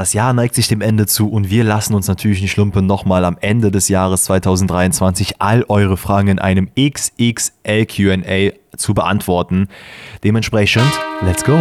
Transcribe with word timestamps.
Das 0.00 0.14
Jahr 0.14 0.32
neigt 0.32 0.54
sich 0.54 0.66
dem 0.66 0.80
Ende 0.80 1.04
zu 1.04 1.28
und 1.28 1.50
wir 1.50 1.62
lassen 1.62 1.92
uns 1.92 2.08
natürlich 2.08 2.40
nicht 2.40 2.56
lumpen, 2.56 2.86
nochmal 2.86 3.22
am 3.26 3.36
Ende 3.38 3.70
des 3.70 3.90
Jahres 3.90 4.22
2023 4.22 5.42
all 5.42 5.62
eure 5.68 5.98
Fragen 5.98 6.28
in 6.28 6.38
einem 6.38 6.70
XXL 6.74 7.84
QA 7.84 8.52
zu 8.78 8.94
beantworten. 8.94 9.68
Dementsprechend, 10.24 10.90
let's 11.20 11.44
go! 11.44 11.58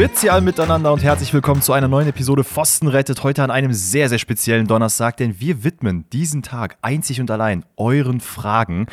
Grüezi 0.00 0.30
alle 0.30 0.40
miteinander 0.40 0.94
und 0.94 1.02
herzlich 1.02 1.34
willkommen 1.34 1.60
zu 1.60 1.74
einer 1.74 1.86
neuen 1.86 2.08
Episode 2.08 2.42
Pfosten 2.42 2.88
rettet. 2.88 3.22
Heute 3.22 3.44
an 3.44 3.50
einem 3.50 3.74
sehr, 3.74 4.08
sehr 4.08 4.16
speziellen 4.16 4.66
Donnerstag, 4.66 5.18
denn 5.18 5.40
wir 5.40 5.62
widmen 5.62 6.08
diesen 6.08 6.40
Tag 6.42 6.78
einzig 6.80 7.20
und 7.20 7.30
allein 7.30 7.66
euren 7.76 8.20
Fragen. 8.20 8.86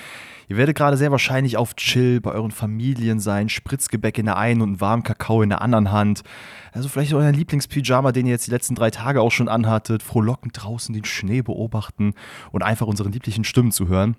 Ihr 0.50 0.58
werdet 0.58 0.76
gerade 0.76 0.98
sehr 0.98 1.10
wahrscheinlich 1.10 1.56
auf 1.56 1.78
Chill 1.78 2.20
bei 2.20 2.32
euren 2.32 2.52
Familien 2.52 3.22
sein, 3.22 3.48
Spritzgebäck 3.48 4.18
in 4.18 4.26
der 4.26 4.36
einen 4.36 4.62
und 4.62 4.68
einen 4.68 4.82
warmen 4.82 5.04
Kakao 5.04 5.42
in 5.42 5.48
der 5.48 5.62
anderen 5.62 5.94
Hand. 5.94 6.24
Also 6.74 6.90
vielleicht 6.90 7.14
euren 7.14 7.34
Lieblingspyjama, 7.34 8.12
den 8.12 8.26
ihr 8.26 8.34
jetzt 8.34 8.48
die 8.48 8.52
letzten 8.52 8.76
drei 8.76 8.92
Tage 8.92 9.22
auch 9.22 9.32
schon 9.32 9.48
anhattet, 9.48 10.04
frohlockend 10.04 10.62
draußen 10.62 10.94
den 10.94 11.06
Schnee 11.06 11.42
beobachten 11.42 12.16
und 12.52 12.64
einfach 12.64 12.86
unseren 12.86 13.14
lieblichen 13.14 13.46
Stimmen 13.46 13.72
zu 13.72 13.88
hören. 13.88 14.18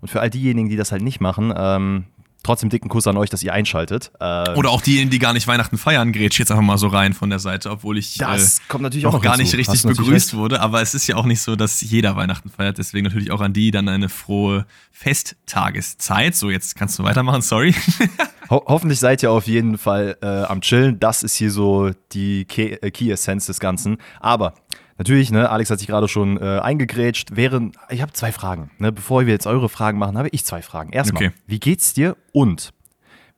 Und 0.00 0.06
für 0.06 0.20
all 0.20 0.30
diejenigen, 0.30 0.68
die 0.68 0.76
das 0.76 0.92
halt 0.92 1.02
nicht 1.02 1.20
machen, 1.20 1.52
ähm, 1.56 2.04
trotzdem 2.42 2.70
dicken 2.70 2.88
Kuss 2.88 3.06
an 3.06 3.16
euch, 3.16 3.30
dass 3.30 3.42
ihr 3.42 3.52
einschaltet. 3.52 4.10
Äh, 4.20 4.54
Oder 4.54 4.70
auch 4.70 4.80
diejenigen, 4.80 5.10
die 5.10 5.18
gar 5.18 5.32
nicht 5.32 5.46
Weihnachten 5.46 5.78
feiern, 5.78 6.12
grätsch 6.12 6.38
jetzt 6.38 6.50
einfach 6.50 6.64
mal 6.64 6.78
so 6.78 6.88
rein 6.88 7.12
von 7.12 7.30
der 7.30 7.38
Seite, 7.38 7.70
obwohl 7.70 7.98
ich 7.98 8.16
das 8.16 8.58
äh, 8.58 8.62
kommt 8.68 8.82
natürlich 8.82 9.06
auch 9.06 9.12
noch 9.12 9.22
gar 9.22 9.36
nicht 9.36 9.54
richtig 9.54 9.82
begrüßt 9.82 10.34
wurde. 10.34 10.60
Aber 10.60 10.80
es 10.80 10.94
ist 10.94 11.06
ja 11.06 11.16
auch 11.16 11.26
nicht 11.26 11.42
so, 11.42 11.56
dass 11.56 11.80
jeder 11.80 12.16
Weihnachten 12.16 12.50
feiert. 12.50 12.78
Deswegen 12.78 13.04
natürlich 13.04 13.30
auch 13.30 13.40
an 13.40 13.52
die 13.52 13.70
dann 13.70 13.88
eine 13.88 14.08
frohe 14.08 14.66
Festtageszeit. 14.92 16.34
So, 16.34 16.50
jetzt 16.50 16.76
kannst 16.76 16.98
du 16.98 17.04
weitermachen, 17.04 17.42
sorry. 17.42 17.74
Ho 18.50 18.64
hoffentlich 18.66 18.98
seid 18.98 19.22
ihr 19.22 19.30
auf 19.30 19.46
jeden 19.46 19.76
Fall 19.76 20.16
äh, 20.22 20.26
am 20.26 20.62
Chillen. 20.62 20.98
Das 20.98 21.22
ist 21.22 21.34
hier 21.36 21.50
so 21.50 21.90
die 22.12 22.46
äh, 22.56 22.90
Key-Essenz 22.90 23.46
des 23.46 23.60
Ganzen. 23.60 23.98
Aber 24.20 24.54
Natürlich, 24.98 25.30
ne, 25.30 25.48
Alex 25.48 25.70
hat 25.70 25.78
sich 25.78 25.88
gerade 25.88 26.08
schon 26.08 26.36
äh, 26.38 26.58
eingegrätscht. 26.58 27.30
Während, 27.32 27.76
ich 27.88 28.02
habe 28.02 28.12
zwei 28.12 28.32
Fragen. 28.32 28.70
Ne, 28.78 28.92
bevor 28.92 29.24
wir 29.26 29.32
jetzt 29.32 29.46
eure 29.46 29.68
Fragen 29.68 29.98
machen, 29.98 30.18
habe 30.18 30.28
ich 30.32 30.44
zwei 30.44 30.60
Fragen. 30.60 30.92
Erstmal, 30.92 31.28
okay. 31.28 31.34
wie 31.46 31.60
geht's 31.60 31.94
dir? 31.94 32.16
Und 32.32 32.72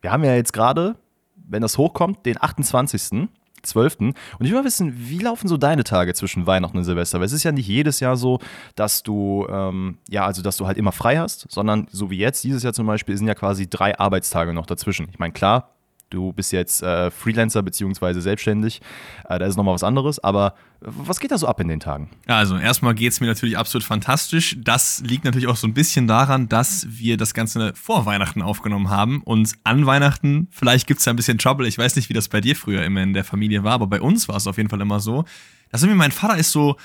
wir 0.01 0.11
haben 0.11 0.23
ja 0.23 0.35
jetzt 0.35 0.53
gerade, 0.53 0.95
wenn 1.35 1.61
das 1.61 1.77
hochkommt, 1.77 2.25
den 2.25 2.41
28. 2.41 3.29
12. 3.63 3.99
Und 3.99 4.15
ich 4.39 4.49
will 4.49 4.57
mal 4.57 4.65
wissen, 4.65 4.93
wie 4.97 5.19
laufen 5.19 5.47
so 5.47 5.55
deine 5.55 5.83
Tage 5.83 6.15
zwischen 6.15 6.47
Weihnachten 6.47 6.77
und 6.77 6.83
Silvester? 6.83 7.19
Weil 7.19 7.27
es 7.27 7.31
ist 7.31 7.43
ja 7.43 7.51
nicht 7.51 7.67
jedes 7.67 7.99
Jahr 7.99 8.17
so, 8.17 8.39
dass 8.75 9.03
du, 9.03 9.45
ähm, 9.49 9.99
ja, 10.09 10.25
also 10.25 10.41
dass 10.41 10.57
du 10.57 10.65
halt 10.65 10.79
immer 10.79 10.91
frei 10.91 11.17
hast, 11.17 11.45
sondern 11.49 11.87
so 11.91 12.09
wie 12.09 12.17
jetzt, 12.17 12.43
dieses 12.43 12.63
Jahr 12.63 12.73
zum 12.73 12.87
Beispiel, 12.87 13.15
sind 13.15 13.27
ja 13.27 13.35
quasi 13.35 13.69
drei 13.69 13.97
Arbeitstage 13.99 14.53
noch 14.53 14.65
dazwischen. 14.65 15.09
Ich 15.11 15.19
meine, 15.19 15.33
klar, 15.33 15.75
du 16.11 16.31
bist 16.33 16.51
jetzt 16.51 16.83
äh, 16.83 17.09
Freelancer 17.09 17.63
beziehungsweise 17.63 18.21
selbstständig, 18.21 18.81
äh, 19.27 19.39
da 19.39 19.45
ist 19.45 19.57
nochmal 19.57 19.73
was 19.73 19.83
anderes, 19.83 20.19
aber 20.19 20.53
was 20.79 21.19
geht 21.19 21.31
da 21.31 21.37
so 21.37 21.47
ab 21.47 21.59
in 21.59 21.67
den 21.67 21.79
Tagen? 21.79 22.09
Also, 22.25 22.57
erstmal 22.57 22.95
geht 22.95 23.11
es 23.11 23.21
mir 23.21 23.27
natürlich 23.27 23.57
absolut 23.57 23.83
fantastisch. 23.83 24.57
Das 24.59 25.01
liegt 25.05 25.25
natürlich 25.25 25.47
auch 25.47 25.55
so 25.55 25.67
ein 25.67 25.75
bisschen 25.75 26.07
daran, 26.07 26.49
dass 26.49 26.87
wir 26.89 27.17
das 27.17 27.35
Ganze 27.35 27.73
vor 27.75 28.05
Weihnachten 28.07 28.41
aufgenommen 28.41 28.89
haben. 28.89 29.21
Und 29.21 29.53
an 29.63 29.85
Weihnachten, 29.85 30.47
vielleicht 30.49 30.87
gibt 30.87 30.99
es 30.99 31.05
da 31.05 31.11
ein 31.11 31.17
bisschen 31.17 31.37
Trouble, 31.37 31.67
ich 31.67 31.77
weiß 31.77 31.95
nicht, 31.95 32.09
wie 32.09 32.13
das 32.13 32.29
bei 32.29 32.41
dir 32.41 32.55
früher 32.55 32.83
immer 32.83 33.01
in 33.03 33.13
der 33.13 33.23
Familie 33.23 33.63
war, 33.63 33.73
aber 33.73 33.87
bei 33.87 34.01
uns 34.01 34.27
war 34.27 34.37
es 34.37 34.47
auf 34.47 34.57
jeden 34.57 34.69
Fall 34.69 34.81
immer 34.81 34.99
so, 34.99 35.25
dass 35.71 35.83
irgendwie 35.83 35.97
mein 35.97 36.11
Vater 36.11 36.37
ist 36.37 36.51
so, 36.51 36.75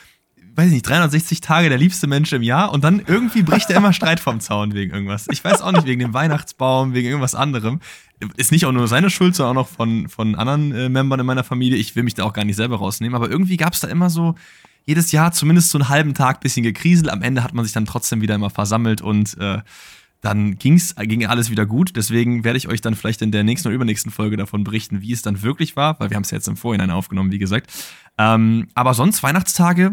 weiß 0.56 0.70
nicht, 0.70 0.88
360 0.88 1.40
Tage 1.40 1.68
der 1.68 1.78
liebste 1.78 2.06
Mensch 2.06 2.32
im 2.32 2.42
Jahr 2.42 2.72
und 2.72 2.82
dann 2.82 3.02
irgendwie 3.06 3.42
bricht 3.42 3.70
er 3.70 3.76
immer 3.76 3.92
Streit 3.92 4.20
vom 4.20 4.40
Zaun 4.40 4.74
wegen 4.74 4.92
irgendwas. 4.92 5.26
Ich 5.30 5.44
weiß 5.44 5.60
auch 5.60 5.72
nicht, 5.72 5.86
wegen 5.86 6.00
dem 6.00 6.14
Weihnachtsbaum, 6.14 6.94
wegen 6.94 7.08
irgendwas 7.08 7.34
anderem. 7.34 7.80
Ist 8.36 8.52
nicht 8.52 8.64
auch 8.64 8.72
nur 8.72 8.88
seine 8.88 9.10
Schuld, 9.10 9.34
sondern 9.34 9.58
auch 9.58 9.62
noch 9.62 9.68
von, 9.68 10.08
von 10.08 10.34
anderen 10.34 10.72
äh, 10.72 10.88
Membern 10.88 11.20
in 11.20 11.26
meiner 11.26 11.44
Familie. 11.44 11.76
Ich 11.76 11.94
will 11.96 12.02
mich 12.02 12.14
da 12.14 12.24
auch 12.24 12.32
gar 12.32 12.44
nicht 12.44 12.56
selber 12.56 12.76
rausnehmen, 12.76 13.14
aber 13.14 13.30
irgendwie 13.30 13.58
gab 13.58 13.74
es 13.74 13.80
da 13.80 13.88
immer 13.88 14.08
so 14.08 14.34
jedes 14.86 15.12
Jahr 15.12 15.32
zumindest 15.32 15.70
so 15.70 15.78
einen 15.78 15.88
halben 15.90 16.14
Tag 16.14 16.40
bisschen 16.40 16.62
gekriselt. 16.62 17.10
Am 17.10 17.20
Ende 17.20 17.44
hat 17.44 17.52
man 17.52 17.64
sich 17.64 17.74
dann 17.74 17.84
trotzdem 17.84 18.22
wieder 18.22 18.34
immer 18.34 18.50
versammelt 18.50 19.02
und 19.02 19.36
äh, 19.38 19.58
dann 20.22 20.58
ging's, 20.58 20.94
ging 20.96 21.26
alles 21.26 21.50
wieder 21.50 21.66
gut. 21.66 21.94
Deswegen 21.94 22.44
werde 22.44 22.56
ich 22.56 22.68
euch 22.68 22.80
dann 22.80 22.94
vielleicht 22.94 23.20
in 23.22 23.32
der 23.32 23.44
nächsten 23.44 23.68
oder 23.68 23.74
übernächsten 23.74 24.10
Folge 24.10 24.36
davon 24.36 24.64
berichten, 24.64 25.02
wie 25.02 25.12
es 25.12 25.22
dann 25.22 25.42
wirklich 25.42 25.76
war, 25.76 26.00
weil 26.00 26.10
wir 26.10 26.16
haben 26.16 26.22
es 26.22 26.30
ja 26.30 26.38
jetzt 26.38 26.48
im 26.48 26.56
Vorhinein 26.56 26.90
aufgenommen, 26.90 27.32
wie 27.32 27.38
gesagt. 27.38 27.70
Ähm, 28.16 28.68
aber 28.74 28.94
sonst 28.94 29.22
Weihnachtstage, 29.22 29.92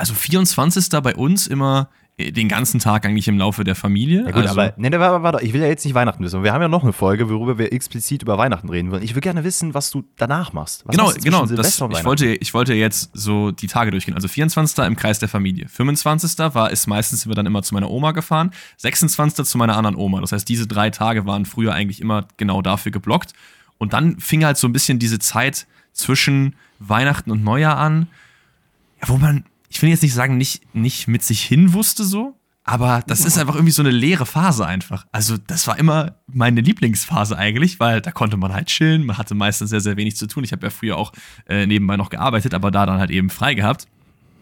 also 0.00 0.14
24. 0.14 0.88
bei 1.02 1.14
uns 1.14 1.46
immer 1.46 1.90
äh, 2.16 2.32
den 2.32 2.48
ganzen 2.48 2.80
Tag 2.80 3.04
eigentlich 3.04 3.28
im 3.28 3.38
Laufe 3.38 3.64
der 3.64 3.74
Familie. 3.74 4.24
Ja 4.24 4.30
gut, 4.30 4.46
also, 4.46 4.60
aber 4.60 4.74
ne, 4.76 4.90
warte, 4.98 5.22
warte, 5.22 5.44
ich 5.44 5.52
will 5.52 5.60
ja 5.60 5.66
jetzt 5.66 5.84
nicht 5.84 5.94
Weihnachten 5.94 6.24
wissen. 6.24 6.42
Wir 6.42 6.52
haben 6.52 6.62
ja 6.62 6.68
noch 6.68 6.82
eine 6.82 6.92
Folge, 6.92 7.28
worüber 7.28 7.58
wir 7.58 7.72
explizit 7.72 8.22
über 8.22 8.38
Weihnachten 8.38 8.68
reden 8.70 8.90
wollen. 8.90 9.02
Ich 9.02 9.14
will 9.14 9.20
gerne 9.20 9.44
wissen, 9.44 9.74
was 9.74 9.90
du 9.90 10.04
danach 10.16 10.52
machst. 10.52 10.82
Was 10.86 10.96
genau, 10.96 11.12
genau. 11.22 11.46
Das, 11.46 11.80
ich, 11.80 12.04
wollte, 12.04 12.34
ich 12.34 12.54
wollte 12.54 12.74
jetzt 12.74 13.10
so 13.12 13.50
die 13.50 13.66
Tage 13.66 13.90
durchgehen. 13.90 14.14
Also 14.14 14.28
24. 14.28 14.78
im 14.86 14.96
Kreis 14.96 15.18
der 15.18 15.28
Familie. 15.28 15.68
25. 15.68 16.38
war 16.54 16.72
es 16.72 16.86
meistens 16.86 17.22
sind 17.22 17.30
wir 17.30 17.36
dann 17.36 17.46
immer 17.46 17.62
zu 17.62 17.74
meiner 17.74 17.90
Oma 17.90 18.12
gefahren. 18.12 18.52
26. 18.78 19.44
zu 19.44 19.58
meiner 19.58 19.76
anderen 19.76 19.96
Oma. 19.96 20.20
Das 20.20 20.32
heißt, 20.32 20.48
diese 20.48 20.66
drei 20.66 20.90
Tage 20.90 21.26
waren 21.26 21.44
früher 21.44 21.74
eigentlich 21.74 22.00
immer 22.00 22.26
genau 22.38 22.62
dafür 22.62 22.90
geblockt. 22.90 23.34
Und 23.78 23.92
dann 23.92 24.18
fing 24.18 24.44
halt 24.44 24.56
so 24.56 24.66
ein 24.66 24.72
bisschen 24.72 24.98
diese 24.98 25.18
Zeit 25.18 25.66
zwischen 25.92 26.54
Weihnachten 26.78 27.30
und 27.30 27.44
Neujahr 27.44 27.76
an, 27.76 28.08
ja, 29.02 29.08
wo 29.08 29.16
man 29.16 29.44
ich 29.70 29.80
will 29.80 29.88
jetzt 29.88 30.02
nicht 30.02 30.14
sagen, 30.14 30.36
nicht, 30.36 30.74
nicht 30.74 31.08
mit 31.08 31.22
sich 31.22 31.42
hin 31.42 31.72
wusste 31.72 32.04
so, 32.04 32.36
aber 32.64 33.02
das 33.06 33.24
ist 33.24 33.38
einfach 33.38 33.54
irgendwie 33.54 33.72
so 33.72 33.82
eine 33.82 33.90
leere 33.90 34.26
Phase 34.26 34.66
einfach. 34.66 35.06
Also, 35.12 35.36
das 35.38 35.66
war 35.66 35.78
immer 35.78 36.16
meine 36.26 36.60
Lieblingsphase 36.60 37.36
eigentlich, 37.36 37.80
weil 37.80 38.00
da 38.00 38.12
konnte 38.12 38.36
man 38.36 38.52
halt 38.52 38.68
chillen. 38.68 39.06
Man 39.06 39.16
hatte 39.16 39.34
meistens 39.34 39.70
sehr, 39.70 39.80
sehr 39.80 39.96
wenig 39.96 40.16
zu 40.16 40.26
tun. 40.26 40.44
Ich 40.44 40.52
habe 40.52 40.66
ja 40.66 40.70
früher 40.70 40.96
auch 40.96 41.12
äh, 41.48 41.66
nebenbei 41.66 41.96
noch 41.96 42.10
gearbeitet, 42.10 42.52
aber 42.52 42.70
da 42.70 42.84
dann 42.86 42.98
halt 42.98 43.10
eben 43.10 43.30
frei 43.30 43.54
gehabt. 43.54 43.88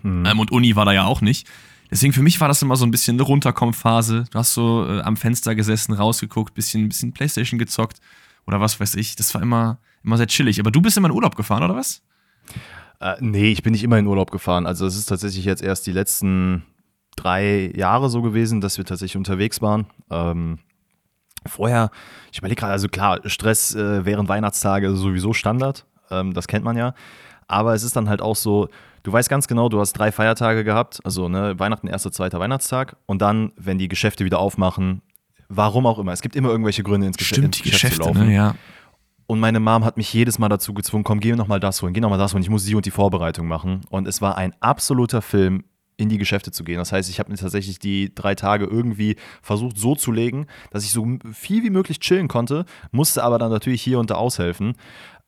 Hm. 0.03 0.27
Ähm, 0.27 0.41
und 0.41 0.51
Uni 0.51 0.75
war 0.77 0.85
da 0.85 0.93
ja 0.93 1.05
auch 1.05 1.21
nicht. 1.21 1.47
Deswegen 1.91 2.13
für 2.13 2.23
mich 2.23 2.41
war 2.41 2.49
das 2.49 2.61
immer 2.61 2.77
so 2.77 2.85
ein 2.85 2.91
bisschen 2.91 3.17
eine 3.17 3.23
Runterkommphase. 3.23 4.25
Du 4.31 4.39
hast 4.39 4.53
so 4.53 4.87
äh, 4.87 5.01
am 5.01 5.17
Fenster 5.17 5.55
gesessen, 5.55 5.95
rausgeguckt, 5.95 6.55
bisschen, 6.55 6.89
bisschen 6.89 7.13
Playstation 7.13 7.59
gezockt 7.59 8.01
oder 8.47 8.61
was 8.61 8.79
weiß 8.79 8.97
ich. 8.97 9.17
Das 9.17 9.33
war 9.35 9.41
immer, 9.41 9.79
immer 10.05 10.17
sehr 10.17 10.27
chillig. 10.27 10.61
Aber 10.61 10.71
du 10.71 10.83
bist 10.83 10.97
immer 10.97 11.09
in 11.09 11.15
Urlaub 11.15 11.37
gefahren, 11.37 11.63
oder 11.63 11.77
was? 11.77 12.03
Äh, 13.01 13.17
nee, 13.21 13.51
ich 13.51 13.63
bin 13.63 13.73
nicht 13.73 13.85
immer 13.85 13.99
in 13.99 14.07
Urlaub 14.07 14.31
gefahren. 14.31 14.67
Also 14.67 14.87
es 14.87 14.97
ist 14.97 15.07
tatsächlich 15.07 15.45
jetzt 15.45 15.63
erst 15.63 15.87
die 15.87 15.93
letzten 15.93 16.65
drei 17.17 17.73
Jahre 17.75 18.09
so 18.09 18.23
gewesen, 18.23 18.61
dass 18.61 18.79
wir 18.79 18.85
tatsächlich 18.85 19.17
unterwegs 19.17 19.61
waren. 19.61 19.87
Ähm, 20.11 20.59
vorher, 21.47 21.91
ich 22.33 22.39
überlege 22.39 22.61
gerade, 22.61 22.73
also 22.73 22.89
klar, 22.89 23.21
Stress 23.25 23.75
äh, 23.75 24.05
während 24.05 24.29
Weihnachtstage 24.29 24.95
sowieso 24.95 25.33
Standard. 25.33 25.85
Ähm, 26.11 26.35
das 26.35 26.49
kennt 26.49 26.65
man 26.65 26.77
ja. 26.77 26.95
Aber 27.47 27.75
es 27.75 27.83
ist 27.83 27.97
dann 27.97 28.09
halt 28.09 28.21
auch 28.21 28.37
so, 28.37 28.69
du 29.03 29.13
weißt 29.13 29.29
ganz 29.29 29.49
genau, 29.49 29.69
du 29.69 29.81
hast 29.81 29.95
drei 29.95 30.13
Feiertage 30.13 30.65
gehabt, 30.65 31.01
also 31.05 31.29
ne, 31.29 31.59
Weihnachten, 31.59 31.87
erster, 31.87 32.13
zweiter 32.13 32.41
Weihnachtstag. 32.41 32.97
Und 33.07 33.23
dann, 33.23 33.53
wenn 33.57 33.79
die 33.79 33.89
Geschäfte 33.89 34.25
wieder 34.25 34.39
aufmachen, 34.39 35.03
warum 35.49 35.87
auch 35.87 35.99
immer, 35.99 36.13
es 36.13 36.21
gibt 36.21 36.37
immer 36.37 36.51
irgendwelche 36.51 36.83
Gründe 36.83 37.07
ins, 37.07 37.17
Gesch 37.17 37.29
Stimmt, 37.29 37.47
ins 37.47 37.63
Geschäft 37.63 37.83
Geschäfte, 37.83 38.03
zu 38.03 38.09
laufen. 38.09 38.27
Ne, 38.29 38.35
ja. 38.35 38.55
Und 39.31 39.41
meine 39.41 39.61
Mom 39.61 39.85
hat 39.85 39.99
mich 39.99 40.11
jedes 40.15 40.39
Mal 40.39 40.49
dazu 40.49 40.73
gezwungen, 40.73 41.05
komm, 41.05 41.21
geh 41.21 41.35
nochmal 41.35 41.61
das 41.61 41.83
holen, 41.83 41.93
geh 41.93 42.01
nochmal 42.01 42.19
das 42.19 42.33
holen. 42.33 42.43
Ich 42.43 42.49
muss 42.49 42.65
die 42.65 42.75
und 42.75 42.87
die 42.87 42.91
Vorbereitung 42.91 43.47
machen. 43.47 43.83
Und 43.91 44.09
es 44.09 44.23
war 44.23 44.39
ein 44.39 44.55
absoluter 44.61 45.21
Film, 45.21 45.65
in 45.99 46.09
die 46.09 46.17
Geschäfte 46.17 46.51
zu 46.51 46.65
gehen. 46.65 46.79
Das 46.79 46.93
heißt, 46.93 47.11
ich 47.11 47.19
habe 47.19 47.31
mir 47.31 47.37
tatsächlich 47.37 47.79
die 47.79 48.15
drei 48.15 48.35
Tage 48.35 48.65
irgendwie 48.65 49.17
versucht 49.43 49.77
so 49.77 49.95
zu 49.95 50.13
legen, 50.13 50.47
dass 50.71 50.85
ich 50.85 50.93
so 50.93 51.07
viel 51.35 51.63
wie 51.63 51.69
möglich 51.69 52.01
chillen 52.01 52.29
konnte, 52.29 52.65
musste 52.91 53.23
aber 53.23 53.39
dann 53.39 53.51
natürlich 53.51 53.83
hier 53.83 53.99
und 53.99 54.09
da 54.09 54.15
aushelfen. 54.15 54.75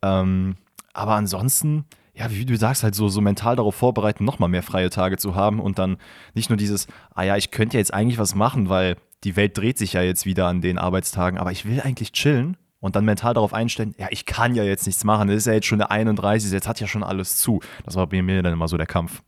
Ähm, 0.01 0.57
aber 0.95 1.17
ansonsten, 1.17 1.85
ja, 2.15 2.31
wie 2.31 2.47
du 2.47 2.57
sagst, 2.57 2.83
halt 2.85 2.95
so, 2.95 3.09
so 3.09 3.21
mental 3.21 3.57
darauf 3.57 3.75
vorbereiten, 3.75 4.25
nochmal 4.25 4.49
mehr 4.49 4.63
freie 4.63 4.89
Tage 4.89 5.19
zu 5.19 5.35
haben 5.35 5.61
und 5.61 5.79
dann 5.79 5.99
nicht 6.35 6.49
nur 6.49 6.57
dieses, 6.57 6.87
ah 7.15 7.25
ja, 7.25 7.37
ich 7.37 7.51
könnte 7.51 7.77
ja 7.77 7.81
jetzt 7.81 7.93
eigentlich 7.93 8.19
was 8.19 8.35
machen, 8.35 8.71
weil 8.71 8.97
die 9.25 9.37
Welt 9.37 9.59
dreht 9.59 9.77
sich 9.77 9.93
ja 9.93 10.03
jetzt 10.03 10.25
wieder 10.25 10.47
an 10.47 10.63
den 10.63 10.79
Arbeitstagen, 10.79 11.39
aber 11.39 11.53
ich 11.53 11.67
will 11.67 11.83
eigentlich 11.83 12.13
chillen 12.13 12.57
und 12.81 12.97
dann 12.97 13.05
mental 13.05 13.35
darauf 13.35 13.55
einstellen, 13.55 13.95
ja, 13.99 14.09
ich 14.11 14.27
kann 14.27 14.55
ja 14.55 14.65
jetzt 14.65 14.87
nichts 14.87 15.05
machen, 15.05 15.29
das 15.29 15.37
ist 15.37 15.47
ja 15.47 15.53
jetzt 15.53 15.67
schon 15.67 15.79
der 15.79 15.91
31, 15.91 16.51
jetzt 16.51 16.67
hat 16.67 16.81
ja 16.81 16.87
schon 16.87 17.03
alles 17.03 17.37
zu. 17.37 17.61
Das 17.85 17.95
war 17.95 18.07
bei 18.07 18.23
mir 18.23 18.43
dann 18.43 18.55
immer 18.55 18.69
so 18.69 18.77
der 18.77 18.87
Kampf. 18.87 19.23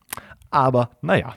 Aber 0.51 0.91
naja. 1.03 1.37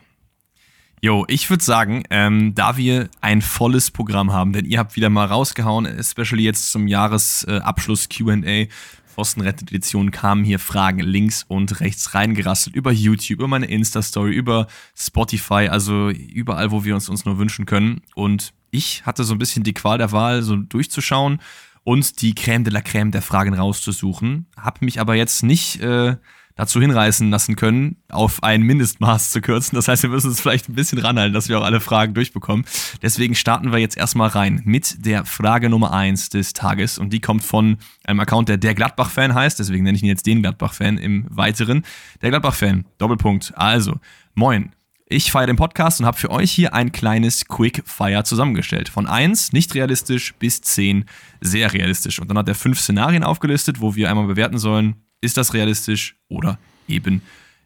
Jo, 1.02 1.26
ich 1.28 1.50
würde 1.50 1.64
sagen, 1.64 2.04
ähm, 2.10 2.56
da 2.56 2.78
wir 2.78 3.10
ein 3.22 3.42
volles 3.42 3.92
Programm 3.92 4.34
haben, 4.34 4.54
denn 4.54 4.66
ihr 4.66 4.80
habt 4.80 4.96
wieder 4.96 5.10
mal 5.10 5.26
rausgehauen, 5.26 5.86
especially 5.86 6.44
jetzt 6.44 6.72
zum 6.72 6.88
Jahresabschluss 6.88 8.10
QA, 8.10 8.66
Pfostenrettet 9.06 9.70
Edition 9.70 10.12
kamen 10.12 10.44
hier 10.44 10.60
Fragen 10.60 11.00
links 11.00 11.46
und 11.48 11.80
rechts 11.80 12.16
reingerasselt 12.16 12.76
über 12.76 12.92
YouTube, 12.92 13.40
über 13.40 13.48
meine 13.48 13.68
Insta-Story, 13.68 14.34
über 14.34 14.68
Spotify, 14.94 15.70
also 15.70 16.10
überall, 16.10 16.72
wo 16.72 16.84
wir 16.84 16.96
uns, 16.96 17.08
uns 17.08 17.24
nur 17.24 17.38
wünschen 17.38 17.66
können. 17.66 18.02
Und 18.14 18.54
ich 18.72 19.06
hatte 19.06 19.24
so 19.24 19.34
ein 19.34 19.38
bisschen 19.38 19.64
die 19.64 19.74
Qual 19.74 19.98
der 19.98 20.12
Wahl, 20.12 20.42
so 20.42 20.58
durchzuschauen 20.58 21.40
und 21.86 22.22
die 22.22 22.34
Crème 22.34 22.64
de 22.64 22.74
la 22.74 22.82
Crème 22.82 23.12
der 23.12 23.22
Fragen 23.22 23.54
rauszusuchen. 23.54 24.48
Hab 24.58 24.82
mich 24.82 25.00
aber 25.00 25.16
jetzt 25.16 25.44
nicht 25.44 25.80
äh, 25.82 26.18
dazu 26.56 26.82
hinreißen 26.82 27.30
lassen 27.30 27.56
können, 27.56 27.98
auf 28.10 28.42
ein 28.42 28.64
Mindestmaß 28.64 29.30
zu 29.30 29.40
kürzen. 29.40 29.76
Das 29.76 29.88
heißt, 29.88 30.04
wir 30.04 30.10
müssen 30.10 30.30
uns 30.30 30.42
vielleicht 30.42 30.68
ein 30.68 30.74
bisschen 30.74 30.98
ranhalten, 30.98 31.34
dass 31.34 31.48
wir 31.48 31.60
auch 31.60 31.64
alle 31.64 31.80
Fragen 31.80 32.14
durchbekommen. 32.14 32.66
Deswegen 33.02 33.36
starten 33.36 33.72
wir 33.72 33.78
jetzt 33.78 33.98
erstmal 33.98 34.30
rein 34.30 34.62
mit 34.66 35.06
der 35.06 35.26
Frage 35.26 35.70
Nummer 35.70 35.94
eins 35.94 36.30
des 36.30 36.54
Tages. 36.54 36.98
Und 36.98 37.14
die 37.14 37.22
kommt 37.22 37.44
von 37.44 37.78
einem 38.04 38.20
Account, 38.20 38.50
der 38.50 38.58
der 38.58 38.74
Gladbach-Fan 38.74 39.36
heißt. 39.36 39.60
Deswegen 39.60 39.84
nenne 39.84 39.96
ich 39.96 40.04
ihn 40.04 40.10
jetzt 40.10 40.26
den 40.26 40.42
Gladbach-Fan 40.42 40.98
im 40.98 41.28
Weiteren. 41.30 41.86
Der 42.24 42.32
Gladbach-Fan, 42.32 42.86
Doppelpunkt. 42.98 43.54
Also, 43.56 44.00
moin. 44.34 44.75
Ich 45.08 45.32
feiere 45.32 45.46
den 45.46 45.56
Podcast 45.56 46.00
und 46.00 46.08
habe 46.08 46.18
für 46.18 46.32
euch 46.32 46.52
hier 46.52 46.74
ein 46.74 46.92
kleines 46.92 47.46
Quick-Fire 47.46 48.24
zusammengestellt. 48.24 48.90
Von 48.90 49.06
1 49.06 49.54
nicht 49.54 49.76
realistisch 49.76 50.34
bis 50.40 50.62
10 50.62 51.06
sehr 51.42 51.72
realistisch. 51.74 52.20
Und 52.20 52.28
dann 52.28 52.40
hat 52.40 52.48
er 52.48 52.56
fünf 52.56 52.80
Szenarien 52.80 53.24
aufgelistet, 53.24 53.82
wo 53.82 53.94
wir 53.94 54.10
einmal 54.10 54.26
bewerten 54.26 54.58
sollen, 54.58 54.96
ist 55.22 55.38
das 55.38 55.54
realistisch 55.54 56.18
oder 56.28 56.58
eben 56.88 57.22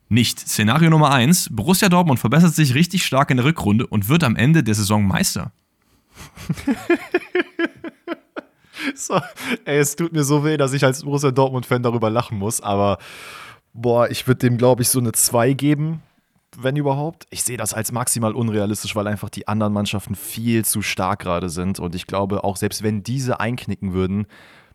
nicht. 0.10 0.38
Szenario 0.38 0.90
Nummer 0.90 1.12
1, 1.12 1.52
Borussia 1.52 1.88
Dortmund 1.88 2.20
verbessert 2.20 2.56
sich 2.56 2.74
richtig 2.74 3.06
stark 3.06 3.32
in 3.32 3.38
der 3.38 3.46
Rückrunde 3.46 3.88
und 3.88 4.10
wird 4.10 4.26
am 4.26 4.36
Ende 4.36 4.62
der 4.62 4.76
Saison 4.76 5.08
Meister. 5.08 5.54
so, 8.96 9.22
ey, 9.64 9.78
es 9.78 9.96
tut 9.96 10.12
mir 10.12 10.26
so 10.26 10.44
weh, 10.44 10.58
dass 10.58 10.74
ich 10.74 10.84
als 10.84 11.04
Borussia 11.04 11.32
Dortmund-Fan 11.32 11.84
darüber 11.84 12.10
lachen 12.10 12.38
muss, 12.38 12.60
aber 12.60 12.98
boah, 13.72 14.10
ich 14.10 14.28
würde 14.28 14.40
dem, 14.40 14.58
glaube 14.58 14.82
ich, 14.82 14.90
so 14.90 15.00
eine 15.00 15.14
2 15.14 15.54
geben 15.54 16.02
wenn 16.62 16.76
überhaupt. 16.76 17.28
Ich 17.30 17.44
sehe 17.44 17.58
das 17.58 17.74
als 17.74 17.92
maximal 17.92 18.34
unrealistisch, 18.34 18.96
weil 18.96 19.08
einfach 19.08 19.30
die 19.30 19.48
anderen 19.48 19.74
Mannschaften 19.74 20.16
viel 20.16 20.66
zu 20.66 20.82
stark 20.82 21.20
gerade 21.20 21.50
sind. 21.50 21.80
Und 21.80 21.96
ich 21.96 22.08
glaube, 22.08 22.44
auch 22.44 22.58
selbst 22.58 22.84
wenn 22.84 23.04
diese 23.04 23.40
einknicken 23.40 23.94
würden, 23.94 24.28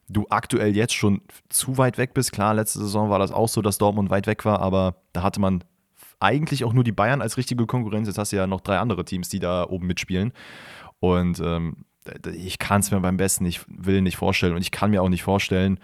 du 0.08 0.26
aktuell 0.30 0.76
jetzt 0.76 0.94
schon 0.94 1.22
zu 1.48 1.78
weit 1.78 1.98
weg 1.98 2.14
bist. 2.14 2.32
Klar, 2.32 2.54
letzte 2.54 2.80
Saison 2.80 3.10
war 3.10 3.18
das 3.18 3.32
auch 3.32 3.48
so, 3.48 3.62
dass 3.62 3.78
Dortmund 3.78 4.10
weit 4.10 4.26
weg 4.26 4.44
war, 4.44 4.60
aber 4.60 4.96
da 5.12 5.22
hatte 5.22 5.40
man 5.40 5.64
eigentlich 6.20 6.64
auch 6.64 6.72
nur 6.72 6.84
die 6.84 6.92
Bayern 6.92 7.22
als 7.22 7.36
richtige 7.36 7.66
Konkurrenz. 7.66 8.08
Jetzt 8.08 8.18
hast 8.18 8.32
du 8.32 8.36
ja 8.36 8.46
noch 8.46 8.60
drei 8.60 8.78
andere 8.78 9.04
Teams, 9.04 9.28
die 9.28 9.40
da 9.40 9.64
oben 9.68 9.86
mitspielen. 9.86 10.32
Und 11.00 11.40
ähm, 11.40 11.84
ich 12.34 12.58
kann 12.58 12.80
es 12.80 12.90
mir 12.90 13.00
beim 13.00 13.16
besten 13.16 13.44
nicht, 13.44 13.64
will 13.68 14.02
nicht 14.02 14.16
vorstellen. 14.16 14.54
Und 14.54 14.62
ich 14.62 14.70
kann 14.70 14.90
mir 14.90 15.02
auch 15.02 15.08
nicht 15.08 15.22
vorstellen, 15.22 15.78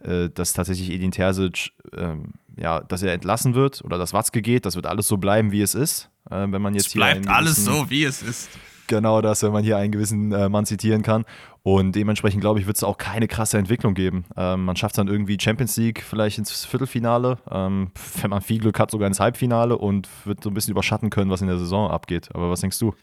äh, 0.00 0.28
dass 0.30 0.52
tatsächlich 0.52 0.90
Edin 0.90 1.12
Terzic 1.12 1.72
ähm, 1.96 2.34
ja, 2.56 2.80
dass 2.80 3.02
er 3.02 3.12
entlassen 3.12 3.54
wird 3.54 3.84
oder 3.84 3.98
dass 3.98 4.12
Watzke 4.12 4.42
geht, 4.42 4.66
das 4.66 4.76
wird 4.76 4.86
alles 4.86 5.08
so 5.08 5.16
bleiben, 5.16 5.52
wie 5.52 5.62
es 5.62 5.74
ist. 5.74 6.10
Äh, 6.30 6.46
wenn 6.50 6.62
man 6.62 6.74
jetzt 6.74 6.88
es 6.88 6.92
bleibt 6.94 7.28
alles 7.28 7.64
so, 7.64 7.88
wie 7.90 8.04
es 8.04 8.22
ist. 8.22 8.48
Genau 8.88 9.20
das, 9.20 9.42
wenn 9.42 9.52
man 9.52 9.64
hier 9.64 9.76
einen 9.76 9.90
gewissen 9.90 10.32
äh, 10.32 10.48
Mann 10.48 10.64
zitieren 10.64 11.02
kann. 11.02 11.24
Und 11.64 11.96
dementsprechend, 11.96 12.40
glaube 12.40 12.60
ich, 12.60 12.66
wird 12.66 12.76
es 12.76 12.84
auch 12.84 12.98
keine 12.98 13.26
krasse 13.26 13.58
Entwicklung 13.58 13.94
geben. 13.94 14.24
Ähm, 14.36 14.64
man 14.64 14.76
schafft 14.76 14.96
dann 14.98 15.08
irgendwie 15.08 15.36
Champions 15.40 15.76
League 15.76 16.04
vielleicht 16.08 16.38
ins 16.38 16.64
Viertelfinale, 16.64 17.38
ähm, 17.50 17.90
wenn 18.20 18.30
man 18.30 18.42
viel 18.42 18.60
Glück 18.60 18.78
hat, 18.78 18.92
sogar 18.92 19.08
ins 19.08 19.18
Halbfinale 19.18 19.76
und 19.76 20.08
wird 20.24 20.42
so 20.42 20.50
ein 20.50 20.54
bisschen 20.54 20.70
überschatten 20.70 21.10
können, 21.10 21.30
was 21.30 21.40
in 21.40 21.48
der 21.48 21.58
Saison 21.58 21.90
abgeht. 21.90 22.28
Aber 22.32 22.50
was 22.50 22.60
denkst 22.60 22.78
du? 22.78 22.94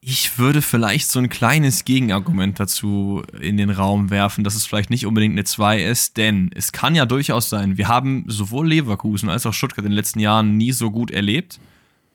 Ich 0.00 0.38
würde 0.38 0.62
vielleicht 0.62 1.10
so 1.10 1.18
ein 1.18 1.28
kleines 1.28 1.84
Gegenargument 1.84 2.60
dazu 2.60 3.22
in 3.40 3.56
den 3.56 3.70
Raum 3.70 4.10
werfen, 4.10 4.44
dass 4.44 4.54
es 4.54 4.64
vielleicht 4.64 4.90
nicht 4.90 5.06
unbedingt 5.06 5.34
eine 5.34 5.44
2 5.44 5.82
ist, 5.82 6.16
denn 6.16 6.50
es 6.54 6.70
kann 6.70 6.94
ja 6.94 7.04
durchaus 7.04 7.50
sein, 7.50 7.76
wir 7.78 7.88
haben 7.88 8.24
sowohl 8.28 8.68
Leverkusen 8.68 9.28
als 9.28 9.44
auch 9.44 9.52
Stuttgart 9.52 9.84
in 9.84 9.90
den 9.90 9.96
letzten 9.96 10.20
Jahren 10.20 10.56
nie 10.56 10.70
so 10.72 10.90
gut 10.92 11.10
erlebt. 11.10 11.58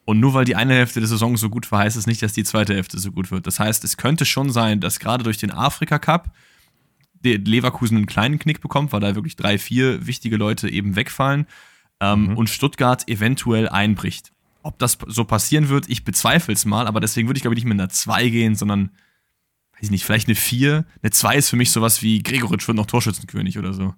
Und 0.05 0.19
nur 0.19 0.33
weil 0.33 0.45
die 0.45 0.55
eine 0.55 0.73
Hälfte 0.73 0.99
der 0.99 1.07
Saison 1.07 1.37
so 1.37 1.49
gut 1.49 1.71
war, 1.71 1.79
heißt 1.79 1.95
es 1.95 2.07
nicht, 2.07 2.21
dass 2.21 2.33
die 2.33 2.43
zweite 2.43 2.73
Hälfte 2.73 2.99
so 2.99 3.11
gut 3.11 3.31
wird. 3.31 3.47
Das 3.47 3.59
heißt, 3.59 3.83
es 3.83 3.95
könnte 3.95 4.25
schon 4.25 4.49
sein, 4.49 4.79
dass 4.79 4.99
gerade 4.99 5.23
durch 5.23 5.37
den 5.37 5.51
Afrika 5.51 5.99
Cup 5.99 6.31
Leverkusen 7.23 7.97
einen 7.97 8.05
kleinen 8.05 8.37
Knick 8.37 8.59
bekommt, 8.59 8.91
weil 8.91 8.99
da 8.99 9.15
wirklich 9.15 9.37
drei, 9.37 9.57
vier 9.57 10.05
wichtige 10.05 10.35
Leute 10.35 10.69
eben 10.69 10.95
wegfallen 10.95 11.47
ähm, 12.01 12.27
mhm. 12.27 12.37
und 12.37 12.49
Stuttgart 12.49 13.07
eventuell 13.07 13.69
einbricht. 13.69 14.33
Ob 14.63 14.79
das 14.79 14.97
so 15.07 15.25
passieren 15.25 15.69
wird, 15.69 15.89
ich 15.89 16.03
bezweifle 16.03 16.53
es 16.53 16.65
mal, 16.65 16.87
aber 16.87 16.99
deswegen 16.99 17.27
würde 17.27 17.37
ich, 17.37 17.43
glaube 17.43 17.53
ich, 17.53 17.63
nicht 17.63 17.69
mit 17.69 17.79
einer 17.79 17.89
2 17.89 18.29
gehen, 18.29 18.55
sondern, 18.55 18.91
weiß 19.73 19.83
ich 19.83 19.91
nicht, 19.91 20.05
vielleicht 20.05 20.27
eine 20.27 20.35
4. 20.35 20.85
Eine 21.01 21.11
2 21.11 21.35
ist 21.35 21.49
für 21.49 21.57
mich 21.57 21.71
sowas 21.71 22.01
wie 22.01 22.23
Gregoritsch 22.23 22.67
wird 22.67 22.77
noch 22.77 22.85
Torschützenkönig 22.85 23.59
oder 23.59 23.73
so. 23.73 23.93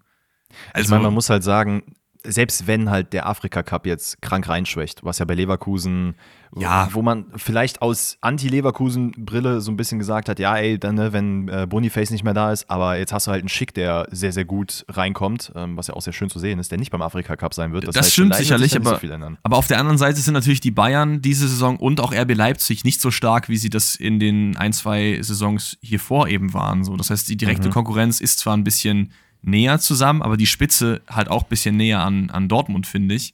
Also, 0.74 0.86
ich 0.86 0.90
meine, 0.90 1.04
man 1.04 1.14
muss 1.14 1.30
halt 1.30 1.44
sagen, 1.44 1.96
selbst 2.28 2.68
wenn 2.68 2.90
halt 2.90 3.14
der 3.14 3.28
Afrika 3.28 3.64
Cup 3.64 3.86
jetzt 3.86 4.22
krank 4.22 4.48
reinschwächt, 4.48 5.04
was 5.04 5.20
ja 5.20 5.26
bei 5.26 5.36
Leverkusen, 5.36 6.16
ja, 6.58 6.88
wo 6.92 7.02
man 7.02 7.26
vielleicht 7.36 7.82
aus 7.82 8.18
Anti-Leverkusen-Brille 8.22 9.60
so 9.60 9.72
ein 9.72 9.78
bisschen 9.78 10.00
gesagt 10.00 10.30
hat, 10.30 10.40
ja, 10.40 10.56
ey, 10.56 10.80
dann, 10.80 10.96
ne, 10.96 11.12
wenn 11.12 11.50
äh, 11.50 11.68
Boniface 11.70 12.12
nicht 12.12 12.24
mehr 12.24 12.34
da 12.34 12.52
ist, 12.52 12.70
aber 12.70 12.98
jetzt 12.98 13.12
hast 13.12 13.28
du 13.28 13.32
halt 13.32 13.42
einen 13.42 13.50
Schick, 13.50 13.74
der 13.74 14.08
sehr, 14.12 14.32
sehr 14.32 14.46
gut 14.46 14.86
reinkommt, 14.88 15.52
ähm, 15.56 15.76
was 15.76 15.88
ja 15.88 15.96
auch 15.96 16.02
sehr 16.02 16.14
schön 16.14 16.30
zu 16.30 16.40
sehen 16.40 16.60
ist, 16.60 16.72
der 16.72 16.78
nicht 16.78 16.92
beim 16.92 17.02
Afrika 17.02 17.36
Cup 17.36 17.54
sein 17.54 17.74
wird. 17.74 17.88
Das, 17.88 17.96
das 17.96 18.06
heißt, 18.06 18.14
stimmt 18.14 18.36
sicherlich, 18.36 18.76
aber, 18.76 19.00
so 19.00 19.18
aber 19.44 19.58
auf 19.58 19.68
der 19.68 19.80
anderen 19.80 19.98
Seite 19.98 20.20
sind 20.22 20.34
natürlich 20.34 20.62
die 20.62 20.72
Bayern 20.72 21.22
diese 21.22 21.48
Saison 21.48 21.78
und 21.78 22.00
auch 22.00 22.14
RB 22.14 22.34
Leipzig 22.34 22.86
nicht 22.86 23.02
so 23.02 23.12
stark, 23.12 23.50
wie 23.50 23.58
sie 23.58 23.70
das 23.70 23.96
in 23.96 24.20
den 24.20 24.56
ein, 24.56 24.72
zwei 24.72 25.20
Saisons 25.22 25.78
hier 25.82 26.00
vor 26.00 26.28
eben 26.30 26.54
waren. 26.54 26.86
So, 26.86 26.96
das 26.96 27.10
heißt, 27.10 27.28
die 27.28 27.38
direkte 27.38 27.68
mhm. 27.68 27.74
Konkurrenz 27.74 28.22
ist 28.22 28.40
zwar 28.40 28.56
ein 28.56 28.64
bisschen 28.64 29.12
näher 29.46 29.80
zusammen, 29.80 30.22
aber 30.22 30.38
die 30.38 30.46
Spitze 30.46 31.02
halt 31.08 31.30
auch 31.30 31.44
ein 31.44 31.50
bisschen 31.50 31.78
näher 31.78 32.02
an, 32.02 32.30
an 32.30 32.48
Dortmund, 32.48 32.88
finde 32.88 33.16
ich. 33.16 33.34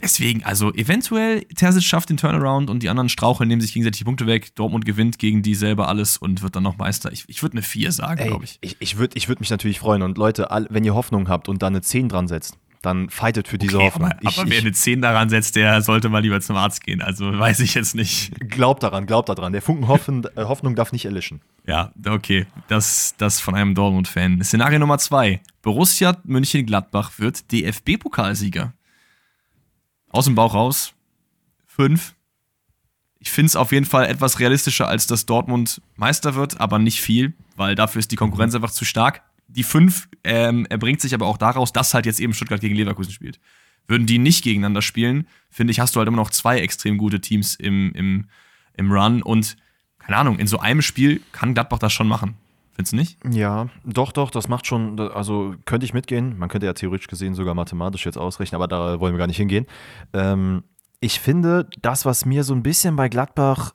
Deswegen, 0.00 0.44
also 0.44 0.72
eventuell, 0.74 1.42
Terzic 1.56 1.82
schafft 1.82 2.08
den 2.10 2.18
Turnaround 2.18 2.70
und 2.70 2.84
die 2.84 2.88
anderen 2.88 3.08
straucheln, 3.08 3.48
nehmen 3.48 3.60
sich 3.60 3.72
gegenseitig 3.72 3.98
die 3.98 4.04
Punkte 4.04 4.26
weg. 4.26 4.54
Dortmund 4.54 4.84
gewinnt 4.84 5.18
gegen 5.18 5.42
die 5.42 5.56
selber 5.56 5.88
alles 5.88 6.16
und 6.16 6.42
wird 6.42 6.54
dann 6.54 6.62
noch 6.62 6.78
Meister. 6.78 7.10
Ich, 7.12 7.24
ich 7.26 7.42
würde 7.42 7.54
eine 7.54 7.62
4 7.62 7.90
sagen, 7.90 8.24
glaube 8.28 8.44
ich. 8.44 8.58
Ich, 8.60 8.76
ich 8.78 8.96
würde 8.96 9.16
ich 9.16 9.28
würd 9.28 9.40
mich 9.40 9.50
natürlich 9.50 9.80
freuen. 9.80 10.02
Und 10.02 10.16
Leute, 10.16 10.48
wenn 10.70 10.84
ihr 10.84 10.94
Hoffnung 10.94 11.28
habt 11.28 11.48
und 11.48 11.62
da 11.62 11.66
eine 11.66 11.82
10 11.82 12.08
dran 12.08 12.28
setzt, 12.28 12.56
dann 12.82 13.10
fightet 13.10 13.48
für 13.48 13.58
diese 13.58 13.76
okay, 13.76 13.86
Hoffnung. 13.86 14.12
Aber, 14.12 14.22
ich, 14.22 14.38
aber 14.38 14.50
wer 14.50 14.58
eine 14.58 14.72
10 14.72 15.02
daran 15.02 15.28
setzt, 15.28 15.56
der 15.56 15.82
sollte 15.82 16.08
mal 16.08 16.20
lieber 16.20 16.40
zum 16.40 16.56
Arzt 16.56 16.84
gehen. 16.84 17.02
Also 17.02 17.36
weiß 17.38 17.60
ich 17.60 17.74
jetzt 17.74 17.94
nicht. 17.94 18.32
Glaubt 18.48 18.82
daran, 18.82 19.06
glaubt 19.06 19.28
daran. 19.28 19.52
Der 19.52 19.62
Funken 19.62 19.84
äh, 20.36 20.44
Hoffnung 20.44 20.74
darf 20.74 20.92
nicht 20.92 21.04
erlischen. 21.04 21.40
Ja, 21.66 21.92
okay. 22.06 22.46
Das, 22.68 23.14
das 23.18 23.40
von 23.40 23.54
einem 23.54 23.74
Dortmund-Fan. 23.74 24.42
Szenario 24.42 24.78
Nummer 24.78 24.98
2. 24.98 25.40
Borussia 25.62 26.16
München-Gladbach 26.24 27.12
wird 27.18 27.50
DFB-Pokalsieger. 27.52 28.72
Aus 30.10 30.24
dem 30.24 30.34
Bauch 30.34 30.54
raus. 30.54 30.94
5. 31.66 32.14
Ich 33.20 33.30
finde 33.30 33.46
es 33.48 33.56
auf 33.56 33.72
jeden 33.72 33.86
Fall 33.86 34.06
etwas 34.06 34.38
realistischer, 34.38 34.88
als 34.88 35.06
dass 35.06 35.26
Dortmund 35.26 35.82
Meister 35.96 36.34
wird, 36.34 36.60
aber 36.60 36.78
nicht 36.78 37.00
viel, 37.00 37.34
weil 37.56 37.74
dafür 37.74 37.98
ist 37.98 38.12
die 38.12 38.16
Konkurrenz 38.16 38.54
einfach 38.54 38.70
zu 38.70 38.84
stark 38.84 39.22
die 39.48 39.64
5 39.64 40.08
ähm, 40.24 40.66
erbringt 40.66 41.00
sich 41.00 41.14
aber 41.14 41.26
auch 41.26 41.38
daraus, 41.38 41.72
dass 41.72 41.94
halt 41.94 42.06
jetzt 42.06 42.20
eben 42.20 42.34
Stuttgart 42.34 42.60
gegen 42.60 42.74
Leverkusen 42.74 43.12
spielt. 43.12 43.40
Würden 43.86 44.06
die 44.06 44.18
nicht 44.18 44.44
gegeneinander 44.44 44.82
spielen, 44.82 45.26
finde 45.50 45.70
ich, 45.70 45.80
hast 45.80 45.96
du 45.96 45.98
halt 45.98 46.08
immer 46.08 46.18
noch 46.18 46.30
zwei 46.30 46.60
extrem 46.60 46.98
gute 46.98 47.20
Teams 47.20 47.54
im, 47.54 47.92
im, 47.92 48.26
im 48.74 48.92
Run 48.92 49.22
und 49.22 49.56
keine 49.98 50.16
Ahnung, 50.18 50.38
in 50.38 50.46
so 50.46 50.58
einem 50.58 50.82
Spiel 50.82 51.20
kann 51.32 51.54
Gladbach 51.54 51.78
das 51.78 51.92
schon 51.92 52.08
machen. 52.08 52.36
Findest 52.72 52.92
du 52.92 52.96
nicht? 52.96 53.18
Ja, 53.34 53.68
doch, 53.84 54.12
doch, 54.12 54.30
das 54.30 54.48
macht 54.48 54.66
schon, 54.66 55.00
also 55.00 55.54
könnte 55.64 55.84
ich 55.84 55.94
mitgehen. 55.94 56.38
Man 56.38 56.48
könnte 56.48 56.66
ja 56.66 56.74
theoretisch 56.74 57.08
gesehen 57.08 57.34
sogar 57.34 57.54
mathematisch 57.54 58.06
jetzt 58.06 58.16
ausrechnen, 58.16 58.56
aber 58.56 58.68
da 58.68 59.00
wollen 59.00 59.14
wir 59.14 59.18
gar 59.18 59.26
nicht 59.26 59.36
hingehen. 59.36 59.66
Ähm, 60.12 60.62
ich 61.00 61.20
finde, 61.20 61.68
das, 61.82 62.04
was 62.04 62.24
mir 62.24 62.44
so 62.44 62.54
ein 62.54 62.62
bisschen 62.62 62.96
bei 62.96 63.08
Gladbach, 63.08 63.74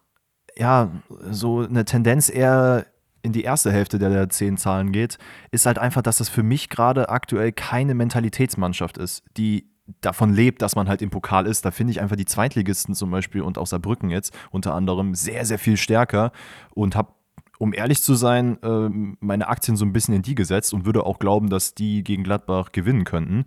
ja, 0.55 0.91
so 1.29 1.62
eine 1.62 1.86
Tendenz 1.86 2.29
eher 2.29 2.86
in 3.24 3.32
die 3.32 3.44
erste 3.44 3.72
Hälfte 3.72 3.98
der, 3.98 4.10
der 4.10 4.30
zehn 4.30 4.58
Zahlen 4.58 4.92
geht, 4.92 5.18
ist 5.51 5.65
halt 5.65 5.80
einfach, 5.80 6.03
dass 6.03 6.18
das 6.18 6.30
für 6.30 6.44
mich 6.44 6.70
gerade 6.70 7.10
aktuell 7.10 7.51
keine 7.51 7.96
Mentalitätsmannschaft 7.96 8.98
ist, 9.00 9.24
die 9.38 9.70
davon 10.01 10.34
lebt, 10.34 10.62
dass 10.62 10.75
man 10.75 10.88
halt 10.88 11.01
im 11.01 11.10
Pokal 11.10 11.48
ist. 11.48 11.65
Da 11.65 11.72
finde 11.72 11.92
ich 11.92 12.01
einfach 12.01 12.15
die 12.15 12.25
Zweitligisten 12.25 12.94
zum 12.96 13.10
Beispiel 13.10 13.42
und 13.42 13.58
auch 13.58 13.68
Saarbrücken 13.68 14.10
jetzt 14.10 14.34
unter 14.51 14.75
anderem 14.75 15.15
sehr, 15.15 15.46
sehr 15.46 15.60
viel 15.60 15.77
stärker 15.77 16.32
und 16.74 16.96
habe 16.96 17.13
um 17.60 17.72
ehrlich 17.74 18.01
zu 18.01 18.15
sein, 18.15 18.58
ähm, 18.63 19.15
meine 19.22 19.48
Aktien 19.48 19.77
so 19.77 19.86
ein 19.86 19.94
bisschen 19.94 20.13
in 20.13 20.22
die 20.22 20.36
gesetzt 20.36 20.74
und 20.74 20.86
würde 20.86 21.06
auch 21.06 21.18
glauben, 21.18 21.50
dass 21.50 21.74
die 21.74 22.03
gegen 22.03 22.24
Gladbach 22.24 22.74
gewinnen 22.74 23.06
könnten. 23.06 23.46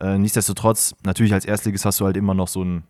Äh, 0.00 0.16
nichtsdestotrotz, 0.16 0.94
natürlich 1.04 1.34
als 1.34 1.44
Erstligist 1.44 1.84
hast 1.84 2.00
du 2.00 2.06
halt 2.06 2.16
immer 2.16 2.32
noch 2.32 2.48
so 2.48 2.64
ein 2.64 2.84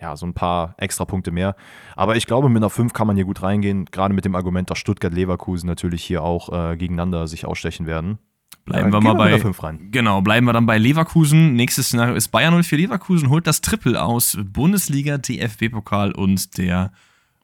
ja, 0.00 0.16
so 0.16 0.26
ein 0.26 0.34
paar 0.34 0.74
extra 0.78 1.04
Punkte 1.04 1.30
mehr. 1.30 1.56
Aber 1.96 2.16
ich 2.16 2.26
glaube, 2.26 2.48
mit 2.48 2.58
einer 2.58 2.70
5 2.70 2.92
kann 2.92 3.06
man 3.06 3.16
hier 3.16 3.24
gut 3.24 3.42
reingehen, 3.42 3.86
gerade 3.86 4.14
mit 4.14 4.24
dem 4.24 4.34
Argument, 4.34 4.70
dass 4.70 4.78
Stuttgart-Leverkusen 4.78 5.66
natürlich 5.66 6.02
hier 6.02 6.22
auch 6.22 6.52
äh, 6.52 6.76
gegeneinander 6.76 7.26
sich 7.26 7.46
ausstechen 7.46 7.86
werden. 7.86 8.18
Bleiben 8.64 8.92
wir 8.92 9.00
mal 9.00 9.14
bei 9.14 9.38
5 9.38 9.62
rein. 9.62 9.88
Genau, 9.90 10.22
bleiben 10.22 10.46
wir 10.46 10.54
dann 10.54 10.64
bei 10.64 10.78
Leverkusen. 10.78 11.54
Nächstes 11.54 11.88
Szenario 11.88 12.14
ist 12.14 12.28
Bayern 12.28 12.62
04 12.62 12.78
Leverkusen 12.78 13.28
holt 13.28 13.46
das 13.46 13.60
Triple 13.60 14.02
aus 14.02 14.38
Bundesliga, 14.42 15.18
DFB-Pokal 15.18 16.12
und 16.12 16.56
der 16.56 16.92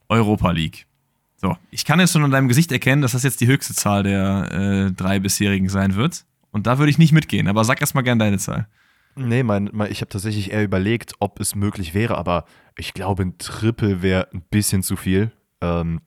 Europa 0.09 0.51
League. 0.51 0.87
So, 1.37 1.57
ich 1.71 1.85
kann 1.85 2.01
jetzt 2.01 2.13
schon 2.13 2.25
an 2.25 2.31
deinem 2.31 2.49
Gesicht 2.49 2.73
erkennen, 2.73 3.03
dass 3.03 3.13
das 3.13 3.23
jetzt 3.23 3.41
die 3.41 3.47
höchste 3.47 3.75
Zahl 3.75 4.03
der 4.03 4.53
äh, 4.53 4.93
drei 4.93 5.19
bisherigen 5.19 5.69
sein 5.69 5.95
wird. 5.95 6.25
Und 6.53 6.67
da 6.67 6.79
würde 6.79 6.91
ich 6.91 6.99
nicht 6.99 7.13
mitgehen, 7.13 7.49
aber 7.49 7.65
sag 7.65 7.81
erstmal 7.81 8.05
gern 8.05 8.19
deine 8.19 8.39
Zahl. 8.39 8.67
Nee, 9.17 9.43
mein, 9.43 9.69
mein, 9.73 9.91
ich 9.91 10.01
habe 10.01 10.09
tatsächlich 10.09 10.53
eher 10.53 10.63
überlegt, 10.65 11.15
ob 11.19 11.41
es 11.41 11.55
möglich 11.55 11.95
wäre, 11.95 12.17
aber 12.17 12.45
ich 12.79 12.95
glaube, 12.95 13.23
ein 13.25 13.39
Triple 13.39 14.03
wäre 14.03 14.29
ein 14.33 14.43
bisschen 14.51 14.83
zu 14.83 14.97
viel. 14.97 15.33
Ähm, 15.61 16.01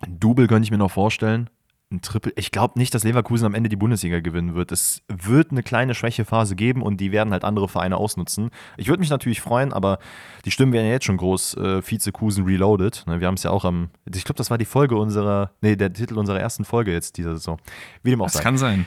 ein 0.00 0.20
Double 0.20 0.46
könnte 0.46 0.64
ich 0.64 0.70
mir 0.70 0.78
noch 0.78 0.90
vorstellen. 0.90 1.48
ein 1.90 2.02
Triple. 2.02 2.32
Ich 2.36 2.50
glaube 2.50 2.78
nicht, 2.78 2.94
dass 2.94 3.04
Leverkusen 3.04 3.46
am 3.46 3.54
Ende 3.54 3.68
die 3.68 3.76
Bundesliga 3.76 4.20
gewinnen 4.20 4.54
wird. 4.54 4.72
Es 4.72 5.02
wird 5.08 5.50
eine 5.50 5.62
kleine 5.62 5.94
Schwächephase 5.94 6.56
geben 6.56 6.82
und 6.82 7.00
die 7.00 7.12
werden 7.12 7.32
halt 7.32 7.44
andere 7.44 7.68
Vereine 7.68 7.96
ausnutzen. 7.96 8.50
Ich 8.76 8.88
würde 8.88 9.00
mich 9.00 9.10
natürlich 9.10 9.40
freuen, 9.40 9.72
aber 9.72 9.98
die 10.44 10.50
Stimmen 10.50 10.72
werden 10.72 10.86
ja 10.86 10.92
jetzt 10.92 11.04
schon 11.04 11.16
groß. 11.18 11.54
Äh, 11.54 11.82
Vizekusen 11.88 12.44
Reloaded. 12.44 13.04
Ne, 13.06 13.20
wir 13.20 13.26
haben 13.26 13.34
es 13.34 13.42
ja 13.42 13.50
auch 13.50 13.64
am. 13.64 13.90
Ich 14.12 14.24
glaube, 14.24 14.38
das 14.38 14.50
war 14.50 14.58
die 14.58 14.64
Folge 14.64 14.96
unserer. 14.96 15.52
Nee, 15.60 15.76
der 15.76 15.92
Titel 15.92 16.18
unserer 16.18 16.40
ersten 16.40 16.64
Folge 16.64 16.92
jetzt 16.92 17.16
dieser 17.16 17.34
Saison. 17.34 17.58
Wie 18.02 18.10
dem 18.10 18.20
auch 18.20 18.26
das 18.26 18.34
sei. 18.34 18.42
kann 18.42 18.58
sein. 18.58 18.86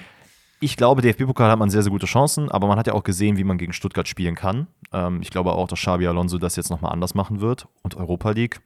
Ich 0.66 0.78
glaube, 0.78 1.04
DFB-Pokal 1.04 1.52
hat 1.52 1.60
man 1.60 1.70
sehr, 1.70 1.84
sehr 1.84 1.92
gute 1.92 2.08
Chancen, 2.08 2.50
aber 2.50 2.68
man 2.68 2.80
hat 2.80 2.88
ja 2.88 2.94
auch 2.94 3.04
gesehen, 3.04 3.38
wie 3.38 3.44
man 3.44 3.60
gegen 3.60 3.72
Stuttgart 3.72 4.08
spielen 4.08 4.34
kann. 4.34 4.66
Ähm, 4.92 5.22
ich 5.22 5.30
glaube 5.30 5.52
auch, 5.52 5.68
dass 5.68 5.78
Xabi 5.78 6.08
Alonso 6.08 6.40
das 6.40 6.56
jetzt 6.56 6.72
nochmal 6.72 6.92
anders 6.92 7.14
machen 7.14 7.40
wird. 7.40 7.68
Und 7.84 7.94
Europa 7.94 8.32
League, 8.32 8.62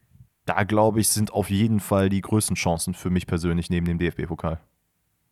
da 0.46 0.64
glaube 0.64 1.02
ich, 1.02 1.10
sind 1.10 1.34
auf 1.34 1.50
jeden 1.50 1.82
Fall 1.82 2.08
die 2.08 2.22
größten 2.22 2.56
Chancen 2.56 2.94
für 2.94 3.10
mich 3.10 3.28
persönlich 3.28 3.70
neben 3.70 3.86
dem 3.86 4.00
DFB-Pokal. 4.00 4.62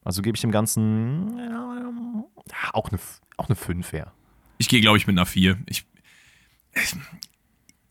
Also 0.03 0.21
gebe 0.21 0.36
ich 0.36 0.41
dem 0.41 0.51
Ganzen 0.51 1.38
ja, 1.38 2.74
auch 2.74 2.89
eine, 2.89 3.00
auch 3.38 3.47
eine 3.47 3.55
5 3.55 3.93
her. 3.93 4.12
Ich 4.57 4.67
gehe, 4.67 4.81
glaube 4.81 4.97
ich, 4.97 5.07
mit 5.07 5.17
einer 5.17 5.25
4. 5.25 5.59
Ich, 5.67 5.86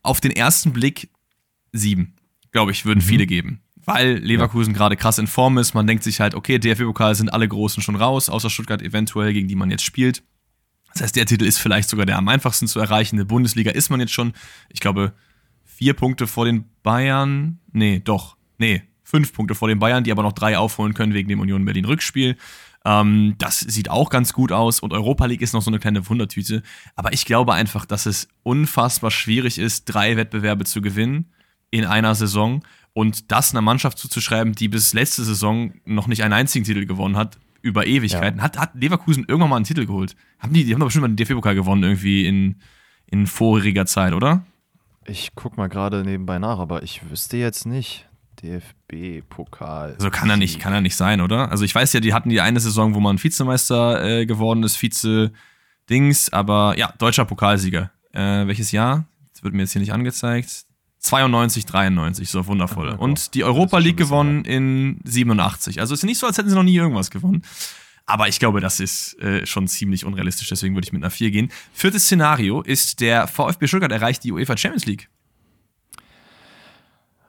auf 0.03 0.21
den 0.21 0.33
ersten 0.33 0.75
Blick 0.75 1.09
7, 1.73 2.15
glaube 2.53 2.73
ich, 2.73 2.85
würden 2.85 2.99
mhm. 2.99 3.09
viele 3.09 3.27
geben. 3.27 3.63
Weil 3.87 4.17
Leverkusen 4.19 4.73
ja. 4.73 4.79
gerade 4.79 4.97
krass 4.97 5.19
in 5.19 5.29
Form 5.29 5.59
ist. 5.59 5.73
Man 5.73 5.87
denkt 5.87 6.03
sich 6.03 6.21
halt, 6.21 6.35
okay, 6.35 6.59
DFB-Pokal 6.59 7.15
sind 7.15 7.33
alle 7.33 7.49
Großen 7.49 7.83
schon 7.83 7.95
raus, 7.95 8.29
außer 8.29 8.51
Stuttgart 8.51 8.83
eventuell, 8.83 9.33
gegen 9.33 9.47
die 9.47 9.55
man 9.55 9.71
jetzt 9.71 9.85
spielt. 9.85 10.25
Das 10.93 11.03
heißt, 11.03 11.17
der 11.17 11.27
Titel 11.27 11.45
ist 11.45 11.59
vielleicht 11.59 11.89
sogar 11.89 12.05
der 12.05 12.19
am 12.19 12.29
einfachsten 12.29 12.67
zu 12.67 12.81
erreichen. 12.81 13.15
In 13.15 13.19
der 13.19 13.27
Bundesliga 13.27 13.71
ist 13.71 13.89
man 13.89 14.01
jetzt 14.01 14.13
schon, 14.13 14.33
ich 14.71 14.81
glaube, 14.81 15.13
vier 15.65 15.95
Punkte 15.95 16.27
vor 16.27 16.47
den 16.47 16.65
Bayern. 16.83 17.61
Nee, 17.71 18.01
doch. 18.05 18.37
Nee, 18.59 18.83
fünf 19.05 19.33
Punkte 19.33 19.55
vor 19.55 19.69
den 19.69 19.79
Bayern, 19.79 20.03
die 20.03 20.11
aber 20.11 20.25
noch 20.25 20.33
drei 20.33 20.59
aufholen 20.59 20.95
können 20.95 21.15
wegen 21.15 21.29
dem 21.29 21.39
Union 21.39 21.65
Berlin 21.65 21.85
Rückspiel. 21.85 22.37
Ähm, 22.85 23.37
das 23.39 23.61
sieht 23.61 23.89
auch 23.89 24.11
ganz 24.11 24.33
gut 24.33 24.51
aus 24.51 24.81
und 24.81 24.93
Europa 24.93 25.27
League 25.27 25.43
ist 25.43 25.53
noch 25.53 25.63
so 25.63 25.71
eine 25.71 25.79
kleine 25.79 26.09
Wundertüte. 26.09 26.65
Aber 26.97 27.13
ich 27.13 27.25
glaube 27.25 27.55
einfach, 27.55 27.87
dass 27.87 28.07
es 28.07 28.27
unfassbar 28.43 29.13
schwierig 29.13 29.59
ist, 29.59 29.85
drei 29.85 30.17
Wettbewerbe 30.17 30.65
zu 30.65 30.81
gewinnen 30.81 31.31
in 31.71 31.85
einer 31.85 32.15
Saison 32.15 32.63
und 32.93 33.31
das 33.31 33.53
einer 33.53 33.63
Mannschaft 33.63 33.99
zuzuschreiben, 33.99 34.55
die 34.55 34.69
bis 34.69 34.95
letzte 34.95 35.25
Saison 35.25 35.75
noch 35.85 36.07
nicht 36.07 36.23
einen 36.23 36.33
einzigen 36.33 36.65
Titel 36.65 36.87
gewonnen 36.87 37.17
hat, 37.17 37.39
über 37.63 37.87
Ewigkeiten. 37.87 38.39
Ja. 38.39 38.45
Hat, 38.45 38.59
hat 38.59 38.75
Leverkusen 38.75 39.25
irgendwann 39.27 39.51
mal 39.51 39.57
einen 39.57 39.65
Titel 39.65 39.87
geholt? 39.87 40.17
Haben 40.39 40.53
die, 40.53 40.65
die 40.65 40.73
haben 40.73 40.81
doch 40.81 40.87
bestimmt 40.87 41.03
mal 41.03 41.09
den 41.09 41.17
DFB-Pokal 41.17 41.55
gewonnen, 41.55 41.83
irgendwie 41.83 42.27
in, 42.27 42.57
in 43.07 43.27
voriger 43.27 43.87
Zeit, 43.87 44.13
oder? 44.13 44.47
Ich 45.05 45.31
guck 45.35 45.57
mal 45.57 45.69
gerade 45.69 46.05
nebenbei 46.05 46.39
nach, 46.39 46.59
aber 46.59 46.83
ich 46.83 47.11
wüsste 47.11 47.37
jetzt 47.37 47.67
nicht. 47.67 48.09
DFB-Pokal. 48.43 49.95
Also 49.95 50.11
kann 50.11 50.29
er 50.29 50.37
nicht, 50.37 50.61
kann 50.61 50.73
er 50.73 50.81
nicht 50.81 50.97
sein, 50.97 51.21
oder? 51.21 51.51
Also 51.51 51.65
ich 51.65 51.75
weiß 51.75 51.93
ja, 51.95 52.01
die 52.01 52.13
hatten 52.13 52.29
die 52.29 52.41
eine 52.41 52.61
Saison, 52.61 52.95
wo 52.95 53.01
man 53.01 53.23
Vizemeister 53.23 54.05
äh, 54.05 54.27
geworden 54.27 54.63
ist, 54.63 54.77
Vize-Dings, 54.77 56.33
aber 56.33 56.75
ja, 56.77 56.93
deutscher 56.99 57.25
Pokalsieger. 57.25 57.91
Äh, 58.13 58.47
welches 58.47 58.73
Jahr? 58.73 59.07
Das 59.33 59.43
wird 59.43 59.55
mir 59.55 59.63
jetzt 59.63 59.73
hier 59.73 59.81
nicht 59.81 59.93
angezeigt. 59.93 60.66
92, 61.07 61.67
93, 61.67 62.29
so 62.29 62.47
wundervoll. 62.47 62.97
Oh, 62.99 63.03
Und 63.03 63.35
die 63.35 63.45
Europa 63.45 63.79
League 63.79 63.97
gewonnen 63.97 64.45
in 64.45 64.99
87. 65.05 65.81
Also 65.81 65.95
es 65.95 66.01
ist 66.01 66.05
nicht 66.05 66.19
so, 66.19 66.27
als 66.27 66.39
hätten 66.39 66.49
sie 66.49 66.55
noch 66.55 66.63
nie 66.63 66.77
irgendwas 66.77 67.11
gewonnen. 67.11 67.43
Aber 68.07 68.29
ich 68.29 68.39
glaube, 68.39 68.61
das 68.61 68.79
ist 68.79 69.19
äh, 69.21 69.45
schon 69.47 69.67
ziemlich 69.67 70.05
unrealistisch, 70.05 70.49
deswegen 70.49 70.75
würde 70.75 70.87
ich 70.87 70.93
mit 70.93 71.03
einer 71.03 71.11
4 71.11 71.31
gehen. 71.31 71.51
Viertes 71.73 72.05
Szenario 72.05 72.63
ist, 72.63 73.01
der 73.01 73.27
VfB 73.27 73.67
Stuttgart 73.67 73.91
erreicht 73.91 74.23
die 74.25 74.33
UEFA 74.33 74.57
Champions 74.57 74.87
League. 74.87 75.09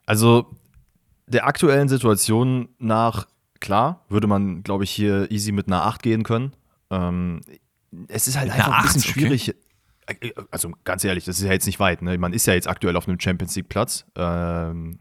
Also 0.05 0.55
der 1.25 1.45
aktuellen 1.45 1.89
Situation 1.89 2.69
nach, 2.79 3.27
klar, 3.59 4.05
würde 4.07 4.27
man, 4.27 4.63
glaube 4.63 4.83
ich, 4.83 4.91
hier 4.91 5.29
easy 5.31 5.51
mit 5.51 5.67
einer 5.67 5.83
8 5.85 6.01
gehen 6.03 6.23
können. 6.23 6.53
Ähm, 6.89 7.41
es 8.07 8.27
ist 8.27 8.37
halt 8.37 8.51
einfach 8.51 8.71
ein 8.71 8.83
bisschen 8.83 9.01
schwierig. 9.03 9.49
Okay. 9.49 9.59
Also 10.51 10.71
ganz 10.83 11.03
ehrlich, 11.03 11.25
das 11.25 11.39
ist 11.39 11.45
ja 11.45 11.51
jetzt 11.51 11.65
nicht 11.65 11.79
weit. 11.79 12.01
Ne? 12.01 12.17
Man 12.17 12.33
ist 12.33 12.47
ja 12.47 12.53
jetzt 12.53 12.67
aktuell 12.67 12.95
auf 12.95 13.07
einem 13.07 13.19
Champions 13.19 13.55
League-Platz. 13.55 14.05
Ähm, 14.15 14.99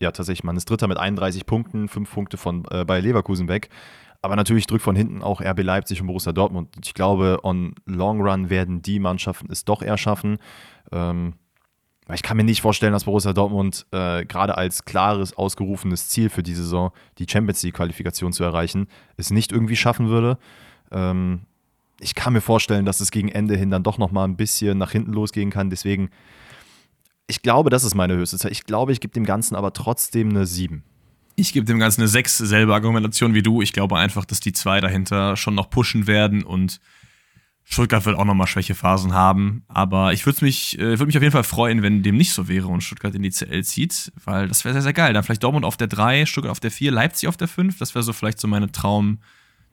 ja, 0.00 0.12
tatsächlich, 0.12 0.44
man 0.44 0.56
ist 0.56 0.68
Dritter 0.68 0.86
mit 0.86 0.98
31 0.98 1.46
Punkten, 1.46 1.88
fünf 1.88 2.12
Punkte 2.12 2.36
von 2.36 2.66
äh, 2.70 2.84
bei 2.84 3.00
Leverkusen 3.00 3.48
weg. 3.48 3.70
Aber 4.20 4.36
natürlich 4.36 4.66
drückt 4.66 4.82
von 4.82 4.96
hinten 4.96 5.22
auch 5.22 5.40
RB 5.40 5.62
Leipzig 5.62 6.00
und 6.00 6.06
Borussia 6.06 6.32
Dortmund. 6.32 6.74
Ich 6.82 6.94
glaube, 6.94 7.40
on 7.42 7.74
Long 7.84 8.20
Run 8.20 8.48
werden 8.48 8.80
die 8.80 8.98
Mannschaften 8.98 9.48
es 9.50 9.64
doch 9.64 9.82
eher 9.82 9.98
schaffen. 9.98 10.38
Ähm, 10.92 11.34
ich 12.12 12.22
kann 12.22 12.36
mir 12.36 12.44
nicht 12.44 12.60
vorstellen, 12.60 12.92
dass 12.92 13.04
Borussia 13.04 13.32
Dortmund 13.32 13.86
äh, 13.92 14.24
gerade 14.26 14.58
als 14.58 14.84
klares, 14.84 15.36
ausgerufenes 15.36 16.08
Ziel 16.08 16.28
für 16.28 16.42
die 16.42 16.54
Saison, 16.54 16.90
die 17.18 17.26
Champions 17.28 17.62
League-Qualifikation 17.62 18.32
zu 18.32 18.44
erreichen, 18.44 18.88
es 19.16 19.30
nicht 19.30 19.52
irgendwie 19.52 19.76
schaffen 19.76 20.08
würde. 20.08 20.38
Ähm, 20.90 21.42
ich 22.00 22.14
kann 22.14 22.32
mir 22.32 22.40
vorstellen, 22.40 22.84
dass 22.84 23.00
es 23.00 23.10
gegen 23.10 23.28
Ende 23.28 23.56
hin 23.56 23.70
dann 23.70 23.82
doch 23.82 23.98
nochmal 23.98 24.26
ein 24.26 24.36
bisschen 24.36 24.78
nach 24.78 24.90
hinten 24.90 25.12
losgehen 25.12 25.50
kann. 25.50 25.70
Deswegen, 25.70 26.10
ich 27.26 27.42
glaube, 27.42 27.70
das 27.70 27.84
ist 27.84 27.94
meine 27.94 28.14
höchste 28.14 28.38
Zeit. 28.38 28.52
Ich 28.52 28.64
glaube, 28.64 28.92
ich 28.92 29.00
gebe 29.00 29.14
dem 29.14 29.24
Ganzen 29.24 29.54
aber 29.54 29.72
trotzdem 29.72 30.30
eine 30.30 30.46
7. 30.46 30.82
Ich 31.36 31.52
gebe 31.52 31.66
dem 31.66 31.78
Ganzen 31.78 32.02
eine 32.02 32.08
6, 32.08 32.38
selbe 32.38 32.74
Argumentation 32.74 33.34
wie 33.34 33.42
du. 33.42 33.62
Ich 33.62 33.72
glaube 33.72 33.98
einfach, 33.98 34.24
dass 34.24 34.40
die 34.40 34.52
zwei 34.52 34.80
dahinter 34.80 35.36
schon 35.36 35.54
noch 35.54 35.70
pushen 35.70 36.06
werden 36.06 36.42
und 36.44 36.80
Stuttgart 37.66 38.04
wird 38.04 38.18
auch 38.18 38.26
nochmal 38.26 38.46
Schwächephasen 38.46 39.14
haben, 39.14 39.64
aber 39.68 40.12
ich 40.12 40.26
würde 40.26 40.44
mich, 40.44 40.78
äh, 40.78 40.98
würd 40.98 41.06
mich 41.06 41.16
auf 41.16 41.22
jeden 41.22 41.32
Fall 41.32 41.44
freuen, 41.44 41.82
wenn 41.82 42.02
dem 42.02 42.16
nicht 42.16 42.32
so 42.32 42.46
wäre 42.46 42.68
und 42.68 42.82
Stuttgart 42.82 43.14
in 43.14 43.22
die 43.22 43.30
CL 43.30 43.64
zieht, 43.64 44.12
weil 44.24 44.48
das 44.48 44.64
wäre 44.64 44.74
sehr, 44.74 44.82
sehr 44.82 44.92
geil. 44.92 45.14
Dann 45.14 45.24
vielleicht 45.24 45.42
Dortmund 45.42 45.64
auf 45.64 45.78
der 45.78 45.86
3, 45.86 46.26
Stuttgart 46.26 46.50
auf 46.50 46.60
der 46.60 46.70
4, 46.70 46.92
Leipzig 46.92 47.26
auf 47.26 47.38
der 47.38 47.48
5. 47.48 47.78
Das 47.78 47.94
wäre 47.94 48.02
so 48.02 48.12
vielleicht 48.12 48.38
so 48.38 48.48
meine 48.48 48.70
Traum, 48.70 49.18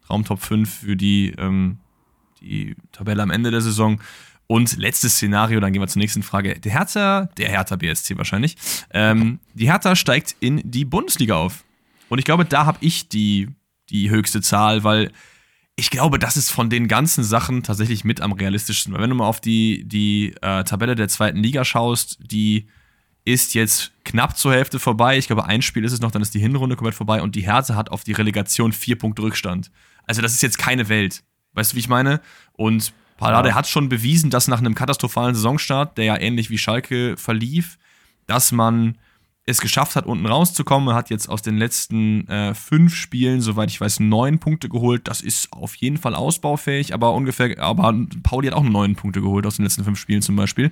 Traum 0.07 0.23
Top 0.23 0.39
5 0.39 0.73
für 0.73 0.95
die, 0.95 1.33
ähm, 1.37 1.79
die 2.41 2.75
Tabelle 2.91 3.23
am 3.23 3.31
Ende 3.31 3.51
der 3.51 3.61
Saison. 3.61 4.01
Und 4.47 4.75
letztes 4.77 5.15
Szenario, 5.15 5.61
dann 5.61 5.71
gehen 5.71 5.81
wir 5.81 5.87
zur 5.87 6.01
nächsten 6.01 6.23
Frage. 6.23 6.59
Der 6.59 6.71
Hertha, 6.73 7.29
der 7.37 7.49
Hertha 7.49 7.77
BSC 7.77 8.17
wahrscheinlich, 8.17 8.57
ähm, 8.91 9.39
die 9.53 9.71
Hertha 9.71 9.95
steigt 9.95 10.35
in 10.41 10.61
die 10.69 10.83
Bundesliga 10.83 11.35
auf. 11.35 11.63
Und 12.09 12.19
ich 12.19 12.25
glaube, 12.25 12.43
da 12.43 12.65
habe 12.65 12.77
ich 12.81 13.07
die, 13.07 13.47
die 13.89 14.09
höchste 14.09 14.41
Zahl, 14.41 14.83
weil 14.83 15.11
ich 15.77 15.89
glaube, 15.89 16.19
das 16.19 16.35
ist 16.35 16.51
von 16.51 16.69
den 16.69 16.89
ganzen 16.89 17.23
Sachen 17.23 17.63
tatsächlich 17.63 18.03
mit 18.03 18.19
am 18.19 18.33
realistischsten. 18.33 18.93
Weil 18.93 19.01
wenn 19.01 19.09
du 19.09 19.15
mal 19.15 19.25
auf 19.25 19.39
die, 19.39 19.85
die 19.87 20.35
äh, 20.41 20.65
Tabelle 20.65 20.95
der 20.95 21.07
zweiten 21.07 21.37
Liga 21.37 21.63
schaust, 21.63 22.19
die 22.19 22.67
ist 23.23 23.53
jetzt 23.53 23.91
knapp 24.03 24.37
zur 24.37 24.53
Hälfte 24.53 24.79
vorbei. 24.79 25.17
Ich 25.17 25.27
glaube, 25.27 25.45
ein 25.45 25.61
Spiel 25.61 25.85
ist 25.85 25.93
es 25.93 26.01
noch, 26.01 26.11
dann 26.11 26.21
ist 26.21 26.33
die 26.33 26.39
Hinrunde 26.39 26.75
komplett 26.75 26.95
vorbei 26.95 27.21
und 27.21 27.35
die 27.35 27.41
Hertha 27.41 27.75
hat 27.75 27.89
auf 27.89 28.03
die 28.03 28.13
Relegation 28.13 28.73
vier 28.73 28.97
Punkte 28.97 29.21
Rückstand. 29.21 29.71
Also, 30.05 30.21
das 30.21 30.33
ist 30.33 30.41
jetzt 30.41 30.57
keine 30.57 30.89
Welt. 30.89 31.23
Weißt 31.53 31.71
du, 31.71 31.75
wie 31.75 31.81
ich 31.81 31.89
meine? 31.89 32.21
Und 32.53 32.93
Pallade 33.17 33.49
ja. 33.49 33.55
hat 33.55 33.67
schon 33.67 33.87
bewiesen, 33.87 34.29
dass 34.29 34.47
nach 34.47 34.59
einem 34.59 34.73
katastrophalen 34.73 35.35
Saisonstart, 35.35 35.97
der 35.97 36.05
ja 36.05 36.19
ähnlich 36.19 36.49
wie 36.49 36.57
Schalke 36.57 37.15
verlief, 37.17 37.77
dass 38.25 38.51
man 38.51 38.97
es 39.45 39.61
geschafft 39.61 39.95
hat, 39.95 40.05
unten 40.05 40.25
rauszukommen. 40.25 40.89
Er 40.89 40.95
hat 40.95 41.09
jetzt 41.09 41.29
aus 41.29 41.41
den 41.41 41.57
letzten 41.57 42.27
äh, 42.27 42.53
fünf 42.53 42.95
Spielen, 42.95 43.41
soweit 43.41 43.69
ich 43.69 43.79
weiß, 43.79 43.99
neun 43.99 44.39
Punkte 44.39 44.69
geholt. 44.69 45.07
Das 45.07 45.21
ist 45.21 45.53
auf 45.53 45.75
jeden 45.75 45.97
Fall 45.97 46.15
ausbaufähig, 46.15 46.93
aber 46.93 47.13
ungefähr, 47.13 47.59
aber 47.59 47.93
Pauli 48.23 48.47
hat 48.47 48.55
auch 48.55 48.63
neun 48.63 48.95
Punkte 48.95 49.21
geholt 49.21 49.45
aus 49.45 49.57
den 49.57 49.65
letzten 49.65 49.83
fünf 49.83 49.99
Spielen 49.99 50.21
zum 50.21 50.35
Beispiel. 50.35 50.71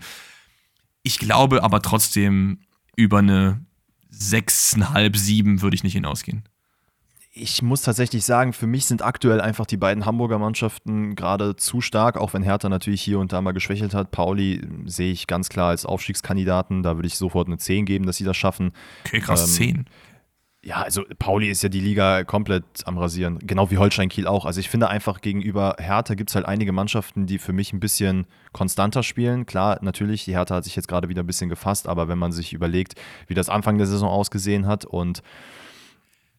Ich 1.04 1.20
glaube 1.20 1.64
aber 1.64 1.82
trotzdem, 1.82 2.62
über 2.96 3.20
eine 3.20 3.64
sechseinhalb, 4.10 5.18
sieben 5.18 5.62
würde 5.62 5.76
ich 5.76 5.84
nicht 5.84 5.94
hinausgehen 5.94 6.44
ich 7.40 7.62
muss 7.62 7.82
tatsächlich 7.82 8.26
sagen, 8.26 8.54
für 8.54 8.68
mich 8.68 8.86
sind 8.86 9.02
aktuell 9.02 9.42
einfach 9.42 9.66
die 9.66 9.78
beiden 9.78 10.06
Hamburger 10.06 10.40
Mannschaften 10.40 11.16
gerade 11.16 11.56
zu 11.56 11.82
stark, 11.82 12.18
auch 12.18 12.34
wenn 12.34 12.44
Hertha 12.44 12.70
natürlich 12.70 13.02
hier 13.02 13.20
und 13.20 13.32
da 13.32 13.42
mal 13.42 13.52
geschwächelt 13.52 13.94
hat. 13.94 14.12
Pauli 14.12 14.62
sehe 14.86 15.12
ich 15.12 15.28
ganz 15.28 15.50
klar 15.50 15.70
als 15.70 15.86
Aufstiegskandidaten. 15.86 16.84
Da 16.84 16.98
würde 16.98 17.08
ich 17.08 17.16
sofort 17.16 17.48
eine 17.48 17.58
10 17.58 17.86
geben, 17.86 18.06
dass 18.06 18.18
sie 18.18 18.24
das 18.24 18.38
schaffen. 18.38 18.72
Okay, 19.06 19.20
krass, 19.20 19.42
ähm, 19.60 19.86
10. 19.86 19.86
Ja, 20.62 20.82
also 20.82 21.04
Pauli 21.20 21.50
ist 21.50 21.64
ja 21.64 21.70
die 21.70 21.80
Liga 21.80 22.26
komplett 22.26 22.66
am 22.84 22.98
Rasieren, 22.98 23.40
genau 23.40 23.72
wie 23.72 23.78
Holstein 23.78 24.10
Kiel 24.10 24.28
auch. 24.28 24.46
Also 24.46 24.60
ich 24.60 24.70
finde 24.70 24.90
einfach 24.90 25.22
gegenüber 25.22 25.78
Hertha 25.80 26.16
gibt 26.16 26.32
es 26.32 26.36
halt 26.36 26.46
einige 26.46 26.74
Mannschaften, 26.74 27.26
die 27.26 27.38
für 27.38 27.54
mich 27.54 27.72
ein 27.72 27.80
bisschen 27.80 28.28
konstanter 28.52 29.02
spielen. 29.02 29.46
Klar, 29.46 29.80
natürlich, 29.82 30.26
die 30.26 30.34
Hertha 30.34 30.56
hat 30.56 30.66
sich 30.66 30.76
jetzt 30.76 30.90
gerade 30.90 31.08
wieder 31.08 31.24
ein 31.24 31.28
bisschen 31.28 31.50
gefasst, 31.50 31.88
aber 31.88 32.10
wenn 32.10 32.18
man 32.18 32.34
sich 32.34 32.52
überlegt, 32.52 32.96
wie 33.28 33.36
das 33.36 33.48
Anfang 33.48 33.78
der 33.78 33.88
Saison 33.88 34.10
ausgesehen 34.10 34.68
hat 34.68 34.84
und 34.84 35.24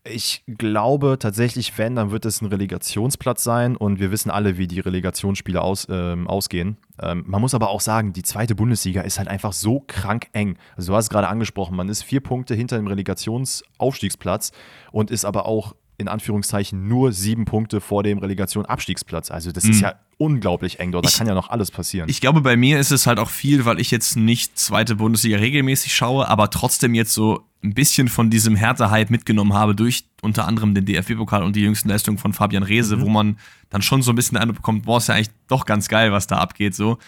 ich 0.05 0.43
glaube 0.47 1.19
tatsächlich, 1.19 1.77
wenn, 1.77 1.97
dann 1.97 2.11
wird 2.11 2.25
es 2.25 2.41
ein 2.41 2.47
Relegationsplatz 2.47 3.45
sein 3.45 3.77
und 3.77 4.01
wir 4.01 4.11
wissen 4.11 4.31
alle, 4.31 4.57
wie 4.57 4.67
die 4.67 4.81
Relegationsspiele 4.81 5.61
aus, 5.61 5.87
ähm, 5.91 6.27
ausgehen. 6.27 6.79
Ähm, 7.01 7.25
man 7.27 7.41
muss 7.41 7.55
aber 7.55 7.69
auch 7.69 7.81
sagen, 7.81 8.13
die 8.13 8.23
zweite 8.23 8.55
Bundesliga 8.55 9.03
ist 9.03 9.19
halt 9.19 9.29
einfach 9.29 9.53
so 9.53 9.85
krank 9.87 10.29
eng. 10.33 10.57
Also 10.77 10.93
du 10.93 10.97
hast 10.97 11.07
es 11.07 11.11
gerade 11.11 11.29
angesprochen, 11.29 11.77
man 11.77 11.89
ist 11.89 12.03
vier 12.03 12.21
Punkte 12.21 12.55
hinter 12.55 12.77
dem 12.77 12.87
Relegationsaufstiegsplatz 12.87 14.53
und 14.91 15.11
ist 15.11 15.25
aber 15.25 15.47
auch 15.47 15.75
in 15.99 16.09
Anführungszeichen 16.09 16.89
nur 16.89 17.13
sieben 17.13 17.45
Punkte 17.45 17.83
vor 17.83 18.03
dem 18.03 18.19
Relegation-Abstiegsplatz. 18.19 19.31
Also 19.31 19.53
das 19.53 19.65
mhm. 19.65 19.71
ist 19.71 19.81
ja 19.83 19.95
unglaublich 20.17 20.81
eng 20.81 20.93
dort. 20.93 21.05
Da 21.05 21.11
ich, 21.11 21.17
kann 21.19 21.27
ja 21.27 21.35
noch 21.35 21.51
alles 21.51 21.71
passieren. 21.71 22.09
Ich 22.09 22.23
glaube, 22.23 22.41
bei 22.41 22.57
mir 22.57 22.81
ist 22.81 22.91
es 22.91 23.07
halt 23.07 23.19
auch 23.19 23.29
viel, 23.29 23.67
weil 23.67 23.79
ich 23.79 23.91
jetzt 23.91 24.17
nicht 24.17 24.59
zweite 24.59 24.97
Bundesliga 24.97 25.37
regelmäßig 25.37 25.95
schaue, 25.95 26.27
aber 26.27 26.49
trotzdem 26.49 26.95
jetzt 26.95 27.13
so 27.13 27.45
ein 27.63 27.75
bisschen 27.75 28.09
von 28.09 28.31
diesem 28.31 28.57
Härterheit 28.57 29.11
mitgenommen 29.11 29.53
habe 29.53 29.75
durch 29.75 30.05
unter 30.23 30.47
anderem 30.47 30.75
den 30.75 30.87
DFB-Pokal 30.87 31.43
und 31.43 31.57
die 31.57 31.61
jüngsten 31.61 31.89
Leistungen 31.89 32.19
von 32.19 32.33
Fabian 32.33 32.63
Reese, 32.63 32.97
mhm. 32.97 33.03
wo 33.03 33.09
man 33.09 33.39
dann 33.69 33.83
schon 33.83 34.03
so 34.03 34.13
ein 34.13 34.17
bisschen 34.17 34.37
den 34.37 34.43
Eindruck 34.43 34.57
bekommt, 34.57 34.85
boah, 34.85 34.99
ist 34.99 35.09
ja 35.09 35.15
eigentlich 35.15 35.31
doch 35.47 35.67
ganz 35.67 35.89
geil, 35.89 36.13
was 36.13 36.27
da 36.27 36.39
abgeht, 36.39 36.75
so. 36.75 36.99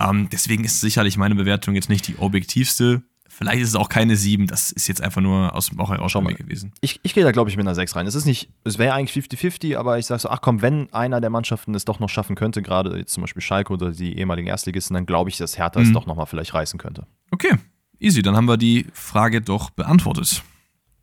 Ähm, 0.00 0.28
deswegen 0.30 0.64
ist 0.64 0.80
sicherlich 0.80 1.16
meine 1.16 1.34
Bewertung 1.34 1.74
jetzt 1.74 1.88
nicht 1.88 2.06
die 2.06 2.18
objektivste. 2.18 3.02
Vielleicht 3.28 3.60
ist 3.60 3.68
es 3.68 3.74
auch 3.76 3.88
keine 3.88 4.16
7, 4.16 4.46
das 4.46 4.72
ist 4.72 4.88
jetzt 4.88 5.00
einfach 5.02 5.20
nur 5.20 5.54
aus 5.54 5.68
dem 5.68 5.76
Bauch 5.76 5.90
heraus 5.90 6.12
gewesen. 6.12 6.72
Ich, 6.80 6.98
ich 7.02 7.14
gehe 7.14 7.22
da, 7.22 7.30
glaube 7.30 7.50
ich, 7.50 7.56
mit 7.56 7.64
einer 7.64 7.74
6 7.74 7.94
rein. 7.94 8.06
Es 8.06 8.14
ist 8.14 8.24
nicht, 8.24 8.50
es 8.64 8.78
wäre 8.78 8.94
eigentlich 8.94 9.24
50-50, 9.24 9.76
aber 9.76 9.98
ich 9.98 10.06
sage 10.06 10.20
so, 10.20 10.30
ach 10.30 10.40
komm, 10.40 10.62
wenn 10.62 10.92
einer 10.92 11.20
der 11.20 11.30
Mannschaften 11.30 11.74
es 11.74 11.84
doch 11.84 12.00
noch 12.00 12.08
schaffen 12.08 12.34
könnte, 12.34 12.62
gerade 12.62 12.98
jetzt 12.98 13.12
zum 13.12 13.20
Beispiel 13.20 13.42
Schalke 13.42 13.72
oder 13.72 13.92
die 13.92 14.18
ehemaligen 14.18 14.48
Erstligisten, 14.48 14.94
dann 14.94 15.06
glaube 15.06 15.30
ich, 15.30 15.36
dass 15.36 15.58
Hertha 15.58 15.78
mhm. 15.78 15.86
es 15.86 15.92
doch 15.92 16.06
nochmal 16.06 16.26
vielleicht 16.26 16.54
reißen 16.54 16.80
könnte. 16.80 17.06
Okay, 17.30 17.54
easy, 18.00 18.22
dann 18.22 18.36
haben 18.36 18.48
wir 18.48 18.56
die 18.56 18.86
Frage 18.92 19.40
doch 19.40 19.70
beantwortet. 19.70 20.42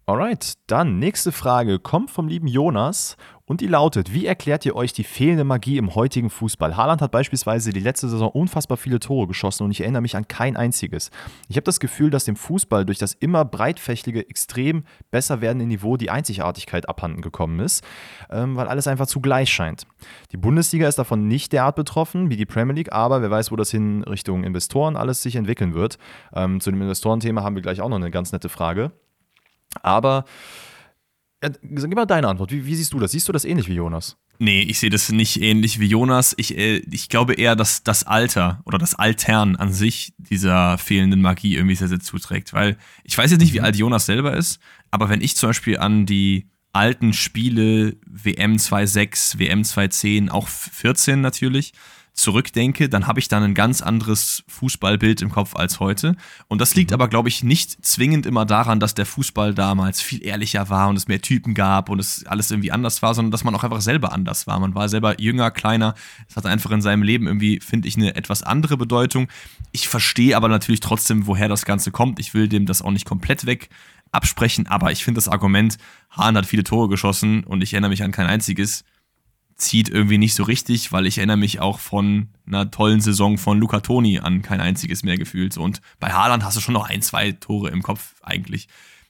Alright, 0.08 0.54
dann 0.68 1.00
nächste 1.00 1.32
Frage 1.32 1.80
kommt 1.80 2.12
vom 2.12 2.28
lieben 2.28 2.46
Jonas 2.46 3.18
und 3.46 3.60
die 3.60 3.66
lautet: 3.66 4.14
Wie 4.14 4.28
erklärt 4.28 4.64
ihr 4.64 4.76
euch 4.76 4.94
die 4.94 5.04
fehlende 5.04 5.44
Magie 5.44 5.80
im 5.80 5.96
heutigen 5.96 6.30
Fußball? 6.30 6.78
Haaland 6.78 7.02
hat 7.02 7.10
beispielsweise 7.10 7.74
die 7.74 7.80
letzte 7.80 8.08
Saison 8.08 8.30
unfassbar 8.30 8.78
viele 8.78 9.00
Tore 9.00 9.26
geschossen 9.26 9.64
und 9.64 9.72
ich 9.72 9.82
erinnere 9.82 10.04
mich 10.04 10.16
an 10.16 10.28
kein 10.28 10.58
einziges. 10.58 11.10
Ich 11.48 11.56
habe 11.56 11.64
das 11.64 11.80
Gefühl, 11.80 12.12
dass 12.12 12.26
dem 12.26 12.36
Fußball 12.36 12.86
durch 12.86 13.00
das 13.00 13.14
immer 13.14 13.46
breitfächige, 13.46 14.30
extrem 14.30 14.84
besser 15.10 15.42
werdende 15.42 15.66
Niveau 15.66 15.98
die 15.98 16.12
Einzigartigkeit 16.12 16.88
abhanden 16.88 17.24
gekommen 17.24 17.60
ist, 17.60 17.84
ähm, 18.30 18.56
weil 18.56 18.68
alles 18.68 18.86
einfach 18.86 19.08
zu 19.08 19.22
gleich 19.22 19.50
scheint. 19.50 19.88
Die 20.32 20.38
Bundesliga 20.38 20.88
ist 20.88 21.00
davon 21.00 21.28
nicht 21.28 21.52
derart 21.52 21.78
betroffen 21.78 22.30
wie 22.30 22.38
die 22.38 22.46
Premier 22.46 22.76
League, 22.76 22.94
aber 22.94 23.24
wer 23.24 23.32
weiß, 23.32 23.52
wo 23.52 23.56
das 23.56 23.72
hin 23.72 24.04
Richtung 24.04 24.44
Investoren 24.44 24.98
alles 24.98 25.24
sich 25.24 25.36
entwickeln 25.36 25.74
wird. 25.74 25.98
Ähm, 26.36 26.60
zu 26.60 26.70
dem 26.70 26.80
Investorenthema 26.84 27.42
haben 27.42 27.56
wir 27.56 27.64
gleich 27.64 27.82
auch 27.82 27.90
noch 27.90 27.96
eine 27.96 28.12
ganz 28.12 28.32
nette 28.32 28.50
Frage. 28.50 28.92
Aber 29.84 30.26
ja, 31.44 31.50
gib 31.62 31.96
mal 31.96 32.06
deine 32.06 32.28
Antwort. 32.28 32.52
Wie, 32.52 32.66
wie, 32.66 32.76
siehst 32.76 32.94
du 32.94 33.00
das? 33.00 33.12
Siehst 33.12 33.28
du 33.28 33.32
das 33.32 33.46
ähnlich 33.46 33.68
wie 33.68 33.76
Jonas? 33.76 34.18
Nee, 34.38 34.62
ich 34.62 34.80
sehe 34.80 34.90
das 34.90 35.10
nicht 35.12 35.42
ähnlich 35.42 35.80
wie 35.80 35.88
Jonas. 35.88 36.34
Ich, 36.38 36.58
äh, 36.58 36.78
ich 36.92 37.08
glaube 37.10 37.36
eher, 37.36 37.56
dass 37.56 37.84
das 37.84 38.06
Alter 38.06 38.62
oder 38.66 38.78
das 38.78 38.96
Altern 38.96 39.56
an 39.56 39.72
sich 39.72 40.14
dieser 40.18 40.78
fehlenden 40.78 41.22
Magie 41.22 41.56
irgendwie 41.56 41.76
sehr, 41.76 41.88
sehr 41.88 42.00
zuträgt. 42.00 42.54
Weil 42.54 42.78
ich 43.04 43.18
weiß 43.18 43.32
jetzt 43.32 43.40
nicht, 43.40 43.54
wie 43.54 43.60
mhm. 43.60 43.66
alt 43.66 43.76
Jonas 43.76 44.06
selber 44.06 44.36
ist, 44.36 44.60
aber 44.92 45.10
wenn 45.10 45.22
ich 45.22 45.36
zum 45.36 45.50
Beispiel 45.50 45.78
an 45.78 46.06
die 46.06 46.50
alten 46.74 47.14
Spiele 47.14 47.96
WM 48.06 48.58
2.6, 48.58 49.40
WM 49.40 49.62
2.10, 49.62 50.30
auch 50.30 50.50
14 50.50 51.22
natürlich, 51.22 51.72
zurückdenke, 52.16 52.88
dann 52.90 53.08
habe 53.08 53.20
ich 53.20 53.28
dann 53.28 53.44
ein 53.44 53.54
ganz 53.54 53.82
anderes 53.82 54.44
Fußballbild 54.48 55.22
im 55.22 55.30
Kopf 55.30 55.56
als 55.56 55.80
heute. 55.80 56.16
Und 56.48 56.62
das 56.62 56.74
liegt 56.74 56.92
mhm. 56.92 56.96
aber, 56.96 57.08
glaube 57.10 57.30
ich, 57.30 57.44
nicht 57.44 57.86
zwingend 57.86 58.26
immer 58.26 58.46
daran, 58.46 58.80
dass 58.80 58.96
der 58.96 59.06
Fußball 59.06 59.54
damals 59.54 60.02
viel 60.02 60.26
ehrlicher 60.26 60.70
war 60.70 60.88
und 60.88 60.96
es 60.96 61.08
mehr 61.08 61.22
Typen 61.22 61.54
gab 61.54 61.90
und 61.90 62.00
es 62.00 62.26
alles 62.26 62.50
irgendwie 62.52 62.72
anders 62.72 63.02
war, 63.02 63.14
sondern 63.14 63.32
dass 63.32 63.44
man 63.44 63.54
auch 63.54 63.64
einfach 63.64 63.82
selber 63.82 64.14
anders 64.14 64.48
war. 64.48 64.60
Man 64.60 64.74
war 64.76 64.88
selber 64.88 65.20
jünger, 65.20 65.52
kleiner. 65.52 65.94
Es 66.30 66.38
hatte 66.38 66.50
einfach 66.50 66.72
in 66.72 66.82
seinem 66.82 67.04
Leben 67.04 67.28
irgendwie, 67.28 67.60
finde 67.60 67.88
ich, 67.88 67.98
eine 67.98 68.16
etwas 68.16 68.44
andere 68.44 68.78
Bedeutung. 68.78 69.28
Ich 69.74 69.90
verstehe 69.90 70.38
aber 70.38 70.48
natürlich 70.48 70.80
trotzdem, 70.80 71.28
woher 71.28 71.50
das 71.50 71.66
Ganze 71.66 71.92
kommt. 71.92 72.20
Ich 72.20 72.34
will 72.34 72.48
dem 72.48 72.66
das 72.66 72.82
auch 72.82 72.92
nicht 72.92 73.06
komplett 73.06 73.46
weg 73.46 73.70
absprechen, 74.14 74.68
aber 74.68 74.92
ich 74.94 75.04
finde 75.04 75.18
das 75.18 75.28
Argument, 75.28 75.78
Hahn 76.10 76.38
hat 76.38 76.46
viele 76.46 76.64
Tore 76.64 76.88
geschossen 76.88 77.44
und 77.44 77.62
ich 77.62 77.74
erinnere 77.74 77.90
mich 77.90 78.04
an 78.04 78.12
kein 78.12 78.28
einziges, 78.28 78.86
zieht 79.56 79.90
irgendwie 79.90 80.18
nicht 80.18 80.36
so 80.36 80.44
richtig, 80.44 80.92
weil 80.92 81.06
ich 81.06 81.18
erinnere 81.18 81.38
mich 81.38 81.60
auch 81.62 81.80
von 81.80 82.28
einer 82.46 82.70
tollen 82.72 83.00
Saison 83.00 83.38
von 83.38 83.60
Luca 83.60 83.80
Toni 83.80 84.20
an 84.20 84.42
kein 84.42 84.60
einziges 84.60 85.04
mehr 85.04 85.18
gefühlt. 85.18 85.58
Und 85.58 85.82
bei 86.00 86.12
Haaland 86.12 86.44
hast 86.44 86.58
du 86.58 86.62
schon 86.62 86.74
noch 86.74 86.90
ein, 86.90 87.02
zwei 87.02 87.32
Tore 87.32 87.70
im 87.70 87.82
Kopf 87.82 88.16
eigentlich. 88.22 88.68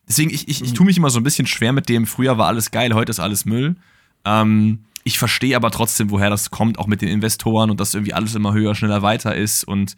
Deswegen, 0.08 0.30
ich, 0.30 0.48
ich, 0.48 0.62
ich 0.62 0.74
tue 0.74 0.86
mich 0.86 0.98
immer 0.98 1.10
so 1.10 1.20
ein 1.20 1.24
bisschen 1.24 1.48
schwer 1.48 1.74
mit 1.74 1.90
dem, 1.90 2.06
früher 2.06 2.38
war 2.38 2.48
alles 2.48 2.70
geil, 2.70 2.94
heute 2.94 3.10
ist 3.10 3.20
alles 3.20 3.46
Müll. 3.46 3.76
Ähm, 4.24 4.86
ich 5.04 5.18
verstehe 5.18 5.56
aber 5.56 5.72
trotzdem, 5.72 6.12
woher 6.12 6.30
das 6.30 6.52
kommt, 6.52 6.78
auch 6.78 6.88
mit 6.88 7.02
den 7.02 7.10
Investoren 7.10 7.72
und 7.72 7.80
dass 7.80 7.96
irgendwie 7.96 8.14
alles 8.14 8.36
immer 8.36 8.54
höher, 8.54 8.76
schneller, 8.76 9.02
weiter 9.02 9.36
ist 9.36 9.64
und 9.64 9.96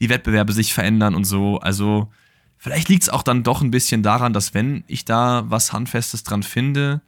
die 0.00 0.08
Wettbewerbe 0.08 0.54
sich 0.54 0.72
verändern 0.72 1.14
und 1.14 1.24
so. 1.24 1.58
Also, 1.60 2.10
vielleicht 2.56 2.88
liegt 2.88 3.02
es 3.02 3.08
auch 3.10 3.22
dann 3.22 3.42
doch 3.42 3.60
ein 3.60 3.70
bisschen 3.70 4.02
daran, 4.02 4.32
dass 4.32 4.54
wenn 4.54 4.84
ich 4.86 5.04
da 5.04 5.44
was 5.48 5.72
Handfestes 5.72 6.24
dran 6.24 6.42
finde, 6.42 7.02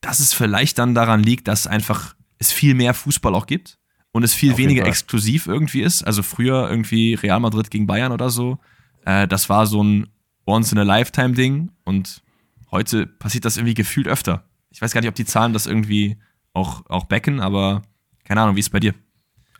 dass 0.00 0.20
es 0.20 0.32
vielleicht 0.32 0.78
dann 0.78 0.94
daran 0.94 1.22
liegt, 1.22 1.48
dass 1.48 1.66
einfach 1.66 2.14
es 2.38 2.52
viel 2.52 2.74
mehr 2.74 2.94
Fußball 2.94 3.34
auch 3.34 3.46
gibt 3.46 3.78
und 4.12 4.22
es 4.22 4.34
viel 4.34 4.52
Auf 4.52 4.58
weniger 4.58 4.86
exklusiv 4.86 5.46
irgendwie 5.46 5.82
ist. 5.82 6.02
Also 6.02 6.22
früher 6.22 6.68
irgendwie 6.68 7.14
Real 7.14 7.40
Madrid 7.40 7.70
gegen 7.70 7.86
Bayern 7.86 8.12
oder 8.12 8.30
so. 8.30 8.58
Äh, 9.04 9.26
das 9.28 9.48
war 9.48 9.66
so 9.66 9.82
ein 9.82 10.08
Once-in-a-Lifetime-Ding 10.46 11.70
und 11.84 12.22
heute 12.70 13.06
passiert 13.06 13.44
das 13.44 13.56
irgendwie 13.56 13.74
gefühlt 13.74 14.06
öfter. 14.06 14.44
Ich 14.70 14.80
weiß 14.80 14.92
gar 14.92 15.00
nicht, 15.00 15.08
ob 15.08 15.14
die 15.14 15.24
Zahlen 15.24 15.52
das 15.52 15.66
irgendwie 15.66 16.18
auch, 16.52 16.84
auch 16.88 17.04
backen, 17.04 17.40
aber 17.40 17.82
keine 18.24 18.40
Ahnung, 18.40 18.56
wie 18.56 18.60
ist 18.60 18.66
es 18.66 18.70
bei 18.70 18.80
dir? 18.80 18.94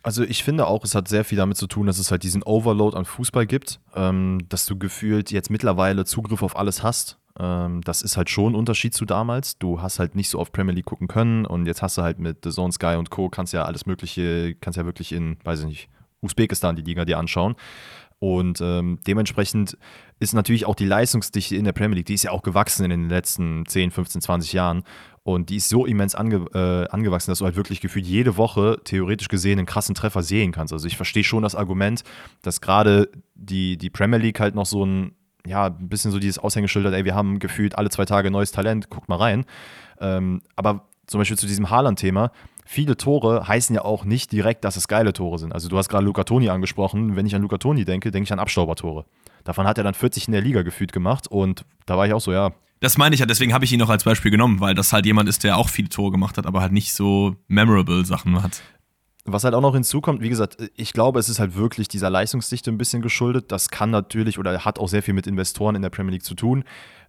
Also 0.03 0.23
ich 0.23 0.43
finde 0.43 0.67
auch, 0.67 0.83
es 0.83 0.95
hat 0.95 1.07
sehr 1.07 1.25
viel 1.25 1.37
damit 1.37 1.57
zu 1.57 1.67
tun, 1.67 1.87
dass 1.87 1.99
es 1.99 2.11
halt 2.11 2.23
diesen 2.23 2.41
Overload 2.43 2.95
an 2.95 3.05
Fußball 3.05 3.45
gibt, 3.45 3.79
ähm, 3.93 4.45
dass 4.47 4.65
du 4.65 4.77
gefühlt 4.77 5.31
jetzt 5.31 5.49
mittlerweile 5.49 6.05
Zugriff 6.05 6.43
auf 6.43 6.55
alles 6.55 6.81
hast. 6.81 7.17
Ähm, 7.39 7.81
das 7.81 8.01
ist 8.01 8.17
halt 8.17 8.29
schon 8.29 8.53
ein 8.53 8.55
Unterschied 8.55 8.93
zu 8.93 9.05
damals. 9.05 9.57
Du 9.57 9.81
hast 9.81 9.99
halt 9.99 10.15
nicht 10.15 10.29
so 10.29 10.39
oft 10.39 10.51
Premier 10.51 10.73
League 10.73 10.85
gucken 10.85 11.07
können 11.07 11.45
und 11.45 11.65
jetzt 11.65 11.81
hast 11.81 11.97
du 11.97 12.01
halt 12.01 12.19
mit 12.19 12.43
The 12.43 12.51
Zone 12.51 12.71
Sky 12.71 12.95
und 12.97 13.09
Co. 13.09 13.29
kannst 13.29 13.53
ja 13.53 13.63
alles 13.63 13.85
Mögliche, 13.85 14.55
kannst 14.55 14.77
ja 14.77 14.85
wirklich 14.85 15.11
in, 15.11 15.37
weiß 15.43 15.61
ich 15.61 15.65
nicht, 15.65 15.89
Usbekistan 16.21 16.75
die 16.75 16.81
Liga 16.81 17.05
dir 17.05 17.17
anschauen. 17.17 17.55
Und 18.19 18.61
ähm, 18.61 18.97
dementsprechend 19.05 19.77
ist 20.19 20.33
natürlich 20.33 20.65
auch 20.65 20.73
die 20.73 20.85
Leistungsdichte 20.85 21.55
in 21.55 21.65
der 21.65 21.73
Premier 21.73 21.97
League, 21.97 22.07
die 22.07 22.15
ist 22.15 22.23
ja 22.23 22.31
auch 22.31 22.41
gewachsen 22.41 22.83
in 22.83 22.89
den 22.89 23.09
letzten 23.09 23.65
10, 23.67 23.91
15, 23.91 24.21
20 24.21 24.53
Jahren. 24.53 24.83
Und 25.21 25.49
die 25.49 25.57
ist 25.57 25.69
so 25.69 25.85
immens 25.85 26.15
ange, 26.15 26.45
äh, 26.53 26.87
angewachsen, 26.89 27.29
dass 27.29 27.39
du 27.39 27.45
halt 27.45 27.57
wirklich 27.57 27.81
gefühlt 27.81 28.07
jede 28.07 28.37
Woche 28.37 28.79
theoretisch 28.85 29.27
gesehen 29.27 29.59
einen 29.59 29.67
krassen 29.67 29.93
Treffer 29.93 30.23
sehen 30.23 30.51
kannst. 30.51 30.73
Also 30.73 30.87
ich 30.87 30.95
verstehe 30.95 31.23
schon 31.23 31.43
das 31.43 31.53
Argument, 31.53 32.03
dass 32.41 32.61
gerade 32.61 33.11
die, 33.35 33.77
die 33.77 33.89
Premier 33.89 34.19
League 34.19 34.39
halt 34.39 34.55
noch 34.55 34.65
so 34.65 34.85
ein 34.85 35.11
ja, 35.47 35.67
ein 35.67 35.89
bisschen 35.89 36.11
so 36.11 36.19
dieses 36.19 36.39
Aushängeschild 36.39 36.85
hat, 36.85 36.93
ey, 36.93 37.05
wir 37.05 37.15
haben 37.15 37.39
gefühlt 37.39 37.77
alle 37.77 37.89
zwei 37.89 38.05
Tage 38.05 38.31
neues 38.31 38.51
Talent, 38.51 38.89
guckt 38.89 39.09
mal 39.09 39.17
rein. 39.17 39.45
Ähm, 39.99 40.41
aber 40.55 40.87
zum 41.07 41.19
Beispiel 41.19 41.37
zu 41.37 41.47
diesem 41.47 41.69
Haaland-Thema, 41.69 42.31
viele 42.65 42.97
Tore 42.97 43.47
heißen 43.47 43.73
ja 43.75 43.83
auch 43.83 44.05
nicht 44.05 44.31
direkt, 44.31 44.65
dass 44.65 44.75
es 44.75 44.87
geile 44.87 45.13
Tore 45.13 45.39
sind. 45.39 45.53
Also 45.53 45.69
du 45.69 45.77
hast 45.77 45.89
gerade 45.89 46.05
Luca 46.05 46.23
Toni 46.23 46.49
angesprochen. 46.49 47.15
Wenn 47.15 47.25
ich 47.25 47.35
an 47.35 47.41
Luca 47.41 47.57
Toni 47.57 47.85
denke, 47.85 48.11
denke 48.11 48.25
ich 48.25 48.33
an 48.33 48.39
Abstaubertore. 48.39 49.05
Davon 49.43 49.65
hat 49.65 49.77
er 49.77 49.83
dann 49.83 49.93
40 49.93 50.27
in 50.27 50.33
der 50.33 50.41
Liga 50.41 50.61
gefühlt 50.61 50.91
gemacht 50.91 51.27
und 51.27 51.63
da 51.85 51.97
war 51.97 52.05
ich 52.05 52.13
auch 52.13 52.21
so, 52.21 52.33
ja. 52.33 52.51
Das 52.79 52.97
meine 52.97 53.15
ich 53.15 53.21
ja, 53.21 53.25
deswegen 53.25 53.53
habe 53.53 53.65
ich 53.65 53.71
ihn 53.71 53.79
noch 53.79 53.89
als 53.89 54.03
Beispiel 54.03 54.29
genommen, 54.29 54.59
weil 54.59 54.75
das 54.75 54.93
halt 54.93 55.05
jemand 55.05 55.29
ist, 55.29 55.43
der 55.43 55.57
auch 55.57 55.69
viele 55.69 55.89
Tore 55.89 56.11
gemacht 56.11 56.37
hat, 56.37 56.45
aber 56.45 56.61
halt 56.61 56.73
nicht 56.73 56.93
so 56.93 57.35
memorable 57.47 58.05
Sachen 58.05 58.43
hat. 58.43 58.61
Was 59.29 59.43
halt 59.43 59.53
auch 59.53 59.61
noch 59.61 59.73
hinzukommt, 59.73 60.21
wie 60.21 60.29
gesagt, 60.29 60.57
ich 60.75 60.93
glaube, 60.93 61.19
es 61.19 61.27
ist 61.27 61.39
halt 61.39 61.55
wirklich 61.55 61.89
dieser 61.89 62.09
Leistungsdichte 62.09 62.71
ein 62.71 62.77
bisschen 62.77 63.01
geschuldet. 63.01 63.51
Das 63.51 63.69
kann 63.69 63.89
natürlich 63.89 64.39
oder 64.39 64.63
hat 64.63 64.79
auch 64.79 64.87
sehr 64.87 65.03
viel 65.03 65.13
mit 65.13 65.27
Investoren 65.27 65.75
in 65.75 65.81
der 65.81 65.89
Premier 65.89 66.13
League 66.13 66.23
zu 66.23 66.33
tun, 66.33 66.63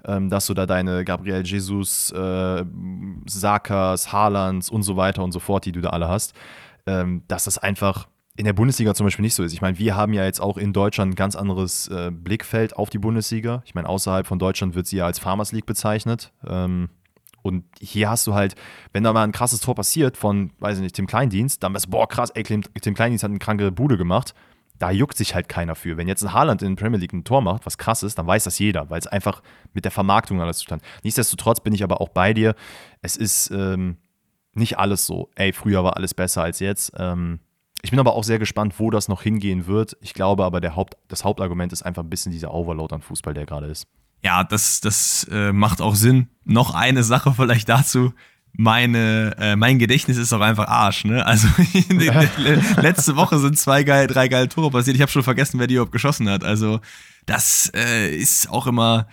ähm, 0.04 0.28
dass 0.28 0.46
du 0.46 0.54
da 0.54 0.66
deine 0.66 1.04
Gabriel 1.04 1.46
Jesus, 1.46 2.10
äh, 2.10 2.64
Sakas, 3.26 4.12
Haalands 4.12 4.68
und 4.68 4.82
so 4.82 4.96
weiter 4.96 5.22
und 5.22 5.30
so 5.30 5.38
fort, 5.38 5.64
die 5.64 5.72
du 5.72 5.80
da 5.80 5.90
alle 5.90 6.08
hast, 6.08 6.34
ähm, 6.86 7.22
dass 7.28 7.44
das 7.44 7.56
einfach 7.56 8.08
in 8.34 8.44
der 8.44 8.52
Bundesliga 8.52 8.94
zum 8.94 9.06
Beispiel 9.06 9.24
nicht 9.24 9.34
so 9.34 9.42
ist. 9.42 9.52
Ich 9.52 9.62
meine, 9.62 9.78
wir 9.78 9.96
haben 9.96 10.12
ja 10.12 10.24
jetzt 10.24 10.40
auch 10.40 10.58
in 10.58 10.72
Deutschland 10.72 11.12
ein 11.12 11.16
ganz 11.16 11.34
anderes 11.36 11.88
äh, 11.88 12.10
Blickfeld 12.12 12.76
auf 12.76 12.90
die 12.90 12.98
Bundesliga. 12.98 13.62
Ich 13.64 13.74
meine, 13.74 13.88
außerhalb 13.88 14.26
von 14.26 14.38
Deutschland 14.38 14.74
wird 14.74 14.86
sie 14.86 14.96
ja 14.98 15.06
als 15.06 15.18
Farmers 15.18 15.52
League 15.52 15.66
bezeichnet. 15.66 16.32
Ähm, 16.46 16.88
und 17.48 17.64
hier 17.80 18.08
hast 18.08 18.26
du 18.26 18.34
halt, 18.34 18.54
wenn 18.92 19.02
da 19.02 19.12
mal 19.12 19.24
ein 19.24 19.32
krasses 19.32 19.60
Tor 19.60 19.74
passiert 19.74 20.16
von, 20.16 20.52
weiß 20.60 20.76
ich 20.76 20.82
nicht, 20.82 20.94
Tim 20.94 21.06
Kleindienst, 21.06 21.62
dann 21.62 21.72
bist 21.72 21.86
du, 21.86 21.90
boah, 21.90 22.06
krass, 22.06 22.30
ey, 22.30 22.44
Tim, 22.44 22.62
Kleindienst 22.62 23.24
hat 23.24 23.30
eine 23.30 23.38
kranke 23.38 23.72
Bude 23.72 23.96
gemacht. 23.96 24.34
Da 24.78 24.92
juckt 24.92 25.16
sich 25.16 25.34
halt 25.34 25.48
keiner 25.48 25.74
für. 25.74 25.96
Wenn 25.96 26.06
jetzt 26.06 26.22
ein 26.22 26.32
Haaland 26.32 26.62
in 26.62 26.76
der 26.76 26.80
Premier 26.80 27.00
League 27.00 27.12
ein 27.12 27.24
Tor 27.24 27.42
macht, 27.42 27.66
was 27.66 27.78
krass 27.78 28.04
ist, 28.04 28.16
dann 28.16 28.28
weiß 28.28 28.44
das 28.44 28.60
jeder, 28.60 28.88
weil 28.90 29.00
es 29.00 29.08
einfach 29.08 29.42
mit 29.72 29.84
der 29.84 29.90
Vermarktung 29.90 30.40
alles 30.40 30.58
zustand. 30.58 30.84
Nichtsdestotrotz 31.02 31.58
bin 31.58 31.74
ich 31.74 31.82
aber 31.82 32.00
auch 32.00 32.10
bei 32.10 32.32
dir. 32.32 32.54
Es 33.02 33.16
ist 33.16 33.50
ähm, 33.50 33.96
nicht 34.54 34.78
alles 34.78 35.04
so, 35.04 35.30
ey, 35.34 35.52
früher 35.52 35.82
war 35.82 35.96
alles 35.96 36.14
besser 36.14 36.42
als 36.42 36.60
jetzt. 36.60 36.92
Ähm, 36.96 37.40
ich 37.82 37.90
bin 37.90 38.00
aber 38.00 38.14
auch 38.14 38.24
sehr 38.24 38.38
gespannt, 38.38 38.74
wo 38.78 38.90
das 38.90 39.08
noch 39.08 39.22
hingehen 39.22 39.66
wird. 39.66 39.96
Ich 40.00 40.14
glaube 40.14 40.44
aber, 40.44 40.60
der 40.60 40.76
Haupt, 40.76 40.96
das 41.08 41.24
Hauptargument 41.24 41.72
ist 41.72 41.82
einfach 41.82 42.02
ein 42.02 42.10
bisschen 42.10 42.32
dieser 42.32 42.52
Overload 42.52 42.94
an 42.94 43.02
Fußball, 43.02 43.34
der 43.34 43.46
gerade 43.46 43.66
ist. 43.66 43.86
Ja, 44.22 44.44
das, 44.44 44.80
das 44.80 45.26
äh, 45.30 45.52
macht 45.52 45.80
auch 45.80 45.94
Sinn. 45.94 46.28
Noch 46.44 46.74
eine 46.74 47.04
Sache 47.04 47.34
vielleicht 47.36 47.68
dazu. 47.68 48.12
Meine, 48.52 49.36
äh, 49.38 49.56
mein 49.56 49.78
Gedächtnis 49.78 50.16
ist 50.16 50.32
auch 50.32 50.40
einfach 50.40 50.66
Arsch, 50.66 51.04
ne? 51.04 51.24
Also 51.24 51.46
letzte 52.80 53.14
Woche 53.14 53.38
sind 53.38 53.56
zwei 53.56 53.84
geil, 53.84 54.08
drei 54.08 54.26
geile 54.26 54.48
Tore 54.48 54.70
passiert. 54.70 54.96
Ich 54.96 55.02
habe 55.02 55.12
schon 55.12 55.22
vergessen, 55.22 55.60
wer 55.60 55.68
die 55.68 55.74
überhaupt 55.74 55.92
geschossen 55.92 56.28
hat. 56.28 56.42
Also, 56.42 56.80
das 57.26 57.70
äh, 57.74 58.12
ist 58.16 58.48
auch 58.50 58.66
immer 58.66 59.06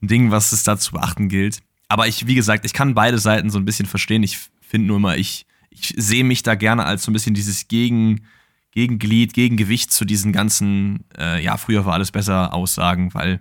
ein 0.00 0.08
Ding, 0.08 0.30
was 0.30 0.52
es 0.52 0.62
da 0.62 0.78
zu 0.78 0.92
beachten 0.92 1.28
gilt. 1.28 1.60
Aber 1.88 2.06
ich, 2.06 2.26
wie 2.26 2.34
gesagt, 2.34 2.64
ich 2.64 2.72
kann 2.72 2.94
beide 2.94 3.18
Seiten 3.18 3.50
so 3.50 3.58
ein 3.58 3.64
bisschen 3.64 3.86
verstehen. 3.86 4.22
Ich 4.22 4.38
finde 4.60 4.86
nur 4.86 4.96
immer, 4.96 5.16
ich, 5.16 5.46
ich 5.70 5.94
sehe 5.96 6.24
mich 6.24 6.42
da 6.42 6.54
gerne 6.54 6.84
als 6.84 7.02
so 7.02 7.10
ein 7.10 7.14
bisschen 7.14 7.34
dieses 7.34 7.68
Gegen, 7.68 8.26
Gegenglied, 8.72 9.34
Gegengewicht 9.34 9.90
zu 9.90 10.04
diesen 10.04 10.32
ganzen, 10.32 11.04
äh, 11.18 11.42
ja, 11.42 11.56
früher 11.56 11.84
war 11.84 11.94
alles 11.94 12.12
besser 12.12 12.54
Aussagen, 12.54 13.12
weil 13.12 13.40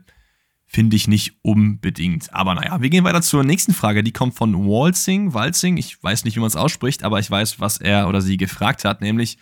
finde 0.78 0.96
ich 0.96 1.08
nicht 1.08 1.34
unbedingt. 1.42 2.32
Aber 2.36 2.54
naja, 2.54 2.80
wir 2.80 2.92
gehen 2.92 3.04
weiter 3.04 3.24
zur 3.24 3.44
nächsten 3.44 3.74
Frage. 3.74 4.04
Die 4.04 4.12
kommt 4.12 4.36
von 4.36 4.54
Walzing, 4.68 5.34
Walzing. 5.34 5.76
Ich 5.76 6.04
weiß 6.04 6.24
nicht, 6.24 6.36
wie 6.36 6.40
man 6.40 6.50
es 6.50 6.56
ausspricht, 6.56 7.04
aber 7.04 7.18
ich 7.18 7.32
weiß, 7.32 7.60
was 7.60 7.80
er 7.80 8.08
oder 8.08 8.22
sie 8.22 8.38
gefragt 8.38 8.86
hat, 8.86 9.02
nämlich 9.02 9.40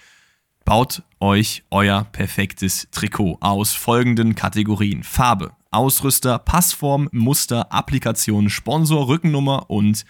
baut 0.63 1.03
euch 1.19 1.65
euer 1.71 2.05
perfektes 2.05 2.87
Trikot 2.89 3.37
aus 3.41 3.73
folgenden 3.73 4.35
Kategorien. 4.35 5.03
Farbe, 5.03 5.51
Ausrüster, 5.71 6.39
Passform, 6.39 7.09
Muster, 7.11 7.69
Applikation, 7.69 8.49
Sponsor, 8.49 9.09
Rückennummer 9.09 9.69
und 9.69 10.05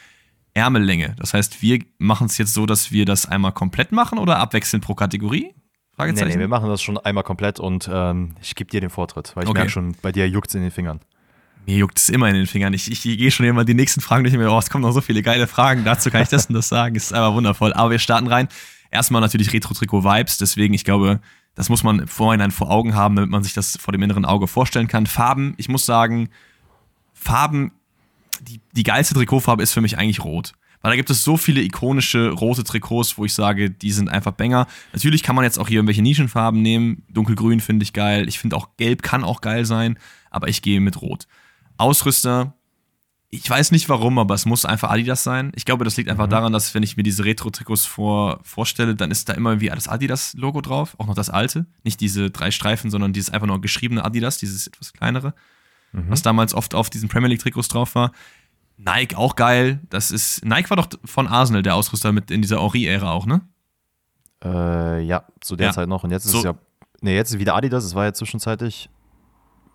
Ärmellänge. 0.53 1.15
Das 1.17 1.33
heißt, 1.33 1.63
wir 1.63 1.79
machen 1.97 2.27
es 2.27 2.37
jetzt 2.37 2.53
so, 2.53 2.67
dass 2.67 2.91
wir 2.91 3.05
das 3.05 3.25
einmal 3.25 3.51
komplett 3.51 3.91
machen 3.91 4.19
oder 4.19 4.37
abwechselnd 4.37 4.85
pro 4.85 4.93
Kategorie? 4.93 5.55
Nee, 5.97 6.11
nee, 6.11 6.37
wir 6.37 6.47
machen 6.47 6.69
das 6.69 6.83
schon 6.83 6.99
einmal 6.99 7.23
komplett 7.23 7.59
und 7.59 7.89
ähm, 7.91 8.35
ich 8.43 8.53
gebe 8.53 8.69
dir 8.69 8.81
den 8.81 8.91
Vortritt, 8.91 9.35
weil 9.35 9.45
ich 9.45 9.49
okay. 9.49 9.59
merke 9.59 9.71
schon, 9.71 9.95
bei 10.03 10.11
dir 10.11 10.29
juckt 10.29 10.49
es 10.49 10.55
in 10.55 10.61
den 10.61 10.69
Fingern. 10.69 10.99
Mir 11.65 11.77
juckt 11.77 11.97
es 11.97 12.09
immer 12.09 12.29
in 12.29 12.35
den 12.35 12.47
Fingern. 12.47 12.73
Ich, 12.73 12.91
ich, 12.91 13.01
gehe 13.01 13.31
schon 13.31 13.45
immer 13.45 13.65
die 13.65 13.73
nächsten 13.73 14.01
Fragen 14.01 14.23
durch 14.23 14.35
mir. 14.35 14.51
Oh, 14.51 14.59
es 14.59 14.69
kommen 14.69 14.83
noch 14.83 14.91
so 14.91 15.01
viele 15.01 15.21
geile 15.23 15.47
Fragen. 15.47 15.83
Dazu 15.83 16.11
kann 16.11 16.21
ich 16.21 16.29
das 16.29 16.45
und 16.45 16.53
das 16.53 16.67
sagen. 16.67 16.95
Es 16.95 17.05
ist 17.05 17.13
einfach 17.13 17.33
wundervoll. 17.33 17.73
Aber 17.73 17.91
wir 17.91 17.99
starten 17.99 18.27
rein. 18.27 18.47
Erstmal 18.91 19.21
natürlich 19.21 19.51
Retro-Trikot-Vibes. 19.51 20.37
Deswegen, 20.37 20.73
ich 20.73 20.83
glaube, 20.83 21.21
das 21.55 21.69
muss 21.69 21.83
man 21.83 22.07
vorhin 22.07 22.51
vor 22.51 22.69
Augen 22.69 22.93
haben, 22.93 23.15
damit 23.15 23.31
man 23.31 23.43
sich 23.43 23.53
das 23.53 23.77
vor 23.77 23.91
dem 23.91 24.03
inneren 24.03 24.25
Auge 24.25 24.47
vorstellen 24.47 24.87
kann. 24.87 25.07
Farben, 25.07 25.55
ich 25.57 25.67
muss 25.67 25.85
sagen, 25.85 26.29
Farben, 27.13 27.71
die, 28.41 28.59
die 28.73 28.83
geilste 28.83 29.15
Trikotfarbe 29.15 29.63
ist 29.63 29.73
für 29.73 29.81
mich 29.81 29.97
eigentlich 29.97 30.23
rot. 30.23 30.53
Weil 30.81 30.91
da 30.91 30.97
gibt 30.97 31.09
es 31.09 31.23
so 31.23 31.35
viele 31.35 31.61
ikonische 31.61 32.29
rote 32.29 32.63
Trikots, 32.63 33.17
wo 33.17 33.25
ich 33.25 33.33
sage, 33.33 33.71
die 33.71 33.91
sind 33.91 34.07
einfach 34.07 34.33
Banger. 34.33 34.67
Natürlich 34.93 35.23
kann 35.23 35.35
man 35.35 35.43
jetzt 35.43 35.57
auch 35.57 35.67
hier 35.67 35.77
irgendwelche 35.77 36.03
Nischenfarben 36.03 36.61
nehmen. 36.61 37.01
Dunkelgrün 37.09 37.59
finde 37.59 37.81
ich 37.81 37.93
geil. 37.93 38.27
Ich 38.27 38.37
finde 38.37 38.55
auch 38.55 38.69
Gelb 38.77 39.01
kann 39.01 39.23
auch 39.23 39.41
geil 39.41 39.65
sein, 39.65 39.97
aber 40.29 40.47
ich 40.47 40.61
gehe 40.61 40.79
mit 40.79 41.01
Rot. 41.01 41.25
Ausrüster, 41.77 42.53
ich 43.29 43.49
weiß 43.49 43.71
nicht 43.71 43.89
warum, 43.89 44.17
aber 44.17 44.33
es 44.33 44.45
muss 44.45 44.65
einfach 44.65 44.89
Adidas 44.89 45.23
sein. 45.23 45.51
Ich 45.55 45.65
glaube, 45.65 45.83
das 45.83 45.97
liegt 45.97 46.09
einfach 46.09 46.27
mhm. 46.27 46.31
daran, 46.31 46.53
dass 46.53 46.73
wenn 46.73 46.83
ich 46.83 46.95
mir 46.95 47.03
diese 47.03 47.25
Retro-Trikots 47.25 47.85
vor, 47.85 48.39
vorstelle, 48.43 48.95
dann 48.95 49.11
ist 49.11 49.27
da 49.29 49.33
immer 49.33 49.51
irgendwie 49.51 49.67
das 49.67 49.87
Adidas-Logo 49.87 50.61
drauf, 50.61 50.95
auch 50.99 51.07
noch 51.07 51.15
das 51.15 51.29
alte. 51.29 51.65
Nicht 51.83 51.99
diese 51.99 52.31
drei 52.31 52.51
Streifen, 52.51 52.89
sondern 52.89 53.13
dieses 53.13 53.31
einfach 53.31 53.47
nur 53.47 53.59
geschriebene 53.61 54.03
Adidas, 54.03 54.37
dieses 54.37 54.67
etwas 54.67 54.93
kleinere, 54.93 55.33
mhm. 55.91 56.09
was 56.09 56.21
damals 56.21 56.53
oft 56.53 56.75
auf 56.75 56.89
diesen 56.89 57.09
Premier 57.09 57.29
League-Trikots 57.29 57.67
drauf 57.67 57.95
war. 57.95 58.11
Nike 58.77 59.15
auch 59.15 59.35
geil. 59.35 59.79
Das 59.89 60.11
ist. 60.11 60.43
Nike 60.43 60.69
war 60.69 60.77
doch 60.77 60.87
von 61.05 61.27
Arsenal 61.27 61.63
der 61.63 61.75
Ausrüster 61.75 62.11
mit 62.11 62.29
in 62.31 62.41
dieser 62.41 62.61
Ori-Ära 62.61 63.11
auch, 63.11 63.25
ne? 63.25 63.41
Äh, 64.43 65.01
ja, 65.03 65.25
zu 65.41 65.55
der 65.55 65.67
ja. 65.67 65.73
Zeit 65.73 65.87
noch. 65.87 66.03
Und 66.03 66.11
jetzt 66.11 66.25
ist 66.25 66.31
so. 66.31 66.39
es 66.39 66.43
ja. 66.43 66.55
Ne, 67.01 67.13
jetzt 67.15 67.31
ist 67.31 67.39
wieder 67.39 67.55
Adidas. 67.55 67.83
Es 67.83 67.95
war 67.95 68.05
ja 68.05 68.13
zwischenzeitlich. 68.13 68.89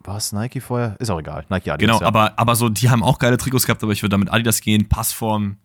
War 0.02 0.16
es 0.16 0.32
Nike 0.32 0.60
vorher? 0.60 0.96
Ist 0.98 1.10
auch 1.10 1.18
egal. 1.18 1.44
Nike 1.48 1.70
Adidas. 1.70 1.78
Genau, 1.78 2.00
ja. 2.00 2.06
aber, 2.06 2.38
aber 2.38 2.56
so, 2.56 2.68
die 2.68 2.88
haben 2.88 3.02
auch 3.02 3.18
geile 3.18 3.36
Trikots 3.36 3.66
gehabt, 3.66 3.82
aber 3.82 3.92
ich 3.92 4.02
würde 4.02 4.10
damit 4.10 4.32
Adidas 4.32 4.60
gehen. 4.60 4.88
Passform, 4.88 5.58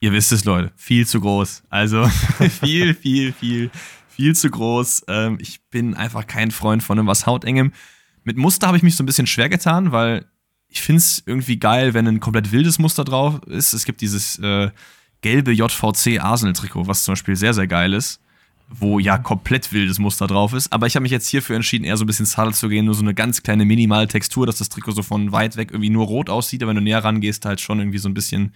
ihr 0.00 0.12
wisst 0.12 0.32
es, 0.32 0.44
Leute, 0.44 0.72
viel 0.76 1.06
zu 1.06 1.20
groß. 1.20 1.64
Also 1.68 2.06
viel, 2.60 2.94
viel, 2.94 3.32
viel, 3.32 3.70
viel 4.08 4.34
zu 4.34 4.50
groß. 4.50 5.04
Ähm, 5.08 5.38
ich 5.40 5.62
bin 5.70 5.94
einfach 5.94 6.26
kein 6.26 6.50
Freund 6.50 6.82
von 6.82 6.98
einem 6.98 7.08
was 7.08 7.26
Hautengem. 7.26 7.72
Mit 8.22 8.38
Muster 8.38 8.66
habe 8.66 8.76
ich 8.76 8.82
mich 8.82 8.96
so 8.96 9.02
ein 9.02 9.06
bisschen 9.06 9.26
schwer 9.26 9.50
getan, 9.50 9.92
weil 9.92 10.24
ich 10.68 10.80
finde 10.80 10.98
es 10.98 11.22
irgendwie 11.26 11.58
geil, 11.58 11.94
wenn 11.94 12.08
ein 12.08 12.20
komplett 12.20 12.52
wildes 12.52 12.78
Muster 12.78 13.04
drauf 13.04 13.40
ist. 13.46 13.74
Es 13.74 13.84
gibt 13.84 14.00
dieses 14.00 14.38
äh, 14.38 14.70
gelbe 15.20 15.52
JVC 15.52 16.20
Arsenal-Trikot, 16.20 16.86
was 16.86 17.04
zum 17.04 17.12
Beispiel 17.12 17.36
sehr, 17.36 17.54
sehr 17.54 17.66
geil 17.66 17.92
ist, 17.92 18.20
wo 18.68 18.98
ja 18.98 19.18
komplett 19.18 19.72
wildes 19.72 19.98
Muster 19.98 20.26
drauf 20.26 20.52
ist. 20.52 20.72
Aber 20.72 20.86
ich 20.86 20.96
habe 20.96 21.02
mich 21.02 21.12
jetzt 21.12 21.28
hierfür 21.28 21.56
entschieden, 21.56 21.84
eher 21.84 21.96
so 21.96 22.04
ein 22.04 22.06
bisschen 22.06 22.26
subtle 22.26 22.52
zu 22.52 22.68
gehen, 22.68 22.86
nur 22.86 22.94
so 22.94 23.02
eine 23.02 23.14
ganz 23.14 23.42
kleine 23.42 23.64
minimale 23.64 24.08
Textur, 24.08 24.46
dass 24.46 24.58
das 24.58 24.68
Trikot 24.68 24.92
so 24.92 25.02
von 25.02 25.32
weit 25.32 25.56
weg 25.56 25.70
irgendwie 25.70 25.90
nur 25.90 26.06
rot 26.06 26.30
aussieht, 26.30 26.62
aber 26.62 26.70
wenn 26.70 26.76
du 26.76 26.82
näher 26.82 27.04
rangehst, 27.04 27.44
halt 27.44 27.60
schon 27.60 27.78
irgendwie 27.78 27.98
so 27.98 28.08
ein 28.08 28.14
bisschen, 28.14 28.54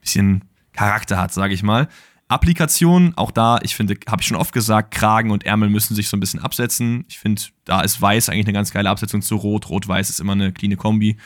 bisschen 0.00 0.44
Charakter 0.72 1.18
hat, 1.18 1.32
sage 1.32 1.54
ich 1.54 1.62
mal. 1.62 1.88
Applikation, 2.28 3.12
auch 3.14 3.30
da, 3.30 3.60
ich 3.62 3.76
finde, 3.76 3.96
habe 4.08 4.20
ich 4.20 4.26
schon 4.26 4.36
oft 4.36 4.52
gesagt, 4.52 4.92
Kragen 4.92 5.30
und 5.30 5.46
Ärmel 5.46 5.70
müssen 5.70 5.94
sich 5.94 6.08
so 6.08 6.16
ein 6.16 6.20
bisschen 6.20 6.40
absetzen. 6.40 7.04
Ich 7.08 7.18
finde, 7.18 7.40
da 7.64 7.82
ist 7.82 8.02
Weiß 8.02 8.28
eigentlich 8.28 8.46
eine 8.46 8.52
ganz 8.52 8.72
geile 8.72 8.90
Absetzung 8.90 9.22
zu 9.22 9.36
Rot. 9.36 9.68
Rot-Weiß 9.68 10.10
ist 10.10 10.18
immer 10.18 10.32
eine 10.32 10.52
cleane 10.52 10.76
Kombi. 10.76 11.18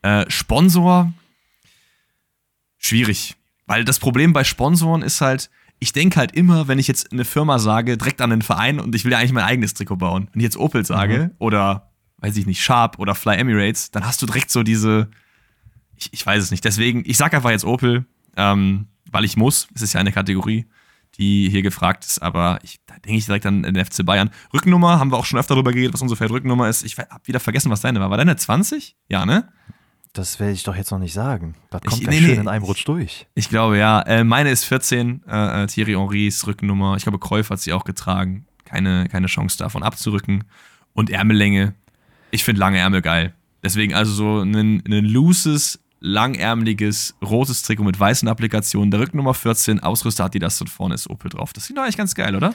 Äh, 0.00 0.24
Sponsor, 0.28 1.12
schwierig. 2.78 3.36
Weil 3.66 3.84
das 3.84 3.98
Problem 3.98 4.32
bei 4.32 4.44
Sponsoren 4.44 5.02
ist 5.02 5.20
halt, 5.20 5.50
ich 5.78 5.92
denke 5.92 6.18
halt 6.18 6.32
immer, 6.32 6.68
wenn 6.68 6.78
ich 6.78 6.88
jetzt 6.88 7.12
eine 7.12 7.24
Firma 7.24 7.58
sage, 7.58 7.98
direkt 7.98 8.20
an 8.20 8.30
den 8.30 8.42
Verein 8.42 8.80
und 8.80 8.94
ich 8.94 9.04
will 9.04 9.12
ja 9.12 9.18
eigentlich 9.18 9.32
mein 9.32 9.44
eigenes 9.44 9.74
Trikot 9.74 9.96
bauen. 9.96 10.28
Wenn 10.32 10.40
ich 10.40 10.44
jetzt 10.44 10.56
Opel 10.56 10.84
sage 10.86 11.18
mhm. 11.18 11.30
oder, 11.38 11.90
weiß 12.18 12.36
ich 12.36 12.46
nicht, 12.46 12.62
Sharp 12.62 12.98
oder 12.98 13.14
Fly 13.14 13.36
Emirates, 13.36 13.90
dann 13.90 14.06
hast 14.06 14.22
du 14.22 14.26
direkt 14.26 14.50
so 14.50 14.62
diese, 14.62 15.10
ich, 15.96 16.12
ich 16.12 16.24
weiß 16.24 16.42
es 16.42 16.50
nicht. 16.50 16.64
Deswegen, 16.64 17.02
ich 17.06 17.16
sag 17.16 17.34
einfach 17.34 17.50
jetzt 17.50 17.64
Opel, 17.64 18.06
ähm, 18.36 18.86
weil 19.10 19.24
ich 19.24 19.36
muss. 19.36 19.68
Es 19.74 19.82
ist 19.82 19.92
ja 19.92 20.00
eine 20.00 20.12
Kategorie, 20.12 20.66
die 21.18 21.48
hier 21.50 21.62
gefragt 21.62 22.04
ist, 22.04 22.20
aber 22.20 22.58
ich, 22.62 22.80
da 22.86 22.94
denke 22.94 23.18
ich 23.18 23.26
direkt 23.26 23.46
an 23.46 23.62
den 23.62 23.84
FC 23.84 24.04
Bayern. 24.04 24.30
Rückennummer, 24.54 24.98
haben 24.98 25.12
wir 25.12 25.18
auch 25.18 25.24
schon 25.26 25.38
öfter 25.38 25.54
darüber 25.54 25.72
geredet, 25.72 25.92
was 25.94 26.02
unsere 26.02 26.16
Feldrückennummer 26.16 26.68
ist. 26.68 26.84
Ich 26.84 26.96
hab 26.96 27.26
wieder 27.28 27.40
vergessen, 27.40 27.70
was 27.70 27.82
deine 27.82 28.00
war. 28.00 28.10
War 28.10 28.18
deine 28.18 28.36
20? 28.36 28.96
Ja, 29.08 29.26
ne? 29.26 29.48
Das 30.16 30.40
werde 30.40 30.54
ich 30.54 30.62
doch 30.62 30.74
jetzt 30.74 30.90
noch 30.90 30.98
nicht 30.98 31.12
sagen. 31.12 31.54
Das 31.68 31.82
kommt 31.82 32.00
ich, 32.00 32.08
nee, 32.08 32.18
schön 32.18 32.26
nee. 32.30 32.40
in 32.40 32.48
einem 32.48 32.64
Rutsch 32.64 32.88
durch. 32.88 33.26
Ich 33.34 33.50
glaube, 33.50 33.76
ja. 33.76 34.00
Äh, 34.00 34.24
meine 34.24 34.50
ist 34.50 34.64
14, 34.64 35.22
äh, 35.28 35.64
äh, 35.64 35.66
Thierry 35.66 35.92
Henrys 35.92 36.46
Rückennummer. 36.46 36.96
Ich 36.96 37.02
glaube, 37.02 37.18
Kräuf 37.18 37.50
hat 37.50 37.60
sie 37.60 37.74
auch 37.74 37.84
getragen. 37.84 38.46
Keine, 38.64 39.08
keine 39.08 39.26
Chance 39.26 39.58
davon 39.58 39.82
abzurücken. 39.82 40.44
Und 40.94 41.10
Ärmellänge. 41.10 41.74
Ich 42.30 42.44
finde 42.44 42.60
lange 42.60 42.78
Ärmel 42.78 43.02
geil. 43.02 43.34
Deswegen 43.62 43.94
also 43.94 44.12
so 44.12 44.40
ein, 44.40 44.82
ein 44.86 45.04
looses, 45.04 45.80
langärmeliges, 46.00 47.14
rotes 47.22 47.62
Trikot 47.62 47.84
mit 47.84 48.00
weißen 48.00 48.26
Applikationen. 48.26 48.90
Der 48.90 49.00
Rückennummer 49.00 49.34
14, 49.34 49.80
Ausrüster 49.80 50.24
hat 50.24 50.34
die 50.34 50.38
das 50.38 50.56
dort 50.56 50.70
vorne 50.70 50.94
ist 50.94 51.10
Opel 51.10 51.28
drauf. 51.28 51.52
Das 51.52 51.66
sieht 51.66 51.76
doch 51.76 51.82
eigentlich 51.82 51.98
ganz 51.98 52.14
geil, 52.14 52.34
oder? 52.34 52.54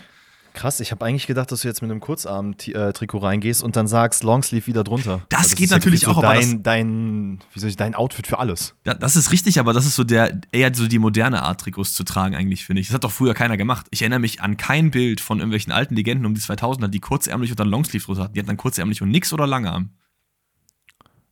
Krass, 0.54 0.80
ich 0.80 0.92
habe 0.92 1.06
eigentlich 1.06 1.28
gedacht, 1.28 1.52
dass 1.52 1.62
du 1.62 1.68
jetzt 1.68 1.82
mit 1.82 1.90
einem 1.90 2.02
Kurzarm-Trikot 2.02 3.18
reingehst 3.20 3.64
und 3.64 3.76
dann 3.76 3.88
sagst 3.88 4.24
Longsleeve 4.24 4.68
wieder 4.68 4.84
drunter. 4.84 5.22
Das, 5.30 5.44
das 5.44 5.56
geht 5.56 5.70
natürlich 5.72 6.08
auch, 6.08 6.16
so 6.16 6.24
aber 6.24 6.36
dein, 6.36 6.64
dein, 6.64 7.40
wie 7.54 7.60
soll 7.60 7.70
ich, 7.70 7.78
dein 7.78 7.96
Outfit 7.96 8.28
für 8.28 8.40
alles. 8.40 8.76
Ja, 8.86 8.94
das 8.94 9.16
ist 9.16 9.32
richtig, 9.32 9.60
aber 9.60 9.74
das 9.74 9.86
ist 9.86 9.96
so 9.96 10.04
der 10.04 10.42
eher 10.52 10.74
so 10.76 10.88
die 10.88 11.00
moderne 11.00 11.44
Art 11.44 11.62
Trikots 11.62 11.94
zu 11.94 12.04
tragen 12.04 12.36
eigentlich 12.36 12.66
finde 12.66 12.82
ich. 12.82 12.88
Das 12.88 12.96
hat 12.96 13.04
doch 13.04 13.12
früher 13.12 13.34
keiner 13.34 13.56
gemacht. 13.56 13.88
Ich 13.92 14.02
erinnere 14.02 14.20
mich 14.20 14.42
an 14.42 14.58
kein 14.58 14.92
Bild 14.92 15.22
von 15.22 15.40
irgendwelchen 15.40 15.72
alten 15.72 15.96
Legenden 15.96 16.26
um 16.26 16.34
die 16.34 16.42
2000er, 16.42 16.88
die 16.88 17.00
kurzärmlich 17.00 17.52
und 17.52 17.60
dann 17.60 17.70
Longsleeve 17.70 18.06
drunter 18.06 18.24
hatten. 18.24 18.34
Die 18.34 18.40
hatten 18.40 18.48
dann 18.48 18.58
kurzärmlich 18.58 19.02
und 19.02 19.10
nix 19.10 19.32
oder 19.32 19.48
Langarm. 19.48 19.92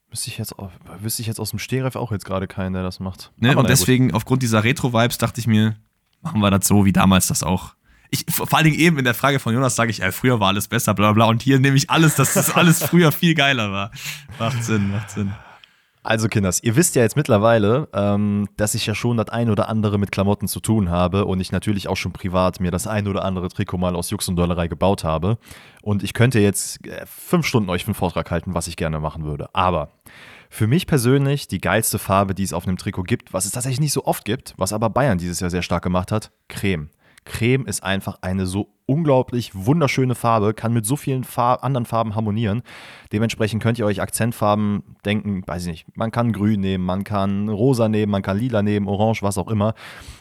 Müsste 0.10 0.30
ich 0.30 0.38
jetzt, 0.40 0.56
wüsste 1.02 1.22
ich 1.22 1.28
jetzt 1.28 1.40
aus 1.40 1.52
dem 1.52 1.60
Stehreif 1.60 1.96
auch 1.96 2.12
jetzt 2.12 2.26
gerade 2.26 2.48
keinen, 2.48 2.74
der 2.74 2.84
das 2.84 3.00
macht. 3.00 3.32
Ne, 3.38 3.56
und 3.56 3.70
deswegen, 3.70 4.08
gut. 4.08 4.16
aufgrund 4.16 4.42
dieser 4.42 4.64
Retro-Vibes, 4.64 5.20
dachte 5.20 5.40
ich 5.40 5.46
mir, 5.46 5.76
machen 6.22 6.42
wir 6.42 6.50
das 6.50 6.68
so, 6.68 6.86
wie 6.86 6.94
damals 6.94 7.28
das 7.28 7.44
auch 7.44 7.76
ich, 8.12 8.26
vor 8.30 8.52
allen 8.54 8.66
Dingen 8.66 8.80
eben 8.80 8.98
in 8.98 9.06
der 9.06 9.14
Frage 9.14 9.40
von 9.40 9.54
Jonas 9.54 9.76
sage 9.76 9.92
ich, 9.92 10.02
ey, 10.02 10.12
früher 10.12 10.40
war 10.40 10.50
alles 10.50 10.68
besser, 10.68 10.94
bla 10.94 11.14
bla. 11.14 11.26
Und 11.26 11.44
hier 11.44 11.60
nehme 11.60 11.78
ich 11.78 11.90
alles, 11.90 12.16
dass 12.16 12.34
das 12.34 12.56
alles 12.56 12.84
früher 12.84 13.12
viel 13.12 13.36
geiler 13.36 13.72
war. 13.72 13.92
Macht 14.40 14.64
Sinn, 14.64 14.92
macht 14.92 15.12
Sinn. 15.12 15.32
Also, 16.02 16.30
Kinders, 16.30 16.64
ihr 16.64 16.76
wisst 16.78 16.96
ja 16.96 17.02
jetzt 17.02 17.18
mittlerweile, 17.18 17.90
ähm, 17.94 18.48
dass 18.56 18.74
ich 18.74 18.86
ja 18.86 18.96
schon 18.96 19.18
das 19.18 19.30
ein 19.30 19.50
oder 19.50 19.68
andere 19.68 20.00
mit 20.00 20.12
Klamotten 20.12 20.48
zu 20.48 20.62
tun 20.62 20.90
habe 20.90 21.26
und 21.26 21.42
ich 21.42 21.52
natürlich 21.52 21.90
auch 21.90 21.98
schon 21.98 22.14
privat 22.14 22.62
mir 22.62 22.72
das 22.72 22.88
ein 22.88 23.08
oder 23.08 23.26
andere 23.26 23.50
Trikot 23.50 23.78
mal 23.78 23.96
aus 23.96 24.10
Jux 24.10 24.28
und 24.30 24.38
Dollerei 24.38 24.68
gebaut 24.70 25.04
habe. 25.04 25.38
Und 25.82 26.02
ich 26.02 26.14
könnte 26.14 26.40
jetzt 26.40 26.86
äh, 26.88 27.06
fünf 27.06 27.46
Stunden 27.46 27.70
euch 27.70 27.86
einen 27.86 27.96
Vortrag 27.96 28.32
halten, 28.32 28.54
was 28.54 28.68
ich 28.68 28.78
gerne 28.78 29.00
machen 29.00 29.26
würde. 29.26 29.50
Aber 29.54 29.92
für 30.50 30.68
mich 30.68 30.88
persönlich 30.88 31.48
die 31.48 31.60
geilste 31.60 32.00
Farbe, 32.00 32.34
die 32.34 32.44
es 32.44 32.54
auf 32.54 32.66
einem 32.66 32.78
Trikot 32.78 33.04
gibt, 33.04 33.34
was 33.34 33.46
es 33.46 33.52
tatsächlich 33.52 33.82
nicht 33.82 33.94
so 33.94 34.06
oft 34.06 34.24
gibt, 34.24 34.54
was 34.58 34.74
aber 34.74 34.90
Bayern 34.90 35.18
dieses 35.18 35.42
Jahr 35.42 35.50
sehr 35.50 35.62
stark 35.62 35.84
gemacht 35.84 36.12
hat, 36.12 36.32
Creme. 36.48 36.90
Creme 37.26 37.66
ist 37.66 37.84
einfach 37.84 38.20
eine 38.22 38.46
so 38.46 38.70
unglaublich 38.86 39.52
wunderschöne 39.54 40.16
Farbe, 40.16 40.54
kann 40.54 40.74
mit 40.74 40.86
so 40.86 40.96
vielen 40.96 41.24
Farb 41.24 41.64
anderen 41.64 41.86
Farben 41.86 42.16
harmonieren. 42.16 42.64
Dementsprechend 43.12 43.62
könnt 43.62 43.78
ihr 43.78 43.86
euch 43.86 44.02
Akzentfarben 44.02 44.96
denken, 45.06 45.44
weiß 45.46 45.64
ich 45.64 45.72
nicht, 45.72 45.98
man 45.98 46.12
kann 46.12 46.32
grün 46.34 46.60
nehmen, 46.60 46.86
man 46.86 47.04
kann 47.04 47.50
rosa 47.50 47.88
nehmen, 47.88 48.12
man 48.12 48.24
kann 48.24 48.40
lila 48.40 48.64
nehmen, 48.64 48.88
orange, 48.88 49.22
was 49.22 49.38
auch 49.38 49.48
immer. 49.48 49.76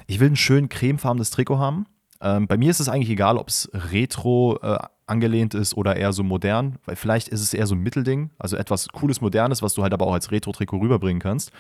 Ich 0.07 0.21
will 0.21 0.31
ein 0.31 0.37
schön 0.37 0.69
cremefarbenes 0.69 1.31
Trikot 1.31 1.59
haben. 1.59 1.87
Ähm, 2.21 2.47
bei 2.47 2.57
mir 2.57 2.71
ist 2.71 2.81
es 2.81 2.89
eigentlich 2.89 3.11
egal, 3.11 3.37
ob 3.37 3.49
es 3.49 3.71
retro 3.73 4.59
äh, 4.63 4.79
angelehnt 5.07 5.55
ist 5.55 5.75
oder 5.75 5.97
eher 5.97 6.13
so 6.13 6.23
modern, 6.23 6.79
weil 6.85 6.97
vielleicht 6.97 7.29
ist 7.29 7.41
es 7.41 7.55
eher 7.55 7.67
so 7.67 7.75
ein 7.75 7.81
Mittelding, 7.81 8.31
also 8.39 8.57
etwas 8.57 8.89
cooles, 8.89 9.21
modernes, 9.21 9.63
was 9.63 9.75
du 9.75 9.83
halt 9.83 9.93
aber 9.93 10.07
auch 10.07 10.13
als 10.13 10.31
Retro-Trikot 10.31 10.79
rüberbringen 10.79 11.21
kannst. 11.21 11.51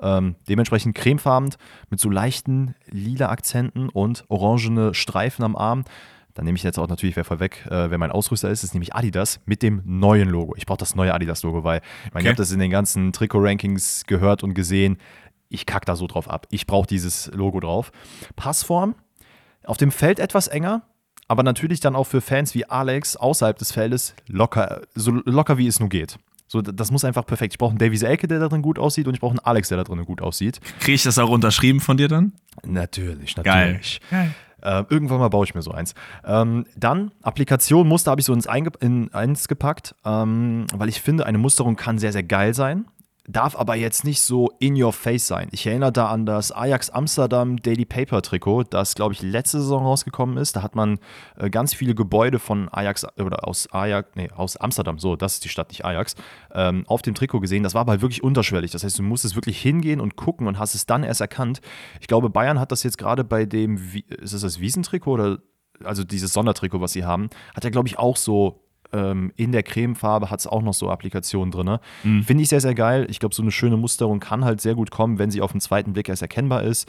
Ähm, 0.00 0.36
dementsprechend 0.48 0.94
cremefarben 0.94 1.50
mit 1.90 2.00
so 2.00 2.10
leichten 2.10 2.74
lila 2.86 3.28
Akzenten 3.28 3.88
und 3.88 4.24
orangene 4.28 4.94
Streifen 4.94 5.44
am 5.44 5.54
Arm. 5.56 5.84
Dann 6.34 6.44
nehme 6.44 6.56
ich 6.56 6.62
jetzt 6.62 6.78
auch 6.78 6.88
natürlich, 6.88 7.16
wer 7.16 7.24
vorweg, 7.24 7.64
äh, 7.66 7.90
wer 7.90 7.96
mein 7.96 8.10
Ausrüster 8.10 8.50
ist, 8.50 8.62
ist 8.62 8.74
nämlich 8.74 8.94
Adidas 8.94 9.40
mit 9.46 9.62
dem 9.62 9.80
neuen 9.84 10.28
Logo. 10.28 10.54
Ich 10.56 10.66
brauche 10.66 10.78
das 10.78 10.94
neue 10.94 11.14
Adidas-Logo, 11.14 11.64
weil 11.64 11.80
ich 11.80 12.14
okay. 12.14 12.24
ihr 12.24 12.30
habt 12.30 12.38
das 12.38 12.50
in 12.50 12.58
den 12.58 12.70
ganzen 12.70 13.12
Trikot-Rankings 13.12 14.04
gehört 14.06 14.42
und 14.42 14.54
gesehen. 14.54 14.98
Ich 15.48 15.64
kack 15.64 15.86
da 15.86 15.96
so 15.96 16.06
drauf 16.06 16.28
ab. 16.28 16.46
Ich 16.50 16.66
brauche 16.66 16.86
dieses 16.86 17.30
Logo 17.32 17.60
drauf. 17.60 17.90
Passform, 18.34 18.96
auf 19.66 19.76
dem 19.76 19.90
Feld 19.90 20.18
etwas 20.18 20.48
enger, 20.48 20.82
aber 21.28 21.42
natürlich 21.42 21.80
dann 21.80 21.96
auch 21.96 22.04
für 22.04 22.20
Fans 22.20 22.54
wie 22.54 22.64
Alex 22.64 23.16
außerhalb 23.16 23.58
des 23.58 23.72
Feldes 23.72 24.14
locker, 24.28 24.82
so 24.94 25.10
locker 25.10 25.58
wie 25.58 25.66
es 25.66 25.80
nur 25.80 25.88
geht. 25.88 26.18
So, 26.48 26.62
das 26.62 26.92
muss 26.92 27.04
einfach 27.04 27.26
perfekt. 27.26 27.54
Ich 27.54 27.58
brauche 27.58 27.70
einen 27.70 27.78
Davy 27.78 27.96
Selke, 27.96 28.28
der 28.28 28.38
da 28.38 28.48
drin 28.48 28.62
gut 28.62 28.78
aussieht, 28.78 29.08
und 29.08 29.14
ich 29.14 29.20
brauche 29.20 29.32
einen 29.32 29.40
Alex, 29.40 29.68
der 29.68 29.78
da 29.78 29.84
drin 29.84 30.04
gut 30.04 30.22
aussieht. 30.22 30.60
Kriege 30.78 30.94
ich 30.94 31.02
das 31.02 31.18
auch 31.18 31.28
unterschrieben 31.28 31.80
von 31.80 31.96
dir 31.96 32.06
dann? 32.06 32.32
Natürlich, 32.64 33.36
natürlich. 33.36 34.00
Geil. 34.10 34.34
Äh, 34.62 34.84
irgendwann 34.88 35.18
mal 35.18 35.28
baue 35.28 35.44
ich 35.44 35.54
mir 35.54 35.62
so 35.62 35.72
eins. 35.72 35.94
Ähm, 36.24 36.66
dann, 36.76 37.10
Applikation, 37.22 37.86
Muster 37.88 38.12
habe 38.12 38.20
ich 38.20 38.24
so 38.24 38.32
ins 38.32 38.46
Einge 38.46 38.70
in 38.80 39.12
eins 39.12 39.48
gepackt, 39.48 39.96
ähm, 40.04 40.66
weil 40.74 40.88
ich 40.88 41.00
finde, 41.00 41.26
eine 41.26 41.38
Musterung 41.38 41.76
kann 41.76 41.98
sehr, 41.98 42.12
sehr 42.12 42.22
geil 42.22 42.54
sein 42.54 42.86
darf 43.28 43.56
aber 43.56 43.74
jetzt 43.74 44.04
nicht 44.04 44.20
so 44.20 44.50
in 44.58 44.80
your 44.80 44.92
face 44.92 45.26
sein. 45.26 45.48
Ich 45.50 45.66
erinnere 45.66 45.92
da 45.92 46.08
an 46.08 46.26
das 46.26 46.52
Ajax 46.52 46.90
Amsterdam 46.90 47.56
Daily 47.56 47.84
Paper 47.84 48.22
Trikot, 48.22 48.64
das 48.64 48.94
glaube 48.94 49.14
ich 49.14 49.22
letzte 49.22 49.60
Saison 49.60 49.84
rausgekommen 49.84 50.36
ist. 50.36 50.56
Da 50.56 50.62
hat 50.62 50.74
man 50.74 50.98
äh, 51.36 51.50
ganz 51.50 51.74
viele 51.74 51.94
Gebäude 51.94 52.38
von 52.38 52.68
Ajax 52.70 53.06
oder 53.18 53.46
aus 53.46 53.68
Ajax, 53.72 54.10
nee, 54.14 54.30
aus 54.34 54.56
Amsterdam, 54.56 54.98
so, 54.98 55.16
das 55.16 55.34
ist 55.34 55.44
die 55.44 55.48
Stadt, 55.48 55.68
nicht 55.68 55.84
Ajax, 55.84 56.14
ähm, 56.54 56.84
auf 56.86 57.02
dem 57.02 57.14
Trikot 57.14 57.40
gesehen. 57.40 57.62
Das 57.62 57.74
war 57.74 57.82
aber 57.82 57.92
halt 57.92 58.02
wirklich 58.02 58.22
unterschwellig. 58.22 58.70
Das 58.70 58.84
heißt, 58.84 58.98
du 58.98 59.02
musstest 59.02 59.34
wirklich 59.34 59.60
hingehen 59.60 60.00
und 60.00 60.16
gucken 60.16 60.46
und 60.46 60.58
hast 60.58 60.74
es 60.74 60.86
dann 60.86 61.02
erst 61.02 61.20
erkannt. 61.20 61.60
Ich 62.00 62.06
glaube, 62.06 62.30
Bayern 62.30 62.60
hat 62.60 62.72
das 62.72 62.82
jetzt 62.82 62.98
gerade 62.98 63.24
bei 63.24 63.44
dem, 63.44 63.76
ist 64.08 64.32
es 64.32 64.42
das 64.42 64.60
Wiesentrikot 64.60 65.12
oder 65.12 65.38
also 65.84 66.04
dieses 66.04 66.32
Sondertrikot, 66.32 66.80
was 66.80 66.92
sie 66.92 67.04
haben, 67.04 67.28
hat 67.54 67.64
ja, 67.64 67.70
glaube 67.70 67.88
ich, 67.88 67.98
auch 67.98 68.16
so 68.16 68.65
ähm, 68.92 69.32
in 69.36 69.52
der 69.52 69.62
Cremefarbe 69.62 70.30
hat 70.30 70.40
es 70.40 70.46
auch 70.46 70.62
noch 70.62 70.74
so 70.74 70.90
Applikationen 70.90 71.50
drin. 71.50 71.78
Mhm. 72.04 72.22
Finde 72.22 72.42
ich 72.42 72.48
sehr, 72.48 72.60
sehr 72.60 72.74
geil. 72.74 73.06
Ich 73.10 73.18
glaube, 73.18 73.34
so 73.34 73.42
eine 73.42 73.50
schöne 73.50 73.76
Musterung 73.76 74.20
kann 74.20 74.44
halt 74.44 74.60
sehr 74.60 74.74
gut 74.74 74.90
kommen, 74.90 75.18
wenn 75.18 75.30
sie 75.30 75.40
auf 75.40 75.52
den 75.52 75.60
zweiten 75.60 75.92
Blick 75.92 76.08
erst 76.08 76.22
erkennbar 76.22 76.62
ist. 76.62 76.88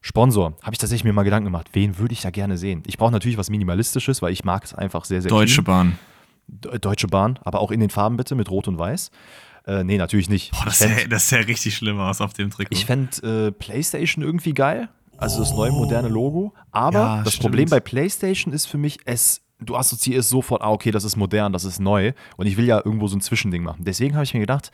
Sponsor, 0.00 0.54
habe 0.62 0.72
ich 0.72 0.78
tatsächlich 0.78 1.04
mir 1.04 1.12
mal 1.12 1.24
Gedanken 1.24 1.44
gemacht, 1.44 1.68
wen 1.72 1.98
würde 1.98 2.14
ich 2.14 2.22
da 2.22 2.30
gerne 2.30 2.56
sehen? 2.56 2.82
Ich 2.86 2.96
brauche 2.96 3.12
natürlich 3.12 3.36
was 3.36 3.50
Minimalistisches, 3.50 4.22
weil 4.22 4.32
ich 4.32 4.44
mag 4.44 4.64
es 4.64 4.74
einfach 4.74 5.04
sehr, 5.04 5.20
sehr 5.20 5.28
Deutsche 5.28 5.62
clean. 5.62 5.98
Bahn. 6.48 6.78
Deutsche 6.80 7.06
Bahn, 7.06 7.38
aber 7.42 7.60
auch 7.60 7.70
in 7.70 7.80
den 7.80 7.90
Farben 7.90 8.16
bitte, 8.16 8.34
mit 8.34 8.50
Rot 8.50 8.66
und 8.66 8.78
Weiß. 8.78 9.10
Äh, 9.66 9.84
nee, 9.84 9.98
natürlich 9.98 10.28
nicht. 10.28 10.52
Boah, 10.52 10.64
das 10.64 10.78
sähe 11.28 11.40
ja 11.40 11.46
richtig 11.46 11.76
schlimm 11.76 12.00
aus 12.00 12.20
auf 12.20 12.32
dem 12.32 12.50
Trikot. 12.50 12.72
Ich 12.72 12.86
fände 12.86 13.48
äh, 13.48 13.52
PlayStation 13.52 14.24
irgendwie 14.24 14.54
geil. 14.54 14.88
Also 15.18 15.40
das 15.40 15.52
neue 15.52 15.70
moderne 15.70 16.08
Logo. 16.08 16.54
Aber 16.72 16.98
ja, 16.98 17.22
das 17.22 17.34
stimmt. 17.34 17.42
Problem 17.42 17.68
bei 17.68 17.78
PlayStation 17.78 18.54
ist 18.54 18.64
für 18.66 18.78
mich, 18.78 19.00
es 19.04 19.42
du 19.60 19.76
assoziierst 19.76 20.28
sofort, 20.28 20.62
ah, 20.62 20.70
okay, 20.70 20.90
das 20.90 21.04
ist 21.04 21.16
modern, 21.16 21.52
das 21.52 21.64
ist 21.64 21.80
neu. 21.80 22.12
Und 22.36 22.46
ich 22.46 22.56
will 22.56 22.66
ja 22.66 22.80
irgendwo 22.84 23.06
so 23.06 23.16
ein 23.16 23.20
Zwischending 23.20 23.62
machen. 23.62 23.84
Deswegen 23.84 24.14
habe 24.14 24.24
ich 24.24 24.34
mir 24.34 24.40
gedacht, 24.40 24.70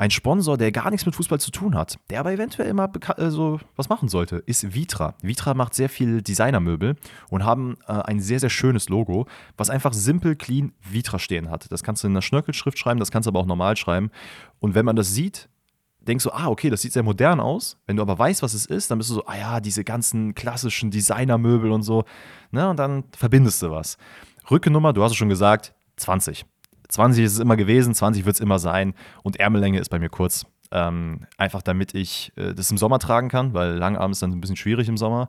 ein 0.00 0.10
Sponsor, 0.10 0.56
der 0.56 0.72
gar 0.72 0.90
nichts 0.90 1.04
mit 1.04 1.14
Fußball 1.14 1.40
zu 1.40 1.50
tun 1.50 1.74
hat, 1.74 1.98
der 2.08 2.20
aber 2.20 2.32
eventuell 2.32 2.70
immer 2.70 2.90
äh, 3.18 3.28
so 3.28 3.60
was 3.76 3.90
machen 3.90 4.08
sollte, 4.08 4.36
ist 4.46 4.74
Vitra. 4.74 5.14
Vitra 5.20 5.52
macht 5.52 5.74
sehr 5.74 5.90
viel 5.90 6.22
Designermöbel 6.22 6.96
und 7.28 7.44
haben 7.44 7.76
äh, 7.86 7.92
ein 7.92 8.18
sehr, 8.18 8.40
sehr 8.40 8.48
schönes 8.48 8.88
Logo, 8.88 9.26
was 9.58 9.68
einfach 9.68 9.92
simpel, 9.92 10.36
clean 10.36 10.72
Vitra 10.80 11.18
stehen 11.18 11.50
hat. 11.50 11.70
Das 11.70 11.82
kannst 11.82 12.02
du 12.02 12.06
in 12.06 12.14
einer 12.14 12.22
Schnörkelschrift 12.22 12.78
schreiben, 12.78 12.98
das 12.98 13.10
kannst 13.10 13.26
du 13.26 13.30
aber 13.30 13.40
auch 13.40 13.46
normal 13.46 13.76
schreiben. 13.76 14.10
Und 14.58 14.74
wenn 14.74 14.86
man 14.86 14.96
das 14.96 15.12
sieht, 15.12 15.50
denkst 16.06 16.24
du, 16.24 16.30
ah, 16.30 16.48
okay, 16.48 16.70
das 16.70 16.82
sieht 16.82 16.92
sehr 16.92 17.02
modern 17.02 17.40
aus. 17.40 17.78
Wenn 17.86 17.96
du 17.96 18.02
aber 18.02 18.18
weißt, 18.18 18.42
was 18.42 18.54
es 18.54 18.66
ist, 18.66 18.90
dann 18.90 18.98
bist 18.98 19.10
du 19.10 19.14
so, 19.14 19.26
ah 19.26 19.36
ja, 19.36 19.60
diese 19.60 19.84
ganzen 19.84 20.34
klassischen 20.34 20.90
Designermöbel 20.90 21.70
und 21.70 21.82
so. 21.82 22.04
Ne? 22.50 22.68
Und 22.68 22.78
dann 22.78 23.04
verbindest 23.16 23.62
du 23.62 23.70
was. 23.70 23.96
Rückennummer, 24.50 24.92
du 24.92 25.02
hast 25.02 25.12
es 25.12 25.16
schon 25.16 25.28
gesagt, 25.28 25.74
20. 25.96 26.44
20 26.88 27.24
ist 27.24 27.34
es 27.34 27.38
immer 27.38 27.56
gewesen, 27.56 27.94
20 27.94 28.24
wird 28.24 28.34
es 28.34 28.40
immer 28.40 28.58
sein. 28.58 28.94
Und 29.22 29.38
Ärmellänge 29.38 29.78
ist 29.78 29.90
bei 29.90 29.98
mir 29.98 30.08
kurz. 30.08 30.44
Ähm, 30.72 31.26
einfach 31.36 31.62
damit 31.62 31.94
ich 31.94 32.32
äh, 32.36 32.54
das 32.54 32.70
im 32.70 32.78
Sommer 32.78 32.98
tragen 32.98 33.28
kann, 33.28 33.54
weil 33.54 33.74
Langarm 33.74 34.12
ist 34.12 34.22
dann 34.22 34.30
ein 34.30 34.40
bisschen 34.40 34.56
schwierig 34.56 34.88
im 34.88 34.96
Sommer. 34.96 35.28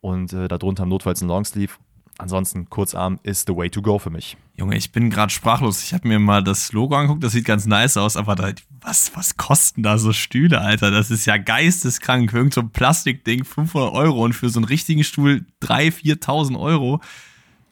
Und 0.00 0.32
äh, 0.32 0.48
darunter 0.48 0.86
notfalls 0.86 1.20
ein 1.20 1.28
Longsleeve 1.28 1.74
ansonsten 2.18 2.68
Kurzarm 2.70 3.18
ist 3.22 3.46
the 3.46 3.56
way 3.56 3.70
to 3.70 3.82
go 3.82 3.98
für 3.98 4.10
mich. 4.10 4.36
Junge, 4.56 4.76
ich 4.76 4.92
bin 4.92 5.10
gerade 5.10 5.32
sprachlos. 5.32 5.82
Ich 5.82 5.92
habe 5.92 6.08
mir 6.08 6.18
mal 6.18 6.42
das 6.42 6.72
Logo 6.72 6.96
angeguckt, 6.96 7.22
das 7.22 7.32
sieht 7.32 7.44
ganz 7.44 7.66
nice 7.66 7.96
aus, 7.96 8.16
aber 8.16 8.34
da, 8.34 8.52
was, 8.80 9.14
was 9.14 9.36
kosten 9.36 9.82
da 9.82 9.98
so 9.98 10.12
Stühle, 10.12 10.60
Alter? 10.60 10.90
Das 10.90 11.10
ist 11.10 11.26
ja 11.26 11.36
geisteskrank. 11.36 12.32
Irgend 12.32 12.54
so 12.54 12.62
ein 12.62 12.70
Plastikding, 12.70 13.44
500 13.44 13.92
Euro 13.92 14.24
und 14.24 14.32
für 14.32 14.48
so 14.48 14.58
einen 14.58 14.64
richtigen 14.64 15.04
Stuhl 15.04 15.44
3.000, 15.62 16.20
4.000 16.22 16.58
Euro. 16.58 17.00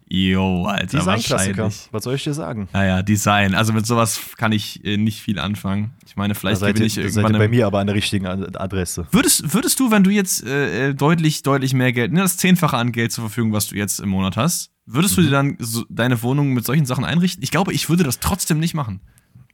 Jo, 0.07 0.67
Alter, 0.67 0.99
Design-Klassiker. 0.99 1.71
Was 1.90 2.05
soll 2.05 2.14
ich 2.14 2.25
dir 2.25 2.35
sagen? 2.35 2.69
Naja, 2.73 3.03
Design. 3.03 3.55
Also 3.55 3.73
mit 3.73 3.87
sowas 3.87 4.21
kann 4.37 4.53
ich 4.53 4.85
äh, 4.85 4.97
nicht 4.97 5.21
viel 5.21 5.38
anfangen. 5.38 5.95
Ich 6.07 6.17
meine, 6.17 6.35
vielleicht 6.35 6.61
da 6.61 6.71
gewinne 6.71 6.87
ich 6.87 6.99
irgendwann. 6.99 7.33
Seid 7.33 7.38
bei 7.38 7.49
mir 7.49 7.67
aber 7.67 7.79
an 7.79 7.87
der 7.87 7.97
richtigen 7.97 8.27
Adresse. 8.27 9.07
Würdest, 9.11 9.55
würdest 9.55 9.81
du, 9.81 9.90
wenn 9.90 10.05
du 10.05 10.11
jetzt 10.11 10.45
äh, 10.47 10.90
äh, 10.90 10.95
deutlich, 10.95 11.43
deutlich 11.43 11.73
mehr 11.73 11.93
Geld, 11.93 12.12
ne, 12.12 12.21
das 12.21 12.37
Zehnfache 12.37 12.77
an 12.77 12.93
Geld 12.93 13.12
zur 13.12 13.25
Verfügung, 13.25 13.53
was 13.53 13.69
du 13.69 13.77
jetzt 13.77 14.01
im 14.01 14.11
Monat 14.11 14.37
hast, 14.37 14.71
würdest 14.87 15.17
mhm. 15.17 15.23
du 15.23 15.29
dir 15.29 15.33
dann 15.33 15.57
so 15.59 15.85
deine 15.88 16.23
Wohnung 16.23 16.53
mit 16.53 16.64
solchen 16.67 16.85
Sachen 16.87 17.05
einrichten? 17.05 17.43
Ich 17.43 17.51
glaube, 17.51 17.73
ich 17.73 17.88
würde 17.88 18.05
das 18.05 18.21
trotzdem 18.21 18.61
nicht 18.61 18.75
machen. 18.75 19.01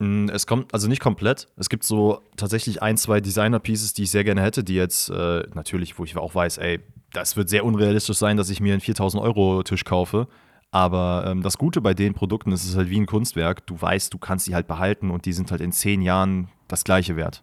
Mm, 0.00 0.28
es 0.30 0.46
kommt 0.46 0.74
also 0.74 0.88
nicht 0.88 1.00
komplett. 1.00 1.46
Es 1.56 1.68
gibt 1.68 1.84
so 1.84 2.22
tatsächlich 2.36 2.82
ein, 2.82 2.96
zwei 2.96 3.20
Designer-Pieces, 3.20 3.92
die 3.92 4.04
ich 4.04 4.10
sehr 4.10 4.24
gerne 4.24 4.42
hätte, 4.42 4.64
die 4.64 4.74
jetzt 4.74 5.10
äh, 5.10 5.44
natürlich, 5.54 5.98
wo 5.98 6.04
ich 6.04 6.16
auch 6.16 6.34
weiß, 6.34 6.58
ey, 6.58 6.80
das 7.12 7.36
wird 7.36 7.48
sehr 7.48 7.64
unrealistisch 7.64 8.16
sein, 8.16 8.36
dass 8.36 8.50
ich 8.50 8.60
mir 8.60 8.72
einen 8.72 8.80
4000 8.80 9.22
Euro 9.22 9.62
Tisch 9.62 9.84
kaufe. 9.84 10.28
Aber 10.70 11.24
ähm, 11.26 11.42
das 11.42 11.58
Gute 11.58 11.80
bei 11.80 11.94
den 11.94 12.14
Produkten 12.14 12.52
ist 12.52 12.64
es 12.64 12.76
halt 12.76 12.90
wie 12.90 13.00
ein 13.00 13.06
Kunstwerk. 13.06 13.66
Du 13.66 13.80
weißt, 13.80 14.14
du 14.14 14.18
kannst 14.18 14.44
sie 14.44 14.54
halt 14.54 14.68
behalten 14.68 15.10
und 15.10 15.26
die 15.26 15.32
sind 15.32 15.50
halt 15.50 15.60
in 15.60 15.72
zehn 15.72 16.00
Jahren 16.00 16.48
das 16.68 16.84
gleiche 16.84 17.16
wert. 17.16 17.42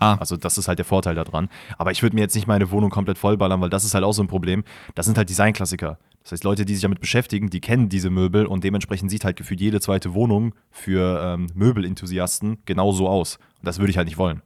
Ja. 0.00 0.16
Also 0.18 0.36
das 0.36 0.58
ist 0.58 0.68
halt 0.68 0.78
der 0.78 0.86
Vorteil 0.86 1.16
daran. 1.16 1.48
Aber 1.76 1.90
ich 1.90 2.02
würde 2.02 2.14
mir 2.14 2.22
jetzt 2.22 2.36
nicht 2.36 2.46
meine 2.46 2.70
Wohnung 2.70 2.90
komplett 2.90 3.18
vollballern, 3.18 3.60
weil 3.60 3.70
das 3.70 3.84
ist 3.84 3.94
halt 3.94 4.04
auch 4.04 4.12
so 4.12 4.22
ein 4.22 4.28
Problem. 4.28 4.62
Das 4.94 5.06
sind 5.06 5.18
halt 5.18 5.28
Designklassiker. 5.28 5.98
Das 6.22 6.32
heißt, 6.32 6.44
Leute, 6.44 6.64
die 6.64 6.74
sich 6.74 6.82
damit 6.82 7.00
beschäftigen, 7.00 7.50
die 7.50 7.60
kennen 7.60 7.88
diese 7.88 8.10
Möbel 8.10 8.46
und 8.46 8.62
dementsprechend 8.62 9.10
sieht 9.10 9.24
halt 9.24 9.36
gefühlt 9.36 9.60
jede 9.60 9.80
zweite 9.80 10.14
Wohnung 10.14 10.54
für 10.70 11.20
ähm, 11.24 11.46
Möbelenthusiasten 11.54 12.58
genauso 12.66 13.08
aus. 13.08 13.36
Und 13.36 13.66
das 13.66 13.78
würde 13.78 13.90
ich 13.90 13.96
halt 13.96 14.06
nicht 14.06 14.18
wollen. 14.18 14.42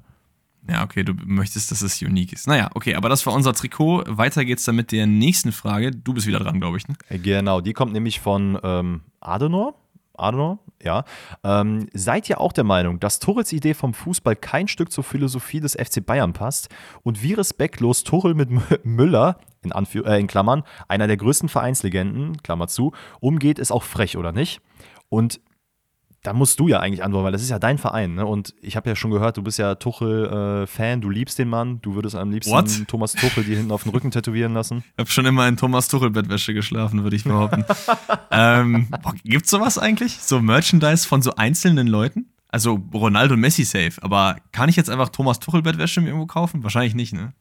Ja, 0.68 0.84
okay, 0.84 1.02
du 1.02 1.12
möchtest, 1.24 1.70
dass 1.70 1.82
es 1.82 2.00
unique 2.02 2.32
ist. 2.32 2.46
Naja, 2.46 2.70
okay, 2.74 2.94
aber 2.94 3.08
das 3.08 3.26
war 3.26 3.32
unser 3.32 3.52
Trikot. 3.52 4.04
Weiter 4.06 4.44
geht's 4.44 4.64
dann 4.64 4.76
mit 4.76 4.92
der 4.92 5.06
nächsten 5.06 5.50
Frage. 5.50 5.90
Du 5.90 6.14
bist 6.14 6.26
wieder 6.26 6.38
dran, 6.38 6.60
glaube 6.60 6.76
ich. 6.76 6.86
Ne? 6.86 6.94
Genau, 7.10 7.60
die 7.60 7.72
kommt 7.72 7.92
nämlich 7.92 8.20
von 8.20 8.58
ähm, 8.62 9.00
Adenor. 9.20 9.74
Adenor, 10.14 10.58
ja. 10.80 11.04
Ähm, 11.42 11.88
seid 11.94 12.28
ihr 12.28 12.40
auch 12.40 12.52
der 12.52 12.64
Meinung, 12.64 13.00
dass 13.00 13.18
Tuchels 13.18 13.52
Idee 13.52 13.74
vom 13.74 13.94
Fußball 13.94 14.36
kein 14.36 14.68
Stück 14.68 14.92
zur 14.92 15.04
Philosophie 15.04 15.58
des 15.60 15.72
FC 15.72 16.04
Bayern 16.04 16.32
passt 16.32 16.68
und 17.02 17.22
wie 17.22 17.32
respektlos 17.32 18.04
Tuchel 18.04 18.34
mit 18.34 18.50
Müller, 18.84 19.38
in, 19.62 19.72
Anführ 19.72 20.06
äh, 20.06 20.20
in 20.20 20.26
Klammern, 20.26 20.62
einer 20.86 21.06
der 21.06 21.16
größten 21.16 21.48
Vereinslegenden, 21.48 22.42
Klammer 22.42 22.68
zu, 22.68 22.92
umgeht, 23.20 23.58
ist 23.58 23.72
auch 23.72 23.82
frech, 23.82 24.16
oder 24.16 24.32
nicht? 24.32 24.60
Und 25.08 25.40
da 26.22 26.32
musst 26.32 26.60
du 26.60 26.68
ja 26.68 26.78
eigentlich 26.78 27.02
antworten, 27.02 27.24
weil 27.24 27.32
das 27.32 27.42
ist 27.42 27.50
ja 27.50 27.58
dein 27.58 27.78
Verein. 27.78 28.14
Ne? 28.14 28.24
Und 28.24 28.54
ich 28.62 28.76
habe 28.76 28.88
ja 28.88 28.94
schon 28.94 29.10
gehört, 29.10 29.36
du 29.36 29.42
bist 29.42 29.58
ja 29.58 29.74
Tuchel-Fan, 29.74 30.98
äh, 30.98 31.00
du 31.00 31.10
liebst 31.10 31.38
den 31.38 31.48
Mann, 31.48 31.80
du 31.82 31.96
würdest 31.96 32.14
am 32.14 32.30
liebsten 32.30 32.52
What? 32.52 32.86
Thomas 32.86 33.12
Tuchel 33.12 33.42
dir 33.44 33.56
hinten 33.56 33.72
auf 33.72 33.82
den 33.82 33.90
Rücken 33.90 34.12
tätowieren 34.12 34.54
lassen. 34.54 34.84
Ich 34.96 35.00
habe 35.00 35.10
schon 35.10 35.26
immer 35.26 35.48
in 35.48 35.56
Thomas 35.56 35.88
Tuchel-Bettwäsche 35.88 36.54
geschlafen, 36.54 37.02
würde 37.02 37.16
ich 37.16 37.24
behaupten. 37.24 37.64
ähm, 38.30 38.86
boah, 39.02 39.14
gibt's 39.24 39.50
sowas 39.50 39.78
eigentlich? 39.78 40.18
So 40.18 40.40
Merchandise 40.40 41.06
von 41.08 41.22
so 41.22 41.34
einzelnen 41.34 41.88
Leuten? 41.88 42.26
Also 42.48 42.80
Ronaldo 42.94 43.34
und 43.34 43.40
Messi 43.40 43.64
safe, 43.64 43.94
aber 44.02 44.36
kann 44.52 44.68
ich 44.68 44.76
jetzt 44.76 44.90
einfach 44.90 45.08
Thomas 45.08 45.40
Tuchel-Bettwäsche 45.40 46.00
mir 46.02 46.08
irgendwo 46.08 46.26
kaufen? 46.26 46.62
Wahrscheinlich 46.62 46.94
nicht, 46.94 47.14
ne? 47.14 47.32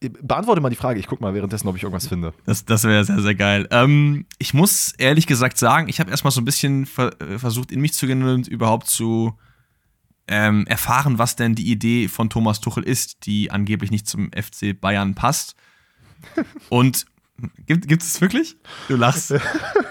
Beantworte 0.00 0.62
mal 0.62 0.70
die 0.70 0.76
Frage. 0.76 0.98
Ich 0.98 1.06
gucke 1.06 1.22
mal 1.22 1.34
währenddessen, 1.34 1.68
ob 1.68 1.76
ich 1.76 1.82
irgendwas 1.82 2.06
finde. 2.06 2.32
Das, 2.46 2.64
das 2.64 2.84
wäre 2.84 3.04
sehr, 3.04 3.20
sehr 3.20 3.34
geil. 3.34 3.68
Ähm, 3.70 4.24
ich 4.38 4.54
muss 4.54 4.92
ehrlich 4.96 5.26
gesagt 5.26 5.58
sagen, 5.58 5.88
ich 5.88 6.00
habe 6.00 6.10
erstmal 6.10 6.30
so 6.30 6.40
ein 6.40 6.46
bisschen 6.46 6.86
ver 6.86 7.20
äh, 7.20 7.38
versucht, 7.38 7.70
in 7.70 7.80
mich 7.80 7.92
zu 7.92 8.06
gehen 8.06 8.22
und 8.22 8.48
überhaupt 8.48 8.86
zu 8.88 9.34
ähm, 10.26 10.66
erfahren, 10.66 11.18
was 11.18 11.36
denn 11.36 11.54
die 11.54 11.70
Idee 11.70 12.08
von 12.08 12.30
Thomas 12.30 12.60
Tuchel 12.60 12.82
ist, 12.82 13.26
die 13.26 13.50
angeblich 13.50 13.90
nicht 13.90 14.06
zum 14.06 14.30
FC 14.32 14.80
Bayern 14.80 15.14
passt. 15.14 15.54
und 16.70 17.04
gibt, 17.66 17.86
gibt 17.86 18.02
es 18.02 18.20
wirklich? 18.22 18.56
Du 18.88 18.96
lachst. 18.96 19.34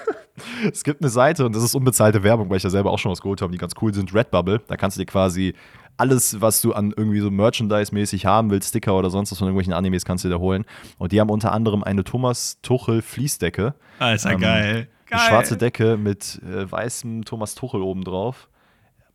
es 0.74 0.84
gibt 0.84 1.02
eine 1.02 1.10
Seite 1.10 1.45
und 1.45 1.56
das 1.56 1.62
ist 1.62 1.76
unbezahlte 1.76 2.24
Werbung, 2.24 2.50
weil 2.50 2.58
ich 2.58 2.63
ja 2.63 2.72
selber 2.72 2.91
auch 2.91 3.00
schon 3.00 3.12
was 3.12 3.22
geholt 3.22 3.43
habe, 3.43 3.52
die 3.52 3.60
ganz 3.60 3.74
cool 3.82 3.93
sind. 3.93 4.13
Redbubble. 4.13 4.62
Da 4.67 4.76
kannst 4.76 4.98
du 4.98 5.02
dir 5.02 5.06
quasi 5.06 5.54
alles, 5.99 6.41
was 6.41 6.62
du 6.62 6.73
an 6.73 6.93
irgendwie 6.95 7.19
so 7.19 7.29
Merchandise-mäßig 7.29 8.25
haben 8.25 8.49
willst, 8.49 8.69
Sticker 8.69 8.95
oder 8.97 9.09
sonst 9.09 9.31
was 9.31 9.38
von 9.38 9.47
irgendwelchen 9.47 9.73
Animes, 9.73 10.05
kannst 10.05 10.23
du 10.23 10.29
dir 10.29 10.39
holen. 10.39 10.65
Und 10.97 11.12
die 11.12 11.19
haben 11.19 11.29
unter 11.29 11.51
anderem 11.51 11.83
eine 11.83 12.03
Thomas 12.03 12.59
Tuchel 12.62 13.01
Fließdecke. 13.01 13.75
Alter, 13.99 14.31
ähm, 14.31 14.39
geil. 14.39 14.88
Eine 15.12 15.21
schwarze 15.21 15.57
Decke 15.57 15.97
mit 15.97 16.39
äh, 16.43 16.71
weißem 16.71 17.25
Thomas 17.25 17.55
Tuchel 17.55 17.81
oben 17.81 18.03
drauf. 18.03 18.47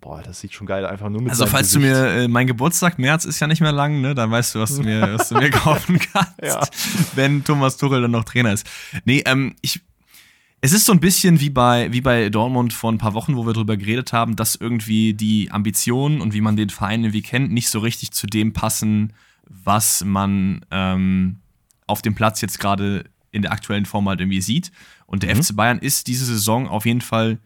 Boah, 0.00 0.20
das 0.22 0.40
sieht 0.40 0.52
schon 0.52 0.66
geil 0.66 0.84
einfach 0.84 1.08
nur 1.08 1.22
mit 1.22 1.30
Also, 1.30 1.46
falls 1.46 1.72
Gesicht. 1.72 1.76
du 1.76 1.88
mir, 1.88 2.24
äh, 2.24 2.28
mein 2.28 2.46
Geburtstag, 2.46 2.98
März 2.98 3.24
ist 3.24 3.40
ja 3.40 3.46
nicht 3.46 3.62
mehr 3.62 3.72
lang, 3.72 4.02
ne? 4.02 4.14
Dann 4.14 4.30
weißt 4.30 4.54
du, 4.54 4.60
was 4.60 4.76
du 4.76 4.82
mir, 4.82 5.14
was 5.14 5.30
du 5.30 5.36
mir 5.36 5.50
kaufen 5.50 5.98
kannst, 5.98 6.42
ja. 6.42 6.60
wenn 7.14 7.42
Thomas 7.42 7.78
Tuchel 7.78 8.02
dann 8.02 8.10
noch 8.10 8.24
Trainer 8.24 8.52
ist. 8.52 8.66
Nee, 9.06 9.22
ähm, 9.24 9.56
ich, 9.62 9.80
es 10.64 10.72
ist 10.72 10.86
so 10.86 10.92
ein 10.92 11.00
bisschen 11.00 11.40
wie 11.40 11.50
bei, 11.50 11.92
wie 11.92 12.00
bei 12.00 12.30
Dortmund 12.30 12.72
vor 12.72 12.90
ein 12.90 12.96
paar 12.96 13.12
Wochen, 13.12 13.36
wo 13.36 13.44
wir 13.44 13.52
darüber 13.52 13.76
geredet 13.76 14.14
haben, 14.14 14.34
dass 14.34 14.54
irgendwie 14.54 15.12
die 15.12 15.50
Ambitionen 15.50 16.22
und 16.22 16.32
wie 16.32 16.40
man 16.40 16.56
den 16.56 16.70
Verein 16.70 17.02
irgendwie 17.04 17.20
kennt, 17.20 17.52
nicht 17.52 17.68
so 17.68 17.80
richtig 17.80 18.12
zu 18.12 18.26
dem 18.26 18.54
passen, 18.54 19.12
was 19.46 20.02
man 20.06 20.64
ähm, 20.70 21.40
auf 21.86 22.00
dem 22.00 22.14
Platz 22.14 22.40
jetzt 22.40 22.58
gerade 22.60 23.04
in 23.30 23.42
der 23.42 23.52
aktuellen 23.52 23.84
Form 23.84 24.08
halt 24.08 24.20
irgendwie 24.20 24.40
sieht. 24.40 24.72
Und 25.04 25.22
der 25.22 25.34
mhm. 25.34 25.42
FC 25.42 25.54
Bayern 25.54 25.78
ist 25.80 26.06
diese 26.06 26.24
Saison 26.24 26.66
auf 26.66 26.86
jeden 26.86 27.02
Fall 27.02 27.40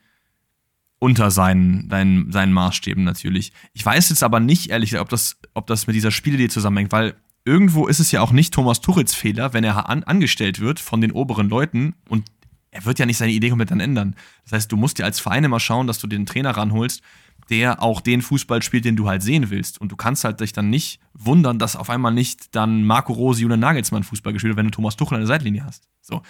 unter 1.01 1.33
seinen, 1.33 1.91
seinen, 1.91 2.31
seinen 2.31 2.53
Maßstäben 2.53 3.03
natürlich. 3.03 3.53
Ich 3.73 3.85
weiß 3.85 4.11
jetzt 4.11 4.23
aber 4.23 4.39
nicht, 4.39 4.71
ehrlich 4.71 4.91
gesagt, 4.91 5.03
ob 5.03 5.09
das, 5.09 5.41
ob 5.55 5.67
das 5.67 5.89
mit 5.89 5.97
dieser 5.97 6.13
Spielidee 6.13 6.51
zusammenhängt, 6.51 6.93
weil 6.93 7.17
irgendwo 7.45 7.89
ist 7.89 7.99
es 7.99 8.13
ja 8.13 8.21
auch 8.21 8.31
nicht 8.31 8.55
Thomas 8.55 8.81
Tuchels 8.81 9.17
Fehler, 9.17 9.55
wenn 9.55 9.65
er 9.65 9.89
an, 9.89 10.05
angestellt 10.05 10.61
wird 10.61 10.79
von 10.79 11.01
den 11.01 11.11
oberen 11.11 11.49
Leuten 11.49 11.97
und 12.09 12.23
er 12.71 12.85
wird 12.85 12.99
ja 12.99 13.07
nicht 13.07 13.17
seine 13.17 13.33
Idee 13.33 13.49
komplett 13.49 13.71
dann 13.71 13.81
ändern. 13.81 14.15
Das 14.45 14.53
heißt, 14.53 14.73
du 14.73 14.77
musst 14.77 14.99
dir 14.99 15.05
als 15.05 15.21
Verein 15.21 15.45
immer 15.45 15.61
schauen, 15.61 15.87
dass 15.87 15.99
du 15.99 16.07
den 16.07 16.27
Trainer 16.27 16.51
ranholst, 16.51 17.03
der 17.51 17.83
auch 17.83 18.01
den 18.01 18.21
Fußball 18.21 18.63
spielt, 18.63 18.85
den 18.85 18.97
du 18.97 19.09
halt 19.09 19.23
sehen 19.23 19.51
willst. 19.51 19.81
Und 19.81 19.91
du 19.91 19.97
kannst 19.97 20.25
halt 20.25 20.41
dich 20.41 20.53
dann 20.53 20.69
nicht 20.69 21.01
wundern, 21.15 21.59
dass 21.59 21.77
auf 21.77 21.89
einmal 21.89 22.13
nicht 22.13 22.55
dann 22.55 22.85
Marco 22.85 23.13
Rosi 23.13 23.45
oder 23.45 23.57
Nagelsmann 23.57 24.05
Fußball 24.05 24.33
gespielt 24.33 24.51
wird, 24.51 24.59
wenn 24.59 24.67
du 24.67 24.73
Thomas 24.73 24.97
Tuchel 24.97 25.15
an 25.15 25.23
der 25.23 25.29
Seitlinie 25.29 25.65
hast. 25.65 25.89
So. 26.03 26.23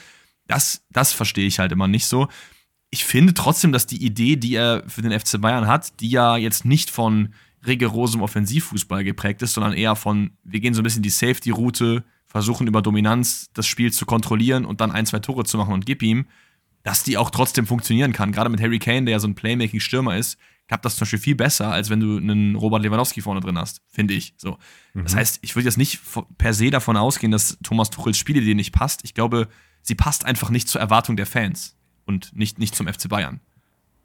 Das, 0.47 0.87
das 0.91 1.13
verstehe 1.13 1.47
ich 1.47 1.59
halt 1.59 1.73
immer 1.73 1.89
nicht 1.89 2.07
so. 2.07 2.29
Ich 2.91 3.05
finde 3.05 3.35
trotzdem, 3.35 3.73
dass 3.73 3.87
die 3.87 4.03
Idee, 4.03 4.37
die 4.37 4.55
er 4.55 4.85
für 4.87 5.03
den 5.03 5.19
FC 5.19 5.41
Bayern 5.41 5.67
hat, 5.67 6.01
die 6.01 6.09
ja 6.09 6.37
jetzt 6.37 6.65
nicht 6.65 6.91
von 6.91 7.35
rigorosem 7.67 8.23
Offensivfußball 8.23 9.05
geprägt 9.05 9.43
ist, 9.43 9.55
sondern 9.55 9.73
eher 9.73 9.97
von, 9.97 10.31
wir 10.45 10.61
gehen 10.61 10.75
so 10.75 10.81
ein 10.81 10.85
bisschen 10.85 11.03
die 11.03 11.11
Safety-Route, 11.11 12.05
versuchen 12.29 12.67
über 12.67 12.83
Dominanz 12.83 13.51
das 13.55 13.67
Spiel 13.67 13.93
zu 13.93 14.07
kontrollieren 14.07 14.65
und 14.65 14.81
dann 14.81 14.93
ein, 14.93 15.07
zwei 15.07 15.19
Tore 15.19 15.45
zu 15.45 15.57
machen 15.57 15.73
und 15.73 15.87
gib 15.87 16.03
ihm, 16.03 16.27
dass 16.83 17.03
die 17.03 17.17
auch 17.17 17.31
trotzdem 17.31 17.67
funktionieren 17.67 18.13
kann. 18.13 18.33
Gerade 18.33 18.51
mit 18.51 18.61
Harry 18.61 18.79
Kane, 18.79 19.05
der 19.05 19.13
ja 19.13 19.19
so 19.19 19.29
ein 19.29 19.35
Playmaking-Stürmer 19.35 20.17
ist, 20.17 20.39
klappt 20.69 20.85
das 20.85 20.97
zum 20.97 21.01
Beispiel 21.01 21.19
viel 21.19 21.35
besser, 21.35 21.73
als 21.73 21.91
wenn 21.91 22.01
du 22.01 22.19
einen 22.19 22.55
Robert 22.55 22.83
Lewandowski 22.83 23.23
vorne 23.23 23.41
drin 23.41 23.59
hast, 23.59 23.81
finde 23.89 24.15
ich. 24.15 24.35
So. 24.37 24.59
Mhm. 24.93 25.05
Das 25.05 25.17
heißt, 25.17 25.39
ich 25.43 25.57
würde 25.57 25.67
jetzt 25.67 25.79
nicht 25.79 26.01
per 26.37 26.55
se 26.55 26.71
davon 26.71 26.97
ausgehen, 26.97 27.33
dass 27.33 27.59
Thomas 27.63 27.91
Tuchels 27.91 28.19
Spielidee 28.19 28.55
nicht 28.55 28.73
passt. 28.73 29.01
Ich 29.05 29.15
glaube, 29.15 29.49
sie 29.83 29.95
passt 29.95 30.25
einfach 30.25 30.51
nicht 30.51 30.69
zur 30.69 30.81
Erwartung 30.81 31.17
der 31.17 31.27
Fans 31.27 31.77
und 32.05 32.37
nicht, 32.37 32.59
nicht 32.59 32.75
zum 32.75 32.87
FC 32.87 33.09
Bayern. 33.09 33.41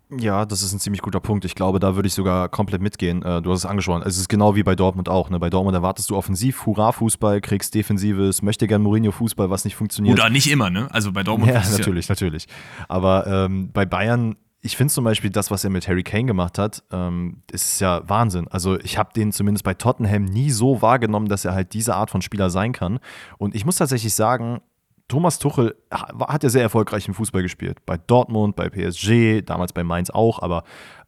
Ja, 0.10 0.46
das 0.46 0.62
ist 0.62 0.74
ein 0.74 0.80
ziemlich 0.80 1.02
guter 1.02 1.20
Punkt. 1.20 1.46
Ich 1.46 1.56
glaube, 1.56 1.80
da 1.80 1.96
würde 1.96 2.08
ich 2.08 2.14
sogar 2.14 2.50
komplett 2.50 2.82
mitgehen. 2.82 3.24
Äh, 3.24 3.42
du 3.42 3.52
hast 3.52 3.60
es 3.60 3.66
angesprochen. 3.66 4.04
Es 4.06 4.18
ist 4.18 4.30
genau 4.30 4.56
wie 4.56 4.64
bei 4.64 4.76
Dortmund 4.76 5.10
auch. 5.10 5.30
Ne? 5.30 5.40
Bei 5.40 5.50
Dortmund 5.50 5.76
erwartest 5.76 6.10
du 6.10 6.16
offensiv 6.16 6.66
Hurra-Fußball, 6.66 7.42
kriegst 7.42 7.74
defensives, 7.74 8.42
möchte 8.42 8.68
gern 8.68 8.84
Mourinho-Fußball, 8.84 9.50
was 9.50 9.66
nicht 9.66 9.76
funktioniert. 9.76 10.20
Oder 10.20 10.30
nicht 10.30 10.50
immer, 10.50 10.70
ne? 10.70 10.88
Also 10.92 11.12
bei 11.12 11.24
Dortmund. 11.24 11.52
Ja, 11.52 11.64
natürlich, 11.72 12.08
ja. 12.08 12.12
natürlich. 12.12 12.48
Aber 12.88 13.26
ähm, 13.28 13.72
bei 13.72 13.86
Bayern, 13.86 14.36
ich 14.62 14.78
finde 14.78 14.94
zum 14.94 15.04
Beispiel 15.04 15.30
das, 15.30 15.52
was 15.52 15.64
er 15.64 15.70
mit 15.70 15.88
Harry 15.88 16.04
Kane 16.04 16.26
gemacht 16.26 16.58
hat, 16.58 16.84
ähm, 16.92 17.42
ist 17.52 17.82
ja 17.82 18.08
Wahnsinn. 18.08 18.48
Also 18.50 18.80
ich 18.80 18.98
habe 18.98 19.12
den 19.14 19.32
zumindest 19.32 19.64
bei 19.64 19.74
Tottenham 19.74 20.26
nie 20.26 20.52
so 20.52 20.82
wahrgenommen, 20.82 21.28
dass 21.28 21.44
er 21.44 21.54
halt 21.54 21.74
diese 21.74 21.96
Art 21.96 22.12
von 22.12 22.22
Spieler 22.22 22.50
sein 22.50 22.72
kann. 22.72 23.00
Und 23.38 23.56
ich 23.56 23.66
muss 23.66 23.78
tatsächlich 23.78 24.14
sagen, 24.14 24.62
Thomas 25.08 25.38
Tuchel 25.40 25.76
hat 25.92 26.44
ja 26.44 26.50
sehr 26.50 26.62
erfolgreich 26.62 27.08
im 27.08 27.14
Fußball 27.14 27.42
gespielt. 27.42 27.86
Bei 27.86 27.98
Dortmund, 27.98 28.56
bei 28.56 28.70
PSG, 28.70 29.42
damals 29.46 29.74
bei 29.74 29.84
Mainz 29.84 30.10
auch, 30.10 30.40
aber 30.40 30.64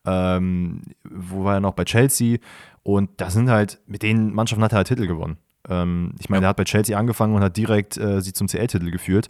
ähm, 0.06 0.82
wo 1.04 1.44
war 1.44 1.56
er 1.56 1.60
noch? 1.60 1.74
Bei 1.74 1.86
Chelsea. 1.86 2.38
Und 2.84 3.10
da 3.18 3.30
sind 3.30 3.50
halt, 3.50 3.80
mit 3.88 4.04
den 4.04 4.34
Mannschaften 4.34 4.64
hat 4.64 4.74
er 4.74 4.78
halt 4.78 4.88
Titel 4.88 5.08
gewonnen. 5.08 5.38
Ähm, 5.68 6.14
ich 6.20 6.30
meine, 6.30 6.44
ja. 6.44 6.48
er 6.48 6.50
hat 6.50 6.58
bei 6.58 6.66
Chelsea 6.66 6.98
angefangen 6.98 7.36
und 7.36 7.42
hat 7.42 7.58
direkt 7.58 7.98
äh, 7.98 8.22
sie 8.22 8.34
zum 8.34 8.48
CL-Titel 8.48 8.92
geführt. 8.92 9.30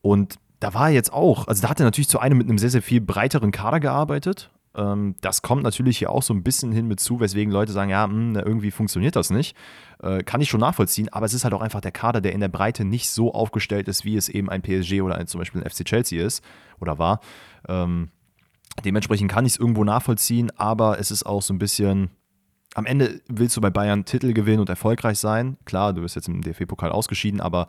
Und 0.00 0.38
da 0.60 0.74
war 0.74 0.88
er 0.88 0.94
jetzt 0.94 1.12
auch, 1.12 1.48
also 1.48 1.62
da 1.62 1.70
hat 1.70 1.80
er 1.80 1.84
natürlich 1.84 2.08
zu 2.08 2.18
einem 2.18 2.38
mit 2.38 2.48
einem 2.48 2.58
sehr, 2.58 2.70
sehr 2.70 2.82
viel 2.82 3.00
breiteren 3.00 3.50
Kader 3.50 3.80
gearbeitet. 3.80 4.50
Ähm, 4.76 5.14
das 5.20 5.42
kommt 5.42 5.62
natürlich 5.62 5.98
hier 5.98 6.10
auch 6.10 6.22
so 6.22 6.34
ein 6.34 6.42
bisschen 6.42 6.72
hin 6.72 6.86
mit 6.86 7.00
zu, 7.00 7.20
weswegen 7.20 7.52
Leute 7.52 7.72
sagen, 7.72 7.90
ja, 7.90 8.06
mh, 8.06 8.14
hm, 8.14 8.36
irgendwie 8.36 8.70
funktioniert 8.70 9.16
das 9.16 9.30
nicht. 9.30 9.56
Äh, 10.02 10.22
kann 10.22 10.40
ich 10.40 10.48
schon 10.48 10.60
nachvollziehen, 10.60 11.08
aber 11.12 11.26
es 11.26 11.34
ist 11.34 11.44
halt 11.44 11.54
auch 11.54 11.60
einfach 11.60 11.80
der 11.80 11.92
Kader, 11.92 12.20
der 12.20 12.32
in 12.32 12.40
der 12.40 12.48
Breite 12.48 12.84
nicht 12.84 13.10
so 13.10 13.32
aufgestellt 13.32 13.88
ist, 13.88 14.04
wie 14.04 14.16
es 14.16 14.28
eben 14.28 14.50
ein 14.50 14.62
PSG 14.62 15.02
oder 15.02 15.16
ein, 15.16 15.26
zum 15.26 15.38
Beispiel 15.38 15.62
ein 15.62 15.70
FC 15.70 15.84
Chelsea 15.84 16.24
ist 16.24 16.44
oder 16.80 16.98
war. 16.98 17.20
Ähm, 17.68 18.10
dementsprechend 18.84 19.30
kann 19.30 19.46
ich 19.46 19.52
es 19.52 19.58
irgendwo 19.58 19.84
nachvollziehen, 19.84 20.50
aber 20.56 20.98
es 20.98 21.10
ist 21.10 21.24
auch 21.24 21.42
so 21.42 21.54
ein 21.54 21.58
bisschen, 21.58 22.10
am 22.74 22.86
Ende 22.86 23.20
willst 23.28 23.56
du 23.56 23.60
bei 23.60 23.70
Bayern 23.70 24.04
Titel 24.04 24.32
gewinnen 24.32 24.60
und 24.60 24.68
erfolgreich 24.68 25.18
sein. 25.18 25.56
Klar, 25.64 25.92
du 25.92 26.02
bist 26.02 26.16
jetzt 26.16 26.28
im 26.28 26.42
DFB-Pokal 26.42 26.90
ausgeschieden, 26.90 27.40
aber 27.40 27.68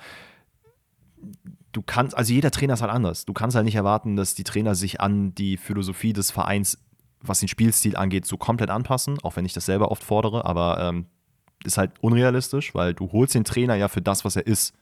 du 1.71 1.81
kannst, 1.81 2.17
also 2.17 2.33
jeder 2.33 2.51
Trainer 2.51 2.73
ist 2.73 2.81
halt 2.81 2.91
anders. 2.91 3.25
Du 3.25 3.33
kannst 3.33 3.55
halt 3.55 3.65
nicht 3.65 3.75
erwarten, 3.75 4.15
dass 4.15 4.33
die 4.33 4.43
Trainer 4.43 4.75
sich 4.75 5.01
an 5.01 5.35
die 5.35 5.57
Philosophie 5.57 6.13
des 6.13 6.31
Vereins 6.31 6.79
was 7.27 7.39
den 7.39 7.47
Spielstil 7.47 7.95
angeht, 7.95 8.25
so 8.25 8.37
komplett 8.37 8.69
anpassen, 8.69 9.17
auch 9.23 9.35
wenn 9.35 9.45
ich 9.45 9.53
das 9.53 9.65
selber 9.65 9.91
oft 9.91 10.03
fordere, 10.03 10.45
aber 10.45 10.79
ähm, 10.79 11.07
ist 11.63 11.77
halt 11.77 11.91
unrealistisch, 12.01 12.75
weil 12.75 12.93
du 12.93 13.11
holst 13.11 13.35
den 13.35 13.43
Trainer 13.43 13.75
ja 13.75 13.87
für 13.87 14.01
das, 14.01 14.25
was 14.25 14.35
er 14.35 14.47
ist. 14.47 14.73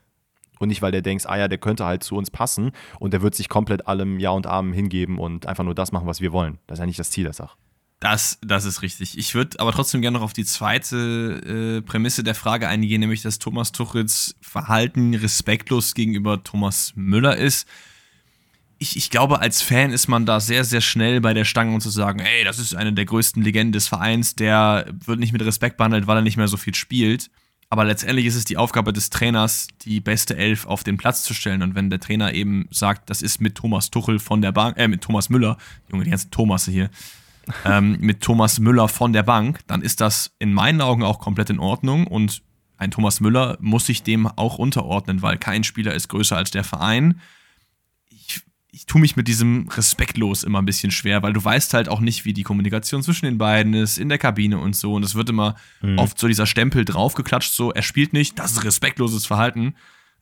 Und 0.59 0.69
nicht, 0.69 0.81
weil 0.81 0.91
der 0.91 1.01
denkst, 1.01 1.25
ah 1.25 1.37
ja, 1.37 1.47
der 1.47 1.57
könnte 1.57 1.85
halt 1.85 2.03
zu 2.03 2.15
uns 2.15 2.29
passen 2.29 2.71
und 2.99 3.11
der 3.11 3.21
wird 3.21 3.35
sich 3.35 3.49
komplett 3.49 3.87
allem 3.87 4.19
Ja 4.19 4.29
und 4.29 4.47
Amen 4.47 4.71
hingeben 4.71 5.17
und 5.17 5.45
einfach 5.45 5.63
nur 5.63 5.75
das 5.75 5.91
machen, 5.91 6.07
was 6.07 6.21
wir 6.21 6.31
wollen. 6.31 6.59
Das 6.67 6.77
ist 6.77 6.79
ja 6.81 6.85
nicht 6.85 6.99
das 6.99 7.09
Ziel 7.09 7.23
der 7.23 7.33
Sache. 7.33 7.57
Das, 7.99 8.37
das 8.41 8.65
ist 8.65 8.81
richtig. 8.81 9.17
Ich 9.17 9.33
würde 9.33 9.59
aber 9.59 9.71
trotzdem 9.71 10.01
gerne 10.01 10.17
noch 10.17 10.25
auf 10.25 10.33
die 10.33 10.45
zweite 10.45 11.79
äh, 11.79 11.81
Prämisse 11.81 12.23
der 12.23 12.35
Frage 12.35 12.67
eingehen, 12.67 12.99
nämlich 12.99 13.21
dass 13.21 13.39
Thomas 13.39 13.71
Tuchels 13.71 14.35
Verhalten 14.41 15.13
respektlos 15.15 15.93
gegenüber 15.93 16.43
Thomas 16.43 16.93
Müller 16.95 17.37
ist 17.37 17.67
ich, 18.77 18.97
ich 18.97 19.09
glaube, 19.09 19.39
als 19.39 19.61
Fan 19.61 19.91
ist 19.91 20.07
man 20.07 20.25
da 20.25 20.39
sehr, 20.39 20.63
sehr 20.63 20.81
schnell 20.81 21.21
bei 21.21 21.33
der 21.33 21.45
Stange 21.45 21.73
und 21.73 21.81
zu 21.81 21.89
sagen, 21.89 22.19
ey, 22.19 22.43
das 22.43 22.59
ist 22.59 22.75
eine 22.75 22.93
der 22.93 23.05
größten 23.05 23.41
Legenden 23.43 23.71
des 23.71 23.87
Vereins, 23.87 24.35
der 24.35 24.85
wird 25.05 25.19
nicht 25.19 25.33
mit 25.33 25.43
Respekt 25.43 25.77
behandelt, 25.77 26.07
weil 26.07 26.17
er 26.17 26.21
nicht 26.21 26.37
mehr 26.37 26.47
so 26.47 26.57
viel 26.57 26.75
spielt. 26.75 27.29
Aber 27.69 27.85
letztendlich 27.85 28.27
ist 28.27 28.35
es 28.35 28.45
die 28.45 28.57
Aufgabe 28.57 28.93
des 28.93 29.09
Trainers, 29.09 29.67
die 29.81 29.99
beste 29.99 30.37
Elf 30.37 30.67
auf 30.67 30.83
den 30.83 30.97
Platz 30.97 31.23
zu 31.23 31.33
stellen. 31.33 31.63
Und 31.63 31.73
wenn 31.73 31.89
der 31.89 31.99
Trainer 31.99 32.33
eben 32.33 32.67
sagt, 32.69 33.09
das 33.09 33.23
ist 33.23 33.41
mit 33.41 33.55
Thomas 33.55 33.89
Tuchel 33.89 34.19
von 34.19 34.43
der 34.43 34.51
Bank, 34.51 34.77
äh, 34.77 34.87
mit 34.87 35.01
Thomas 35.01 35.29
Müller, 35.29 35.57
Junge, 35.91 36.03
die 36.03 36.11
ganzen 36.11 36.29
Thomasse 36.29 36.69
hier, 36.69 36.91
ähm, 37.65 37.97
mit 37.99 38.21
Thomas 38.21 38.59
Müller 38.59 38.87
von 38.87 39.11
der 39.11 39.23
Bank, 39.23 39.61
dann 39.67 39.81
ist 39.81 40.01
das 40.01 40.35
in 40.37 40.53
meinen 40.53 40.81
Augen 40.81 41.03
auch 41.03 41.19
komplett 41.19 41.49
in 41.49 41.59
Ordnung. 41.59 42.05
Und 42.05 42.43
ein 42.77 42.91
Thomas 42.91 43.21
Müller 43.21 43.57
muss 43.59 43.87
sich 43.87 44.03
dem 44.03 44.27
auch 44.27 44.59
unterordnen, 44.59 45.21
weil 45.21 45.37
kein 45.37 45.63
Spieler 45.63 45.93
ist 45.93 46.09
größer 46.09 46.37
als 46.37 46.51
der 46.51 46.63
Verein 46.63 47.21
ich 48.73 48.87
tue 48.87 48.99
mich 48.99 49.15
mit 49.15 49.27
diesem 49.27 49.67
respektlos 49.69 50.43
immer 50.43 50.59
ein 50.59 50.65
bisschen 50.65 50.89
schwer, 50.89 51.21
weil 51.21 51.31
du 51.31 51.43
weißt 51.43 51.75
halt 51.75 51.87
auch 51.87 51.99
nicht, 51.99 52.25
wie 52.25 52.33
die 52.33 52.41
Kommunikation 52.41 53.03
zwischen 53.03 53.25
den 53.25 53.37
beiden 53.37 53.75
ist, 53.75 53.99
in 53.99 54.09
der 54.09 54.17
Kabine 54.17 54.57
und 54.57 54.75
so. 54.75 54.95
Und 54.95 55.03
es 55.03 55.13
wird 55.13 55.29
immer 55.29 55.55
mhm. 55.83 55.99
oft 55.99 56.17
so 56.17 56.27
dieser 56.27 56.47
Stempel 56.47 56.83
draufgeklatscht, 56.83 57.53
so, 57.53 57.71
er 57.71 57.83
spielt 57.83 58.13
nicht, 58.13 58.39
das 58.39 58.53
ist 58.53 58.63
respektloses 58.63 59.27
Verhalten, 59.27 59.75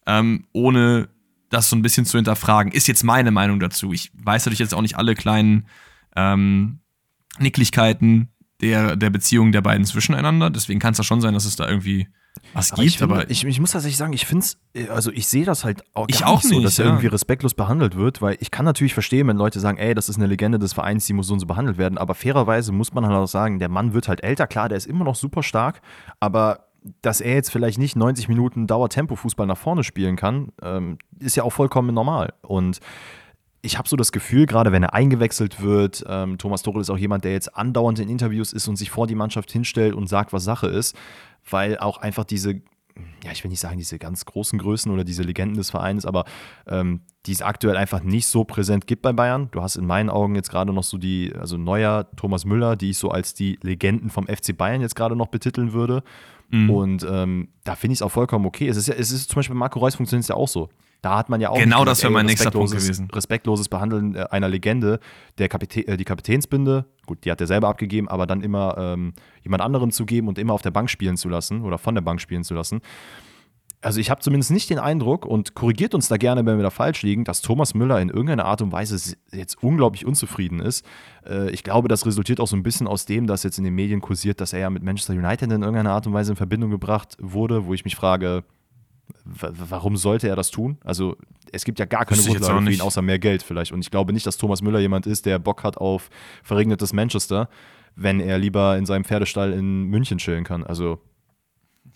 ähm, 0.05 0.47
ohne 0.51 1.07
das 1.49 1.69
so 1.69 1.77
ein 1.77 1.81
bisschen 1.81 2.05
zu 2.05 2.17
hinterfragen. 2.17 2.73
Ist 2.73 2.89
jetzt 2.89 3.05
meine 3.05 3.31
Meinung 3.31 3.61
dazu. 3.61 3.93
Ich 3.93 4.11
weiß 4.15 4.45
natürlich 4.45 4.59
jetzt 4.59 4.73
auch 4.73 4.81
nicht 4.81 4.97
alle 4.97 5.15
kleinen 5.15 5.65
ähm, 6.17 6.79
Nicklichkeiten 7.39 8.27
der, 8.59 8.97
der 8.97 9.09
Beziehung 9.11 9.53
der 9.53 9.61
beiden 9.61 9.85
zwischeneinander. 9.85 10.49
Deswegen 10.49 10.81
kann 10.81 10.91
es 10.91 10.97
ja 10.97 11.05
schon 11.05 11.21
sein, 11.21 11.33
dass 11.33 11.45
es 11.45 11.55
da 11.55 11.69
irgendwie 11.69 12.09
was 12.53 12.71
aber 12.71 12.81
gibt, 12.81 12.95
ich 12.95 13.03
aber 13.03 13.29
ich, 13.29 13.45
ich, 13.45 13.59
muss 13.59 13.71
tatsächlich 13.71 13.97
sagen, 13.97 14.13
ich 14.13 14.25
finde 14.25 14.45
es, 14.45 14.89
also 14.89 15.11
ich 15.11 15.27
sehe 15.27 15.45
das 15.45 15.63
halt 15.63 15.83
auch, 15.93 16.07
ich 16.09 16.25
auch 16.25 16.43
nicht 16.43 16.53
so, 16.53 16.61
dass 16.61 16.79
er 16.79 16.85
irgendwie 16.85 17.07
respektlos 17.07 17.53
behandelt 17.53 17.95
wird, 17.95 18.21
weil 18.21 18.37
ich 18.39 18.51
kann 18.51 18.65
natürlich 18.65 18.93
verstehen, 18.93 19.27
wenn 19.27 19.37
Leute 19.37 19.59
sagen, 19.59 19.77
ey, 19.77 19.93
das 19.93 20.09
ist 20.09 20.17
eine 20.17 20.27
Legende 20.27 20.59
des 20.59 20.73
Vereins, 20.73 21.05
die 21.05 21.13
muss 21.13 21.27
so 21.27 21.33
und 21.33 21.39
so 21.39 21.45
behandelt 21.45 21.77
werden, 21.77 21.97
aber 21.97 22.15
fairerweise 22.15 22.71
muss 22.71 22.93
man 22.93 23.05
halt 23.05 23.15
auch 23.15 23.27
sagen, 23.27 23.59
der 23.59 23.69
Mann 23.69 23.93
wird 23.93 24.07
halt 24.07 24.23
älter, 24.23 24.47
klar, 24.47 24.69
der 24.69 24.77
ist 24.77 24.87
immer 24.87 25.05
noch 25.05 25.15
super 25.15 25.43
stark, 25.43 25.81
aber 26.19 26.67
dass 27.01 27.21
er 27.21 27.35
jetzt 27.35 27.51
vielleicht 27.51 27.77
nicht 27.77 27.95
90 27.95 28.27
Minuten 28.27 28.67
Dauertempo-Fußball 28.67 29.45
nach 29.45 29.57
vorne 29.57 29.83
spielen 29.83 30.15
kann, 30.15 30.51
ähm, 30.61 30.97
ist 31.19 31.35
ja 31.35 31.43
auch 31.43 31.51
vollkommen 31.51 31.93
normal. 31.93 32.33
Und 32.41 32.79
ich 33.61 33.77
habe 33.77 33.87
so 33.87 33.95
das 33.95 34.11
Gefühl, 34.11 34.45
gerade 34.45 34.71
wenn 34.71 34.83
er 34.83 34.93
eingewechselt 34.93 35.61
wird, 35.61 36.03
ähm, 36.07 36.37
Thomas 36.37 36.63
Tuchel 36.63 36.81
ist 36.81 36.89
auch 36.89 36.97
jemand, 36.97 37.23
der 37.23 37.33
jetzt 37.33 37.55
andauernd 37.55 37.99
in 37.99 38.09
Interviews 38.09 38.53
ist 38.53 38.67
und 38.67 38.75
sich 38.75 38.89
vor 38.89 39.07
die 39.07 39.15
Mannschaft 39.15 39.51
hinstellt 39.51 39.93
und 39.93 40.07
sagt, 40.07 40.33
was 40.33 40.43
Sache 40.43 40.67
ist 40.67 40.95
weil 41.49 41.77
auch 41.77 41.97
einfach 41.97 42.23
diese, 42.23 42.61
ja, 43.23 43.31
ich 43.31 43.43
will 43.43 43.49
nicht 43.49 43.59
sagen, 43.59 43.77
diese 43.77 43.97
ganz 43.99 44.25
großen 44.25 44.59
Größen 44.59 44.91
oder 44.91 45.03
diese 45.03 45.23
Legenden 45.23 45.57
des 45.57 45.71
Vereins, 45.71 46.05
aber 46.05 46.25
ähm, 46.67 47.01
die 47.25 47.31
es 47.31 47.41
aktuell 47.41 47.77
einfach 47.77 48.03
nicht 48.03 48.27
so 48.27 48.43
präsent 48.43 48.87
gibt 48.87 49.01
bei 49.01 49.13
Bayern. 49.13 49.49
Du 49.51 49.61
hast 49.61 49.75
in 49.75 49.85
meinen 49.85 50.09
Augen 50.09 50.35
jetzt 50.35 50.49
gerade 50.49 50.73
noch 50.73 50.83
so 50.83 50.97
die, 50.97 51.33
also 51.37 51.57
Neuer, 51.57 52.07
Thomas 52.15 52.45
Müller, 52.45 52.75
die 52.75 52.91
ich 52.91 52.97
so 52.97 53.09
als 53.09 53.33
die 53.33 53.59
Legenden 53.61 54.09
vom 54.09 54.27
FC 54.27 54.55
Bayern 54.55 54.81
jetzt 54.81 54.95
gerade 54.95 55.15
noch 55.15 55.27
betiteln 55.27 55.73
würde. 55.73 56.03
Mhm. 56.49 56.69
Und 56.69 57.07
ähm, 57.09 57.49
da 57.63 57.75
finde 57.75 57.93
ich 57.93 57.99
es 57.99 58.01
auch 58.01 58.11
vollkommen 58.11 58.45
okay. 58.45 58.67
Es 58.67 58.77
ist 58.77 58.87
ja, 58.87 58.95
es 58.95 59.11
ist 59.11 59.29
zum 59.29 59.37
Beispiel 59.37 59.55
bei 59.55 59.59
Marco 59.59 59.79
Reus 59.79 59.95
funktioniert 59.95 60.23
es 60.23 60.29
ja 60.29 60.35
auch 60.35 60.47
so. 60.47 60.69
Da 61.01 61.17
hat 61.17 61.29
man 61.29 61.41
ja 61.41 61.49
auch 61.49 61.57
genau 61.57 61.83
das 61.83 62.03
wäre 62.03 62.13
mein 62.13 62.27
nächster 62.27 62.51
Punkt 62.51 62.71
gewesen. 62.71 63.09
Respektloses 63.11 63.69
Behandeln 63.69 64.15
äh, 64.15 64.27
einer 64.29 64.47
Legende, 64.47 64.99
der 65.39 65.49
Kapitä 65.49 65.81
äh, 65.87 65.97
die 65.97 66.05
Kapitänsbinde, 66.05 66.85
gut, 67.07 67.25
die 67.25 67.31
hat 67.31 67.41
er 67.41 67.47
selber 67.47 67.69
abgegeben, 67.69 68.07
aber 68.07 68.27
dann 68.27 68.41
immer 68.41 68.75
ähm, 68.77 69.13
jemand 69.41 69.63
anderen 69.63 69.91
zu 69.91 70.05
geben 70.05 70.27
und 70.27 70.37
immer 70.37 70.53
auf 70.53 70.61
der 70.61 70.71
Bank 70.71 70.91
spielen 70.91 71.17
zu 71.17 71.27
lassen 71.27 71.63
oder 71.63 71.79
von 71.79 71.95
der 71.95 72.03
Bank 72.03 72.21
spielen 72.21 72.43
zu 72.43 72.53
lassen. 72.53 72.81
Also 73.83 73.99
ich 73.99 74.11
habe 74.11 74.21
zumindest 74.21 74.51
nicht 74.51 74.69
den 74.69 74.77
Eindruck 74.77 75.25
und 75.25 75.55
korrigiert 75.55 75.95
uns 75.95 76.07
da 76.07 76.17
gerne, 76.17 76.45
wenn 76.45 76.57
wir 76.57 76.63
da 76.63 76.69
falsch 76.69 77.01
liegen, 77.01 77.23
dass 77.23 77.41
Thomas 77.41 77.73
Müller 77.73 77.99
in 77.99 78.09
irgendeiner 78.09 78.45
Art 78.45 78.61
und 78.61 78.71
Weise 78.71 79.17
jetzt 79.31 79.63
unglaublich 79.63 80.05
unzufrieden 80.05 80.59
ist. 80.59 80.85
Äh, 81.25 81.49
ich 81.49 81.63
glaube, 81.63 81.87
das 81.87 82.05
resultiert 82.05 82.39
auch 82.39 82.47
so 82.47 82.55
ein 82.55 82.61
bisschen 82.61 82.85
aus 82.85 83.05
dem, 83.05 83.25
dass 83.25 83.41
jetzt 83.41 83.57
in 83.57 83.63
den 83.63 83.73
Medien 83.73 83.99
kursiert, 83.99 84.39
dass 84.39 84.53
er 84.53 84.59
ja 84.59 84.69
mit 84.69 84.83
Manchester 84.83 85.13
United 85.13 85.51
in 85.51 85.63
irgendeiner 85.63 85.93
Art 85.93 86.05
und 86.05 86.13
Weise 86.13 86.33
in 86.33 86.35
Verbindung 86.35 86.69
gebracht 86.69 87.17
wurde, 87.19 87.65
wo 87.65 87.73
ich 87.73 87.83
mich 87.83 87.95
frage, 87.95 88.43
warum 89.25 89.97
sollte 89.97 90.27
er 90.27 90.35
das 90.35 90.51
tun? 90.51 90.77
Also 90.83 91.15
es 91.51 91.65
gibt 91.65 91.79
ja 91.79 91.85
gar 91.85 92.05
keine 92.05 92.21
Grundlage 92.21 92.65
für 92.65 92.71
ihn, 92.71 92.81
außer 92.81 93.01
mehr 93.01 93.19
Geld 93.19 93.43
vielleicht. 93.43 93.71
Und 93.71 93.81
ich 93.81 93.91
glaube 93.91 94.13
nicht, 94.13 94.25
dass 94.25 94.37
Thomas 94.37 94.61
Müller 94.61 94.79
jemand 94.79 95.05
ist, 95.07 95.25
der 95.25 95.39
Bock 95.39 95.63
hat 95.63 95.77
auf 95.77 96.09
verregnetes 96.43 96.93
Manchester, 96.93 97.49
wenn 97.95 98.19
er 98.19 98.37
lieber 98.37 98.77
in 98.77 98.85
seinem 98.85 99.03
Pferdestall 99.03 99.51
in 99.53 99.83
München 99.83 100.17
chillen 100.17 100.43
kann. 100.43 100.63
Also 100.63 100.99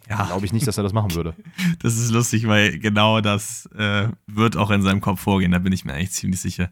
ja. 0.10 0.26
glaube 0.26 0.46
ich 0.46 0.54
nicht, 0.54 0.68
dass 0.68 0.78
er 0.78 0.84
das 0.84 0.94
machen 0.94 1.14
würde. 1.16 1.34
Das 1.80 1.98
ist 1.98 2.12
lustig, 2.12 2.48
weil 2.48 2.80
genau 2.80 3.22
das 3.22 3.68
äh, 3.78 4.08
wird 4.28 4.58
auch 4.58 4.72
in 4.72 4.82
seinem 4.82 5.02
Kopf 5.02 5.20
vorgehen, 5.20 5.52
da 5.52 5.60
bin 5.60 5.74
ich 5.74 5.86
mir 5.86 5.94
eigentlich 5.94 6.12
ziemlich 6.12 6.40
sicher. 6.40 6.70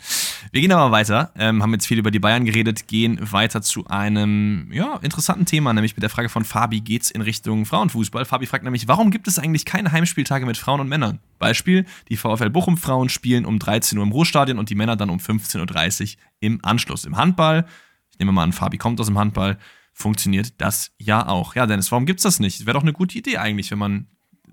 Wir 0.51 0.61
gehen 0.61 0.71
aber 0.71 0.91
weiter, 0.91 1.31
ähm, 1.35 1.61
haben 1.61 1.73
jetzt 1.73 1.87
viel 1.87 1.99
über 1.99 2.11
die 2.11 2.19
Bayern 2.19 2.45
geredet, 2.45 2.87
gehen 2.87 3.19
weiter 3.31 3.61
zu 3.61 3.87
einem 3.87 4.69
ja, 4.71 4.97
interessanten 4.97 5.45
Thema, 5.45 5.73
nämlich 5.73 5.95
mit 5.95 6.03
der 6.03 6.09
Frage 6.09 6.29
von 6.29 6.45
Fabi, 6.45 6.81
geht 6.81 7.03
es 7.03 7.11
in 7.11 7.21
Richtung 7.21 7.65
Frauenfußball? 7.65 8.25
Fabi 8.25 8.45
fragt 8.45 8.63
nämlich, 8.63 8.87
warum 8.87 9.11
gibt 9.11 9.27
es 9.27 9.39
eigentlich 9.39 9.65
keine 9.65 9.91
Heimspieltage 9.91 10.45
mit 10.45 10.57
Frauen 10.57 10.79
und 10.79 10.89
Männern? 10.89 11.19
Beispiel, 11.39 11.85
die 12.09 12.17
VfL 12.17 12.49
Bochum 12.49 12.77
Frauen 12.77 13.09
spielen 13.09 13.45
um 13.45 13.59
13 13.59 13.97
Uhr 13.97 14.03
im 14.03 14.11
Ruhrstadion 14.11 14.57
und 14.57 14.69
die 14.69 14.75
Männer 14.75 14.95
dann 14.95 15.09
um 15.09 15.17
15.30 15.17 16.01
Uhr 16.15 16.21
im 16.39 16.59
Anschluss. 16.63 17.05
Im 17.05 17.17
Handball, 17.17 17.65
ich 18.11 18.19
nehme 18.19 18.31
mal 18.31 18.43
an, 18.43 18.53
Fabi 18.53 18.77
kommt 18.77 18.99
aus 18.99 19.07
dem 19.07 19.17
Handball, 19.17 19.57
funktioniert 19.93 20.59
das 20.59 20.91
ja 20.97 21.27
auch. 21.27 21.55
Ja, 21.55 21.65
Dennis, 21.67 21.91
warum 21.91 22.05
gibt 22.05 22.19
es 22.19 22.23
das 22.23 22.39
nicht? 22.39 22.65
Wäre 22.65 22.73
doch 22.73 22.81
eine 22.81 22.93
gute 22.93 23.17
Idee 23.17 23.37
eigentlich, 23.37 23.71
wenn 23.71 23.77
man 23.79 24.07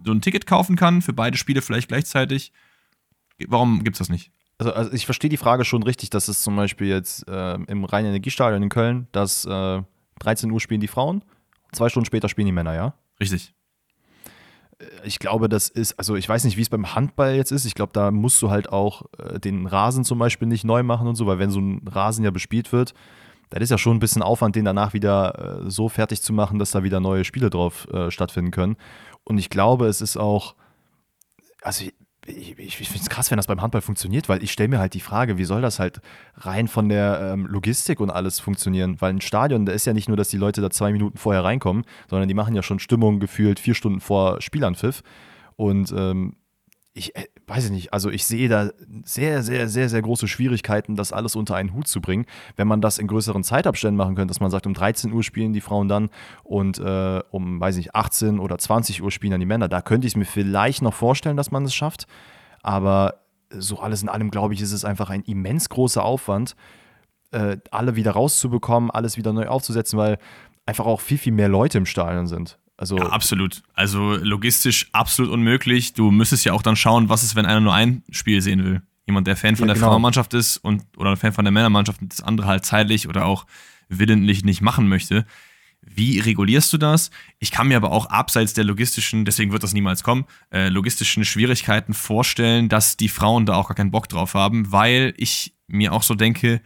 so 0.04 0.12
ein 0.12 0.20
Ticket 0.20 0.46
kaufen 0.46 0.76
kann 0.76 1.02
für 1.02 1.12
beide 1.12 1.36
Spiele 1.36 1.62
vielleicht 1.62 1.88
gleichzeitig. 1.88 2.52
Warum 3.48 3.82
gibt 3.82 3.96
es 3.96 3.98
das 3.98 4.08
nicht? 4.08 4.30
Also, 4.58 4.72
also 4.72 4.92
ich 4.92 5.06
verstehe 5.06 5.30
die 5.30 5.38
Frage 5.38 5.64
schon 5.64 5.82
richtig, 5.82 6.10
dass 6.10 6.28
es 6.28 6.42
zum 6.42 6.54
Beispiel 6.56 6.88
jetzt 6.88 7.26
äh, 7.28 7.54
im 7.54 7.84
Rhein-Energiestadion 7.84 8.62
in 8.62 8.68
Köln, 8.68 9.08
dass 9.12 9.46
äh, 9.46 9.82
13 10.18 10.50
Uhr 10.50 10.60
spielen 10.60 10.82
die 10.82 10.88
Frauen, 10.88 11.24
zwei 11.72 11.88
Stunden 11.88 12.04
später 12.04 12.28
spielen 12.28 12.46
die 12.46 12.52
Männer, 12.52 12.74
ja? 12.74 12.94
Richtig. 13.18 13.54
Äh, 14.78 14.84
ich 15.04 15.18
glaube, 15.18 15.48
das 15.48 15.70
ist, 15.70 15.98
also 15.98 16.14
ich 16.16 16.28
weiß 16.28 16.44
nicht, 16.44 16.58
wie 16.58 16.62
es 16.62 16.68
beim 16.68 16.94
Handball 16.94 17.34
jetzt 17.34 17.52
ist. 17.52 17.64
Ich 17.64 17.74
glaube, 17.74 17.92
da 17.94 18.10
musst 18.10 18.40
du 18.42 18.50
halt 18.50 18.68
auch 18.70 19.06
äh, 19.18 19.40
den 19.40 19.66
Rasen 19.66 20.04
zum 20.04 20.18
Beispiel 20.18 20.48
nicht 20.48 20.64
neu 20.64 20.82
machen 20.82 21.08
und 21.08 21.14
so, 21.14 21.26
weil 21.26 21.38
wenn 21.38 21.50
so 21.50 21.60
ein 21.60 21.88
Rasen 21.88 22.24
ja 22.24 22.30
bespielt 22.30 22.70
wird, 22.72 22.92
das 23.58 23.64
ist 23.64 23.70
ja 23.70 23.78
schon 23.78 23.96
ein 23.96 24.00
bisschen 24.00 24.22
Aufwand, 24.22 24.56
den 24.56 24.64
danach 24.64 24.92
wieder 24.92 25.62
äh, 25.64 25.70
so 25.70 25.88
fertig 25.88 26.22
zu 26.22 26.32
machen, 26.32 26.58
dass 26.58 26.70
da 26.70 26.82
wieder 26.82 27.00
neue 27.00 27.24
Spiele 27.24 27.50
drauf 27.50 27.88
äh, 27.92 28.10
stattfinden 28.10 28.50
können. 28.50 28.76
Und 29.24 29.38
ich 29.38 29.50
glaube, 29.50 29.86
es 29.86 30.00
ist 30.00 30.16
auch, 30.16 30.54
also 31.62 31.84
ich, 32.26 32.58
ich, 32.58 32.80
ich 32.80 32.88
finde 32.88 33.02
es 33.02 33.10
krass, 33.10 33.30
wenn 33.30 33.36
das 33.36 33.46
beim 33.46 33.60
Handball 33.60 33.80
funktioniert, 33.80 34.28
weil 34.28 34.42
ich 34.42 34.52
stelle 34.52 34.68
mir 34.68 34.78
halt 34.78 34.94
die 34.94 35.00
Frage, 35.00 35.38
wie 35.38 35.44
soll 35.44 35.62
das 35.62 35.78
halt 35.78 36.00
rein 36.36 36.68
von 36.68 36.88
der 36.88 37.32
ähm, 37.32 37.46
Logistik 37.46 38.00
und 38.00 38.10
alles 38.10 38.40
funktionieren? 38.40 39.00
Weil 39.00 39.14
ein 39.14 39.20
Stadion, 39.20 39.66
da 39.66 39.72
ist 39.72 39.86
ja 39.86 39.92
nicht 39.92 40.08
nur, 40.08 40.16
dass 40.16 40.28
die 40.28 40.36
Leute 40.36 40.60
da 40.60 40.70
zwei 40.70 40.92
Minuten 40.92 41.18
vorher 41.18 41.44
reinkommen, 41.44 41.84
sondern 42.08 42.28
die 42.28 42.34
machen 42.34 42.54
ja 42.54 42.62
schon 42.62 42.78
Stimmung 42.78 43.20
gefühlt 43.20 43.58
vier 43.58 43.74
Stunden 43.74 44.00
vor 44.00 44.40
Spielanpfiff. 44.40 45.02
Und 45.56 45.92
ähm, 45.96 46.36
ich 46.92 47.16
äh, 47.16 47.26
weiß 47.50 47.64
ich 47.64 47.70
nicht, 47.72 47.92
also 47.92 48.10
ich 48.10 48.24
sehe 48.24 48.48
da 48.48 48.70
sehr, 49.04 49.42
sehr, 49.42 49.68
sehr, 49.68 49.88
sehr 49.88 50.02
große 50.02 50.28
Schwierigkeiten, 50.28 50.94
das 50.94 51.12
alles 51.12 51.34
unter 51.34 51.56
einen 51.56 51.74
Hut 51.74 51.88
zu 51.88 52.00
bringen. 52.00 52.26
Wenn 52.54 52.68
man 52.68 52.80
das 52.80 52.98
in 52.98 53.08
größeren 53.08 53.42
Zeitabständen 53.42 53.96
machen 53.96 54.14
könnte, 54.14 54.30
dass 54.30 54.38
man 54.38 54.52
sagt, 54.52 54.68
um 54.68 54.74
13 54.74 55.12
Uhr 55.12 55.24
spielen 55.24 55.52
die 55.52 55.60
Frauen 55.60 55.88
dann 55.88 56.10
und 56.44 56.78
äh, 56.78 57.20
um, 57.30 57.60
weiß 57.60 57.76
ich 57.76 57.86
nicht, 57.86 57.94
18 57.96 58.38
oder 58.38 58.56
20 58.56 59.02
Uhr 59.02 59.10
spielen 59.10 59.32
dann 59.32 59.40
die 59.40 59.46
Männer, 59.46 59.68
da 59.68 59.82
könnte 59.82 60.06
ich 60.06 60.12
es 60.12 60.16
mir 60.16 60.26
vielleicht 60.26 60.80
noch 60.80 60.94
vorstellen, 60.94 61.36
dass 61.36 61.50
man 61.50 61.64
es 61.64 61.74
schafft. 61.74 62.06
Aber 62.62 63.16
so 63.50 63.80
alles 63.80 64.02
in 64.02 64.08
allem, 64.08 64.30
glaube 64.30 64.54
ich, 64.54 64.60
ist 64.60 64.72
es 64.72 64.84
einfach 64.84 65.10
ein 65.10 65.22
immens 65.22 65.68
großer 65.68 66.04
Aufwand, 66.04 66.54
äh, 67.32 67.56
alle 67.72 67.96
wieder 67.96 68.12
rauszubekommen, 68.12 68.92
alles 68.92 69.16
wieder 69.16 69.32
neu 69.32 69.48
aufzusetzen, 69.48 69.98
weil 69.98 70.18
einfach 70.66 70.86
auch 70.86 71.00
viel, 71.00 71.18
viel 71.18 71.32
mehr 71.32 71.48
Leute 71.48 71.78
im 71.78 71.86
Stadion 71.86 72.28
sind. 72.28 72.59
Also 72.80 72.96
ja, 72.96 73.10
absolut. 73.10 73.62
Also 73.74 74.16
logistisch 74.16 74.88
absolut 74.92 75.30
unmöglich. 75.30 75.92
Du 75.92 76.10
müsstest 76.10 76.46
ja 76.46 76.54
auch 76.54 76.62
dann 76.62 76.76
schauen, 76.76 77.10
was 77.10 77.22
ist, 77.22 77.36
wenn 77.36 77.44
einer 77.44 77.60
nur 77.60 77.74
ein 77.74 78.02
Spiel 78.08 78.40
sehen 78.40 78.64
will. 78.64 78.80
Jemand, 79.06 79.26
der 79.26 79.36
Fan 79.36 79.54
von 79.54 79.68
ja, 79.68 79.74
der 79.74 79.80
genau. 79.80 79.92
Frauenmannschaft 79.92 80.32
ist 80.32 80.56
und 80.56 80.82
oder 80.96 81.14
Fan 81.18 81.34
von 81.34 81.44
der 81.44 81.52
Männermannschaft 81.52 82.00
und 82.00 82.10
das 82.10 82.22
andere 82.22 82.46
halt 82.46 82.64
zeitlich 82.64 83.06
oder 83.06 83.26
auch 83.26 83.44
willentlich 83.90 84.44
nicht 84.44 84.62
machen 84.62 84.88
möchte. 84.88 85.26
Wie 85.82 86.20
regulierst 86.20 86.72
du 86.72 86.78
das? 86.78 87.10
Ich 87.38 87.50
kann 87.50 87.68
mir 87.68 87.76
aber 87.76 87.92
auch 87.92 88.06
abseits 88.06 88.54
der 88.54 88.64
logistischen, 88.64 89.26
deswegen 89.26 89.52
wird 89.52 89.62
das 89.62 89.74
niemals 89.74 90.02
kommen, 90.02 90.24
äh, 90.50 90.70
logistischen 90.70 91.26
Schwierigkeiten 91.26 91.92
vorstellen, 91.92 92.70
dass 92.70 92.96
die 92.96 93.08
Frauen 93.10 93.44
da 93.44 93.56
auch 93.56 93.68
gar 93.68 93.74
keinen 93.74 93.90
Bock 93.90 94.08
drauf 94.08 94.32
haben, 94.32 94.72
weil 94.72 95.12
ich 95.18 95.54
mir 95.66 95.92
auch 95.92 96.02
so 96.02 96.14
denke, 96.14 96.62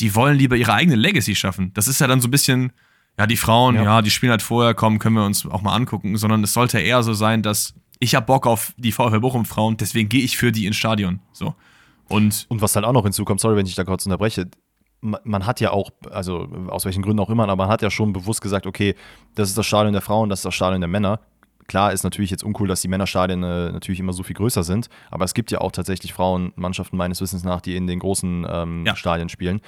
die 0.00 0.14
wollen 0.14 0.36
lieber 0.36 0.56
ihre 0.56 0.74
eigene 0.74 0.96
Legacy 0.96 1.34
schaffen. 1.34 1.72
Das 1.72 1.88
ist 1.88 2.00
ja 2.00 2.06
dann 2.06 2.20
so 2.20 2.28
ein 2.28 2.32
bisschen, 2.32 2.72
ja, 3.18 3.26
die 3.26 3.36
Frauen, 3.36 3.74
ja. 3.74 3.84
ja. 3.84 4.02
die 4.02 4.10
spielen 4.10 4.30
halt 4.30 4.42
vorher, 4.42 4.74
kommen, 4.74 4.98
können 4.98 5.16
wir 5.16 5.24
uns 5.24 5.46
auch 5.46 5.62
mal 5.62 5.74
angucken, 5.74 6.16
sondern 6.16 6.42
es 6.44 6.52
sollte 6.52 6.78
eher 6.80 7.02
so 7.02 7.12
sein, 7.12 7.42
dass 7.42 7.74
ich 7.98 8.14
habe 8.14 8.26
Bock 8.26 8.46
auf 8.46 8.74
die 8.76 8.90
VfL 8.90 9.20
Bochum 9.20 9.44
Frauen, 9.44 9.76
deswegen 9.76 10.08
gehe 10.08 10.24
ich 10.24 10.36
für 10.36 10.50
die 10.50 10.66
ins 10.66 10.76
Stadion. 10.76 11.20
So. 11.32 11.54
Und, 12.08 12.46
und 12.48 12.60
was 12.60 12.74
halt 12.74 12.84
auch 12.84 12.92
noch 12.92 13.04
hinzukommt, 13.04 13.40
sorry, 13.40 13.56
wenn 13.56 13.66
ich 13.66 13.74
da 13.74 13.84
kurz 13.84 14.04
unterbreche, 14.06 14.48
man 15.00 15.46
hat 15.46 15.60
ja 15.60 15.72
auch, 15.72 15.90
also 16.10 16.48
aus 16.68 16.84
welchen 16.84 17.02
Gründen 17.02 17.20
auch 17.20 17.30
immer, 17.30 17.44
aber 17.44 17.56
man 17.56 17.68
hat 17.68 17.82
ja 17.82 17.90
schon 17.90 18.12
bewusst 18.12 18.40
gesagt, 18.40 18.66
okay, 18.66 18.94
das 19.34 19.48
ist 19.48 19.58
das 19.58 19.66
Stadion 19.66 19.92
der 19.92 20.02
Frauen, 20.02 20.28
das 20.28 20.40
ist 20.40 20.44
das 20.44 20.54
Stadion 20.54 20.80
der 20.80 20.88
Männer. 20.88 21.20
Klar 21.68 21.92
ist 21.92 22.02
natürlich 22.02 22.30
jetzt 22.30 22.42
uncool, 22.42 22.68
dass 22.68 22.80
die 22.82 22.88
Männerstadien 22.88 23.42
äh, 23.42 23.72
natürlich 23.72 24.00
immer 24.00 24.12
so 24.12 24.22
viel 24.22 24.34
größer 24.34 24.62
sind, 24.62 24.88
aber 25.10 25.24
es 25.24 25.34
gibt 25.34 25.50
ja 25.50 25.60
auch 25.60 25.72
tatsächlich 25.72 26.12
Frauenmannschaften 26.12 26.96
meines 26.96 27.20
Wissens 27.20 27.44
nach, 27.44 27.60
die 27.60 27.76
in 27.76 27.86
den 27.86 27.98
großen 27.98 28.46
ähm, 28.48 28.86
ja. 28.86 28.96
Stadien 28.96 29.28
spielen. 29.28 29.60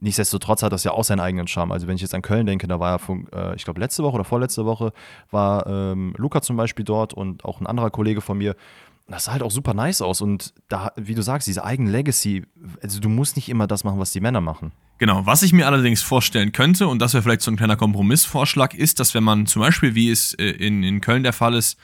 Nichtsdestotrotz 0.00 0.62
hat 0.62 0.72
das 0.72 0.84
ja 0.84 0.92
auch 0.92 1.04
seinen 1.04 1.20
eigenen 1.20 1.48
Charme. 1.48 1.72
Also 1.72 1.86
wenn 1.86 1.96
ich 1.96 2.02
jetzt 2.02 2.14
an 2.14 2.22
Köln 2.22 2.46
denke, 2.46 2.68
da 2.68 2.78
war 2.78 3.00
ja, 3.00 3.50
äh, 3.50 3.56
ich 3.56 3.64
glaube 3.64 3.80
letzte 3.80 4.02
Woche 4.02 4.14
oder 4.14 4.24
vorletzte 4.24 4.64
Woche 4.64 4.92
war 5.30 5.66
ähm, 5.66 6.14
Luca 6.16 6.40
zum 6.40 6.56
Beispiel 6.56 6.84
dort 6.84 7.14
und 7.14 7.44
auch 7.44 7.60
ein 7.60 7.66
anderer 7.66 7.90
Kollege 7.90 8.20
von 8.20 8.38
mir. 8.38 8.54
Das 9.08 9.24
sah 9.24 9.32
halt 9.32 9.42
auch 9.42 9.50
super 9.50 9.72
nice 9.72 10.02
aus 10.02 10.20
und 10.20 10.52
da, 10.68 10.92
wie 10.96 11.14
du 11.14 11.22
sagst, 11.22 11.48
diese 11.48 11.64
eigene 11.64 11.90
Legacy, 11.90 12.44
also 12.82 13.00
du 13.00 13.08
musst 13.08 13.36
nicht 13.36 13.48
immer 13.48 13.66
das 13.66 13.82
machen, 13.82 13.98
was 13.98 14.12
die 14.12 14.20
Männer 14.20 14.42
machen. 14.42 14.70
Genau, 14.98 15.24
was 15.26 15.42
ich 15.42 15.52
mir 15.52 15.66
allerdings 15.66 16.02
vorstellen 16.02 16.50
könnte, 16.50 16.88
und 16.88 17.00
das 17.00 17.14
wäre 17.14 17.22
vielleicht 17.22 17.42
so 17.42 17.52
ein 17.52 17.56
kleiner 17.56 17.76
Kompromissvorschlag, 17.76 18.74
ist, 18.74 18.98
dass 18.98 19.14
wenn 19.14 19.22
man 19.22 19.46
zum 19.46 19.62
Beispiel, 19.62 19.94
wie 19.94 20.10
es 20.10 20.34
äh, 20.34 20.44
in, 20.44 20.82
in 20.82 21.00
Köln 21.00 21.22
der 21.22 21.32
Fall 21.32 21.54
ist, 21.54 21.78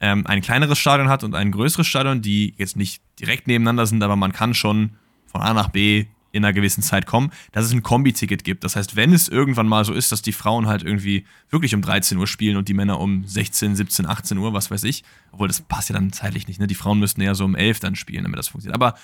ähm, 0.00 0.26
ein 0.26 0.40
kleineres 0.40 0.78
Stadion 0.78 1.08
hat 1.08 1.24
und 1.24 1.34
ein 1.34 1.50
größeres 1.50 1.86
Stadion, 1.86 2.22
die 2.22 2.54
jetzt 2.56 2.76
nicht 2.76 3.02
direkt 3.18 3.48
nebeneinander 3.48 3.86
sind, 3.86 4.02
aber 4.02 4.16
man 4.16 4.32
kann 4.32 4.54
schon 4.54 4.92
von 5.26 5.42
A 5.42 5.52
nach 5.52 5.68
B 5.68 6.06
in 6.32 6.44
einer 6.44 6.52
gewissen 6.52 6.82
Zeit 6.82 7.06
kommen, 7.06 7.32
dass 7.50 7.64
es 7.64 7.72
ein 7.72 7.82
Kombi-Ticket 7.82 8.44
gibt. 8.44 8.62
Das 8.62 8.76
heißt, 8.76 8.94
wenn 8.94 9.12
es 9.12 9.28
irgendwann 9.28 9.66
mal 9.66 9.84
so 9.84 9.92
ist, 9.92 10.12
dass 10.12 10.22
die 10.22 10.32
Frauen 10.32 10.68
halt 10.68 10.84
irgendwie 10.84 11.24
wirklich 11.48 11.74
um 11.74 11.82
13 11.82 12.18
Uhr 12.18 12.28
spielen 12.28 12.56
und 12.56 12.68
die 12.68 12.74
Männer 12.74 13.00
um 13.00 13.26
16, 13.26 13.74
17, 13.74 14.06
18 14.06 14.38
Uhr, 14.38 14.52
was 14.52 14.70
weiß 14.70 14.84
ich, 14.84 15.02
obwohl 15.32 15.48
das 15.48 15.60
passt 15.60 15.88
ja 15.88 15.94
dann 15.94 16.12
zeitlich 16.12 16.46
nicht, 16.46 16.60
ne? 16.60 16.68
Die 16.68 16.76
Frauen 16.76 17.00
müssten 17.00 17.20
eher 17.20 17.34
so 17.34 17.44
um 17.44 17.56
11 17.56 17.80
dann 17.80 17.96
spielen, 17.96 18.22
damit 18.22 18.38
das 18.38 18.46
funktioniert. 18.46 18.80
Aber 18.80 18.94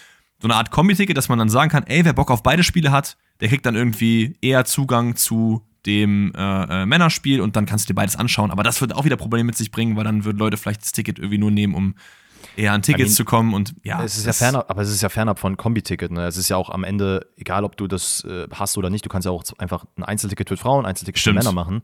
so 0.41 0.49
eine 0.49 0.55
Art 0.55 0.70
Kombi-Ticket, 0.70 1.16
dass 1.16 1.28
man 1.28 1.39
dann 1.39 1.49
sagen 1.49 1.70
kann, 1.70 1.84
ey, 1.84 2.05
wer 2.05 2.12
Bock 2.12 2.30
auf 2.30 2.43
beide 2.43 2.62
Spiele 2.62 2.91
hat, 2.91 3.16
der 3.41 3.49
kriegt 3.49 3.64
dann 3.66 3.74
irgendwie 3.74 4.37
eher 4.41 4.64
Zugang 4.64 5.16
zu 5.16 5.62
dem 5.87 6.32
äh, 6.34 6.82
äh, 6.82 6.87
Männerspiel 6.87 7.41
und 7.41 7.57
dann 7.57 7.64
kannst 7.64 7.84
du 7.84 7.93
dir 7.93 7.95
beides 7.95 8.16
anschauen. 8.16 8.51
Aber 8.51 8.62
das 8.62 8.80
wird 8.80 8.95
auch 8.95 9.05
wieder 9.05 9.16
Probleme 9.16 9.45
mit 9.45 9.57
sich 9.57 9.70
bringen, 9.70 9.97
weil 9.97 10.05
dann 10.05 10.24
würden 10.24 10.39
Leute 10.39 10.57
vielleicht 10.57 10.82
das 10.82 10.93
Ticket 10.93 11.18
irgendwie 11.18 11.39
nur 11.39 11.51
nehmen, 11.51 11.74
um 11.74 11.95
eher 12.57 12.72
an 12.72 12.82
Tickets 12.82 13.01
I 13.01 13.05
mean, 13.05 13.14
zu 13.14 13.24
kommen 13.24 13.55
und 13.55 13.74
ja. 13.82 14.03
Es 14.03 14.16
ist 14.16 14.26
ja 14.26 14.32
fernab, 14.32 14.70
aber 14.70 14.82
es 14.82 14.91
ist 14.91 15.03
ja 15.03 15.09
fernab 15.09 15.39
von 15.39 15.57
Kombi-Ticket. 15.57 16.11
Ne? 16.11 16.26
Es 16.26 16.37
ist 16.37 16.49
ja 16.49 16.57
auch 16.57 16.70
am 16.70 16.84
Ende, 16.84 17.26
egal 17.37 17.64
ob 17.64 17.76
du 17.76 17.87
das 17.87 18.24
äh, 18.24 18.47
hast 18.53 18.76
oder 18.76 18.91
nicht, 18.91 19.05
du 19.05 19.09
kannst 19.09 19.26
ja 19.26 19.30
auch 19.30 19.45
einfach 19.59 19.84
ein 19.97 20.03
Einzelticket 20.03 20.49
für 20.49 20.57
Frauen, 20.57 20.84
ein 20.84 20.91
Einzelticket 20.91 21.20
Stimmt. 21.20 21.39
für 21.39 21.45
Männer 21.45 21.53
machen. 21.53 21.82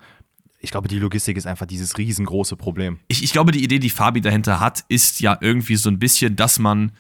Ich 0.59 0.71
glaube, 0.71 0.89
die 0.89 0.99
Logistik 0.99 1.37
ist 1.37 1.47
einfach 1.47 1.67
dieses 1.67 1.99
riesengroße 1.99 2.57
Problem. 2.57 3.01
Ich, 3.09 3.25
ich 3.25 3.33
glaube, 3.33 3.51
die 3.51 3.65
Idee, 3.65 3.81
die 3.81 3.91
Fabi 3.91 4.21
dahinter 4.21 4.61
hat, 4.61 4.85
ist 4.89 5.21
ja 5.21 5.37
irgendwie 5.41 5.77
so 5.77 5.89
ein 5.89 5.99
bisschen, 5.99 6.37
dass 6.37 6.59
man 6.59 6.93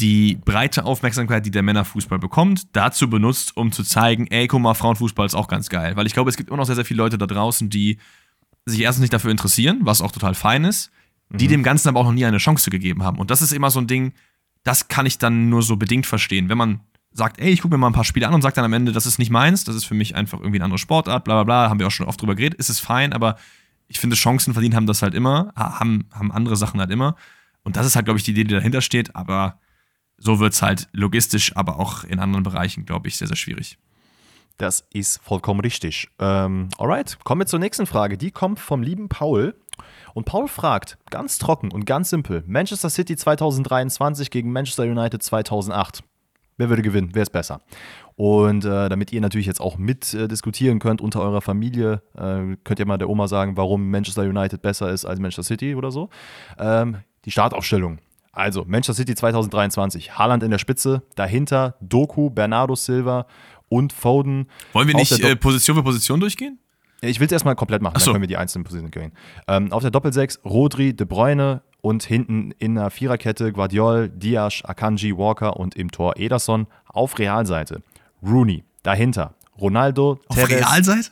die 0.00 0.38
breite 0.44 0.84
Aufmerksamkeit, 0.84 1.46
die 1.46 1.50
der 1.50 1.62
Männerfußball 1.62 2.18
bekommt, 2.18 2.76
dazu 2.76 3.08
benutzt, 3.08 3.56
um 3.56 3.72
zu 3.72 3.82
zeigen, 3.82 4.26
ey, 4.28 4.46
guck 4.46 4.60
mal, 4.60 4.74
Frauenfußball 4.74 5.26
ist 5.26 5.34
auch 5.34 5.48
ganz 5.48 5.68
geil. 5.68 5.96
Weil 5.96 6.06
ich 6.06 6.12
glaube, 6.12 6.30
es 6.30 6.36
gibt 6.36 6.50
immer 6.50 6.58
noch 6.58 6.66
sehr, 6.66 6.74
sehr 6.74 6.84
viele 6.84 6.98
Leute 6.98 7.18
da 7.18 7.26
draußen, 7.26 7.70
die 7.70 7.98
sich 8.66 8.80
erstens 8.80 9.02
nicht 9.02 9.12
dafür 9.12 9.30
interessieren, 9.30 9.80
was 9.82 10.02
auch 10.02 10.12
total 10.12 10.34
fein 10.34 10.64
ist, 10.64 10.90
die 11.30 11.46
mhm. 11.46 11.50
dem 11.50 11.62
Ganzen 11.62 11.88
aber 11.88 12.00
auch 12.00 12.04
noch 12.04 12.12
nie 12.12 12.26
eine 12.26 12.38
Chance 12.38 12.70
gegeben 12.70 13.02
haben. 13.02 13.18
Und 13.18 13.30
das 13.30 13.42
ist 13.42 13.52
immer 13.52 13.70
so 13.70 13.80
ein 13.80 13.86
Ding, 13.86 14.12
das 14.64 14.88
kann 14.88 15.06
ich 15.06 15.18
dann 15.18 15.48
nur 15.48 15.62
so 15.62 15.76
bedingt 15.76 16.06
verstehen. 16.06 16.48
Wenn 16.48 16.58
man 16.58 16.80
sagt, 17.12 17.40
ey, 17.40 17.50
ich 17.50 17.62
gucke 17.62 17.74
mir 17.74 17.78
mal 17.78 17.86
ein 17.86 17.94
paar 17.94 18.04
Spiele 18.04 18.28
an 18.28 18.34
und 18.34 18.42
sagt 18.42 18.56
dann 18.56 18.64
am 18.64 18.72
Ende, 18.72 18.92
das 18.92 19.06
ist 19.06 19.18
nicht 19.18 19.30
meins, 19.30 19.64
das 19.64 19.76
ist 19.76 19.84
für 19.84 19.94
mich 19.94 20.14
einfach 20.14 20.40
irgendwie 20.40 20.58
eine 20.58 20.64
andere 20.64 20.78
Sportart, 20.78 21.24
bla 21.24 21.34
bla 21.34 21.44
bla, 21.44 21.70
haben 21.70 21.78
wir 21.78 21.86
auch 21.86 21.92
schon 21.92 22.06
oft 22.06 22.20
drüber 22.20 22.34
geredet, 22.34 22.58
ist 22.58 22.68
es 22.68 22.80
fein, 22.80 23.12
aber 23.12 23.36
ich 23.88 24.00
finde, 24.00 24.16
Chancen 24.16 24.52
verdient 24.52 24.74
haben 24.74 24.86
das 24.86 25.00
halt 25.00 25.14
immer, 25.14 25.52
haben, 25.56 26.06
haben 26.12 26.32
andere 26.32 26.56
Sachen 26.56 26.80
halt 26.80 26.90
immer. 26.90 27.14
Und 27.62 27.76
das 27.76 27.86
ist 27.86 27.96
halt, 27.96 28.04
glaube 28.04 28.18
ich, 28.18 28.24
die 28.24 28.32
Idee, 28.32 28.44
die 28.44 28.54
dahinter 28.54 28.80
steht, 28.80 29.14
aber 29.14 29.58
so 30.18 30.40
wird 30.40 30.54
es 30.54 30.62
halt 30.62 30.88
logistisch, 30.92 31.56
aber 31.56 31.78
auch 31.78 32.04
in 32.04 32.18
anderen 32.18 32.42
Bereichen, 32.42 32.84
glaube 32.84 33.08
ich, 33.08 33.16
sehr, 33.16 33.28
sehr 33.28 33.36
schwierig. 33.36 33.78
Das 34.58 34.86
ist 34.92 35.22
vollkommen 35.22 35.60
richtig. 35.60 36.08
Ähm, 36.18 36.68
alright, 36.78 37.18
kommen 37.24 37.42
wir 37.42 37.46
zur 37.46 37.58
nächsten 37.58 37.86
Frage. 37.86 38.16
Die 38.16 38.30
kommt 38.30 38.58
vom 38.58 38.82
lieben 38.82 39.08
Paul. 39.08 39.54
Und 40.14 40.24
Paul 40.24 40.48
fragt, 40.48 40.96
ganz 41.10 41.36
trocken 41.36 41.70
und 41.70 41.84
ganz 41.84 42.08
simpel, 42.08 42.42
Manchester 42.46 42.88
City 42.88 43.16
2023 43.16 44.30
gegen 44.30 44.50
Manchester 44.50 44.84
United 44.84 45.22
2008. 45.22 46.02
Wer 46.56 46.70
würde 46.70 46.80
gewinnen? 46.80 47.10
Wer 47.12 47.22
ist 47.22 47.32
besser? 47.32 47.60
Und 48.14 48.64
äh, 48.64 48.88
damit 48.88 49.12
ihr 49.12 49.20
natürlich 49.20 49.46
jetzt 49.46 49.60
auch 49.60 49.76
mit 49.76 50.14
äh, 50.14 50.26
diskutieren 50.26 50.78
könnt 50.78 51.02
unter 51.02 51.20
eurer 51.20 51.42
Familie, 51.42 52.02
äh, 52.14 52.56
könnt 52.64 52.78
ihr 52.78 52.86
mal 52.86 52.96
der 52.96 53.10
Oma 53.10 53.28
sagen, 53.28 53.58
warum 53.58 53.90
Manchester 53.90 54.22
United 54.22 54.62
besser 54.62 54.90
ist 54.90 55.04
als 55.04 55.20
Manchester 55.20 55.42
City 55.42 55.74
oder 55.74 55.90
so. 55.90 56.08
Ähm, 56.58 57.02
die 57.26 57.30
Startaufstellung. 57.30 57.98
Also, 58.36 58.64
Manchester 58.66 58.94
City 58.94 59.14
2023, 59.14 60.18
Haaland 60.18 60.42
in 60.42 60.50
der 60.50 60.58
Spitze, 60.58 61.02
dahinter 61.14 61.76
Doku, 61.80 62.28
Bernardo 62.30 62.74
Silva 62.74 63.26
und 63.68 63.92
Foden. 63.92 64.48
Wollen 64.72 64.88
wir 64.88 64.94
nicht 64.94 65.18
äh, 65.24 65.36
Position 65.36 65.76
für 65.76 65.82
Position 65.82 66.20
durchgehen? 66.20 66.58
Ich 67.00 67.18
will 67.18 67.26
es 67.26 67.32
erstmal 67.32 67.56
komplett 67.56 67.82
machen, 67.82 67.98
so. 67.98 68.06
dann 68.06 68.14
können 68.14 68.22
wir 68.22 68.28
die 68.28 68.36
einzelnen 68.36 68.64
Positionen 68.64 68.90
gehen. 68.90 69.12
Ähm, 69.48 69.72
auf 69.72 69.82
der 69.82 69.90
Doppelsechs 69.90 70.40
Rodri, 70.44 70.94
De 70.94 71.06
Bruyne 71.06 71.62
und 71.80 72.04
hinten 72.04 72.52
in 72.58 72.74
der 72.74 72.90
Viererkette 72.90 73.52
Guardiol, 73.52 74.10
Diaz, 74.10 74.62
Akanji, 74.64 75.16
Walker 75.16 75.56
und 75.56 75.74
im 75.74 75.90
Tor 75.90 76.16
Ederson. 76.16 76.66
Auf 76.88 77.18
Realseite 77.18 77.82
Rooney, 78.22 78.64
dahinter 78.82 79.34
Ronaldo, 79.58 80.20
Auf 80.28 80.36
Tevez, 80.36 80.50
Realseite? 80.50 81.10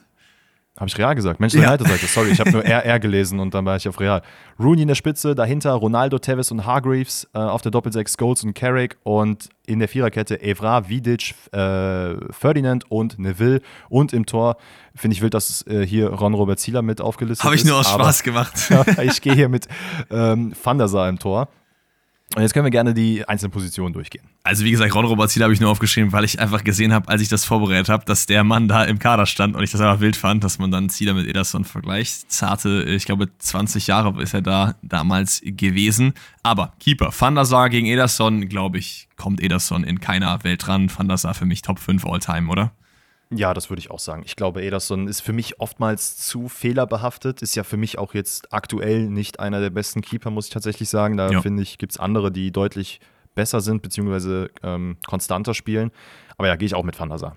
Habe 0.76 0.88
ich 0.88 0.98
Real 0.98 1.14
gesagt? 1.14 1.38
Mensch, 1.38 1.54
ja. 1.54 1.68
United-Seite, 1.68 2.06
sorry, 2.06 2.30
ich 2.30 2.40
habe 2.40 2.50
nur 2.50 2.64
RR 2.64 2.98
gelesen 2.98 3.38
und 3.38 3.54
dann 3.54 3.64
war 3.64 3.76
ich 3.76 3.88
auf 3.88 4.00
Real. 4.00 4.22
Rooney 4.58 4.82
in 4.82 4.88
der 4.88 4.96
Spitze, 4.96 5.36
dahinter 5.36 5.72
Ronaldo, 5.72 6.18
Tevez 6.18 6.50
und 6.50 6.66
Hargreaves, 6.66 7.28
äh, 7.32 7.38
auf 7.38 7.62
der 7.62 7.70
Doppelsechs 7.70 8.16
Scholes 8.18 8.42
und 8.42 8.54
Carrick 8.54 8.96
und 9.04 9.50
in 9.66 9.78
der 9.78 9.86
Viererkette 9.86 10.42
Evra, 10.42 10.88
Vidic, 10.88 11.34
äh, 11.52 12.16
Ferdinand 12.32 12.90
und 12.90 13.20
Neville 13.20 13.60
und 13.88 14.12
im 14.12 14.26
Tor 14.26 14.56
finde 14.96 15.14
ich 15.14 15.22
wild, 15.22 15.34
dass 15.34 15.64
äh, 15.68 15.86
hier 15.86 16.08
Ron 16.08 16.34
Robert 16.34 16.58
Zieler 16.58 16.82
mit 16.82 17.00
aufgelistet 17.00 17.44
Habe 17.44 17.54
ich 17.54 17.64
nur 17.64 17.78
aus 17.78 17.88
Spaß 17.88 18.24
gemacht. 18.24 18.54
ich 19.02 19.22
gehe 19.22 19.34
hier 19.34 19.48
mit 19.48 19.68
ähm, 20.10 20.54
Van 20.60 20.78
der 20.78 20.88
Sar 20.88 21.08
im 21.08 21.20
Tor. 21.20 21.48
Und 22.34 22.42
jetzt 22.42 22.52
können 22.52 22.64
wir 22.64 22.70
gerne 22.70 22.94
die 22.94 23.26
einzelnen 23.28 23.52
Positionen 23.52 23.92
durchgehen. 23.92 24.24
Also 24.42 24.64
wie 24.64 24.72
gesagt, 24.72 24.92
Ron 24.94 25.04
Robert 25.04 25.30
Ziel 25.30 25.42
habe 25.44 25.52
ich 25.52 25.60
nur 25.60 25.70
aufgeschrieben, 25.70 26.12
weil 26.12 26.24
ich 26.24 26.40
einfach 26.40 26.64
gesehen 26.64 26.92
habe, 26.92 27.08
als 27.08 27.22
ich 27.22 27.28
das 27.28 27.44
vorbereitet 27.44 27.88
habe, 27.88 28.04
dass 28.04 28.26
der 28.26 28.42
Mann 28.42 28.66
da 28.66 28.82
im 28.84 28.98
Kader 28.98 29.26
stand 29.26 29.54
und 29.54 29.62
ich 29.62 29.70
das 29.70 29.80
einfach 29.80 30.00
wild 30.00 30.16
fand, 30.16 30.42
dass 30.42 30.58
man 30.58 30.72
dann 30.72 30.88
Zieler 30.88 31.14
mit 31.14 31.28
Ederson 31.28 31.64
vergleicht. 31.64 32.32
Zarte, 32.32 32.82
ich 32.82 33.04
glaube 33.04 33.28
20 33.38 33.86
Jahre 33.86 34.20
ist 34.20 34.34
er 34.34 34.42
da 34.42 34.74
damals 34.82 35.42
gewesen. 35.44 36.12
Aber 36.42 36.72
Keeper, 36.80 37.12
Van 37.16 37.36
der 37.36 37.44
Sar 37.44 37.70
gegen 37.70 37.86
Ederson, 37.86 38.48
glaube 38.48 38.78
ich, 38.78 39.08
kommt 39.16 39.40
Ederson 39.40 39.84
in 39.84 40.00
keiner 40.00 40.42
Welt 40.42 40.66
ran. 40.66 40.90
Van 40.94 41.06
der 41.06 41.18
Sar 41.18 41.34
für 41.34 41.46
mich 41.46 41.62
Top 41.62 41.78
5 41.78 42.04
All-Time, 42.04 42.50
oder? 42.50 42.72
Ja, 43.30 43.54
das 43.54 43.70
würde 43.70 43.80
ich 43.80 43.90
auch 43.90 43.98
sagen. 43.98 44.22
Ich 44.26 44.36
glaube, 44.36 44.62
Ederson 44.62 45.08
ist 45.08 45.20
für 45.20 45.32
mich 45.32 45.60
oftmals 45.60 46.16
zu 46.16 46.48
fehlerbehaftet. 46.48 47.42
Ist 47.42 47.54
ja 47.54 47.64
für 47.64 47.76
mich 47.76 47.98
auch 47.98 48.14
jetzt 48.14 48.52
aktuell 48.52 49.08
nicht 49.08 49.40
einer 49.40 49.60
der 49.60 49.70
besten 49.70 50.02
Keeper, 50.02 50.30
muss 50.30 50.46
ich 50.46 50.52
tatsächlich 50.52 50.88
sagen. 50.88 51.16
Da 51.16 51.30
ja. 51.30 51.40
finde 51.40 51.62
ich, 51.62 51.78
gibt 51.78 51.92
es 51.92 51.98
andere, 51.98 52.30
die 52.30 52.52
deutlich 52.52 53.00
besser 53.34 53.60
sind, 53.60 53.82
beziehungsweise 53.82 54.50
ähm, 54.62 54.96
konstanter 55.06 55.54
spielen. 55.54 55.90
Aber 56.36 56.48
ja, 56.48 56.56
gehe 56.56 56.66
ich 56.66 56.74
auch 56.74 56.84
mit 56.84 56.98
Van 56.98 57.08
der 57.08 57.18
Sar. 57.18 57.36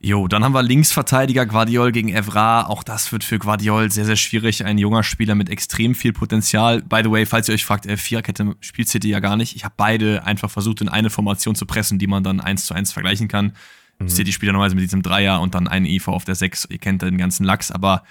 Jo, 0.00 0.28
dann 0.28 0.44
haben 0.44 0.52
wir 0.52 0.62
Linksverteidiger 0.62 1.46
Guardiol 1.46 1.90
gegen 1.90 2.10
Evra. 2.10 2.66
Auch 2.66 2.82
das 2.82 3.10
wird 3.10 3.24
für 3.24 3.38
Guardiol 3.38 3.90
sehr, 3.90 4.04
sehr 4.04 4.16
schwierig. 4.16 4.64
Ein 4.64 4.76
junger 4.76 5.02
Spieler 5.02 5.34
mit 5.34 5.48
extrem 5.48 5.94
viel 5.94 6.12
Potenzial. 6.12 6.82
By 6.82 7.00
the 7.02 7.10
way, 7.10 7.24
falls 7.24 7.48
ihr 7.48 7.54
euch 7.54 7.64
fragt, 7.64 7.86
äh, 7.86 7.96
Viererkette 7.96 8.54
spielt 8.60 8.88
City 8.88 9.08
ja 9.08 9.20
gar 9.20 9.38
nicht. 9.38 9.56
Ich 9.56 9.64
habe 9.64 9.74
beide 9.78 10.24
einfach 10.24 10.50
versucht, 10.50 10.82
in 10.82 10.90
eine 10.90 11.08
Formation 11.08 11.54
zu 11.54 11.64
pressen, 11.64 11.98
die 11.98 12.06
man 12.06 12.22
dann 12.22 12.40
eins 12.40 12.66
zu 12.66 12.74
eins 12.74 12.92
vergleichen 12.92 13.28
kann. 13.28 13.54
Mhm. 13.98 14.08
City 14.08 14.32
spielt 14.32 14.48
ja 14.48 14.52
normalerweise 14.52 14.76
mit 14.76 14.84
diesem 14.84 15.02
Dreier 15.02 15.40
und 15.40 15.54
dann 15.54 15.68
einen 15.68 15.86
IV 15.86 16.08
auf 16.08 16.24
der 16.24 16.34
6. 16.34 16.68
Ihr 16.70 16.78
kennt 16.78 17.02
den 17.02 17.18
ganzen 17.18 17.44
Lachs, 17.44 17.70
aber 17.70 18.02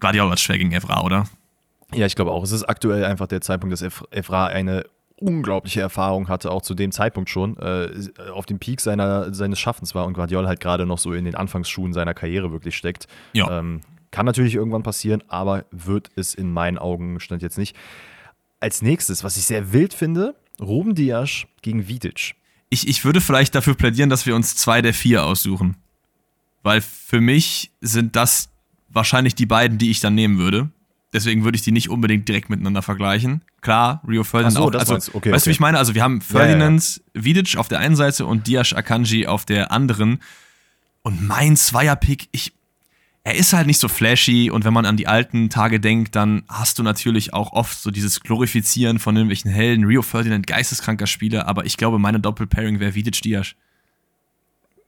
Guardiola 0.00 0.32
hat 0.32 0.40
schwer 0.40 0.58
gegen 0.58 0.72
Evra, 0.72 1.02
oder? 1.02 1.26
Ja, 1.94 2.06
ich 2.06 2.14
glaube 2.14 2.32
auch. 2.32 2.42
Es 2.42 2.52
ist 2.52 2.64
aktuell 2.64 3.04
einfach 3.04 3.26
der 3.26 3.40
Zeitpunkt, 3.40 3.72
dass 3.72 3.82
Evra 4.10 4.46
eine 4.46 4.84
unglaubliche 5.16 5.80
Erfahrung 5.80 6.28
hatte, 6.28 6.50
auch 6.50 6.62
zu 6.62 6.74
dem 6.74 6.92
Zeitpunkt 6.92 7.28
schon, 7.28 7.56
äh, 7.58 7.90
auf 8.32 8.46
dem 8.46 8.58
Peak 8.58 8.80
seiner, 8.80 9.34
seines 9.34 9.58
Schaffens 9.58 9.94
war 9.94 10.06
und 10.06 10.14
Guardiola 10.14 10.48
halt 10.48 10.60
gerade 10.60 10.86
noch 10.86 10.98
so 10.98 11.12
in 11.12 11.26
den 11.26 11.34
Anfangsschuhen 11.34 11.92
seiner 11.92 12.14
Karriere 12.14 12.52
wirklich 12.52 12.76
steckt. 12.76 13.06
Ja. 13.34 13.58
Ähm, 13.58 13.82
kann 14.10 14.26
natürlich 14.26 14.54
irgendwann 14.54 14.82
passieren, 14.82 15.22
aber 15.28 15.66
wird 15.70 16.10
es 16.16 16.34
in 16.34 16.52
meinen 16.52 16.78
Augen 16.78 17.20
stand 17.20 17.42
jetzt 17.42 17.58
nicht. 17.58 17.76
Als 18.58 18.82
nächstes, 18.82 19.22
was 19.22 19.36
ich 19.36 19.44
sehr 19.44 19.72
wild 19.72 19.94
finde, 19.94 20.34
Ruben 20.60 20.94
Dias 20.94 21.44
gegen 21.62 21.86
Vidic 21.86 22.34
ich, 22.70 22.88
ich 22.88 23.04
würde 23.04 23.20
vielleicht 23.20 23.54
dafür 23.54 23.74
plädieren, 23.74 24.08
dass 24.08 24.26
wir 24.26 24.34
uns 24.34 24.56
zwei 24.56 24.80
der 24.80 24.94
vier 24.94 25.24
aussuchen. 25.24 25.76
Weil 26.62 26.80
für 26.80 27.20
mich 27.20 27.70
sind 27.80 28.16
das 28.16 28.48
wahrscheinlich 28.88 29.34
die 29.34 29.46
beiden, 29.46 29.78
die 29.78 29.90
ich 29.90 30.00
dann 30.00 30.14
nehmen 30.14 30.38
würde. 30.38 30.70
Deswegen 31.12 31.42
würde 31.42 31.56
ich 31.56 31.62
die 31.62 31.72
nicht 31.72 31.90
unbedingt 31.90 32.28
direkt 32.28 32.50
miteinander 32.50 32.82
vergleichen. 32.82 33.42
Klar, 33.60 34.00
Rio 34.06 34.22
Ferdinand 34.22 34.54
so, 34.54 34.62
auch. 34.62 34.72
Also, 34.72 35.12
okay, 35.14 35.32
weißt 35.32 35.46
du, 35.46 35.50
wie 35.50 35.52
ich 35.52 35.60
meine? 35.60 35.78
Also 35.78 35.94
wir 35.94 36.02
haben 36.02 36.20
Ferdinand 36.20 36.96
ja, 36.96 37.02
ja. 37.16 37.24
Vidic 37.24 37.56
auf 37.56 37.66
der 37.66 37.80
einen 37.80 37.96
Seite 37.96 38.26
und 38.26 38.46
Diash 38.46 38.74
Akanji 38.74 39.26
auf 39.26 39.44
der 39.44 39.72
anderen. 39.72 40.20
Und 41.02 41.26
mein 41.26 41.56
Zweierpick, 41.56 42.28
ich, 42.30 42.52
er 43.22 43.34
ist 43.34 43.52
halt 43.52 43.66
nicht 43.66 43.78
so 43.78 43.88
flashy 43.88 44.50
und 44.50 44.64
wenn 44.64 44.72
man 44.72 44.86
an 44.86 44.96
die 44.96 45.06
alten 45.06 45.50
Tage 45.50 45.78
denkt, 45.78 46.16
dann 46.16 46.42
hast 46.48 46.78
du 46.78 46.82
natürlich 46.82 47.34
auch 47.34 47.52
oft 47.52 47.78
so 47.78 47.90
dieses 47.90 48.20
Glorifizieren 48.20 48.98
von 48.98 49.14
irgendwelchen 49.14 49.50
Helden. 49.50 49.84
Rio 49.84 50.02
Ferdinand, 50.02 50.46
geisteskranker 50.46 51.06
Spieler, 51.06 51.46
aber 51.46 51.66
ich 51.66 51.76
glaube, 51.76 51.98
meine 51.98 52.20
Doppelpairing 52.20 52.80
wäre 52.80 52.94
Vidic 52.94 53.20
Diaz. 53.20 53.54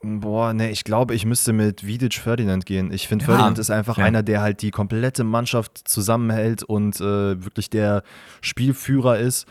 Boah, 0.05 0.53
ne, 0.53 0.71
ich 0.71 0.83
glaube, 0.83 1.15
ich 1.15 1.25
müsste 1.25 1.53
mit 1.53 1.87
Vidic 1.87 2.15
Ferdinand 2.15 2.67
gehen. 2.67 2.93
Ich 2.93 3.07
finde, 3.07 3.25
ja, 3.25 3.27
Ferdinand 3.27 3.59
ist 3.59 3.71
einfach 3.71 3.99
ja. 3.99 4.05
einer, 4.05 4.25
der 4.25 4.41
halt 4.41 4.63
die 4.63 4.73
komplette 4.73 5.23
Mannschaft 5.23 5.87
zusammenhält 5.87 6.65
und 6.65 7.01
äh, 7.01 7.45
wirklich 7.45 7.71
der 7.71 8.03
Spielführer 8.41 9.19
ist. 9.19 9.47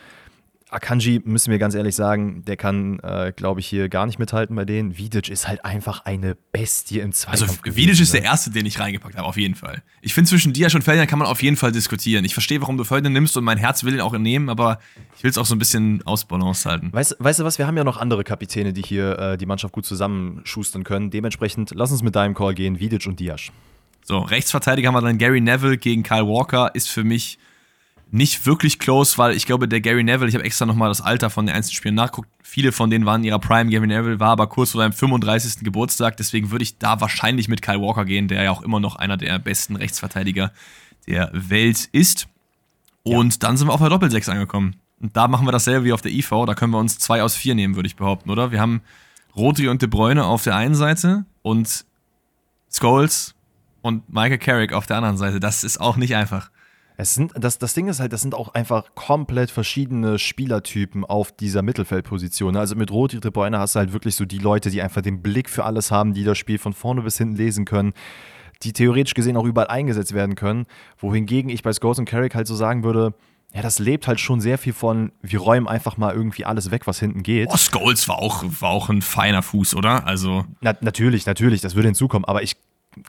Akanji, 0.71 1.21
müssen 1.25 1.51
wir 1.51 1.59
ganz 1.59 1.75
ehrlich 1.75 1.95
sagen, 1.95 2.43
der 2.45 2.55
kann, 2.55 2.99
äh, 2.99 3.33
glaube 3.35 3.59
ich, 3.59 3.67
hier 3.67 3.89
gar 3.89 4.05
nicht 4.05 4.19
mithalten 4.19 4.55
bei 4.55 4.63
denen. 4.63 4.97
Vidic 4.97 5.27
ist 5.27 5.47
halt 5.47 5.65
einfach 5.65 6.05
eine 6.05 6.35
Bestie 6.53 6.99
im 6.99 7.11
Zweikampf. 7.11 7.59
Also 7.63 7.75
Vidic 7.75 7.99
ist 7.99 8.13
ne? 8.13 8.21
der 8.21 8.29
erste, 8.29 8.51
den 8.51 8.65
ich 8.65 8.79
reingepackt 8.79 9.17
habe, 9.17 9.27
auf 9.27 9.35
jeden 9.35 9.55
Fall. 9.55 9.83
Ich 10.01 10.13
finde, 10.13 10.29
zwischen 10.29 10.53
Diaz 10.53 10.73
und 10.73 10.81
Ferdinand 10.81 11.09
kann 11.09 11.19
man 11.19 11.27
auf 11.27 11.43
jeden 11.43 11.57
Fall 11.57 11.73
diskutieren. 11.73 12.23
Ich 12.23 12.33
verstehe, 12.33 12.61
warum 12.61 12.77
du 12.77 12.85
Ferdinand 12.85 13.13
nimmst 13.13 13.35
und 13.35 13.43
mein 13.43 13.57
Herz 13.57 13.83
will 13.83 13.93
ihn 13.93 13.99
auch 13.99 14.17
nehmen, 14.17 14.47
aber 14.47 14.79
ich 15.17 15.23
will 15.23 15.29
es 15.29 15.37
auch 15.37 15.45
so 15.45 15.55
ein 15.55 15.59
bisschen 15.59 16.01
aus 16.05 16.23
Balance 16.23 16.69
halten. 16.69 16.93
Weißt, 16.93 17.17
weißt, 17.19 17.39
du 17.41 17.43
was, 17.43 17.57
wir 17.57 17.67
haben 17.67 17.75
ja 17.75 17.83
noch 17.83 17.97
andere 17.97 18.23
Kapitäne, 18.23 18.71
die 18.71 18.81
hier 18.81 19.19
äh, 19.19 19.37
die 19.37 19.45
Mannschaft 19.45 19.73
gut 19.73 19.85
zusammenschustern 19.85 20.85
können. 20.85 21.11
Dementsprechend, 21.11 21.71
lass 21.75 21.91
uns 21.91 22.01
mit 22.01 22.15
deinem 22.15 22.33
Call 22.33 22.53
gehen, 22.53 22.79
Vidic 22.79 23.05
und 23.07 23.19
Diaz. 23.19 23.51
So, 24.05 24.19
Rechtsverteidiger 24.19 24.87
haben 24.87 24.95
wir 24.95 25.01
dann 25.01 25.17
Gary 25.17 25.41
Neville 25.41 25.77
gegen 25.77 26.03
Kyle 26.03 26.27
Walker, 26.27 26.73
ist 26.73 26.89
für 26.89 27.03
mich 27.03 27.37
nicht 28.11 28.45
wirklich 28.45 28.77
close, 28.77 29.17
weil 29.17 29.35
ich 29.35 29.45
glaube, 29.45 29.67
der 29.67 29.79
Gary 29.79 30.03
Neville, 30.03 30.27
ich 30.27 30.35
habe 30.35 30.43
extra 30.43 30.65
nochmal 30.65 30.89
das 30.89 30.99
Alter 30.99 31.29
von 31.29 31.45
den 31.45 31.55
einzelnen 31.55 31.75
Spielen 31.75 31.95
nachguckt, 31.95 32.29
viele 32.43 32.73
von 32.73 32.89
denen 32.89 33.05
waren 33.05 33.21
in 33.21 33.27
ihrer 33.27 33.39
Prime. 33.39 33.69
Gary 33.69 33.87
Neville 33.87 34.19
war 34.19 34.31
aber 34.31 34.47
kurz 34.47 34.71
vor 34.71 34.81
seinem 34.81 34.91
35. 34.91 35.63
Geburtstag, 35.63 36.17
deswegen 36.17 36.51
würde 36.51 36.63
ich 36.63 36.77
da 36.77 36.99
wahrscheinlich 36.99 37.47
mit 37.47 37.61
Kyle 37.61 37.81
Walker 37.81 38.03
gehen, 38.03 38.27
der 38.27 38.43
ja 38.43 38.51
auch 38.51 38.61
immer 38.61 38.81
noch 38.81 38.97
einer 38.97 39.15
der 39.15 39.39
besten 39.39 39.77
Rechtsverteidiger 39.77 40.51
der 41.07 41.29
Welt 41.33 41.87
ist. 41.93 42.27
Und 43.03 43.33
ja. 43.33 43.39
dann 43.39 43.57
sind 43.57 43.67
wir 43.67 43.73
auf 43.73 43.79
der 43.79 43.89
Doppelsechs 43.89 44.27
angekommen. 44.27 44.75
Und 44.99 45.15
da 45.15 45.27
machen 45.27 45.47
wir 45.47 45.51
dasselbe 45.51 45.85
wie 45.85 45.93
auf 45.93 46.01
der 46.01 46.11
IV, 46.11 46.29
da 46.45 46.53
können 46.53 46.73
wir 46.73 46.79
uns 46.79 46.99
zwei 46.99 47.23
aus 47.23 47.35
vier 47.35 47.55
nehmen, 47.55 47.75
würde 47.75 47.87
ich 47.87 47.95
behaupten, 47.95 48.29
oder? 48.29 48.51
Wir 48.51 48.59
haben 48.59 48.81
Rodri 49.35 49.69
und 49.69 49.81
De 49.81 49.87
Bruyne 49.89 50.25
auf 50.25 50.43
der 50.43 50.55
einen 50.55 50.75
Seite 50.75 51.25
und 51.41 51.85
Scholes 52.69 53.33
und 53.81 54.13
Michael 54.13 54.37
Carrick 54.37 54.73
auf 54.73 54.85
der 54.85 54.97
anderen 54.97 55.17
Seite. 55.17 55.39
Das 55.39 55.63
ist 55.63 55.79
auch 55.79 55.95
nicht 55.95 56.15
einfach. 56.15 56.51
Es 57.01 57.15
sind, 57.15 57.33
das, 57.33 57.57
das 57.57 57.73
Ding 57.73 57.87
ist 57.87 57.99
halt, 57.99 58.13
das 58.13 58.21
sind 58.21 58.35
auch 58.35 58.53
einfach 58.53 58.93
komplett 58.93 59.49
verschiedene 59.49 60.19
Spielertypen 60.19 61.03
auf 61.03 61.31
dieser 61.31 61.63
Mittelfeldposition. 61.63 62.55
Also 62.55 62.75
mit 62.75 62.91
Roti 62.91 63.17
Bruyne 63.17 63.57
hast 63.57 63.73
du 63.73 63.79
halt 63.79 63.91
wirklich 63.91 64.13
so 64.13 64.25
die 64.25 64.37
Leute, 64.37 64.69
die 64.69 64.83
einfach 64.83 65.01
den 65.01 65.23
Blick 65.23 65.49
für 65.49 65.63
alles 65.63 65.89
haben, 65.89 66.13
die 66.13 66.23
das 66.23 66.37
Spiel 66.37 66.59
von 66.59 66.73
vorne 66.73 67.01
bis 67.01 67.17
hinten 67.17 67.37
lesen 67.37 67.65
können, 67.65 67.93
die 68.61 68.71
theoretisch 68.71 69.15
gesehen 69.15 69.35
auch 69.35 69.45
überall 69.45 69.69
eingesetzt 69.69 70.13
werden 70.13 70.35
können. 70.35 70.67
Wohingegen 70.99 71.49
ich 71.49 71.63
bei 71.63 71.73
Scholes 71.73 71.97
und 71.97 72.05
Carrick 72.05 72.35
halt 72.35 72.45
so 72.45 72.53
sagen 72.53 72.83
würde, 72.83 73.15
ja, 73.51 73.63
das 73.63 73.79
lebt 73.79 74.05
halt 74.05 74.19
schon 74.19 74.39
sehr 74.39 74.59
viel 74.59 74.73
von, 74.73 75.11
wir 75.23 75.39
räumen 75.39 75.67
einfach 75.67 75.97
mal 75.97 76.13
irgendwie 76.13 76.45
alles 76.45 76.69
weg, 76.69 76.85
was 76.85 76.99
hinten 76.99 77.23
geht. 77.23 77.49
Oh, 77.51 77.57
Scholes 77.57 78.07
war 78.09 78.19
auch, 78.19 78.43
war 78.59 78.69
auch 78.69 78.89
ein 78.89 79.01
feiner 79.01 79.41
Fuß, 79.41 79.73
oder? 79.73 80.05
Also. 80.05 80.45
Na, 80.61 80.75
natürlich, 80.81 81.25
natürlich, 81.25 81.61
das 81.61 81.73
würde 81.73 81.87
hinzukommen, 81.87 82.25
aber 82.25 82.43
ich 82.43 82.57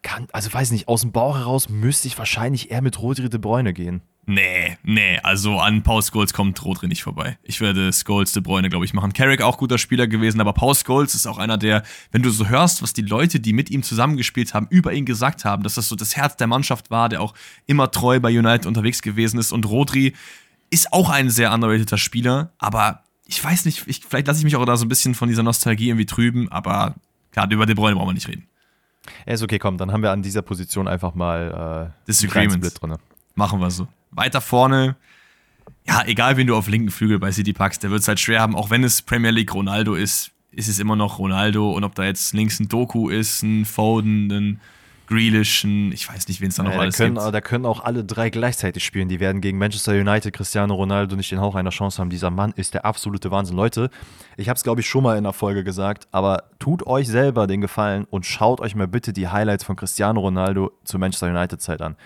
kann, 0.02 0.28
also 0.32 0.52
weiß 0.52 0.70
nicht, 0.70 0.88
aus 0.88 1.02
dem 1.02 1.12
Bauch 1.12 1.36
heraus 1.36 1.68
müsste 1.68 2.08
ich 2.08 2.18
wahrscheinlich 2.18 2.70
eher 2.70 2.82
mit 2.82 3.00
Rodri 3.00 3.28
de 3.28 3.40
Bruyne 3.40 3.72
gehen. 3.72 4.02
Nee, 4.24 4.78
nee, 4.84 5.18
also 5.24 5.58
an 5.58 5.82
Paul 5.82 6.00
Scholes 6.00 6.32
kommt 6.32 6.64
Rodri 6.64 6.86
nicht 6.86 7.02
vorbei. 7.02 7.38
Ich 7.42 7.60
würde 7.60 7.92
Scholes 7.92 8.30
de 8.30 8.40
Bruyne, 8.40 8.68
glaube 8.68 8.84
ich, 8.84 8.94
machen. 8.94 9.12
Carrick 9.12 9.42
auch 9.42 9.58
guter 9.58 9.78
Spieler 9.78 10.06
gewesen, 10.06 10.40
aber 10.40 10.52
Paul 10.52 10.76
Scholes 10.76 11.14
ist 11.14 11.26
auch 11.26 11.38
einer 11.38 11.58
der, 11.58 11.82
wenn 12.12 12.22
du 12.22 12.30
so 12.30 12.46
hörst, 12.46 12.82
was 12.82 12.92
die 12.92 13.02
Leute, 13.02 13.40
die 13.40 13.52
mit 13.52 13.68
ihm 13.68 13.82
zusammengespielt 13.82 14.54
haben, 14.54 14.68
über 14.70 14.92
ihn 14.92 15.06
gesagt 15.06 15.44
haben, 15.44 15.64
dass 15.64 15.74
das 15.74 15.88
so 15.88 15.96
das 15.96 16.16
Herz 16.16 16.36
der 16.36 16.46
Mannschaft 16.46 16.90
war, 16.90 17.08
der 17.08 17.20
auch 17.20 17.34
immer 17.66 17.90
treu 17.90 18.20
bei 18.20 18.30
United 18.30 18.66
unterwegs 18.66 19.02
gewesen 19.02 19.40
ist. 19.40 19.50
Und 19.50 19.66
Rodri 19.66 20.14
ist 20.70 20.92
auch 20.92 21.10
ein 21.10 21.28
sehr 21.28 21.52
underrateder 21.52 21.98
Spieler, 21.98 22.52
aber 22.58 23.02
ich 23.26 23.42
weiß 23.42 23.64
nicht, 23.64 23.88
ich, 23.88 24.02
vielleicht 24.08 24.28
lasse 24.28 24.38
ich 24.38 24.44
mich 24.44 24.54
auch 24.54 24.64
da 24.64 24.76
so 24.76 24.84
ein 24.84 24.88
bisschen 24.88 25.16
von 25.16 25.28
dieser 25.28 25.42
Nostalgie 25.42 25.88
irgendwie 25.88 26.06
trüben, 26.06 26.48
aber 26.50 26.94
klar, 27.32 27.50
über 27.50 27.66
De 27.66 27.74
Bruyne 27.74 27.96
brauchen 27.96 28.08
wir 28.08 28.14
nicht 28.14 28.28
reden. 28.28 28.46
Ja, 29.26 29.34
ist 29.34 29.42
okay, 29.42 29.58
komm, 29.58 29.78
dann 29.78 29.92
haben 29.92 30.02
wir 30.02 30.10
an 30.10 30.22
dieser 30.22 30.42
Position 30.42 30.88
einfach 30.88 31.14
mal 31.14 31.92
äh, 31.92 32.06
Disagreement 32.06 32.80
drin. 32.80 32.96
Machen 33.34 33.60
wir 33.60 33.70
so. 33.70 33.88
Weiter 34.10 34.40
vorne, 34.40 34.96
ja, 35.86 36.04
egal 36.06 36.36
wen 36.36 36.46
du 36.46 36.56
auf 36.56 36.68
linken 36.68 36.90
Flügel 36.90 37.18
bei 37.18 37.32
City 37.32 37.52
packst, 37.52 37.82
der 37.82 37.90
wird 37.90 38.02
es 38.02 38.08
halt 38.08 38.20
schwer 38.20 38.40
haben, 38.40 38.54
auch 38.54 38.70
wenn 38.70 38.84
es 38.84 39.02
Premier 39.02 39.30
League 39.30 39.54
Ronaldo 39.54 39.94
ist, 39.94 40.30
ist 40.50 40.68
es 40.68 40.78
immer 40.78 40.96
noch 40.96 41.18
Ronaldo 41.18 41.72
und 41.72 41.82
ob 41.82 41.94
da 41.94 42.04
jetzt 42.04 42.34
links 42.34 42.60
ein 42.60 42.68
Doku 42.68 43.08
ist, 43.08 43.42
ein 43.42 43.64
Foden, 43.64 44.30
ein 44.30 44.60
Grealischen, 45.12 45.92
ich 45.92 46.08
weiß 46.08 46.28
nicht, 46.28 46.40
wen 46.40 46.48
es 46.48 46.56
da 46.56 46.62
noch 46.62 46.70
Ja, 46.70 46.76
da, 46.76 46.82
alles 46.82 46.96
können, 46.96 47.16
gibt. 47.16 47.34
da 47.34 47.40
können 47.40 47.66
auch 47.66 47.84
alle 47.84 48.04
drei 48.04 48.30
gleichzeitig 48.30 48.84
spielen. 48.84 49.08
Die 49.08 49.20
werden 49.20 49.40
gegen 49.40 49.58
Manchester 49.58 49.92
United, 49.92 50.32
Cristiano 50.32 50.74
Ronaldo 50.74 51.16
nicht 51.16 51.30
den 51.30 51.40
Hauch 51.40 51.54
einer 51.54 51.70
Chance 51.70 52.00
haben. 52.00 52.10
Dieser 52.10 52.30
Mann 52.30 52.52
ist 52.56 52.74
der 52.74 52.84
absolute 52.84 53.30
Wahnsinn. 53.30 53.56
Leute, 53.56 53.90
ich 54.36 54.48
habe 54.48 54.56
es, 54.56 54.62
glaube 54.62 54.80
ich, 54.80 54.88
schon 54.88 55.02
mal 55.02 55.16
in 55.18 55.24
der 55.24 55.32
Folge 55.32 55.64
gesagt, 55.64 56.08
aber 56.12 56.44
tut 56.58 56.86
euch 56.86 57.08
selber 57.08 57.46
den 57.46 57.60
Gefallen 57.60 58.06
und 58.10 58.26
schaut 58.26 58.60
euch 58.60 58.74
mal 58.74 58.88
bitte 58.88 59.12
die 59.12 59.28
Highlights 59.28 59.64
von 59.64 59.76
Cristiano 59.76 60.20
Ronaldo 60.20 60.72
zur 60.84 61.00
Manchester 61.00 61.28
United-Zeit 61.28 61.82
an. 61.82 61.96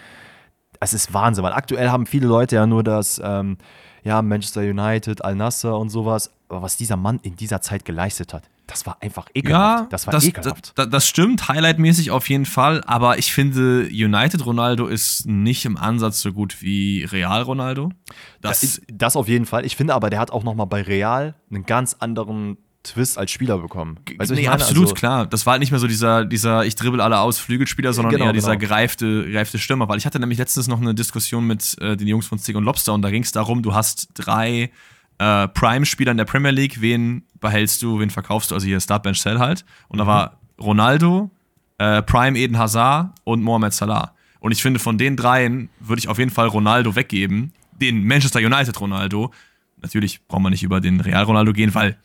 Es 0.81 0.93
ist 0.93 1.15
Wahnsinn, 1.15 1.45
weil 1.45 1.53
aktuell 1.53 1.89
haben 1.91 2.07
viele 2.07 2.27
Leute 2.27 2.57
ja 2.57 2.67
nur 2.67 2.83
das, 2.85 3.21
ähm, 3.25 3.57
ja, 4.05 4.21
Manchester 4.23 4.61
United, 4.61 5.25
Al-Nassr 5.25 5.79
und 5.79 5.89
sowas. 5.89 6.31
Aber 6.49 6.63
was 6.63 6.77
dieser 6.77 6.97
Mann 6.97 7.19
in 7.23 7.35
dieser 7.37 7.61
Zeit 7.61 7.85
geleistet 7.85 8.33
hat, 8.35 8.45
das 8.67 8.85
war 8.87 8.97
einfach 9.01 9.27
ekelhaft. 9.35 9.81
Ja, 9.85 9.87
das 9.91 10.07
war 10.07 10.13
das, 10.13 10.25
ekelhaft. 10.25 10.73
Das, 10.75 10.89
das 10.89 11.09
stimmt, 11.09 11.49
highlightmäßig 11.49 12.11
auf 12.11 12.29
jeden 12.29 12.47
Fall, 12.47 12.83
aber 12.85 13.19
ich 13.19 13.33
finde, 13.33 13.89
United 13.91 14.45
Ronaldo 14.45 14.87
ist 14.87 15.27
nicht 15.27 15.65
im 15.65 15.77
Ansatz 15.77 16.21
so 16.21 16.33
gut 16.33 16.63
wie 16.63 17.05
Real 17.05 17.43
Ronaldo. 17.43 17.93
Das, 18.41 18.81
das 18.89 19.17
auf 19.17 19.29
jeden 19.29 19.47
Fall. 19.47 19.65
Ich 19.65 19.77
finde 19.77 19.95
aber, 19.95 20.11
der 20.11 20.19
hat 20.19 20.31
auch 20.31 20.43
noch 20.43 20.55
mal 20.55 20.65
bei 20.65 20.83
Real 20.83 21.35
einen 21.51 21.65
ganz 21.65 21.97
anderen 21.99 22.59
Twist 22.87 23.19
als 23.19 23.31
Spieler 23.31 23.59
bekommen. 23.59 23.99
Weißt 24.17 24.33
nee, 24.33 24.47
absolut, 24.47 24.85
Also, 24.85 24.95
klar. 24.95 25.27
Das 25.27 25.45
war 25.45 25.53
halt 25.53 25.61
nicht 25.61 25.73
mehr 25.73 25.81
so 25.81 25.89
dieser, 25.89 26.25
dieser 26.25 26.65
ich 26.65 26.77
dribbel 26.77 27.01
alle 27.01 27.19
aus 27.19 27.39
Flügelspieler, 27.39 27.93
sondern 27.93 28.13
Genau, 28.13 28.27
eher 28.27 28.33
dieser 28.33 28.57
genau. 28.57 28.69
gereifte, 28.69 29.27
gereifte 29.27 29.59
Stürmer. 29.59 29.89
Weil 29.89 29.99
ich 29.99 30.07
hatte 30.07 30.21
nämlich 30.21 30.39
letztens 30.39 30.69
noch 30.69 30.81
eine 30.81 30.95
Diskussion 30.95 31.47
mit 31.47 31.77
äh, 31.81 31.97
den 31.97 32.07
Jungs 32.07 32.27
von 32.27 32.39
Stick 32.39 32.57
und 32.57 32.65
Lobster 32.65 32.95
und 32.95 33.03
da 33.03 33.11
ging 33.11 33.23
es 33.23 33.33
darum, 33.33 33.63
du 33.63 33.75
hast 33.75 34.11
drei 34.15 34.71
äh, 35.19 35.49
Prime-Spieler 35.49 36.11
in 36.11 36.17
der 36.19 36.25
Premier 36.25 36.51
League, 36.51 36.81
wen 36.81 37.25
behältst 37.41 37.83
du, 37.83 37.99
wen 38.01 38.11
verkaufst 38.11 38.51
du? 38.51 38.55
Also 38.55 38.67
hier 38.67 38.81
Startbench 38.81 39.21
Cell 39.21 39.39
halt. 39.39 39.65
Und 39.89 39.97
Mhm. 39.97 40.01
da 40.01 40.07
war 40.07 40.41
Ronaldo, 40.61 41.31
äh, 41.79 42.03
Prime 42.03 42.39
Eden 42.39 42.59
Hazard 42.59 43.11
und 43.25 43.43
Mohamed 43.43 43.73
Salah. 43.73 44.15
Und 44.41 44.53
ich 44.53 44.63
finde, 44.63 44.79
von 44.81 44.99
den 44.99 45.17
dreien 45.17 45.69
würde 45.81 45.99
ich 46.01 46.09
auf 46.09 46.19
jeden 46.19 46.31
Fall 46.31 46.47
Ronaldo 46.49 46.95
weggeben. 46.97 47.53
Den 47.73 48.05
Manchester 48.07 48.39
United 48.41 48.79
Ronaldo. 48.81 49.33
Natürlich 49.83 50.27
braucht 50.27 50.43
man 50.43 50.53
nicht 50.53 50.63
über 50.63 50.81
den 50.81 51.01
Real 51.01 51.25
Ronaldo 51.25 51.53
gehen, 51.53 51.75
weil 51.75 51.99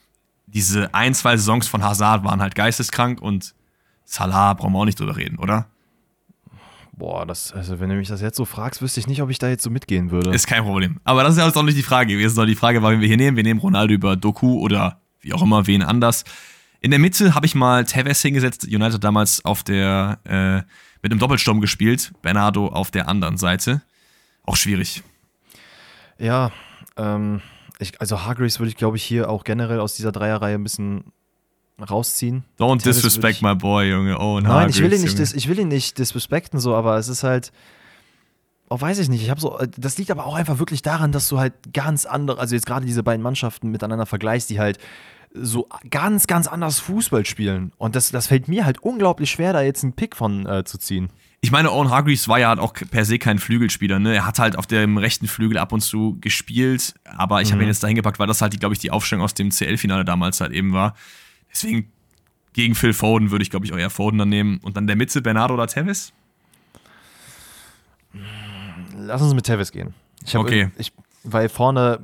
diese 0.47 0.93
ein, 0.93 1.13
zwei 1.13 1.37
Saisons 1.37 1.67
von 1.67 1.83
Hazard 1.83 2.23
waren 2.25 2.41
halt 2.41 2.55
geisteskrank 2.55 3.21
und 3.21 3.53
Salah 4.03 4.53
brauchen 4.53 4.73
wir 4.73 4.79
auch 4.79 4.85
nicht 4.85 4.99
drüber 4.99 5.15
reden, 5.15 5.37
oder? 5.37 5.67
Boah, 7.01 7.25
das, 7.25 7.51
also 7.51 7.79
wenn 7.79 7.89
du 7.89 7.95
mich 7.95 8.09
das 8.09 8.21
jetzt 8.21 8.37
so 8.37 8.45
fragst, 8.45 8.79
wüsste 8.83 8.99
ich 8.99 9.07
nicht, 9.07 9.23
ob 9.23 9.31
ich 9.31 9.39
da 9.39 9.49
jetzt 9.49 9.63
so 9.63 9.71
mitgehen 9.71 10.11
würde. 10.11 10.29
Ist 10.35 10.45
kein 10.45 10.61
Problem. 10.61 10.99
Aber 11.03 11.23
das 11.23 11.33
ist 11.33 11.39
ja 11.39 11.49
auch 11.49 11.63
nicht 11.63 11.75
die 11.75 11.81
Frage 11.81 12.13
gewesen, 12.13 12.35
sondern 12.35 12.49
die 12.49 12.55
Frage 12.55 12.83
war, 12.83 12.91
wen 12.91 13.01
wir 13.01 13.07
hier 13.07 13.17
nehmen. 13.17 13.35
Wir 13.35 13.43
nehmen 13.43 13.59
Ronaldo 13.59 13.91
über 13.91 14.15
Doku 14.15 14.59
oder 14.59 15.01
wie 15.19 15.33
auch 15.33 15.41
immer, 15.41 15.65
wen 15.65 15.81
anders. 15.81 16.25
In 16.79 16.91
der 16.91 16.99
Mitte 16.99 17.33
habe 17.33 17.47
ich 17.47 17.55
mal 17.55 17.85
Tevez 17.85 18.21
hingesetzt. 18.21 18.65
United 18.65 19.03
damals 19.03 19.43
auf 19.43 19.63
der, 19.63 20.19
äh, 20.25 20.57
mit 21.01 21.11
einem 21.11 21.17
Doppelsturm 21.17 21.59
gespielt. 21.59 22.13
Bernardo 22.21 22.67
auf 22.67 22.91
der 22.91 23.07
anderen 23.07 23.37
Seite. 23.37 23.81
Auch 24.43 24.55
schwierig. 24.55 25.01
ja, 26.19 26.51
ähm, 26.97 27.41
ich, 27.79 27.99
also 27.99 28.25
Hargreaves 28.25 28.59
würde 28.59 28.69
ich, 28.69 28.77
glaube 28.77 28.97
ich, 28.97 29.03
hier 29.03 29.27
auch 29.27 29.43
generell 29.43 29.79
aus 29.79 29.95
dieser 29.95 30.11
Dreierreihe 30.11 30.53
ein 30.53 30.61
bisschen 30.61 31.05
rausziehen. 31.83 32.43
Don't 32.59 32.83
disrespect 32.83 33.41
my 33.41 33.55
boy, 33.55 33.89
Junge. 33.89 34.19
Oh, 34.19 34.39
Nein, 34.39 34.69
ich 34.69 34.81
will 34.81 34.93
ihn 34.93 35.01
nicht, 35.01 35.17
dis, 35.17 35.33
ich 35.33 35.47
will 35.47 35.59
ihn 35.59 35.67
nicht 35.67 35.97
disrespekten, 35.97 36.59
so, 36.59 36.75
aber 36.75 36.97
es 36.97 37.07
ist 37.07 37.23
halt, 37.23 37.51
oh, 38.69 38.79
weiß 38.79 38.99
ich 38.99 39.09
nicht. 39.09 39.21
Ich 39.21 39.29
habe 39.29 39.41
so, 39.41 39.59
das 39.77 39.97
liegt 39.97 40.11
aber 40.11 40.25
auch 40.25 40.35
einfach 40.35 40.59
wirklich 40.59 40.81
daran, 40.81 41.11
dass 41.11 41.27
du 41.27 41.39
halt 41.39 41.53
ganz 41.73 42.05
andere, 42.05 42.39
also 42.39 42.55
jetzt 42.55 42.65
gerade 42.65 42.85
diese 42.85 43.03
beiden 43.03 43.21
Mannschaften 43.21 43.69
miteinander 43.69 44.05
vergleichst, 44.05 44.49
die 44.49 44.59
halt 44.59 44.79
so 45.33 45.67
ganz, 45.89 46.27
ganz 46.27 46.47
anders 46.47 46.79
Fußball 46.79 47.25
spielen. 47.25 47.71
Und 47.77 47.95
das, 47.95 48.11
das 48.11 48.27
fällt 48.27 48.47
mir 48.47 48.65
halt 48.65 48.79
unglaublich 48.79 49.31
schwer, 49.31 49.53
da 49.53 49.61
jetzt 49.61 49.83
einen 49.83 49.93
Pick 49.93 50.15
von 50.15 50.45
äh, 50.45 50.63
zu 50.63 50.77
ziehen. 50.77 51.09
Ich 51.41 51.51
meine, 51.51 51.71
Owen 51.71 51.89
Hargreaves 51.89 52.27
war 52.27 52.39
ja 52.39 52.49
halt 52.49 52.59
auch 52.59 52.73
per 52.73 53.03
se 53.03 53.17
kein 53.17 53.39
Flügelspieler. 53.39 53.97
Ne? 53.97 54.13
Er 54.15 54.27
hat 54.27 54.37
halt 54.37 54.57
auf 54.57 54.67
dem 54.67 54.97
rechten 54.97 55.27
Flügel 55.27 55.57
ab 55.57 55.71
und 55.71 55.81
zu 55.81 56.17
gespielt, 56.21 56.93
aber 57.03 57.41
ich 57.41 57.51
habe 57.51 57.63
ihn 57.63 57.67
jetzt 57.67 57.81
dahin 57.81 57.95
gepackt, 57.95 58.19
weil 58.19 58.27
das 58.27 58.41
halt, 58.41 58.59
glaube 58.59 58.73
ich, 58.73 58.79
die 58.79 58.91
Aufstellung 58.91 59.23
aus 59.23 59.33
dem 59.33 59.49
CL-Finale 59.49 60.05
damals 60.05 60.39
halt 60.39 60.51
eben 60.51 60.71
war. 60.73 60.93
Deswegen 61.51 61.91
gegen 62.53 62.75
Phil 62.75 62.93
Foden 62.93 63.31
würde 63.31 63.43
ich, 63.43 63.49
glaube 63.49 63.65
ich, 63.65 63.73
auch 63.73 63.77
eher 63.77 63.89
Foden 63.89 64.17
dann 64.17 64.29
nehmen. 64.29 64.59
Und 64.59 64.77
dann 64.77 64.87
der 64.87 64.95
Mitte, 64.95 65.21
Bernardo 65.21 65.53
oder 65.53 65.67
Tevez? 65.67 66.11
Lass 68.97 69.21
uns 69.21 69.33
mit 69.33 69.45
Tevez 69.45 69.71
gehen. 69.71 69.93
Ich 70.25 70.35
Okay. 70.35 70.69
Ich, 70.77 70.91
weil 71.23 71.49
vorne, 71.49 71.99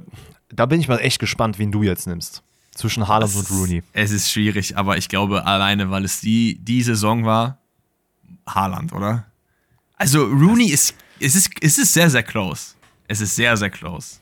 da 0.50 0.66
bin 0.66 0.80
ich 0.80 0.88
mal 0.88 1.00
echt 1.00 1.20
gespannt, 1.20 1.60
wen 1.60 1.72
du 1.72 1.84
jetzt 1.84 2.08
nimmst. 2.08 2.44
Zwischen 2.72 3.08
Haaland 3.08 3.36
und 3.36 3.50
Rooney. 3.50 3.84
Es 3.94 4.12
ist 4.12 4.32
schwierig, 4.32 4.78
aber 4.78 4.98
ich 4.98 5.10
glaube 5.10 5.46
alleine, 5.46 5.90
weil 5.90 6.06
es 6.06 6.22
die, 6.22 6.60
die 6.62 6.84
Saison 6.84 7.26
war, 7.26 7.58
Haaland, 8.48 8.94
oder? 8.94 9.26
Also 9.98 10.24
Rooney 10.26 10.68
ist, 10.70 10.94
es 11.20 11.36
ist, 11.36 11.50
es 11.60 11.78
ist 11.80 11.94
sehr, 11.94 12.10
sehr 12.10 12.22
close. 12.24 12.76
Es 13.08 13.20
ist 13.20 13.36
sehr, 13.36 13.58
sehr 13.58 13.72
close. 13.72 14.18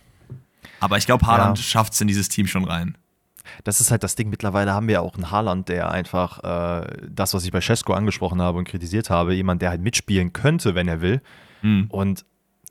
Aber 0.80 0.98
ich 0.98 1.06
glaube, 1.06 1.26
Haaland 1.28 1.58
Ja. 1.58 1.64
schafft 1.64 1.94
es 1.94 2.02
in 2.02 2.08
dieses 2.08 2.30
Team 2.30 2.48
schon 2.48 2.64
rein. 2.64 2.98
Das 3.64 3.80
ist 3.82 3.92
halt 3.92 4.04
das 4.04 4.16
Ding. 4.16 4.30
Mittlerweile 4.30 4.74
haben 4.74 4.88
wir 4.88 4.94
ja 4.96 5.00
auch 5.02 5.16
einen 5.16 5.32
Haaland, 5.32 5.70
der 5.70 5.90
einfach 5.92 6.44
äh, 6.44 6.88
das, 7.10 7.34
was 7.34 7.46
ich 7.46 7.52
bei 7.52 7.62
Cesco 7.62 7.94
angesprochen 7.94 8.42
habe 8.42 8.58
und 8.58 8.68
kritisiert 8.68 9.10
habe, 9.10 9.34
jemand, 9.34 9.62
der 9.62 9.70
halt 9.70 9.82
mitspielen 9.82 10.34
könnte, 10.34 10.76
wenn 10.76 10.88
er 10.88 11.02
will. 11.02 11.22
Hm. 11.62 11.86
Und 11.90 12.26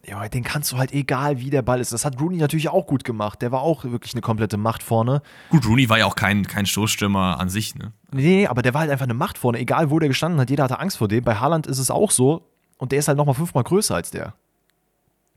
ja, 0.07 0.28
den 0.28 0.45
kannst 0.45 0.70
du 0.70 0.76
halt 0.76 0.93
egal, 0.93 1.41
wie 1.41 1.49
der 1.49 1.62
Ball 1.62 1.80
ist. 1.80 1.93
Das 1.93 2.05
hat 2.05 2.20
Rooney 2.20 2.37
natürlich 2.37 2.68
auch 2.68 2.87
gut 2.87 3.05
gemacht. 3.05 3.41
Der 3.41 3.53
war 3.53 3.62
auch 3.62 3.85
wirklich 3.85 4.12
eine 4.12 4.20
komplette 4.20 4.59
Macht 4.59 4.82
vorne. 4.82 5.22
Gut, 5.49 5.64
Rooney 5.66 5.89
war 5.89 5.99
ja 5.99 6.05
auch 6.05 6.14
kein, 6.14 6.47
kein 6.47 6.66
Stoßstürmer 6.66 7.41
an 7.41 7.49
sich, 7.49 7.74
ne? 7.74 7.93
Nee, 8.12 8.22
nee, 8.22 8.47
aber 8.47 8.61
der 8.61 8.74
war 8.74 8.82
halt 8.82 8.91
einfach 8.91 9.05
eine 9.07 9.14
Macht 9.14 9.39
vorne. 9.39 9.59
Egal, 9.59 9.89
wo 9.91 9.99
der 9.99 10.09
gestanden 10.09 10.39
hat, 10.41 10.51
jeder 10.51 10.64
hatte 10.64 10.78
Angst 10.78 10.99
vor 10.99 11.09
dem. 11.09 11.24
Bei 11.24 11.37
Haaland 11.37 11.66
ist 11.66 11.78
es 11.78 11.91
auch 11.91 12.11
so. 12.11 12.47
Und 12.76 12.93
der 12.93 12.99
ist 12.99 13.09
halt 13.09 13.16
nochmal 13.16 13.35
fünfmal 13.35 13.64
größer 13.64 13.95
als 13.95 14.11
der. 14.11 14.35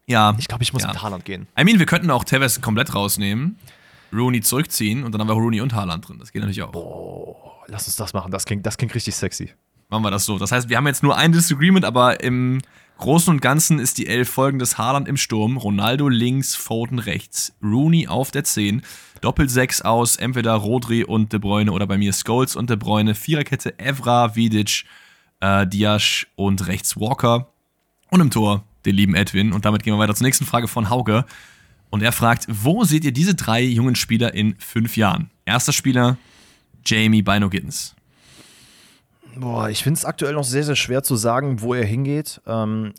Ja. 0.06 0.36
Ich 0.38 0.48
glaube, 0.48 0.64
ich 0.64 0.74
muss 0.74 0.84
Ja. 0.84 0.90
mit 0.90 1.02
Haaland 1.02 1.24
gehen. 1.26 1.48
I 1.60 1.64
mean, 1.64 1.80
wir 1.80 1.86
könnten 1.86 2.10
auch 2.12 2.24
Tevez 2.24 2.60
komplett 2.62 2.94
rausnehmen, 2.94 3.58
Rooney 4.14 4.42
zurückziehen 4.42 5.04
und 5.04 5.12
dann 5.12 5.22
haben 5.22 5.28
wir 5.28 5.34
Rooney 5.34 5.62
und 5.62 5.74
Haaland 5.74 6.08
drin. 6.08 6.18
Das 6.20 6.32
geht 6.32 6.42
natürlich 6.42 6.64
auch. 6.64 6.74
Oh, 6.74 7.36
lass 7.68 7.88
uns 7.88 7.96
das 7.96 8.14
machen. 8.14 8.32
Das 8.32 8.46
klingt, 8.46 8.66
das 8.66 8.78
klingt 8.78 8.94
richtig 8.96 9.16
sexy. 9.16 9.52
Machen 9.90 10.04
wir 10.04 10.12
das 10.12 10.26
so. 10.26 10.38
Das 10.38 10.52
heißt, 10.52 10.70
wir 10.70 10.78
haben 10.78 10.88
jetzt 10.88 11.04
nur 11.04 11.18
ein 11.18 11.32
Disagreement, 11.32 11.86
aber 11.86 12.22
im 12.22 12.62
Großen 12.98 13.32
und 13.32 13.42
Ganzen 13.42 13.80
ist 13.80 13.98
die 13.98 14.08
Elf 14.08 14.30
folgendes: 14.30 14.78
Haaland 14.78 15.08
im 15.08 15.18
Sturm, 15.18 15.58
Ronaldo 15.58 16.10
links, 16.10 16.56
Foden 16.56 17.00
rechts, 17.00 17.54
Rooney 17.64 18.08
auf 18.08 18.32
der 18.32 18.44
10, 18.44 18.82
Doppel-6 19.22 19.84
aus, 19.84 20.18
entweder 20.18 20.54
Rodri 20.54 21.04
und 21.04 21.32
De 21.32 21.40
Bruyne 21.40 21.72
oder 21.72 21.88
bei 21.88 21.98
mir 21.98 22.12
Scholes 22.14 22.56
und 22.56 22.70
De 22.70 22.76
Bruyne, 22.76 23.16
Viererkette 23.16 23.80
Evra, 23.80 24.36
Vidic, 24.36 24.86
äh, 25.40 25.66
Diasch 25.66 26.28
und 26.36 26.68
rechts 26.68 27.00
Walker 27.00 27.48
und 28.10 28.20
im 28.20 28.32
Tor 28.32 28.64
den 28.86 28.96
lieben 28.96 29.16
Edwin. 29.16 29.54
Und 29.54 29.66
damit 29.66 29.84
gehen 29.84 29.94
wir 29.94 30.00
weiter 30.00 30.16
zur 30.16 30.26
nächsten 30.26 30.46
Frage 30.46 30.68
von 30.68 30.90
Hauge. 30.90 31.26
Und 31.90 32.04
er 32.04 32.12
fragt: 32.12 32.46
Wo 32.50 32.84
seht 32.84 33.06
ihr 33.06 33.12
diese 33.12 33.36
drei 33.36 33.62
jungen 33.62 33.96
Spieler 33.96 34.34
in 34.34 34.56
fünf 34.60 34.98
Jahren? 34.98 35.30
Erster 35.46 35.74
Spieler, 35.74 36.18
Jamie 36.86 37.22
Bino 37.22 37.50
Gittens. 37.50 37.96
Boah, 39.36 39.70
ich 39.70 39.84
finde 39.84 39.98
es 39.98 40.06
aktuell 40.06 40.34
noch 40.34 40.44
sehr, 40.44 40.64
sehr 40.64 40.76
schwer 40.76 41.04
zu 41.04 41.16
sagen, 41.16 41.62
wo 41.62 41.74
er 41.74 41.86
hingeht. 41.86 42.42
Ähm, 42.48 42.94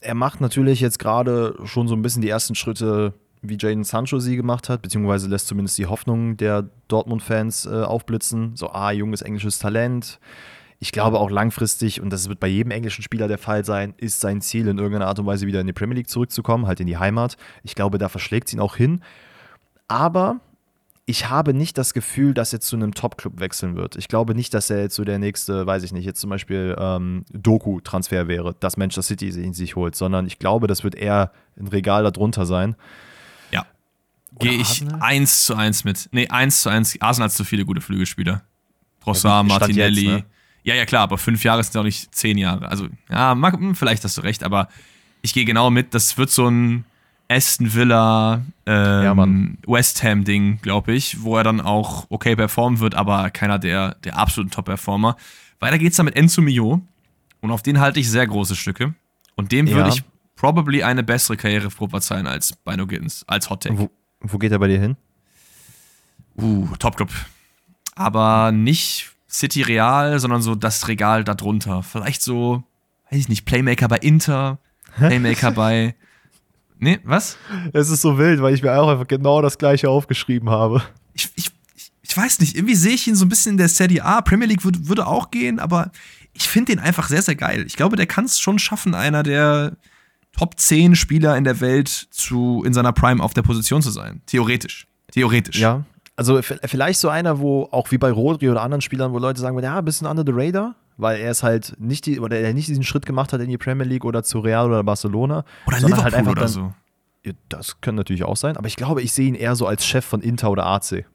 er 0.00 0.14
macht 0.14 0.40
natürlich 0.40 0.80
jetzt 0.80 0.98
gerade 0.98 1.56
schon 1.64 1.88
so 1.88 1.94
ein 1.94 2.02
bisschen 2.02 2.22
die 2.22 2.28
ersten 2.28 2.54
Schritte, 2.54 3.14
wie 3.42 3.56
Jaden 3.58 3.84
Sancho 3.84 4.18
sie 4.18 4.36
gemacht 4.36 4.68
hat, 4.68 4.82
beziehungsweise 4.82 5.28
lässt 5.28 5.48
zumindest 5.48 5.78
die 5.78 5.86
Hoffnung 5.86 6.36
der 6.36 6.68
Dortmund-Fans 6.88 7.66
äh, 7.66 7.82
aufblitzen. 7.82 8.54
So, 8.54 8.70
ah, 8.70 8.92
junges 8.92 9.22
englisches 9.22 9.58
Talent. 9.58 10.18
Ich 10.82 10.92
glaube 10.92 11.18
auch 11.20 11.30
langfristig, 11.30 12.00
und 12.00 12.10
das 12.10 12.28
wird 12.30 12.40
bei 12.40 12.46
jedem 12.48 12.70
englischen 12.70 13.02
Spieler 13.02 13.28
der 13.28 13.36
Fall 13.36 13.66
sein, 13.66 13.92
ist 13.98 14.20
sein 14.20 14.40
Ziel, 14.40 14.66
in 14.66 14.78
irgendeiner 14.78 15.08
Art 15.08 15.18
und 15.18 15.26
Weise 15.26 15.46
wieder 15.46 15.60
in 15.60 15.66
die 15.66 15.74
Premier 15.74 15.96
League 15.96 16.08
zurückzukommen, 16.08 16.66
halt 16.66 16.80
in 16.80 16.86
die 16.86 16.96
Heimat. 16.96 17.36
Ich 17.62 17.74
glaube, 17.74 17.98
da 17.98 18.08
verschlägt 18.08 18.48
es 18.48 18.54
ihn 18.54 18.60
auch 18.60 18.76
hin. 18.76 19.02
Aber 19.88 20.40
ich 21.04 21.28
habe 21.28 21.52
nicht 21.52 21.76
das 21.76 21.92
Gefühl, 21.92 22.32
dass 22.32 22.52
er 22.54 22.60
zu 22.60 22.76
einem 22.76 22.94
Top-Club 22.94 23.40
wechseln 23.40 23.76
wird. 23.76 23.96
Ich 23.96 24.08
glaube 24.08 24.34
nicht, 24.34 24.54
dass 24.54 24.70
er 24.70 24.80
jetzt 24.80 24.94
so 24.94 25.04
der 25.04 25.18
nächste, 25.18 25.66
weiß 25.66 25.82
ich 25.82 25.92
nicht, 25.92 26.04
jetzt 26.06 26.20
zum 26.20 26.30
Beispiel 26.30 26.74
ähm, 26.78 27.24
Doku-Transfer 27.32 28.26
wäre, 28.28 28.54
dass 28.60 28.76
Manchester 28.78 29.02
City 29.02 29.28
ihn 29.28 29.52
sich 29.52 29.76
holt, 29.76 29.96
sondern 29.96 30.26
ich 30.26 30.38
glaube, 30.38 30.66
das 30.66 30.82
wird 30.82 30.94
eher 30.94 31.32
ein 31.58 31.66
Regal 31.66 32.04
darunter 32.04 32.46
sein. 32.46 32.74
Ja. 33.50 33.66
Gehe 34.38 34.52
ich 34.52 34.68
Arsenal? 34.82 35.00
eins 35.02 35.44
zu 35.44 35.56
eins 35.56 35.84
mit. 35.84 36.08
Nee, 36.12 36.28
eins 36.28 36.62
zu 36.62 36.70
eins. 36.70 36.96
Arsenal 37.02 37.28
hat 37.28 37.34
zu 37.34 37.44
viele 37.44 37.66
gute 37.66 37.80
Flügelspieler. 37.82 38.42
Trossard, 39.02 39.46
Ja, 39.48 39.58
Martinelli. 39.58 40.04
jetzt, 40.06 40.24
ne? 40.24 40.24
Ja, 40.62 40.74
ja, 40.74 40.84
klar, 40.84 41.02
aber 41.02 41.18
fünf 41.18 41.42
Jahre 41.44 41.62
sind 41.62 41.74
ja 41.74 41.80
auch 41.80 41.84
nicht 41.84 42.14
zehn 42.14 42.36
Jahre. 42.38 42.68
Also, 42.68 42.88
ja, 43.10 43.34
mag, 43.34 43.54
hm, 43.54 43.74
vielleicht 43.74 44.04
hast 44.04 44.16
du 44.18 44.20
recht, 44.22 44.44
aber 44.44 44.68
ich 45.22 45.32
gehe 45.34 45.44
genau 45.44 45.70
mit. 45.70 45.94
Das 45.94 46.18
wird 46.18 46.30
so 46.30 46.48
ein 46.48 46.84
Aston 47.28 47.72
Villa, 47.74 48.42
ähm, 48.66 49.58
Ja. 49.66 49.72
West 49.72 50.02
Ham-Ding, 50.02 50.60
glaube 50.62 50.92
ich, 50.92 51.22
wo 51.22 51.36
er 51.36 51.44
dann 51.44 51.60
auch 51.60 52.06
okay 52.10 52.34
performen 52.36 52.80
wird, 52.80 52.94
aber 52.94 53.30
keiner 53.30 53.58
der, 53.58 53.94
der 54.04 54.16
absoluten 54.18 54.50
Top-Performer. 54.50 55.16
Weiter 55.60 55.78
geht's 55.78 55.96
dann 55.96 56.06
mit 56.06 56.16
Enzo 56.16 56.42
Mio. 56.42 56.82
Und 57.40 57.50
auf 57.52 57.62
den 57.62 57.80
halte 57.80 58.00
ich 58.00 58.10
sehr 58.10 58.26
große 58.26 58.54
Stücke. 58.56 58.94
Und 59.36 59.52
dem 59.52 59.66
würde 59.68 59.88
Ja. 59.88 59.94
ich 59.94 60.02
probably 60.36 60.82
eine 60.82 61.02
bessere 61.02 61.36
Karriere 61.38 61.68
prophezeien 61.70 62.26
als 62.26 62.52
Bino 62.54 62.86
Gittens, 62.86 63.24
als 63.26 63.48
Hot 63.48 63.62
Take. 63.62 63.78
Wo, 63.78 63.90
wo 64.20 64.36
geht 64.38 64.52
er 64.52 64.58
bei 64.58 64.68
dir 64.68 64.78
hin? 64.80 64.96
Uh, 66.36 66.68
Top-Club. 66.78 67.10
Aber 67.94 68.52
nicht 68.52 69.10
City 69.30 69.62
Real, 69.62 70.18
sondern 70.18 70.42
so 70.42 70.54
das 70.54 70.88
Regal 70.88 71.24
darunter. 71.24 71.82
Vielleicht 71.82 72.22
so 72.22 72.64
weiß 73.10 73.20
ich 73.20 73.28
nicht, 73.28 73.44
Playmaker 73.44 73.88
bei 73.88 73.98
Inter, 73.98 74.58
Playmaker 74.96 75.50
bei. 75.52 75.94
Nee, 76.82 76.98
was? 77.04 77.36
Es 77.74 77.90
ist 77.90 78.00
so 78.00 78.16
wild, 78.16 78.40
weil 78.40 78.54
ich 78.54 78.62
mir 78.62 78.72
auch 78.72 78.88
einfach 78.88 79.06
genau 79.06 79.42
das 79.42 79.58
gleiche 79.58 79.90
aufgeschrieben 79.90 80.48
habe. 80.48 80.82
Ich, 81.12 81.28
ich, 81.34 81.50
ich 82.00 82.16
weiß 82.16 82.40
nicht, 82.40 82.56
irgendwie 82.56 82.74
sehe 82.74 82.94
ich 82.94 83.06
ihn 83.06 83.16
so 83.16 83.26
ein 83.26 83.28
bisschen 83.28 83.52
in 83.52 83.58
der 83.58 83.68
Serie 83.68 84.02
A. 84.02 84.22
Premier 84.22 84.46
League 84.48 84.64
würde, 84.64 84.88
würde 84.88 85.06
auch 85.06 85.30
gehen, 85.30 85.58
aber 85.58 85.90
ich 86.32 86.48
finde 86.48 86.72
ihn 86.72 86.78
einfach 86.78 87.10
sehr, 87.10 87.20
sehr 87.20 87.34
geil. 87.34 87.64
Ich 87.66 87.76
glaube, 87.76 87.96
der 87.96 88.06
kann 88.06 88.24
es 88.24 88.40
schon 88.40 88.58
schaffen, 88.58 88.94
einer 88.94 89.22
der 89.22 89.76
Top 90.32 90.58
10 90.58 90.96
Spieler 90.96 91.36
in 91.36 91.44
der 91.44 91.60
Welt 91.60 91.88
zu, 91.88 92.62
in 92.64 92.72
seiner 92.72 92.94
Prime 92.94 93.22
auf 93.22 93.34
der 93.34 93.42
Position 93.42 93.82
zu 93.82 93.90
sein. 93.90 94.22
Theoretisch. 94.24 94.86
Theoretisch. 95.12 95.58
Ja. 95.58 95.84
Also 96.20 96.38
vielleicht 96.42 97.00
so 97.00 97.08
einer, 97.08 97.38
wo 97.38 97.66
auch 97.70 97.90
wie 97.92 97.96
bei 97.96 98.12
Rodri 98.12 98.50
oder 98.50 98.60
anderen 98.60 98.82
Spielern, 98.82 99.14
wo 99.14 99.18
Leute 99.18 99.40
sagen, 99.40 99.58
ja, 99.58 99.78
ein 99.78 99.84
bisschen 99.86 100.06
under 100.06 100.22
the 100.22 100.32
radar, 100.34 100.74
weil 100.98 101.18
er 101.18 101.30
es 101.30 101.42
halt 101.42 101.74
nicht 101.78 102.04
die, 102.04 102.20
oder 102.20 102.38
er 102.38 102.52
nicht 102.52 102.68
diesen 102.68 102.84
Schritt 102.84 103.06
gemacht 103.06 103.32
hat 103.32 103.40
in 103.40 103.48
die 103.48 103.56
Premier 103.56 103.86
League 103.86 104.04
oder 104.04 104.22
zu 104.22 104.40
Real 104.40 104.66
oder 104.66 104.84
Barcelona. 104.84 105.46
Oder 105.64 105.76
halt 105.76 105.82
Liverpool 105.86 106.04
halt 106.04 106.14
einfach 106.14 106.32
oder 106.32 106.40
dann, 106.42 106.50
so. 106.50 106.74
Ja, 107.24 107.32
das 107.48 107.80
kann 107.80 107.94
natürlich 107.94 108.24
auch 108.24 108.36
sein, 108.36 108.58
aber 108.58 108.66
ich 108.66 108.76
glaube, 108.76 109.00
ich 109.00 109.12
sehe 109.12 109.28
ihn 109.28 109.34
eher 109.34 109.56
so 109.56 109.66
als 109.66 109.86
Chef 109.86 110.04
von 110.04 110.20
Inter 110.20 110.50
oder 110.50 110.66
AC. 110.66 111.06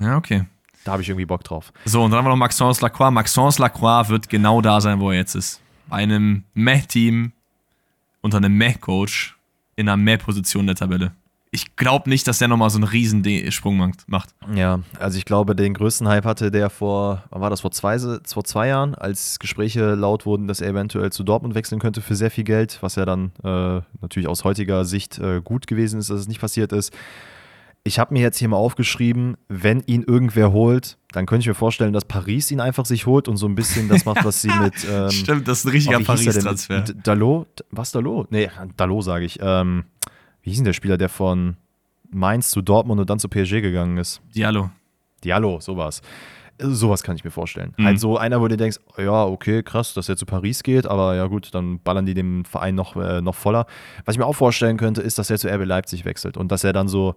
Ja, 0.00 0.16
okay. 0.16 0.46
Da 0.84 0.92
habe 0.92 1.02
ich 1.02 1.10
irgendwie 1.10 1.26
Bock 1.26 1.44
drauf. 1.44 1.70
So, 1.84 2.02
und 2.02 2.10
dann 2.10 2.16
haben 2.16 2.24
wir 2.24 2.30
noch 2.30 2.36
Maxence 2.36 2.80
Lacroix. 2.80 3.10
Maxence 3.10 3.58
Lacroix 3.58 4.08
wird 4.08 4.30
genau 4.30 4.62
da 4.62 4.80
sein, 4.80 4.98
wo 4.98 5.10
er 5.10 5.18
jetzt 5.18 5.34
ist. 5.34 5.60
Bei 5.88 5.96
einem 5.96 6.44
Meh-Team 6.54 7.32
unter 8.22 8.38
einem 8.38 8.56
Meh-Coach 8.56 9.36
in 9.76 9.90
einer 9.90 9.98
Meh-Position 9.98 10.66
der 10.66 10.76
Tabelle. 10.76 11.12
Ich 11.54 11.76
glaube 11.76 12.10
nicht, 12.10 12.26
dass 12.26 12.38
der 12.38 12.48
nochmal 12.48 12.68
so 12.68 12.78
einen 12.78 12.84
riesen 12.88 13.22
De- 13.22 13.48
Sprung 13.52 13.92
macht. 14.08 14.30
Ja, 14.56 14.80
also 14.98 15.16
ich 15.18 15.24
glaube, 15.24 15.54
den 15.54 15.72
größten 15.74 16.08
Hype 16.08 16.24
hatte 16.24 16.50
der 16.50 16.68
vor, 16.68 17.22
wann 17.30 17.40
war 17.42 17.48
das, 17.48 17.60
vor 17.60 17.70
zwei, 17.70 17.96
vor 17.98 18.42
zwei 18.42 18.66
Jahren, 18.66 18.96
als 18.96 19.38
Gespräche 19.38 19.94
laut 19.94 20.26
wurden, 20.26 20.48
dass 20.48 20.60
er 20.60 20.70
eventuell 20.70 21.12
zu 21.12 21.22
Dortmund 21.22 21.54
wechseln 21.54 21.78
könnte 21.80 22.00
für 22.00 22.16
sehr 22.16 22.32
viel 22.32 22.42
Geld, 22.42 22.78
was 22.80 22.96
ja 22.96 23.04
dann 23.04 23.30
äh, 23.44 23.82
natürlich 24.00 24.26
aus 24.28 24.42
heutiger 24.42 24.84
Sicht 24.84 25.20
äh, 25.20 25.40
gut 25.44 25.68
gewesen 25.68 26.00
ist, 26.00 26.10
dass 26.10 26.18
es 26.18 26.26
nicht 26.26 26.40
passiert 26.40 26.72
ist. 26.72 26.92
Ich 27.84 28.00
habe 28.00 28.14
mir 28.14 28.20
jetzt 28.22 28.38
hier 28.38 28.48
mal 28.48 28.56
aufgeschrieben, 28.56 29.36
wenn 29.48 29.80
ihn 29.86 30.02
irgendwer 30.02 30.50
holt, 30.52 30.96
dann 31.12 31.24
könnte 31.24 31.42
ich 31.42 31.46
mir 31.46 31.54
vorstellen, 31.54 31.92
dass 31.92 32.04
Paris 32.04 32.50
ihn 32.50 32.58
einfach 32.60 32.84
sich 32.84 33.06
holt 33.06 33.28
und 33.28 33.36
so 33.36 33.46
ein 33.46 33.54
bisschen 33.54 33.88
das 33.88 34.04
macht, 34.04 34.24
was 34.24 34.42
sie 34.42 34.48
mit. 34.60 34.74
Ähm, 34.90 35.10
Stimmt, 35.12 35.46
das 35.46 35.58
ist 35.60 35.66
ein 35.66 35.70
richtiger 35.70 36.00
oh? 36.00 36.04
Paris-Transfer. 36.04 36.80
Dalot? 37.04 37.64
Was 37.70 37.92
Dalot? 37.92 38.32
Nee, 38.32 38.50
Dalot 38.76 39.04
sage 39.04 39.24
ich. 39.24 39.38
Ähm, 39.40 39.84
wie 40.44 40.50
hieß 40.50 40.58
denn 40.58 40.66
der 40.66 40.72
Spieler, 40.74 40.96
der 40.98 41.08
von 41.08 41.56
Mainz 42.10 42.50
zu 42.50 42.62
Dortmund 42.62 43.00
und 43.00 43.10
dann 43.10 43.18
zu 43.18 43.28
PSG 43.28 43.60
gegangen 43.60 43.96
ist? 43.96 44.20
Diallo. 44.34 44.70
Diallo, 45.24 45.58
sowas. 45.60 46.02
Äh, 46.58 46.66
Sowas 46.66 47.02
kann 47.02 47.16
ich 47.16 47.24
mir 47.24 47.30
vorstellen. 47.30 47.74
Mhm. 47.76 47.84
Halt 47.84 48.00
so 48.00 48.16
einer, 48.18 48.40
wo 48.40 48.46
du 48.46 48.56
denkst, 48.56 48.78
ja, 48.98 49.24
okay, 49.24 49.62
krass, 49.62 49.94
dass 49.94 50.08
er 50.08 50.16
zu 50.16 50.26
Paris 50.26 50.62
geht, 50.62 50.86
aber 50.86 51.16
ja 51.16 51.26
gut, 51.26 51.54
dann 51.54 51.80
ballern 51.80 52.06
die 52.06 52.14
dem 52.14 52.44
Verein 52.44 52.74
noch, 52.74 52.94
äh, 52.94 53.20
noch 53.22 53.34
voller. 53.34 53.66
Was 54.04 54.14
ich 54.14 54.18
mir 54.18 54.26
auch 54.26 54.34
vorstellen 54.34 54.76
könnte, 54.76 55.00
ist, 55.00 55.18
dass 55.18 55.30
er 55.30 55.38
zu 55.38 55.48
RB 55.48 55.64
Leipzig 55.64 56.04
wechselt 56.04 56.36
und 56.36 56.52
dass 56.52 56.62
er 56.62 56.72
dann 56.72 56.86
so 56.88 57.14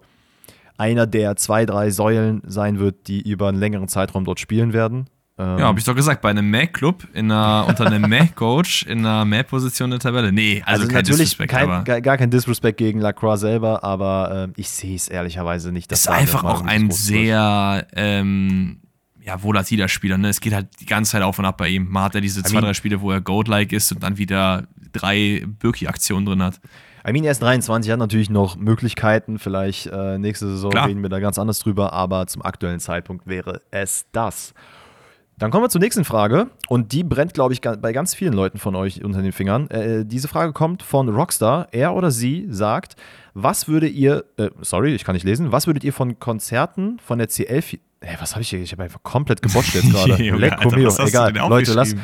einer 0.78 1.06
der 1.06 1.36
zwei, 1.36 1.66
drei 1.66 1.90
Säulen 1.90 2.40
sein 2.46 2.78
wird, 2.78 3.08
die 3.08 3.20
über 3.28 3.48
einen 3.48 3.58
längeren 3.58 3.88
Zeitraum 3.88 4.24
dort 4.24 4.40
spielen 4.40 4.72
werden. 4.72 5.10
Ähm, 5.38 5.58
Ja, 5.58 5.66
habe 5.66 5.78
ich 5.78 5.84
doch 5.84 5.94
gesagt, 5.94 6.20
bei 6.20 6.30
einem 6.30 6.50
Mac-Club, 6.50 7.06
unter 7.14 7.86
einem 7.86 8.02
Mac-Coach, 8.10 8.84
in 8.84 8.98
einer 9.00 9.24
Mac-Position 9.24 9.90
der 9.90 10.00
Tabelle. 10.00 10.32
Nee, 10.32 10.62
also, 10.66 10.82
also 10.82 10.86
kein 10.92 11.02
natürlich 11.02 11.30
Disrespect, 11.36 11.50
kein, 11.50 12.02
gar, 12.02 12.16
kein 12.16 12.30
Disrespect 12.30 12.76
gegen 12.78 13.00
Lacroix 13.00 13.38
selber, 13.40 13.84
aber 13.84 14.44
ähm, 14.48 14.52
ich 14.56 14.68
sehe 14.68 14.96
es 14.96 15.08
ehrlicherweise 15.08 15.70
nicht. 15.72 15.90
dass 15.92 16.00
ist 16.00 16.08
einfach 16.08 16.42
mal 16.42 16.52
auch 16.52 16.64
ein 16.64 16.90
sehr 16.90 17.86
ähm, 17.94 18.80
ja, 19.22 19.42
volatiler 19.42 19.88
Spieler. 19.88 20.18
Ne? 20.18 20.28
Es 20.28 20.40
geht 20.40 20.54
halt 20.54 20.68
die 20.80 20.86
ganze 20.86 21.12
Zeit 21.12 21.22
auf 21.22 21.38
und 21.38 21.44
ab 21.44 21.58
bei 21.58 21.68
ihm. 21.68 21.88
Man 21.90 22.02
hat 22.04 22.14
ja 22.14 22.20
diese 22.20 22.42
zwei, 22.42 22.54
mean- 22.54 22.64
drei 22.64 22.74
Spiele, 22.74 23.00
wo 23.00 23.12
er 23.12 23.20
Goat-like 23.20 23.72
ist 23.72 23.92
und 23.92 24.02
dann 24.02 24.18
wieder 24.18 24.66
drei 24.92 25.44
Birki-Aktionen 25.46 26.26
drin 26.26 26.42
hat. 26.42 26.60
I 27.06 27.12
mean, 27.12 27.24
er 27.24 27.30
ist 27.30 27.40
23, 27.42 27.90
hat 27.92 27.98
natürlich 27.98 28.28
noch 28.28 28.56
Möglichkeiten. 28.56 29.38
Vielleicht 29.38 29.86
äh, 29.86 30.18
nächste 30.18 30.48
Saison 30.48 30.70
Klar. 30.70 30.88
reden 30.88 31.00
wir 31.02 31.08
da 31.08 31.20
ganz 31.20 31.38
anders 31.38 31.58
drüber, 31.60 31.92
aber 31.92 32.26
zum 32.26 32.42
aktuellen 32.42 32.80
Zeitpunkt 32.80 33.26
wäre 33.26 33.62
es 33.70 34.06
das. 34.12 34.52
Dann 35.38 35.52
kommen 35.52 35.62
wir 35.64 35.68
zur 35.68 35.80
nächsten 35.80 36.04
Frage 36.04 36.50
und 36.68 36.90
die 36.90 37.04
brennt, 37.04 37.32
glaube 37.32 37.52
ich, 37.52 37.60
bei 37.60 37.92
ganz 37.92 38.12
vielen 38.12 38.32
Leuten 38.32 38.58
von 38.58 38.74
euch 38.74 39.04
unter 39.04 39.22
den 39.22 39.30
Fingern. 39.30 39.70
Äh, 39.70 40.04
diese 40.04 40.26
Frage 40.26 40.52
kommt 40.52 40.82
von 40.82 41.08
Rockstar. 41.08 41.68
Er 41.70 41.94
oder 41.94 42.10
sie 42.10 42.48
sagt, 42.50 42.96
was 43.34 43.68
würde 43.68 43.86
ihr, 43.86 44.24
äh, 44.36 44.50
sorry, 44.62 44.94
ich 44.96 45.04
kann 45.04 45.14
nicht 45.14 45.24
lesen, 45.24 45.52
was 45.52 45.68
würdet 45.68 45.84
ihr 45.84 45.92
von 45.92 46.18
Konzerten 46.18 46.98
von 46.98 47.18
der 47.18 47.28
CL, 47.28 47.62
Ey, 48.00 48.16
was 48.20 48.32
habe 48.32 48.42
ich 48.42 48.50
hier? 48.50 48.60
Ich 48.60 48.70
habe 48.70 48.84
einfach 48.84 49.02
komplett 49.02 49.42
gebotcht 49.42 49.74
jetzt 49.74 49.90
gerade. 49.90 50.14
Lecco 50.14 50.70
mio. 50.70 50.94
Egal, 50.98 51.34
Leute, 51.34 51.74
lasst, 51.74 51.96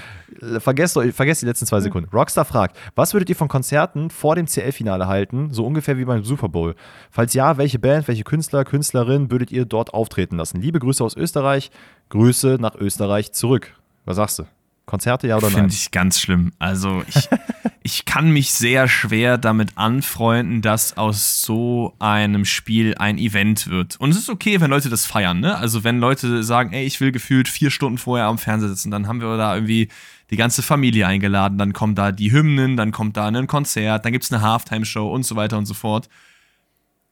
vergesst, 0.58 0.98
vergesst 1.12 1.42
die 1.42 1.46
letzten 1.46 1.66
zwei 1.66 1.80
Sekunden. 1.80 2.10
Rockstar 2.10 2.44
fragt, 2.44 2.76
was 2.96 3.12
würdet 3.14 3.30
ihr 3.30 3.36
von 3.36 3.46
Konzerten 3.46 4.10
vor 4.10 4.34
dem 4.34 4.46
CL-Finale 4.46 5.06
halten, 5.06 5.52
so 5.52 5.64
ungefähr 5.64 5.96
wie 5.96 6.04
beim 6.04 6.24
Super 6.24 6.48
Bowl? 6.48 6.74
Falls 7.10 7.32
ja, 7.34 7.58
welche 7.58 7.78
Band, 7.78 8.08
welche 8.08 8.24
Künstler, 8.24 8.64
Künstlerin 8.64 9.30
würdet 9.30 9.52
ihr 9.52 9.66
dort 9.66 9.94
auftreten 9.94 10.36
lassen? 10.36 10.60
Liebe 10.60 10.80
Grüße 10.80 11.04
aus 11.04 11.16
Österreich, 11.16 11.70
Grüße 12.08 12.56
nach 12.60 12.74
Österreich 12.74 13.32
zurück. 13.32 13.74
Was 14.04 14.16
sagst 14.16 14.40
du? 14.40 14.44
Konzerte, 14.86 15.26
ja 15.26 15.36
oder 15.36 15.48
nein? 15.48 15.56
Finde 15.56 15.74
ich 15.74 15.90
ganz 15.90 16.20
schlimm. 16.20 16.52
Also 16.58 17.02
ich, 17.08 17.28
ich 17.82 18.04
kann 18.04 18.30
mich 18.30 18.52
sehr 18.52 18.86
schwer 18.86 19.38
damit 19.38 19.76
anfreunden, 19.76 20.60
dass 20.60 20.96
aus 20.96 21.40
so 21.40 21.94
einem 21.98 22.44
Spiel 22.44 22.94
ein 22.98 23.16
Event 23.16 23.68
wird. 23.68 23.96
Und 23.98 24.10
es 24.10 24.18
ist 24.18 24.28
okay, 24.28 24.60
wenn 24.60 24.70
Leute 24.70 24.90
das 24.90 25.06
feiern, 25.06 25.40
ne? 25.40 25.56
Also 25.56 25.84
wenn 25.84 25.98
Leute 25.98 26.42
sagen, 26.42 26.72
ey, 26.72 26.84
ich 26.84 27.00
will 27.00 27.12
gefühlt 27.12 27.48
vier 27.48 27.70
Stunden 27.70 27.98
vorher 27.98 28.26
am 28.26 28.38
Fernseher 28.38 28.68
sitzen, 28.68 28.90
dann 28.90 29.08
haben 29.08 29.20
wir 29.20 29.36
da 29.36 29.54
irgendwie 29.54 29.88
die 30.30 30.36
ganze 30.36 30.62
Familie 30.62 31.06
eingeladen, 31.06 31.58
dann 31.58 31.72
kommen 31.72 31.94
da 31.94 32.12
die 32.12 32.32
Hymnen, 32.32 32.76
dann 32.76 32.92
kommt 32.92 33.16
da 33.16 33.26
ein 33.26 33.46
Konzert, 33.46 34.04
dann 34.04 34.12
gibt 34.12 34.24
es 34.24 34.32
eine 34.32 34.42
Halftime-Show 34.42 35.10
und 35.10 35.24
so 35.24 35.36
weiter 35.36 35.56
und 35.58 35.66
so 35.66 35.74
fort. 35.74 36.08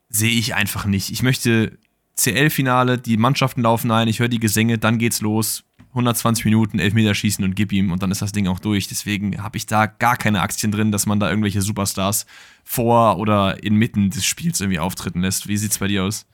Sehe 0.09 0.33
ich 0.33 0.55
einfach 0.55 0.85
nicht. 0.85 1.11
Ich 1.11 1.23
möchte 1.23 1.79
CL-Finale, 2.16 2.99
die 2.99 3.16
Mannschaften 3.16 3.62
laufen 3.62 3.91
ein, 3.91 4.09
ich 4.09 4.20
höre 4.20 4.29
die 4.29 4.41
Gesänge, 4.41 4.79
dann 4.79 4.99
geht's 4.99 5.20
los. 5.20 5.64
120 5.93 6.45
Minuten, 6.47 6.78
Elfmeterschießen 6.78 7.45
und 7.45 7.55
gib 7.55 7.72
ihm 7.72 7.93
und 7.93 8.03
dann 8.03 8.11
ist 8.11 8.22
das 8.22 8.32
Ding 8.32 8.47
auch 8.49 8.59
durch. 8.59 8.88
Deswegen 8.88 9.43
habe 9.43 9.57
ich 9.57 9.66
da 9.66 9.86
gar 9.86 10.16
keine 10.16 10.40
Aktien 10.40 10.72
drin, 10.72 10.90
dass 10.93 11.07
man 11.07 11.20
da 11.20 11.28
irgendwelche 11.28 11.61
Superstars 11.62 12.26
vor 12.64 13.18
oder 13.18 13.62
inmitten 13.62 14.11
des 14.11 14.24
Spiels 14.24 14.61
irgendwie 14.61 14.78
auftreten 14.78 15.20
lässt. 15.20 15.49
Wie 15.49 15.57
sieht's 15.57 15.78
bei 15.78 15.88
dir 15.88 16.05
aus? 16.05 16.26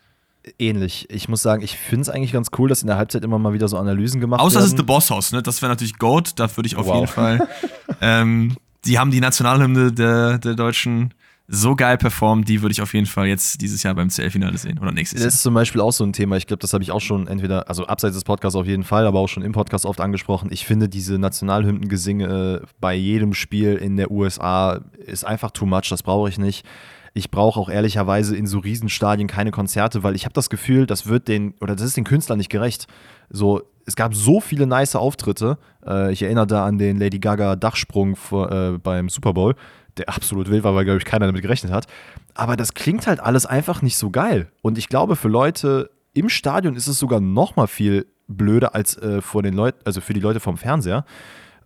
Ähnlich. 0.58 1.06
Ich 1.10 1.28
muss 1.28 1.42
sagen, 1.42 1.62
ich 1.62 1.76
finde 1.76 2.02
es 2.02 2.08
eigentlich 2.08 2.32
ganz 2.32 2.48
cool, 2.56 2.68
dass 2.68 2.80
in 2.82 2.86
der 2.86 2.96
Halbzeit 2.96 3.24
immer 3.24 3.38
mal 3.38 3.52
wieder 3.52 3.68
so 3.68 3.76
Analysen 3.76 4.20
gemacht 4.20 4.40
Außer 4.40 4.60
es 4.60 4.64
werden. 4.66 4.74
ist 4.74 4.76
The 4.78 4.82
Boss 4.84 5.10
House, 5.10 5.32
ne? 5.32 5.42
Das 5.42 5.60
wäre 5.60 5.70
natürlich 5.72 5.98
Goat, 5.98 6.32
da 6.38 6.56
würde 6.56 6.66
ich 6.68 6.76
auf 6.76 6.86
Wow. 6.86 6.94
jeden 6.94 7.06
Fall. 7.08 7.48
ähm, 8.00 8.56
die 8.84 8.98
haben 8.98 9.10
die 9.10 9.20
Nationalhymne 9.20 9.92
der, 9.92 10.38
der 10.38 10.54
Deutschen 10.54 11.12
so 11.50 11.74
geil 11.74 11.96
performt, 11.96 12.46
die 12.46 12.60
würde 12.60 12.72
ich 12.72 12.82
auf 12.82 12.92
jeden 12.92 13.06
Fall 13.06 13.26
jetzt 13.26 13.62
dieses 13.62 13.82
Jahr 13.82 13.94
beim 13.94 14.10
CL-Finale 14.10 14.58
sehen. 14.58 14.78
Oder 14.78 14.92
nächstes 14.92 15.16
Das 15.18 15.22
Jahr. 15.24 15.28
ist 15.28 15.42
zum 15.42 15.54
Beispiel 15.54 15.80
auch 15.80 15.92
so 15.92 16.04
ein 16.04 16.12
Thema. 16.12 16.36
Ich 16.36 16.46
glaube, 16.46 16.60
das 16.60 16.74
habe 16.74 16.84
ich 16.84 16.90
auch 16.92 17.00
schon 17.00 17.26
entweder, 17.26 17.68
also 17.70 17.86
abseits 17.86 18.14
des 18.16 18.24
Podcasts 18.24 18.54
auf 18.54 18.66
jeden 18.66 18.84
Fall, 18.84 19.06
aber 19.06 19.18
auch 19.18 19.28
schon 19.28 19.42
im 19.42 19.52
Podcast 19.52 19.86
oft 19.86 20.00
angesprochen. 20.00 20.50
Ich 20.52 20.66
finde, 20.66 20.90
diese 20.90 21.18
Nationalhymnengesinge 21.18 22.60
äh, 22.62 22.66
bei 22.80 22.94
jedem 22.94 23.32
Spiel 23.32 23.74
in 23.76 23.96
der 23.96 24.10
USA 24.10 24.80
ist 24.98 25.24
einfach 25.24 25.50
too 25.50 25.66
much. 25.66 25.88
Das 25.88 26.02
brauche 26.02 26.28
ich 26.28 26.38
nicht. 26.38 26.66
Ich 27.14 27.30
brauche 27.30 27.58
auch 27.58 27.70
ehrlicherweise 27.70 28.36
in 28.36 28.46
so 28.46 28.58
Riesenstadien 28.58 29.26
keine 29.26 29.50
Konzerte, 29.50 30.02
weil 30.02 30.14
ich 30.14 30.24
habe 30.24 30.34
das 30.34 30.50
Gefühl, 30.50 30.86
das 30.86 31.06
wird 31.06 31.26
den, 31.28 31.54
oder 31.60 31.74
das 31.74 31.86
ist 31.86 31.96
den 31.96 32.04
Künstlern 32.04 32.38
nicht 32.38 32.50
gerecht. 32.50 32.86
So, 33.30 33.62
es 33.86 33.96
gab 33.96 34.14
so 34.14 34.40
viele 34.40 34.66
nice 34.66 34.94
Auftritte. 34.94 35.56
Äh, 35.86 36.12
ich 36.12 36.22
erinnere 36.22 36.46
da 36.46 36.66
an 36.66 36.76
den 36.76 36.98
Lady 36.98 37.18
Gaga 37.18 37.56
Dachsprung 37.56 38.16
vor, 38.16 38.52
äh, 38.52 38.78
beim 38.78 39.08
Super 39.08 39.32
Bowl, 39.32 39.54
der 39.98 40.08
absolut 40.08 40.50
wild 40.50 40.64
war, 40.64 40.74
weil, 40.74 40.84
glaube 40.84 40.98
ich, 40.98 41.04
keiner 41.04 41.26
damit 41.26 41.42
gerechnet 41.42 41.72
hat. 41.72 41.86
Aber 42.34 42.56
das 42.56 42.74
klingt 42.74 43.06
halt 43.06 43.20
alles 43.20 43.46
einfach 43.46 43.82
nicht 43.82 43.96
so 43.96 44.10
geil. 44.10 44.50
Und 44.62 44.78
ich 44.78 44.88
glaube, 44.88 45.16
für 45.16 45.28
Leute 45.28 45.90
im 46.14 46.28
Stadion 46.28 46.76
ist 46.76 46.86
es 46.86 46.98
sogar 46.98 47.20
noch 47.20 47.56
mal 47.56 47.66
viel 47.66 48.06
blöder 48.28 48.74
als 48.74 48.96
äh, 48.96 49.20
vor 49.22 49.42
den 49.42 49.54
Leuten, 49.54 49.78
also 49.84 50.00
für 50.00 50.12
die 50.14 50.20
Leute 50.20 50.40
vom 50.40 50.56
Fernseher. 50.56 51.04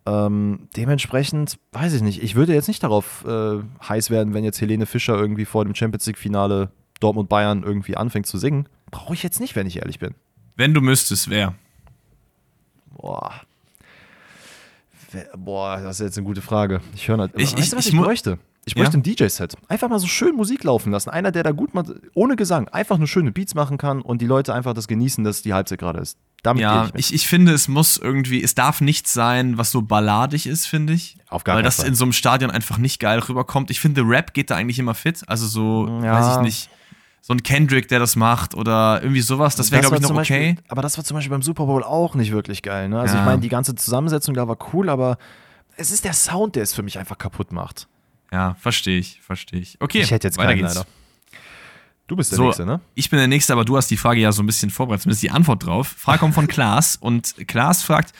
Ähm, 0.04 0.68
dementsprechend, 0.76 1.58
weiß 1.72 1.92
ich 1.94 2.02
nicht, 2.02 2.22
ich 2.22 2.34
würde 2.34 2.54
jetzt 2.54 2.68
nicht 2.68 2.82
darauf 2.82 3.24
äh, 3.24 3.58
heiß 3.88 4.10
werden, 4.10 4.34
wenn 4.34 4.44
jetzt 4.44 4.60
Helene 4.60 4.86
Fischer 4.86 5.16
irgendwie 5.16 5.44
vor 5.44 5.64
dem 5.64 5.74
Champions 5.74 6.06
League-Finale 6.06 6.70
Dortmund-Bayern 7.00 7.62
irgendwie 7.62 7.96
anfängt 7.96 8.26
zu 8.26 8.38
singen. 8.38 8.68
Brauche 8.90 9.14
ich 9.14 9.22
jetzt 9.22 9.40
nicht, 9.40 9.56
wenn 9.56 9.66
ich 9.66 9.78
ehrlich 9.78 9.98
bin. 9.98 10.14
Wenn 10.56 10.74
du 10.74 10.80
müsstest, 10.80 11.30
wer? 11.30 11.54
Boah. 12.90 13.32
Boah, 15.36 15.78
das 15.80 16.00
ist 16.00 16.04
jetzt 16.06 16.18
eine 16.18 16.26
gute 16.26 16.42
Frage. 16.42 16.80
Ich 16.94 17.08
höre 17.08 17.18
halt. 17.18 17.32
Ich- 17.36 17.52
weißt 17.52 17.58
ich- 17.58 17.70
du, 17.70 17.76
was 17.76 17.86
ich 17.86 17.92
ich 17.94 17.98
bräuchte? 18.00 18.38
Ich 18.64 18.74
Ja? 18.76 18.82
bräuchte 18.82 18.98
ein 18.98 19.02
DJ-Set. 19.02 19.56
Einfach 19.68 19.88
mal 19.88 19.98
so 19.98 20.06
schön 20.06 20.36
Musik 20.36 20.62
laufen 20.62 20.92
lassen. 20.92 21.10
Einer, 21.10 21.32
der 21.32 21.42
da 21.42 21.50
gut 21.50 21.74
mal, 21.74 21.84
ohne 22.14 22.36
Gesang, 22.36 22.68
einfach 22.68 22.96
nur 22.96 23.08
schöne 23.08 23.32
Beats 23.32 23.56
machen 23.56 23.76
kann 23.76 24.00
und 24.02 24.22
die 24.22 24.26
Leute 24.26 24.54
einfach 24.54 24.72
das 24.72 24.86
genießen, 24.86 25.24
dass 25.24 25.42
die 25.42 25.52
Halbzeit 25.52 25.80
gerade 25.80 25.98
ist. 25.98 26.16
Damit 26.44 26.62
Ja, 26.62 26.86
ich, 26.94 27.06
ich, 27.08 27.14
ich 27.14 27.26
finde, 27.26 27.52
es 27.52 27.66
muss 27.66 27.96
irgendwie, 27.96 28.40
es 28.42 28.54
darf 28.54 28.80
nichts 28.80 29.12
sein, 29.12 29.58
was 29.58 29.72
so 29.72 29.82
balladig 29.82 30.46
ist, 30.46 30.66
finde 30.68 30.92
ich. 30.92 31.16
Auf 31.28 31.42
gar 31.42 31.56
Weil 31.56 31.64
das 31.64 31.76
Fall. 31.76 31.86
in 31.88 31.96
so 31.96 32.04
einem 32.04 32.12
Stadion 32.12 32.52
einfach 32.52 32.78
nicht 32.78 33.00
geil 33.00 33.18
rüberkommt. 33.18 33.70
Ich 33.72 33.80
finde, 33.80 34.02
Rap 34.02 34.32
geht 34.32 34.50
da 34.50 34.56
eigentlich 34.56 34.78
immer 34.78 34.94
fit. 34.94 35.22
Also 35.26 35.46
so, 35.48 35.88
Ja. 36.02 36.12
weiß 36.20 36.36
ich 36.36 36.42
nicht, 36.42 36.70
so 37.24 37.32
ein 37.32 37.42
Kendrick, 37.44 37.86
der 37.88 38.00
das 38.00 38.16
macht 38.16 38.54
oder 38.56 39.00
irgendwie 39.00 39.20
sowas, 39.20 39.54
das 39.54 39.70
wäre, 39.70 39.80
glaube 39.82 39.96
ich, 39.96 40.02
noch 40.02 40.08
zum 40.08 40.18
okay. 40.18 40.54
Beispiel, 40.54 40.64
aber 40.68 40.82
das 40.82 40.98
war 40.98 41.04
zum 41.04 41.14
Beispiel 41.14 41.30
beim 41.30 41.42
Super 41.42 41.66
Bowl 41.66 41.84
auch 41.84 42.14
nicht 42.16 42.32
wirklich 42.32 42.62
geil. 42.62 42.88
Ne? 42.88 42.98
Also 43.00 43.14
Ja. 43.14 43.20
ich 43.20 43.26
meine, 43.26 43.40
die 43.40 43.48
ganze 43.48 43.74
Zusammensetzung 43.76 44.34
da 44.34 44.48
war 44.48 44.58
cool, 44.74 44.88
aber 44.90 45.18
es 45.76 45.90
ist 45.92 46.04
der 46.04 46.14
Sound, 46.14 46.56
der 46.56 46.64
es 46.64 46.74
für 46.74 46.82
mich 46.82 46.98
einfach 46.98 47.16
kaputt 47.16 47.52
macht. 47.52 47.86
Ja, 48.32 48.56
verstehe 48.58 48.98
ich, 48.98 49.20
verstehe 49.22 49.60
ich. 49.60 49.76
Okay, 49.80 50.00
ich 50.00 50.10
hätte 50.10 50.26
jetzt 50.26 50.36
weiter 50.36 50.48
keinen 50.50 50.62
geht's. 50.62 50.74
leider. 50.74 50.86
Du 52.08 52.16
bist 52.16 52.32
der 52.32 52.36
So, 52.38 52.44
Nächste, 52.46 52.66
ne? 52.66 52.80
Ich 52.94 53.08
bin 53.08 53.18
der 53.18 53.28
Nächste, 53.28 53.52
aber 53.52 53.64
du 53.64 53.76
hast 53.76 53.88
die 53.90 53.96
Frage 53.96 54.20
ja 54.20 54.32
so 54.32 54.42
ein 54.42 54.46
bisschen 54.46 54.70
vorbereitet, 54.70 55.04
zumindest 55.04 55.22
die 55.22 55.30
Antwort 55.30 55.64
drauf. 55.64 55.94
Frage 55.96 56.18
kommt 56.18 56.34
von 56.34 56.48
Klaas 56.48 56.96
und 56.96 57.36
Klaas 57.46 57.82
fragt, 57.82 58.12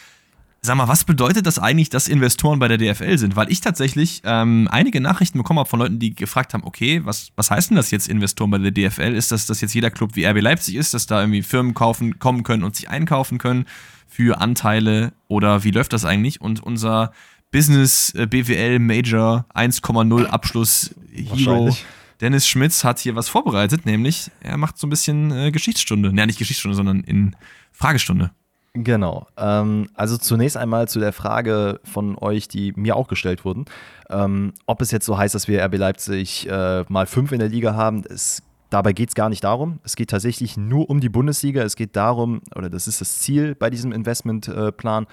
sag 0.65 0.77
mal, 0.77 0.87
was 0.87 1.05
bedeutet 1.05 1.47
das 1.47 1.59
eigentlich, 1.59 1.91
dass 1.91 2.07
Investoren 2.07 2.61
bei 2.61 2.69
der 2.69 2.79
DFL 2.79 3.19
sind? 3.19 3.35
Weil 3.35 3.51
ich 3.51 3.61
tatsächlich 3.61 4.23
ähm, 4.25 4.69
einige 4.71 5.01
Nachrichten 5.01 5.39
bekommen 5.39 5.59
habe 5.59 5.69
von 5.69 5.81
Leuten, 5.81 5.99
die 5.99 6.15
gefragt 6.15 6.55
haben, 6.55 6.63
okay, 6.63 7.05
was, 7.05 7.33
was 7.35 7.51
heißt 7.51 7.71
denn 7.71 7.77
das 7.77 7.91
jetzt 7.91 8.09
Investoren 8.09 8.51
bei 8.51 8.59
der 8.59 8.71
DFL? 8.71 9.13
Ist 9.15 9.33
das, 9.33 9.47
dass 9.47 9.61
jetzt 9.61 9.75
jeder 9.75 9.91
Club 9.91 10.15
wie 10.15 10.25
RB 10.25 10.41
Leipzig 10.41 10.77
ist, 10.77 10.95
dass 10.95 11.07
da 11.07 11.21
irgendwie 11.21 11.43
Firmen 11.43 11.75
kaufen, 11.75 12.21
kommen 12.21 12.45
können 12.45 12.63
und 12.63 12.77
sich 12.77 12.89
einkaufen 12.89 13.39
können 13.39 13.67
für 14.07 14.41
Anteile 14.41 15.13
oder 15.27 15.65
wie 15.65 15.73
läuft 15.73 15.93
das 15.93 16.05
eigentlich? 16.05 16.41
Und 16.41 16.63
unser 16.63 17.13
Business 17.51 18.15
äh, 18.15 18.27
BWL 18.27 18.79
Major 18.79 19.47
1,0 19.55 20.27
Abschluss 20.27 20.95
Hero. 21.13 21.77
Dennis 22.21 22.47
Schmitz 22.47 22.85
hat 22.85 23.01
hier 23.01 23.17
was 23.17 23.29
vorbereitet, 23.29 23.85
nämlich 23.85 24.31
er 24.41 24.57
macht 24.57 24.79
so 24.79 24.87
ein 24.87 24.91
bisschen 24.91 25.33
äh, 25.33 25.51
Geschichtsstunde. 25.51 26.13
Ja, 26.15 26.25
nicht 26.25 26.39
Geschichtsstunde, 26.39 26.77
sondern 26.77 27.01
in 27.01 27.35
Fragestunde. 27.73 28.31
Genau. 28.75 29.27
Ähm, 29.37 29.89
also 29.95 30.17
zunächst 30.17 30.57
einmal 30.57 30.89
zu 30.89 30.99
der 30.99 31.13
Frage 31.13 31.81
von 31.85 32.17
euch, 32.19 32.49
die 32.49 32.73
mir 32.75 32.97
auch 32.97 33.07
gestellt 33.07 33.45
wurden, 33.45 33.67
ähm, 34.09 34.55
ob 34.67 34.81
es 34.81 34.91
jetzt 34.91 35.05
so 35.05 35.19
heißt, 35.19 35.35
dass 35.35 35.47
wir 35.47 35.63
RB 35.63 35.77
Leipzig 35.77 36.49
äh, 36.49 36.85
mal 36.89 37.07
fünf 37.07 37.33
in 37.33 37.39
der 37.39 37.51
Liga 37.51 37.75
haben. 37.75 38.03
Es, 38.09 38.43
dabei 38.73 38.93
geht 38.93 39.11
es 39.11 39.15
gar 39.15 39.29
nicht 39.29 39.45
darum. 39.45 39.81
Es 39.85 39.97
geht 39.97 40.11
tatsächlich 40.11 40.57
nur 40.57 40.89
um 40.89 41.01
die 41.01 41.09
Bundesliga. 41.09 41.63
Es 41.63 41.77
geht 41.77 41.95
darum, 41.95 42.41
oder 42.55 42.71
das 42.71 42.87
ist 42.87 43.01
das 43.01 43.19
Ziel 43.19 43.55
bei 43.55 43.69
diesem 43.69 43.93
Investmentplan, 43.93 45.07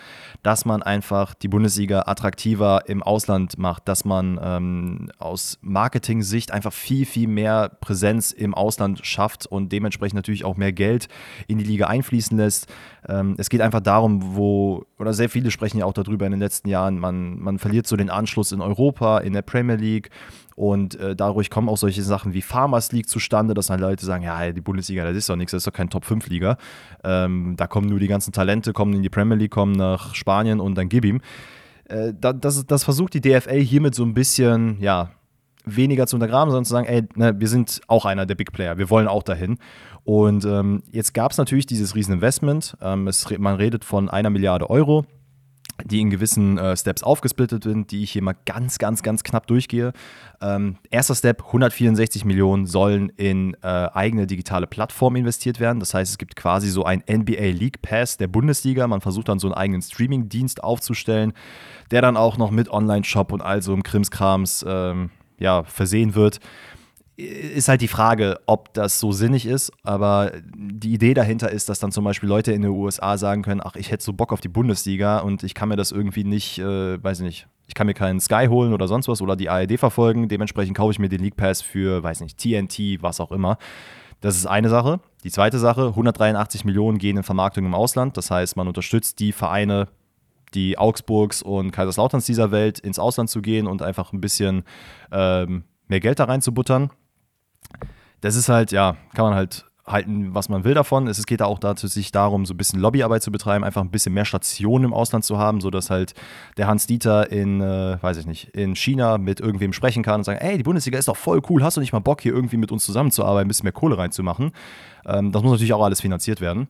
dass 0.43 0.66
man 0.66 0.82
einfach 0.82 1.34
die 1.34 1.49
Bundesliga 1.49 2.03
attraktiver 2.05 2.84
im 2.88 3.03
Ausland 3.03 3.57
macht, 3.57 3.88
dass 3.88 4.05
man 4.05 4.39
ähm, 4.41 5.12
aus 5.18 5.57
Marketing-Sicht 5.62 6.51
einfach 6.51 6.72
viel, 6.72 7.05
viel 7.05 7.28
mehr 7.28 7.70
Präsenz 7.70 8.32
im 8.32 8.53
Ausland 8.53 9.05
schafft 9.05 9.45
und 9.45 9.72
dementsprechend 9.72 10.16
natürlich 10.16 10.45
auch 10.45 10.55
mehr 10.55 10.72
Geld 10.72 11.10
in 11.47 11.57
die 11.57 11.66
Liga 11.66 11.88
einfließen 11.88 12.38
lässt. 12.38 12.68
Ähm, 13.07 13.36
es 13.38 13.49
geht 13.49 13.62
einfach 13.62 13.82
darum, 13.82 14.36
wo, 14.36 14.86
oder 14.97 15.14
sehr 15.14 15.30
viele 15.30 15.51
sprechen 15.51 15.80
ja 15.80 15.86
auch 15.86 15.93
darüber 15.93 16.26
in 16.26 16.32
den 16.32 16.39
letzten 16.39 16.70
Jahren, 16.70 16.99
man, 16.99 17.39
man 17.39 17.60
verliert 17.60 17.88
so 17.88 17.97
den 17.97 18.10
Anschluss 18.10 18.51
in 18.51 18.62
Europa, 18.62 19.20
in 19.20 19.34
der 19.34 19.41
Premier 19.41 19.76
League. 19.76 20.10
Und 20.60 20.99
äh, 20.99 21.16
dadurch 21.16 21.49
kommen 21.49 21.70
auch 21.70 21.78
solche 21.78 22.03
Sachen 22.03 22.34
wie 22.34 22.41
Farmers 22.41 22.91
League 22.91 23.07
zustande, 23.07 23.53
dass 23.53 23.68
dann 23.68 23.80
Leute 23.80 24.05
sagen, 24.05 24.26
ja, 24.26 24.51
die 24.51 24.60
Bundesliga, 24.60 25.05
das 25.05 25.16
ist 25.16 25.30
doch 25.30 25.38
nichts, 25.38 25.51
das 25.51 25.62
ist 25.62 25.68
doch 25.68 25.72
kein 25.72 25.89
Top-5-Liga. 25.89 26.57
Ähm, 27.05 27.53
da 27.55 27.66
kommen 27.66 27.88
nur 27.88 27.97
die 27.97 28.10
ganzen 28.10 28.34
Talente, 28.34 28.74
kommen 28.74 28.93
in 28.93 29.01
die 29.01 29.10
Premier 29.10 29.38
League, 29.38 29.51
kommen 29.51 29.72
nach 29.72 30.16
Spanien 30.16 30.60
und 30.60 30.76
dann 30.76 30.89
gib 30.89 31.05
ihm. 31.05 31.22
Äh, 31.86 32.12
da, 32.14 32.34
das, 32.34 32.66
das 32.66 32.84
versucht 32.84 33.14
die 33.14 33.22
DFL 33.22 33.62
hiermit 33.62 33.95
so 33.95 34.03
ein 34.03 34.14
bisschen, 34.14 34.82
ja, 34.82 35.12
weniger 35.64 36.07
zu 36.07 36.18
untergraben, 36.18 36.51
sondern 36.51 36.66
zu 36.66 36.74
sagen, 36.74 36.88
ey, 36.88 37.03
ne, 37.16 37.39
wir 37.39 37.47
sind 37.47 37.80
auch 37.88 38.03
einer 38.03 38.26
der 38.26 38.36
Big 38.36 38.51
Player, 38.51 38.78
wir 38.78 38.89
wollen 38.89 39.07
auch 39.07 39.24
dahin. 39.24 39.60
Und 40.03 40.43
ähm, 40.43 40.84
jetzt 40.91 41.14
gab 41.14 41.32
es 41.32 41.38
natürlich 41.38 41.68
dieses 41.68 41.95
Rieseninvestment. 41.95 42.76
Ähm, 42.82 43.07
es, 43.07 43.30
man 43.38 43.55
redet 43.55 43.86
von 43.86 44.10
einer 44.10 44.30
Milliarde 44.30 44.70
Euro, 44.70 45.05
die 45.86 46.02
in 46.02 46.10
gewissen 46.10 46.58
äh, 46.58 46.76
Steps 46.76 47.04
aufgesplittet 47.04 47.64
sind, 47.64 47.92
die 47.92 48.04
ich 48.04 48.12
hier 48.12 48.22
mal 48.22 48.36
ganz, 48.46 48.78
ganz, 48.78 49.04
ganz 49.04 49.24
knapp 49.24 49.48
durchgehe. 49.48 49.94
Ähm, 50.42 50.78
erster 50.90 51.16
Step, 51.16 51.46
164 51.46 52.26
Millionen 52.26 52.66
sollen 52.66 53.10
in 53.18 53.56
äh, 53.62 53.68
eigene 53.68 54.28
digitale 54.28 54.68
Plattformen 54.68 55.18
investiert 55.18 55.60
werden. 55.60 55.80
Das 55.80 55.94
heißt, 55.94 56.12
es 56.12 56.18
gibt 56.18 56.36
quasi 56.36 56.70
so 56.70 56.84
ein 56.84 57.04
NBA 57.10 57.52
League 57.52 57.82
Pass 57.82 58.18
der 58.18 58.28
Bundesliga. 58.28 58.88
Man 58.88 59.02
versucht 59.02 59.30
dann 59.30 59.40
so 59.40 59.48
einen 59.48 59.56
eigenen 59.56 59.82
Streaming-Dienst 59.82 60.64
aufzustellen, 60.64 61.34
der 61.92 62.02
dann 62.02 62.18
auch 62.18 62.38
noch 62.38 62.52
mit 62.52 62.70
Online-Shop 62.70 63.32
und 63.32 63.42
all 63.42 63.62
so 63.62 63.74
im 63.74 63.84
Krimskrams 63.84 64.66
ähm, 64.68 65.10
ja, 65.40 65.64
versehen 65.64 66.16
wird 66.16 66.40
ist 67.20 67.68
halt 67.68 67.82
die 67.82 67.88
Frage, 67.88 68.40
ob 68.46 68.74
das 68.74 69.00
so 69.00 69.12
sinnig 69.12 69.46
ist, 69.46 69.72
aber 69.84 70.32
die 70.56 70.94
Idee 70.94 71.14
dahinter 71.14 71.52
ist, 71.52 71.68
dass 71.68 71.80
dann 71.80 71.92
zum 71.92 72.06
Beispiel 72.06 72.30
Leute 72.30 72.54
in 72.54 72.62
den 72.62 72.72
USA 72.72 73.18
sagen 73.18 73.42
können, 73.42 73.62
ach, 73.64 73.76
ich 73.76 73.92
hätte 73.92 74.04
so 74.04 74.14
Bock 74.14 74.32
auf 74.32 74.40
die 74.40 74.48
Bundesliga 74.48 75.20
und 75.20 75.44
ich 75.44 75.54
kann 75.54 75.70
mir 75.70 75.76
das 75.76 75.92
irgendwie 75.92 76.24
nicht, 76.24 76.60
äh, 76.60 77.04
weiß 77.04 77.20
ich 77.20 77.26
nicht, 77.26 77.48
ich 77.68 77.74
kann 77.74 77.88
mir 77.88 77.94
keinen 77.94 78.20
Sky 78.20 78.48
holen 78.50 78.74
oder 78.74 78.88
sonst 78.88 79.08
was 79.10 79.22
oder 79.22 79.36
die 79.36 79.50
ARD 79.50 79.78
verfolgen, 79.78 80.30
dementsprechend 80.30 80.78
kaufe 80.78 80.92
ich 80.92 81.00
mir 81.00 81.10
den 81.10 81.22
League 81.22 81.36
Pass 81.36 81.62
für, 81.62 82.02
weiß 82.02 82.22
nicht, 82.22 82.38
TNT, 82.38 83.02
was 83.02 83.20
auch 83.20 83.32
immer. 83.32 83.58
Das 84.22 84.36
ist 84.36 84.46
eine 84.46 84.70
Sache. 84.70 85.00
Die 85.24 85.32
zweite 85.32 85.60
Sache, 85.60 85.88
183 85.88 86.64
Millionen 86.64 86.98
gehen 86.98 87.18
in 87.18 87.24
Vermarktung 87.24 87.66
im 87.66 87.74
Ausland, 87.74 88.16
das 88.16 88.32
heißt, 88.32 88.56
man 88.56 88.68
unterstützt 88.68 89.20
die 89.20 89.34
Vereine, 89.34 89.90
die 90.54 90.78
Augsburgs 90.78 91.42
und 91.42 91.72
Kaiserslauterns 91.72 92.26
dieser 92.26 92.52
Welt 92.52 92.80
ins 92.80 92.98
Ausland 92.98 93.30
zu 93.30 93.42
gehen 93.42 93.68
und 93.68 93.82
einfach 93.82 94.14
ein 94.14 94.22
bisschen 94.22 94.64
ähm, 95.12 95.64
mehr 95.88 96.00
Geld 96.00 96.20
da 96.20 96.26
reinzubuttern 96.26 96.92
das 98.22 98.36
ist 98.36 98.49
halt, 98.49 98.72
ja, 98.72 98.97
kann 99.14 99.26
man 99.26 99.36
halt 99.36 99.66
halten, 99.91 100.34
was 100.36 100.49
man 100.49 100.64
will 100.64 100.74
davon. 100.74 101.07
Es 101.07 101.26
geht 101.26 101.41
auch 101.41 101.60
dazu, 101.60 101.88
sich 101.88 102.12
darum, 102.12 102.45
so 102.45 102.53
ein 102.53 102.57
bisschen 102.57 102.80
Lobbyarbeit 102.80 103.24
zu 103.24 103.32
betreiben, 103.32 103.64
einfach 103.64 103.82
ein 103.82 103.89
bisschen 103.89 104.14
mehr 104.14 104.26
Stationen 104.26 104.86
im 104.86 104.93
Ausland 104.93 105.26
zu 105.26 105.38
haben, 105.38 105.62
sodass 105.62 105.89
halt 105.89 106.14
der 106.57 106.68
Hans 106.68 106.88
Dieter 106.88 107.32
in, 107.32 107.62
äh, 107.62 107.97
weiß 108.01 108.18
ich 108.18 108.28
nicht, 108.28 108.49
in 108.49 108.76
China 108.76 109.18
mit 109.18 109.39
irgendwem 109.39 109.74
sprechen 109.74 110.03
kann 110.03 110.16
und 110.16 110.24
sagen, 110.24 110.39
ey, 110.39 110.57
die 110.57 110.64
Bundesliga 110.64 110.97
ist 110.99 111.07
doch 111.07 111.18
voll 111.18 111.41
cool, 111.49 111.64
hast 111.64 111.78
du 111.78 111.82
nicht 111.82 111.93
mal 111.93 111.99
Bock, 111.99 112.22
hier 112.22 112.34
irgendwie 112.34 112.57
mit 112.57 112.72
uns 112.72 112.86
zusammenzuarbeiten, 112.86 113.45
ein 113.45 113.47
bisschen 113.47 113.66
mehr 113.66 113.74
Kohle 113.74 113.97
reinzumachen? 113.97 114.51
Ähm, 115.05 115.32
das 115.32 115.41
muss 115.41 115.53
natürlich 115.53 115.74
auch 115.74 115.84
alles 115.84 116.01
finanziert 116.01 116.41
werden. 116.41 116.68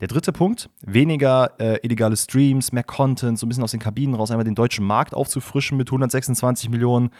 Der 0.00 0.08
dritte 0.08 0.32
Punkt, 0.32 0.68
weniger 0.84 1.52
äh, 1.60 1.78
illegale 1.82 2.16
Streams, 2.16 2.72
mehr 2.72 2.82
Content, 2.82 3.38
so 3.38 3.46
ein 3.46 3.48
bisschen 3.48 3.62
aus 3.62 3.70
den 3.70 3.78
Kabinen 3.78 4.14
raus, 4.14 4.30
einmal 4.30 4.44
den 4.44 4.56
deutschen 4.56 4.84
Markt 4.84 5.14
aufzufrischen 5.14 5.76
mit 5.76 5.88
126 5.88 6.70
Millionen. 6.70 7.10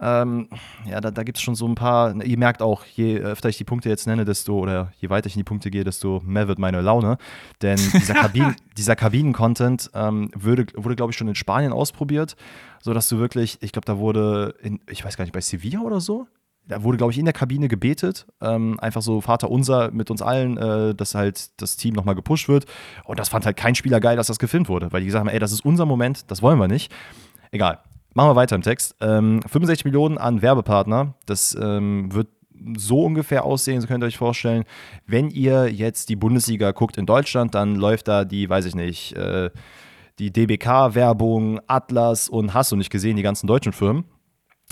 Ähm, 0.00 0.48
ja, 0.86 1.00
da, 1.00 1.10
da 1.10 1.22
gibt 1.22 1.38
es 1.38 1.42
schon 1.42 1.54
so 1.54 1.66
ein 1.66 1.74
paar. 1.74 2.14
Ihr 2.24 2.38
merkt 2.38 2.62
auch, 2.62 2.84
je 2.84 3.18
öfter 3.18 3.48
ich 3.48 3.56
die 3.56 3.64
Punkte 3.64 3.88
jetzt 3.88 4.06
nenne, 4.06 4.24
desto, 4.24 4.58
oder 4.58 4.92
je 4.98 5.10
weiter 5.10 5.26
ich 5.26 5.34
in 5.34 5.40
die 5.40 5.44
Punkte 5.44 5.70
gehe, 5.70 5.84
desto 5.84 6.20
mehr 6.24 6.48
wird 6.48 6.58
meine 6.58 6.80
Laune. 6.80 7.18
Denn 7.62 7.76
dieser, 7.76 8.14
Kabinen, 8.14 8.56
dieser 8.76 8.96
Kabinen-Content 8.96 9.90
ähm, 9.94 10.30
wurde, 10.34 10.66
wurde 10.74 10.96
glaube 10.96 11.12
ich, 11.12 11.16
schon 11.16 11.28
in 11.28 11.34
Spanien 11.34 11.72
ausprobiert, 11.72 12.36
sodass 12.80 13.08
du 13.08 13.18
wirklich, 13.18 13.58
ich 13.60 13.72
glaube, 13.72 13.86
da 13.86 13.98
wurde, 13.98 14.54
in, 14.62 14.80
ich 14.88 15.04
weiß 15.04 15.16
gar 15.16 15.24
nicht, 15.24 15.34
bei 15.34 15.40
Sevilla 15.40 15.80
oder 15.80 16.00
so, 16.00 16.26
da 16.66 16.82
wurde, 16.82 16.96
glaube 16.96 17.12
ich, 17.12 17.18
in 17.18 17.26
der 17.26 17.34
Kabine 17.34 17.68
gebetet. 17.68 18.26
Ähm, 18.40 18.80
einfach 18.80 19.02
so 19.02 19.20
Vater 19.20 19.50
unser 19.50 19.90
mit 19.90 20.10
uns 20.10 20.22
allen, 20.22 20.56
äh, 20.56 20.94
dass 20.94 21.14
halt 21.14 21.60
das 21.60 21.76
Team 21.76 21.94
nochmal 21.94 22.14
gepusht 22.14 22.48
wird. 22.48 22.64
Und 23.04 23.18
das 23.18 23.28
fand 23.28 23.44
halt 23.44 23.56
kein 23.56 23.74
Spieler 23.74 24.00
geil, 24.00 24.16
dass 24.16 24.28
das 24.28 24.38
gefilmt 24.38 24.68
wurde, 24.68 24.92
weil 24.92 25.00
die 25.00 25.06
gesagt 25.06 25.20
haben, 25.20 25.32
ey, 25.32 25.38
das 25.38 25.52
ist 25.52 25.64
unser 25.64 25.86
Moment, 25.86 26.30
das 26.30 26.42
wollen 26.42 26.58
wir 26.58 26.68
nicht. 26.68 26.92
Egal. 27.50 27.80
Machen 28.14 28.30
wir 28.30 28.36
weiter 28.36 28.56
im 28.56 28.62
Text. 28.62 28.94
Ähm, 29.00 29.40
65 29.42 29.84
Millionen 29.84 30.18
an 30.18 30.40
Werbepartner. 30.40 31.14
Das 31.26 31.56
ähm, 31.60 32.12
wird 32.12 32.28
so 32.76 33.02
ungefähr 33.02 33.44
aussehen, 33.44 33.80
so 33.80 33.86
könnt 33.86 34.02
ihr 34.04 34.06
euch 34.06 34.16
vorstellen. 34.16 34.64
Wenn 35.06 35.30
ihr 35.30 35.70
jetzt 35.70 36.08
die 36.08 36.16
Bundesliga 36.16 36.70
guckt 36.70 36.96
in 36.96 37.06
Deutschland, 37.06 37.54
dann 37.54 37.74
läuft 37.74 38.08
da 38.08 38.24
die, 38.24 38.48
weiß 38.48 38.64
ich 38.66 38.74
nicht, 38.74 39.14
äh, 39.16 39.50
die 40.18 40.32
DBK-Werbung, 40.32 41.60
Atlas 41.66 42.28
und 42.28 42.54
hast 42.54 42.72
du 42.72 42.76
nicht 42.76 42.90
gesehen, 42.90 43.16
die 43.16 43.22
ganzen 43.22 43.48
deutschen 43.48 43.72
Firmen. 43.72 44.04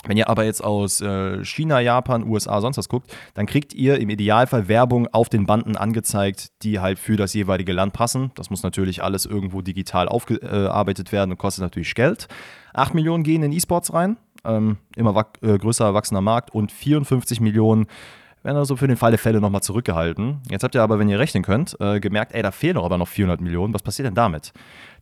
Wenn 0.04 0.16
ihr 0.16 0.28
aber 0.28 0.44
jetzt 0.44 0.64
aus 0.64 1.00
äh, 1.00 1.44
China, 1.44 1.80
Japan, 1.80 2.26
USA, 2.26 2.60
sonst 2.60 2.76
was 2.76 2.88
guckt, 2.88 3.14
dann 3.34 3.46
kriegt 3.46 3.72
ihr 3.72 4.00
im 4.00 4.10
Idealfall 4.10 4.66
Werbung 4.66 5.06
auf 5.12 5.28
den 5.28 5.46
Banden 5.46 5.76
angezeigt, 5.76 6.48
die 6.62 6.80
halt 6.80 6.98
für 6.98 7.16
das 7.16 7.34
jeweilige 7.34 7.72
Land 7.72 7.92
passen. 7.92 8.32
Das 8.34 8.50
muss 8.50 8.64
natürlich 8.64 9.02
alles 9.02 9.26
irgendwo 9.26 9.62
digital 9.62 10.08
aufgearbeitet 10.08 11.12
werden 11.12 11.30
und 11.30 11.38
kostet 11.38 11.62
natürlich 11.62 11.94
Geld. 11.94 12.26
8 12.74 12.94
Millionen 12.94 13.22
gehen 13.22 13.44
in 13.44 13.52
E-Sports 13.52 13.92
rein, 13.92 14.16
ähm, 14.44 14.78
immer 14.96 15.26
äh, 15.40 15.56
größer 15.56 15.84
erwachsener 15.84 16.20
Markt 16.20 16.52
und 16.52 16.72
54 16.72 17.40
Millionen 17.40 17.86
werden 18.42 18.56
also 18.56 18.76
für 18.76 18.88
den 18.88 18.96
Fall 18.96 19.12
der 19.12 19.18
Fälle 19.18 19.40
nochmal 19.40 19.62
zurückgehalten. 19.62 20.40
Jetzt 20.50 20.64
habt 20.64 20.74
ihr 20.74 20.82
aber, 20.82 20.98
wenn 20.98 21.08
ihr 21.08 21.18
rechnen 21.18 21.44
könnt, 21.44 21.76
äh, 21.80 22.00
gemerkt, 22.00 22.32
ey, 22.34 22.42
da 22.42 22.50
fehlen 22.50 22.74
doch 22.74 22.84
aber 22.84 22.98
noch 22.98 23.08
400 23.08 23.40
Millionen. 23.40 23.72
Was 23.72 23.82
passiert 23.82 24.06
denn 24.06 24.14
damit? 24.14 24.52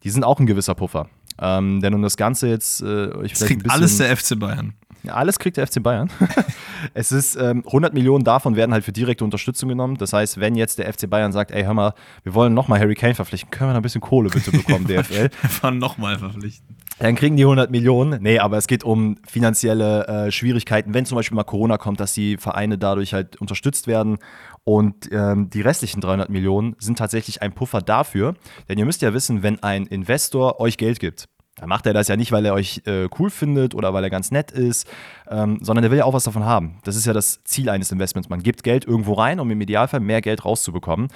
Die 0.05 0.11
sind 0.11 0.25
auch 0.25 0.39
ein 0.41 0.47
gewisser 0.47 0.75
Puffer. 0.75 1.09
Ähm, 1.41 1.81
denn 1.81 1.95
um 1.95 2.03
das 2.03 2.17
Ganze 2.17 2.49
jetzt, 2.49 2.83
äh, 2.83 3.25
ich 3.25 3.33
das 3.33 3.47
kriegt 3.47 3.71
alles 3.71 3.97
der 3.97 4.15
FC 4.15 4.39
Bayern. 4.39 4.75
Alles 5.09 5.39
kriegt 5.39 5.57
der 5.57 5.67
FC 5.67 5.83
Bayern. 5.83 6.11
es 6.95 7.13
ist 7.13 7.37
ähm, 7.37 7.63
100 7.67 7.95
Millionen 7.95 8.25
davon 8.25 8.57
werden 8.57 8.73
halt 8.73 8.85
für 8.85 8.93
direkte 8.93 9.25
Unterstützung 9.25 9.69
genommen. 9.69 9.97
Das 9.97 10.13
heißt, 10.13 10.41
wenn 10.41 10.55
jetzt 10.55 10.79
der 10.79 10.93
FC 10.93 11.09
Bayern 11.09 11.33
sagt, 11.33 11.51
ey, 11.51 11.65
hör 11.65 11.75
mal, 11.75 11.95
wir 12.23 12.35
wollen 12.35 12.55
nochmal 12.55 12.81
Harry 12.81 12.95
Kane 12.95 13.15
verpflichten, 13.15 13.51
können 13.51 13.71
wir 13.71 13.75
da 13.75 13.81
ein 13.81 13.83
bisschen 13.83 14.01
Kohle 14.01 14.29
bitte 14.29 14.51
bekommen, 14.51 14.87
DFL? 14.89 15.31
Wir 15.61 15.71
nochmal 15.71 16.19
verpflichten. 16.19 16.77
Dann 16.99 17.15
kriegen 17.15 17.37
die 17.37 17.45
100 17.45 17.71
Millionen. 17.71 18.23
Nee, 18.23 18.39
aber 18.41 18.59
es 18.59 18.67
geht 18.67 18.85
um 18.85 19.17
finanzielle 19.27 20.07
äh, 20.07 20.31
Schwierigkeiten, 20.31 20.93
wenn 20.93 21.07
zum 21.07 21.17
Beispiel 21.17 21.35
mal 21.35 21.45
Corona 21.45 21.79
kommt, 21.79 21.99
dass 21.99 22.13
die 22.13 22.37
Vereine 22.37 22.77
dadurch 22.77 23.15
halt 23.15 23.37
unterstützt 23.37 23.87
werden. 23.87 24.19
Und 24.65 25.11
ähm, 25.11 25.49
die 25.49 25.63
restlichen 25.63 26.03
300 26.03 26.29
Millionen 26.29 26.77
sind 26.79 26.99
tatsächlich 26.99 27.41
ein 27.41 27.55
Puffer 27.55 27.81
dafür. 27.81 28.35
Denn 28.69 28.79
ihr 28.79 28.85
müsst 28.85 29.01
ja 29.01 29.15
wissen, 29.15 29.43
wenn 29.43 29.63
ein 29.63 29.87
Investor 29.87 30.61
euch 30.61 30.77
Geld 30.77 31.01
gibt, 31.01 31.31
dann 31.61 31.69
macht 31.69 31.85
er 31.85 31.93
das 31.93 32.09
ja 32.09 32.17
nicht, 32.17 32.33
weil 32.33 32.47
er 32.47 32.55
euch 32.55 32.81
äh, 32.87 33.07
cool 33.19 33.29
findet 33.29 33.75
oder 33.75 33.93
weil 33.93 34.03
er 34.03 34.09
ganz 34.09 34.31
nett 34.31 34.51
ist, 34.51 34.89
ähm, 35.29 35.59
sondern 35.61 35.85
er 35.85 35.91
will 35.91 35.99
ja 35.99 36.07
auch 36.07 36.15
was 36.15 36.25
davon 36.25 36.47
haben. 36.47 36.79
Das 36.85 36.97
ist 36.97 37.05
ja 37.05 37.13
das 37.13 37.45
Ziel 37.45 37.69
eines 37.69 37.93
Investments. 37.93 38.31
Man 38.31 38.43
gibt 38.43 38.63
Geld 38.63 38.87
irgendwo 38.87 39.13
rein, 39.13 39.39
um 39.39 39.51
im 39.51 39.61
Idealfall 39.61 40.01
mehr 40.01 40.23
Geld 40.23 40.47
rauszubekommen. 40.47 41.09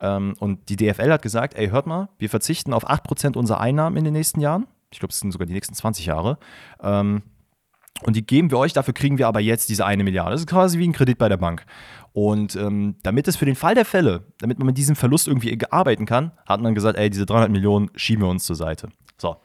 Ähm, 0.00 0.34
und 0.40 0.68
die 0.68 0.76
DFL 0.76 1.12
hat 1.12 1.22
gesagt, 1.22 1.54
ey, 1.54 1.68
hört 1.68 1.86
mal, 1.86 2.08
wir 2.18 2.28
verzichten 2.28 2.72
auf 2.72 2.90
8% 2.90 3.36
unserer 3.36 3.60
Einnahmen 3.60 3.96
in 3.96 4.02
den 4.02 4.12
nächsten 4.12 4.40
Jahren. 4.40 4.66
Ich 4.90 4.98
glaube, 4.98 5.12
es 5.12 5.20
sind 5.20 5.30
sogar 5.30 5.46
die 5.46 5.54
nächsten 5.54 5.74
20 5.74 6.06
Jahre. 6.06 6.36
Ähm, 6.82 7.22
und 8.02 8.16
die 8.16 8.26
geben 8.26 8.50
wir 8.50 8.58
euch, 8.58 8.72
dafür 8.72 8.94
kriegen 8.94 9.18
wir 9.18 9.28
aber 9.28 9.38
jetzt 9.38 9.68
diese 9.68 9.86
eine 9.86 10.02
Milliarde. 10.02 10.32
Das 10.32 10.40
ist 10.40 10.48
quasi 10.48 10.80
wie 10.80 10.88
ein 10.88 10.92
Kredit 10.92 11.18
bei 11.18 11.28
der 11.28 11.36
Bank. 11.36 11.64
Und 12.12 12.56
ähm, 12.56 12.96
damit 13.04 13.28
es 13.28 13.36
für 13.36 13.44
den 13.44 13.54
Fall 13.54 13.76
der 13.76 13.84
Fälle, 13.84 14.24
damit 14.40 14.58
man 14.58 14.66
mit 14.66 14.76
diesem 14.76 14.96
Verlust 14.96 15.28
irgendwie 15.28 15.56
arbeiten 15.70 16.06
kann, 16.06 16.32
hat 16.44 16.60
man 16.60 16.74
gesagt, 16.74 16.98
ey, 16.98 17.08
diese 17.08 17.24
300 17.24 17.50
Millionen 17.52 17.90
schieben 17.94 18.24
wir 18.24 18.28
uns 18.28 18.44
zur 18.44 18.56
Seite. 18.56 18.88
So, 19.16 19.36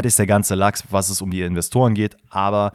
das 0.00 0.12
ist 0.12 0.18
der 0.18 0.26
ganze 0.26 0.54
Lachs, 0.54 0.84
was 0.90 1.10
es 1.10 1.20
um 1.20 1.30
die 1.30 1.42
Investoren 1.42 1.94
geht. 1.94 2.16
Aber 2.30 2.72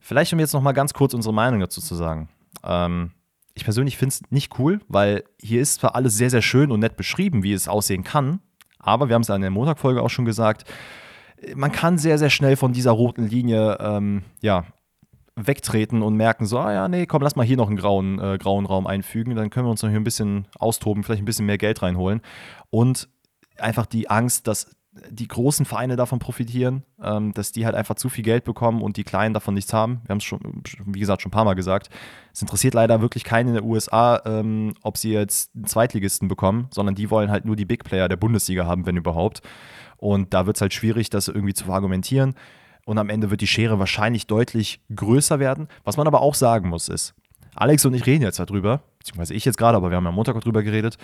vielleicht, 0.00 0.32
um 0.32 0.38
jetzt 0.38 0.52
noch 0.52 0.62
mal 0.62 0.72
ganz 0.72 0.92
kurz 0.92 1.14
unsere 1.14 1.32
Meinung 1.32 1.60
dazu 1.60 1.80
zu 1.80 1.94
sagen. 1.94 2.28
Ähm, 2.64 3.12
ich 3.54 3.64
persönlich 3.64 3.96
finde 3.96 4.14
es 4.14 4.30
nicht 4.30 4.58
cool, 4.58 4.80
weil 4.88 5.24
hier 5.40 5.60
ist 5.60 5.80
zwar 5.80 5.94
alles 5.94 6.16
sehr, 6.16 6.30
sehr 6.30 6.42
schön 6.42 6.70
und 6.70 6.80
nett 6.80 6.96
beschrieben, 6.96 7.42
wie 7.42 7.52
es 7.52 7.68
aussehen 7.68 8.04
kann, 8.04 8.40
aber 8.78 9.08
wir 9.08 9.14
haben 9.14 9.22
es 9.22 9.28
in 9.28 9.40
der 9.40 9.50
Montagfolge 9.50 10.00
auch 10.02 10.10
schon 10.10 10.24
gesagt, 10.24 10.64
man 11.54 11.72
kann 11.72 11.98
sehr, 11.98 12.18
sehr 12.18 12.30
schnell 12.30 12.56
von 12.56 12.72
dieser 12.72 12.92
roten 12.92 13.26
Linie 13.26 13.78
ähm, 13.80 14.22
ja, 14.40 14.64
wegtreten 15.36 16.02
und 16.02 16.16
merken, 16.16 16.46
so, 16.46 16.58
ah 16.58 16.72
ja, 16.72 16.88
nee, 16.88 17.06
komm, 17.06 17.22
lass 17.22 17.36
mal 17.36 17.46
hier 17.46 17.56
noch 17.56 17.68
einen 17.68 17.76
grauen, 17.76 18.18
äh, 18.18 18.38
grauen 18.38 18.66
Raum 18.66 18.86
einfügen, 18.86 19.36
dann 19.36 19.50
können 19.50 19.66
wir 19.66 19.70
uns 19.70 19.82
noch 19.82 19.90
hier 19.90 20.00
ein 20.00 20.04
bisschen 20.04 20.46
austoben, 20.58 21.04
vielleicht 21.04 21.22
ein 21.22 21.26
bisschen 21.26 21.46
mehr 21.46 21.58
Geld 21.58 21.82
reinholen. 21.82 22.20
Und 22.70 23.08
einfach 23.56 23.86
die 23.86 24.10
Angst, 24.10 24.46
dass 24.46 24.70
die 25.10 25.28
großen 25.28 25.66
Vereine 25.66 25.96
davon 25.96 26.18
profitieren, 26.18 26.82
ähm, 27.02 27.32
dass 27.32 27.52
die 27.52 27.64
halt 27.64 27.74
einfach 27.74 27.94
zu 27.94 28.08
viel 28.08 28.24
Geld 28.24 28.44
bekommen 28.44 28.82
und 28.82 28.96
die 28.96 29.04
Kleinen 29.04 29.34
davon 29.34 29.54
nichts 29.54 29.72
haben. 29.72 30.00
Wir 30.04 30.10
haben 30.10 30.18
es 30.18 30.24
schon, 30.24 30.62
wie 30.86 31.00
gesagt, 31.00 31.22
schon 31.22 31.30
ein 31.30 31.32
paar 31.32 31.44
Mal 31.44 31.54
gesagt. 31.54 31.90
Es 32.32 32.42
interessiert 32.42 32.74
leider 32.74 33.00
wirklich 33.00 33.24
keinen 33.24 33.48
in 33.48 33.54
den 33.54 33.64
USA, 33.64 34.20
ähm, 34.24 34.74
ob 34.82 34.96
sie 34.96 35.12
jetzt 35.12 35.54
einen 35.54 35.66
Zweitligisten 35.66 36.28
bekommen, 36.28 36.68
sondern 36.70 36.94
die 36.94 37.10
wollen 37.10 37.30
halt 37.30 37.44
nur 37.44 37.56
die 37.56 37.64
Big 37.64 37.84
Player 37.84 38.08
der 38.08 38.16
Bundesliga 38.16 38.66
haben, 38.66 38.86
wenn 38.86 38.96
überhaupt. 38.96 39.42
Und 39.96 40.32
da 40.34 40.46
wird 40.46 40.56
es 40.56 40.60
halt 40.60 40.74
schwierig, 40.74 41.10
das 41.10 41.28
irgendwie 41.28 41.54
zu 41.54 41.70
argumentieren. 41.72 42.34
Und 42.84 42.98
am 42.98 43.10
Ende 43.10 43.30
wird 43.30 43.40
die 43.40 43.46
Schere 43.46 43.78
wahrscheinlich 43.78 44.26
deutlich 44.26 44.80
größer 44.94 45.38
werden. 45.38 45.68
Was 45.84 45.96
man 45.96 46.06
aber 46.06 46.22
auch 46.22 46.34
sagen 46.34 46.68
muss, 46.68 46.88
ist, 46.88 47.14
Alex 47.54 47.84
und 47.84 47.94
ich 47.94 48.06
reden 48.06 48.22
jetzt 48.22 48.38
darüber, 48.38 48.82
beziehungsweise 48.98 49.34
ich 49.34 49.44
jetzt 49.44 49.58
gerade, 49.58 49.76
aber 49.76 49.90
wir 49.90 49.96
haben 49.96 50.04
ja 50.04 50.10
am 50.10 50.14
Montag 50.14 50.36
auch 50.36 50.42
drüber 50.42 50.62
geredet. 50.62 50.96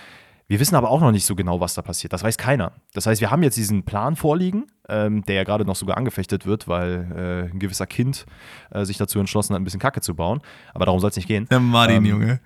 Wir 0.47 0.59
wissen 0.59 0.75
aber 0.75 0.91
auch 0.91 1.01
noch 1.01 1.11
nicht 1.11 1.25
so 1.25 1.35
genau, 1.35 1.59
was 1.59 1.73
da 1.73 1.81
passiert. 1.81 2.13
Das 2.13 2.23
weiß 2.23 2.37
keiner. 2.37 2.73
Das 2.93 3.07
heißt, 3.07 3.19
wir 3.19 3.31
haben 3.31 3.41
jetzt 3.41 3.57
diesen 3.57 3.83
Plan 3.83 4.15
vorliegen, 4.15 4.67
ähm, 4.87 5.23
der 5.25 5.35
ja 5.35 5.43
gerade 5.43 5.65
noch 5.65 5.75
sogar 5.75 5.97
angefechtet 5.97 6.45
wird, 6.45 6.67
weil 6.67 7.11
äh, 7.49 7.51
ein 7.51 7.57
gewisser 7.57 7.87
Kind 7.87 8.27
äh, 8.69 8.85
sich 8.85 8.97
dazu 8.97 9.19
entschlossen 9.19 9.53
hat, 9.53 9.61
ein 9.61 9.63
bisschen 9.63 9.79
Kacke 9.79 10.01
zu 10.01 10.13
bauen. 10.13 10.41
Aber 10.73 10.85
darum 10.85 10.99
soll 10.99 11.09
es 11.09 11.15
nicht 11.15 11.27
gehen. 11.27 11.47
Der 11.49 11.59
Martin, 11.59 11.97
ähm, 11.97 12.05
Junge. 12.05 12.39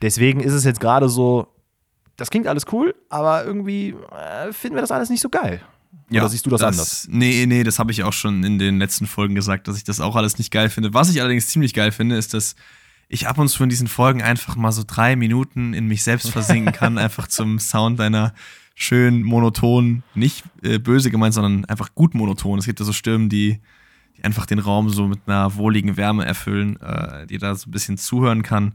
Deswegen 0.00 0.40
ist 0.40 0.52
es 0.52 0.64
jetzt 0.64 0.78
gerade 0.78 1.08
so, 1.08 1.48
das 2.16 2.30
klingt 2.30 2.46
alles 2.46 2.66
cool, 2.70 2.94
aber 3.08 3.44
irgendwie 3.44 3.96
äh, 4.12 4.52
finden 4.52 4.76
wir 4.76 4.82
das 4.82 4.92
alles 4.92 5.10
nicht 5.10 5.20
so 5.20 5.28
geil. 5.28 5.60
Ja, 6.08 6.22
Oder 6.22 6.30
siehst 6.30 6.46
du 6.46 6.50
das, 6.50 6.60
das 6.60 6.68
anders? 6.68 7.08
Nee, 7.10 7.46
nee, 7.46 7.64
das 7.64 7.78
habe 7.80 7.90
ich 7.90 8.04
auch 8.04 8.12
schon 8.12 8.44
in 8.44 8.58
den 8.58 8.78
letzten 8.78 9.06
Folgen 9.06 9.34
gesagt, 9.34 9.66
dass 9.66 9.76
ich 9.76 9.84
das 9.84 10.00
auch 10.00 10.14
alles 10.14 10.38
nicht 10.38 10.52
geil 10.52 10.68
finde. 10.68 10.94
Was 10.94 11.10
ich 11.10 11.20
allerdings 11.20 11.48
ziemlich 11.48 11.74
geil 11.74 11.90
finde, 11.90 12.16
ist, 12.16 12.34
dass 12.34 12.54
ich 13.12 13.26
ab 13.26 13.38
und 13.38 13.48
zu 13.48 13.62
in 13.64 13.68
diesen 13.68 13.88
Folgen 13.88 14.22
einfach 14.22 14.54
mal 14.54 14.70
so 14.70 14.84
drei 14.86 15.16
Minuten 15.16 15.74
in 15.74 15.86
mich 15.86 16.04
selbst 16.04 16.30
versinken 16.32 16.72
kann, 16.72 16.96
einfach 16.96 17.26
zum 17.26 17.58
Sound 17.58 17.98
deiner 17.98 18.32
schön 18.76 19.22
monoton, 19.22 20.04
nicht 20.14 20.44
äh, 20.62 20.78
böse 20.78 21.10
gemeint, 21.10 21.34
sondern 21.34 21.64
einfach 21.66 21.94
gut 21.94 22.14
monoton. 22.14 22.58
Es 22.58 22.64
gibt 22.64 22.78
ja 22.78 22.86
so 22.86 22.92
Stimmen, 22.92 23.28
die, 23.28 23.60
die 24.16 24.24
einfach 24.24 24.46
den 24.46 24.60
Raum 24.60 24.88
so 24.88 25.08
mit 25.08 25.20
einer 25.26 25.56
wohligen 25.56 25.96
Wärme 25.96 26.24
erfüllen, 26.24 26.80
äh, 26.80 27.26
die 27.26 27.38
da 27.38 27.54
so 27.56 27.68
ein 27.68 27.72
bisschen 27.72 27.98
zuhören 27.98 28.42
kann. 28.42 28.74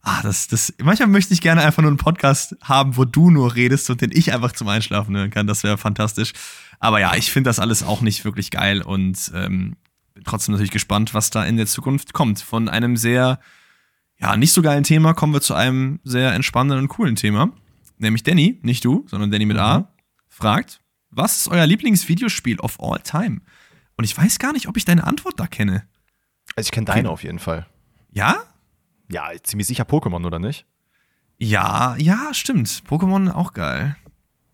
Ah, 0.00 0.22
das, 0.22 0.48
das, 0.48 0.74
manchmal 0.82 1.08
möchte 1.08 1.34
ich 1.34 1.40
gerne 1.40 1.62
einfach 1.62 1.82
nur 1.82 1.90
einen 1.90 1.98
Podcast 1.98 2.56
haben, 2.62 2.96
wo 2.96 3.04
du 3.04 3.30
nur 3.30 3.54
redest 3.54 3.88
und 3.90 4.00
den 4.00 4.10
ich 4.12 4.32
einfach 4.32 4.52
zum 4.52 4.68
Einschlafen 4.68 5.16
hören 5.16 5.30
kann. 5.30 5.46
Das 5.46 5.62
wäre 5.62 5.78
fantastisch. 5.78 6.32
Aber 6.80 7.00
ja, 7.00 7.14
ich 7.14 7.30
finde 7.30 7.48
das 7.48 7.58
alles 7.58 7.82
auch 7.82 8.00
nicht 8.00 8.24
wirklich 8.24 8.50
geil 8.50 8.82
und 8.82 9.30
ähm, 9.34 9.76
trotzdem 10.24 10.52
natürlich 10.52 10.70
gespannt, 10.70 11.14
was 11.14 11.30
da 11.30 11.44
in 11.44 11.56
der 11.56 11.66
Zukunft 11.66 12.12
kommt. 12.12 12.40
Von 12.40 12.68
einem 12.68 12.96
sehr, 12.96 13.38
ja, 14.18 14.36
nicht 14.36 14.52
so 14.52 14.62
geilen 14.62 14.84
Thema 14.84 15.14
kommen 15.14 15.32
wir 15.32 15.40
zu 15.40 15.54
einem 15.54 16.00
sehr 16.04 16.32
entspannenden 16.32 16.80
und 16.80 16.88
coolen 16.88 17.16
Thema. 17.16 17.52
Nämlich 17.98 18.22
Danny, 18.22 18.58
nicht 18.62 18.84
du, 18.84 19.04
sondern 19.08 19.30
Danny 19.30 19.46
mit 19.46 19.58
A, 19.58 19.80
mhm. 19.80 19.84
fragt, 20.28 20.80
was 21.10 21.38
ist 21.38 21.48
euer 21.48 21.66
Lieblingsvideospiel 21.66 22.60
of 22.60 22.80
all 22.80 23.00
time? 23.00 23.40
Und 23.96 24.04
ich 24.04 24.16
weiß 24.16 24.38
gar 24.38 24.52
nicht, 24.52 24.68
ob 24.68 24.76
ich 24.76 24.84
deine 24.84 25.04
Antwort 25.04 25.38
da 25.38 25.46
kenne. 25.46 25.86
Also 26.56 26.68
ich 26.68 26.72
kenne 26.72 26.86
deine 26.86 27.10
auf 27.10 27.22
jeden 27.22 27.38
Fall. 27.38 27.66
Ja? 28.10 28.42
Ja, 29.10 29.30
ziemlich 29.42 29.66
sicher 29.66 29.84
Pokémon, 29.84 30.26
oder 30.26 30.38
nicht? 30.38 30.66
Ja, 31.38 31.96
ja, 31.96 32.32
stimmt. 32.32 32.68
Pokémon 32.88 33.30
auch 33.30 33.52
geil. 33.52 33.96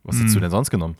Was 0.03 0.17
hm. 0.17 0.21
hättest 0.21 0.35
du 0.35 0.39
hm. 0.39 0.43
denn 0.43 0.51
sonst 0.51 0.71
genommen? 0.71 0.97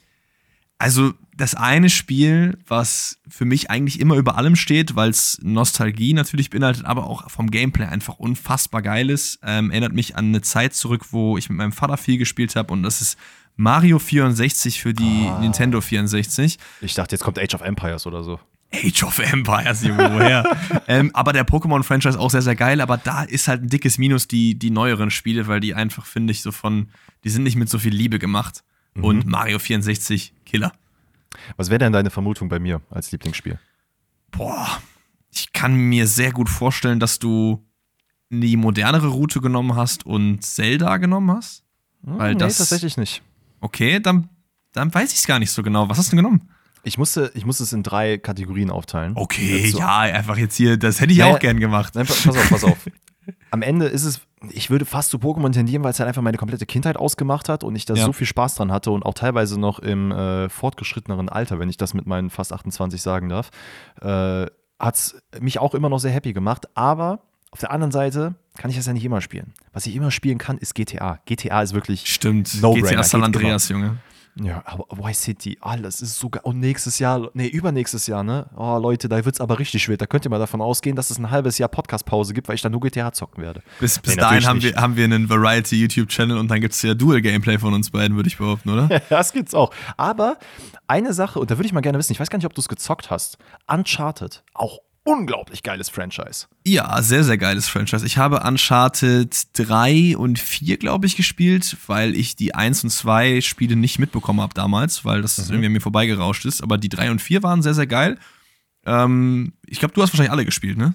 Also 0.79 1.13
das 1.41 1.55
eine 1.55 1.91
Spiel, 1.91 2.59
was 2.67 3.19
für 3.29 3.45
mich 3.45 3.71
eigentlich 3.71 3.99
immer 4.01 4.17
über 4.17 4.37
allem 4.37 4.57
steht, 4.57 4.95
weil 4.95 5.11
es 5.11 5.39
Nostalgie 5.43 6.13
natürlich 6.13 6.51
beinhaltet, 6.51 6.85
aber 6.85 7.07
auch 7.07 7.31
vom 7.31 7.51
Gameplay 7.51 7.87
einfach 7.87 8.19
unfassbar 8.19 8.83
geil 8.83 9.11
ist, 9.11 9.41
ähm, 9.43 9.71
erinnert 9.71 9.93
mich 9.93 10.17
an 10.17 10.27
eine 10.27 10.43
Zeit 10.43 10.75
zurück, 10.75 11.07
wo 11.11 11.37
ich 11.39 11.49
mit 11.49 11.59
meinem 11.59 11.73
Vater 11.73 11.97
viel 11.97 12.19
gespielt 12.19 12.57
habe 12.57 12.73
und 12.73 12.83
das 12.83 13.01
ist 13.01 13.19
Mario 13.57 13.99
64 13.99 14.81
für 14.81 14.95
die 14.95 15.29
ah. 15.29 15.39
Nintendo 15.41 15.81
64. 15.81 16.59
Ich 16.81 16.95
dachte, 16.95 17.15
jetzt 17.15 17.23
kommt 17.23 17.39
Age 17.39 17.55
of 17.55 17.61
Empires 17.61 18.07
oder 18.07 18.23
so. 18.23 18.41
Age 18.73 19.03
of 19.03 19.19
Empires, 19.19 19.83
Junge, 19.83 20.13
woher? 20.13 20.57
ähm, 20.89 21.11
aber 21.13 21.33
der 21.33 21.47
Pokémon-Franchise 21.47 22.19
auch 22.19 22.31
sehr, 22.31 22.43
sehr 22.43 22.55
geil, 22.55 22.81
aber 22.81 22.97
da 22.97 23.25
ist 23.25 23.49
halt 23.49 23.63
ein 23.63 23.69
dickes 23.69 23.99
Minus 23.99 24.29
die, 24.29 24.59
die 24.59 24.71
neueren 24.71 25.11
Spiele, 25.11 25.49
weil 25.49 25.61
die 25.61 25.75
einfach, 25.75 26.07
finde 26.07 26.31
ich, 26.31 26.43
so 26.43 26.53
von, 26.53 26.89
die 27.25 27.31
sind 27.31 27.43
nicht 27.43 27.57
mit 27.57 27.69
so 27.69 27.79
viel 27.79 27.93
Liebe 27.93 28.19
gemacht. 28.19 28.63
Mhm. 28.95 29.05
Und 29.05 29.27
Mario 29.27 29.59
64, 29.59 30.33
Killer. 30.47 30.73
Was 31.57 31.71
wäre 31.71 31.79
denn 31.79 31.93
deine 31.93 32.11
Vermutung 32.11 32.49
bei 32.49 32.59
mir 32.59 32.81
als 32.91 33.13
Lieblingsspiel? 33.13 33.59
Boah, 34.31 34.81
ich 35.31 35.53
kann 35.53 35.75
mir 35.75 36.07
sehr 36.07 36.33
gut 36.33 36.49
vorstellen, 36.49 37.01
dass 37.01 37.19
du 37.19 37.65
die 38.31 38.57
modernere 38.57 39.09
Route 39.09 39.41
genommen 39.41 39.75
hast 39.75 40.07
und 40.07 40.45
Zelda 40.45 40.97
genommen 40.99 41.31
hast. 41.31 41.65
Hm, 42.05 42.19
weil 42.19 42.33
nee, 42.33 42.39
das 42.39 42.59
tatsächlich 42.59 42.97
nicht. 42.97 43.23
Okay, 43.61 44.01
dann, 44.01 44.29
dann 44.73 44.93
weiß 44.93 45.13
ich 45.13 45.19
es 45.19 45.27
gar 45.27 45.39
nicht 45.39 45.51
so 45.51 45.63
genau. 45.63 45.89
Was 45.89 45.99
hast 45.99 46.13
du 46.13 46.17
genommen? 46.17 46.49
Ich 46.83 46.97
musste, 46.97 47.31
ich 47.35 47.45
musste 47.45 47.65
es 47.65 47.73
in 47.73 47.83
drei 47.83 48.17
Kategorien 48.17 48.71
aufteilen. 48.71 49.13
Okay, 49.15 49.69
so. 49.69 49.79
ja, 49.79 49.99
einfach 49.99 50.39
jetzt 50.39 50.57
hier, 50.57 50.79
das 50.79 51.01
hätte 51.01 51.13
ich 51.13 51.19
naja, 51.19 51.35
auch 51.35 51.39
gern 51.39 51.61
gemacht. 51.61 51.95
Nein, 51.95 52.07
pass 52.07 52.27
auf, 52.27 52.49
pass 52.49 52.65
auf. 52.65 52.89
Am 53.51 53.63
Ende 53.63 53.87
ist 53.87 54.05
es, 54.05 54.21
ich 54.49 54.71
würde 54.71 54.85
fast 54.85 55.11
zu 55.11 55.19
Pokémon 55.19 55.53
tendieren, 55.53 55.85
weil 55.85 55.91
es 55.91 56.01
halt 56.01 56.09
einfach 56.09 56.23
meine 56.23 56.39
komplette 56.39 56.65
Kindheit 56.65 56.97
ausgemacht 56.97 57.49
hat 57.49 57.63
und 57.63 57.77
ich 57.77 57.85
da 57.85 57.95
ja. 57.95 58.05
so 58.05 58.13
viel 58.13 58.27
Spaß 58.27 58.55
dran 58.55 58.73
hatte 58.73 58.91
und 58.91 59.05
auch 59.05 59.15
teilweise 59.15 59.61
noch 59.61 59.79
im 59.79 60.13
äh, 60.13 60.49
fortgeschritteneren 60.49 61.29
Alter, 61.29 61.59
wenn 61.59 61.69
ich 61.69 61.77
das 61.77 61.93
mit 61.93 62.07
meinen 62.07 62.31
fast 62.31 62.53
28 62.53 63.03
sagen 63.03 63.29
darf, 63.29 63.51
äh, 64.01 64.47
hat 64.79 64.97
es 64.97 65.23
mich 65.41 65.59
auch 65.59 65.75
immer 65.75 65.91
noch 65.91 65.99
sehr 65.99 66.13
happy 66.13 66.33
gemacht. 66.33 66.69
Aber 66.75 67.21
auf 67.51 67.61
der 67.61 67.71
anderen 67.71 67.93
Seite 67.93 68.35
kann 68.57 68.71
ich 68.71 68.77
das 68.77 68.87
ja 68.87 68.93
nicht 68.93 69.05
immer 69.05 69.21
spielen. 69.21 69.53
Was 69.73 69.87
ich 69.87 69.95
immer 69.95 70.11
spielen 70.11 70.39
kann, 70.39 70.57
ist 70.57 70.75
GTA. 70.75 71.19
GTA 71.27 71.63
ist 71.63 71.75
wirklich 71.75 72.07
Stimmt, 72.07 72.63
no 72.63 72.73
GTA 72.73 73.03
San 73.03 73.23
Andreas, 73.23 73.69
Junge. 73.69 73.99
Ja, 74.43 74.63
aber 74.65 74.87
Vice 74.91 75.23
City, 75.23 75.59
alles 75.61 76.01
ist 76.01 76.19
sogar. 76.19 76.47
Und 76.47 76.61
nächstes 76.61 76.99
Jahr, 76.99 77.31
nee, 77.35 77.47
übernächstes 77.47 78.07
Jahr, 78.07 78.23
ne? 78.23 78.47
Oh, 78.57 78.79
Leute, 78.79 79.09
da 79.09 79.23
wird 79.25 79.35
es 79.35 79.41
aber 79.41 79.59
richtig 79.59 79.83
schwer. 79.83 79.97
Da 79.97 80.07
könnt 80.07 80.25
ihr 80.25 80.31
mal 80.31 80.39
davon 80.39 80.61
ausgehen, 80.63 80.97
dass 80.97 81.11
es 81.11 81.19
ein 81.19 81.31
halbes 81.31 81.59
Jahr 81.59 81.69
Podcast-Pause 81.69 82.33
gibt, 82.33 82.49
weil 82.49 82.55
ich 82.55 82.63
dann 82.63 82.73
nur 82.73 82.81
GTA 82.81 83.13
zocken 83.13 83.43
werde. 83.43 83.63
Bis, 83.81 83.99
bis 83.99 84.17
nee, 84.17 84.21
dahin 84.21 84.47
haben 84.47 84.63
wir, 84.63 84.75
haben 84.77 84.97
wir 84.97 85.05
einen 85.05 85.29
Variety-YouTube-Channel 85.29 86.39
und 86.39 86.51
dann 86.51 86.61
gibt 86.61 86.75
es 86.75 86.83
ja 86.83 86.95
Dual-Gameplay 86.95 87.59
von 87.59 87.75
uns 87.75 87.91
beiden, 87.91 88.17
würde 88.17 88.29
ich 88.29 88.39
behaupten, 88.39 88.71
oder? 88.71 88.89
ja, 88.91 89.01
das 89.11 89.33
gibt's 89.33 89.55
auch. 89.55 89.73
Aber 89.97 90.39
eine 90.87 91.13
Sache, 91.13 91.39
und 91.39 91.51
da 91.51 91.59
würde 91.59 91.67
ich 91.67 91.73
mal 91.73 91.81
gerne 91.81 91.99
wissen, 91.99 92.13
ich 92.13 92.21
weiß 92.21 92.31
gar 92.31 92.39
nicht, 92.39 92.47
ob 92.47 92.55
du 92.55 92.61
es 92.61 92.69
gezockt 92.69 93.11
hast. 93.11 93.37
Uncharted, 93.67 94.43
auch 94.55 94.79
unglaublich 95.05 95.63
geiles 95.63 95.89
Franchise. 95.89 96.47
Ja, 96.67 97.01
sehr, 97.03 97.25
sehr 97.25 97.39
geiles 97.39 97.69
Franchise. 97.69 98.05
Ich 98.05 98.19
habe 98.19 98.41
Uncharted 98.41 99.35
3 99.55 100.17
und 100.17 100.39
4, 100.39 100.77
glaube 100.77 101.07
ich, 101.07 101.17
gespielt, 101.17 101.77
weil 101.87 102.15
ich 102.15 102.37
die 102.37 102.55
1 102.55 102.85
und 102.85 102.91
2 102.91 103.41
Spiele 103.41 103.77
nicht 103.77 103.99
mitbekommen 103.99 104.41
habe 104.41 104.55
damals, 104.55 105.05
weil 105.05 105.23
das 105.23 105.39
mhm. 105.39 105.55
irgendwie 105.55 105.67
an 105.67 105.73
mir 105.73 105.81
vorbeigerauscht 105.81 106.45
ist. 106.45 106.63
Aber 106.63 106.79
die 106.79 106.89
3 106.89 107.11
und 107.11 107.21
4 107.21 107.43
waren 107.43 107.63
sehr, 107.63 107.75
sehr 107.75 107.87
geil. 107.87 108.19
Ähm, 108.85 109.53
ich 109.67 109.79
glaube, 109.79 109.95
du 109.95 110.03
hast 110.03 110.13
wahrscheinlich 110.13 110.33
alle 110.33 110.45
gespielt, 110.45 110.79
ne? 110.79 110.95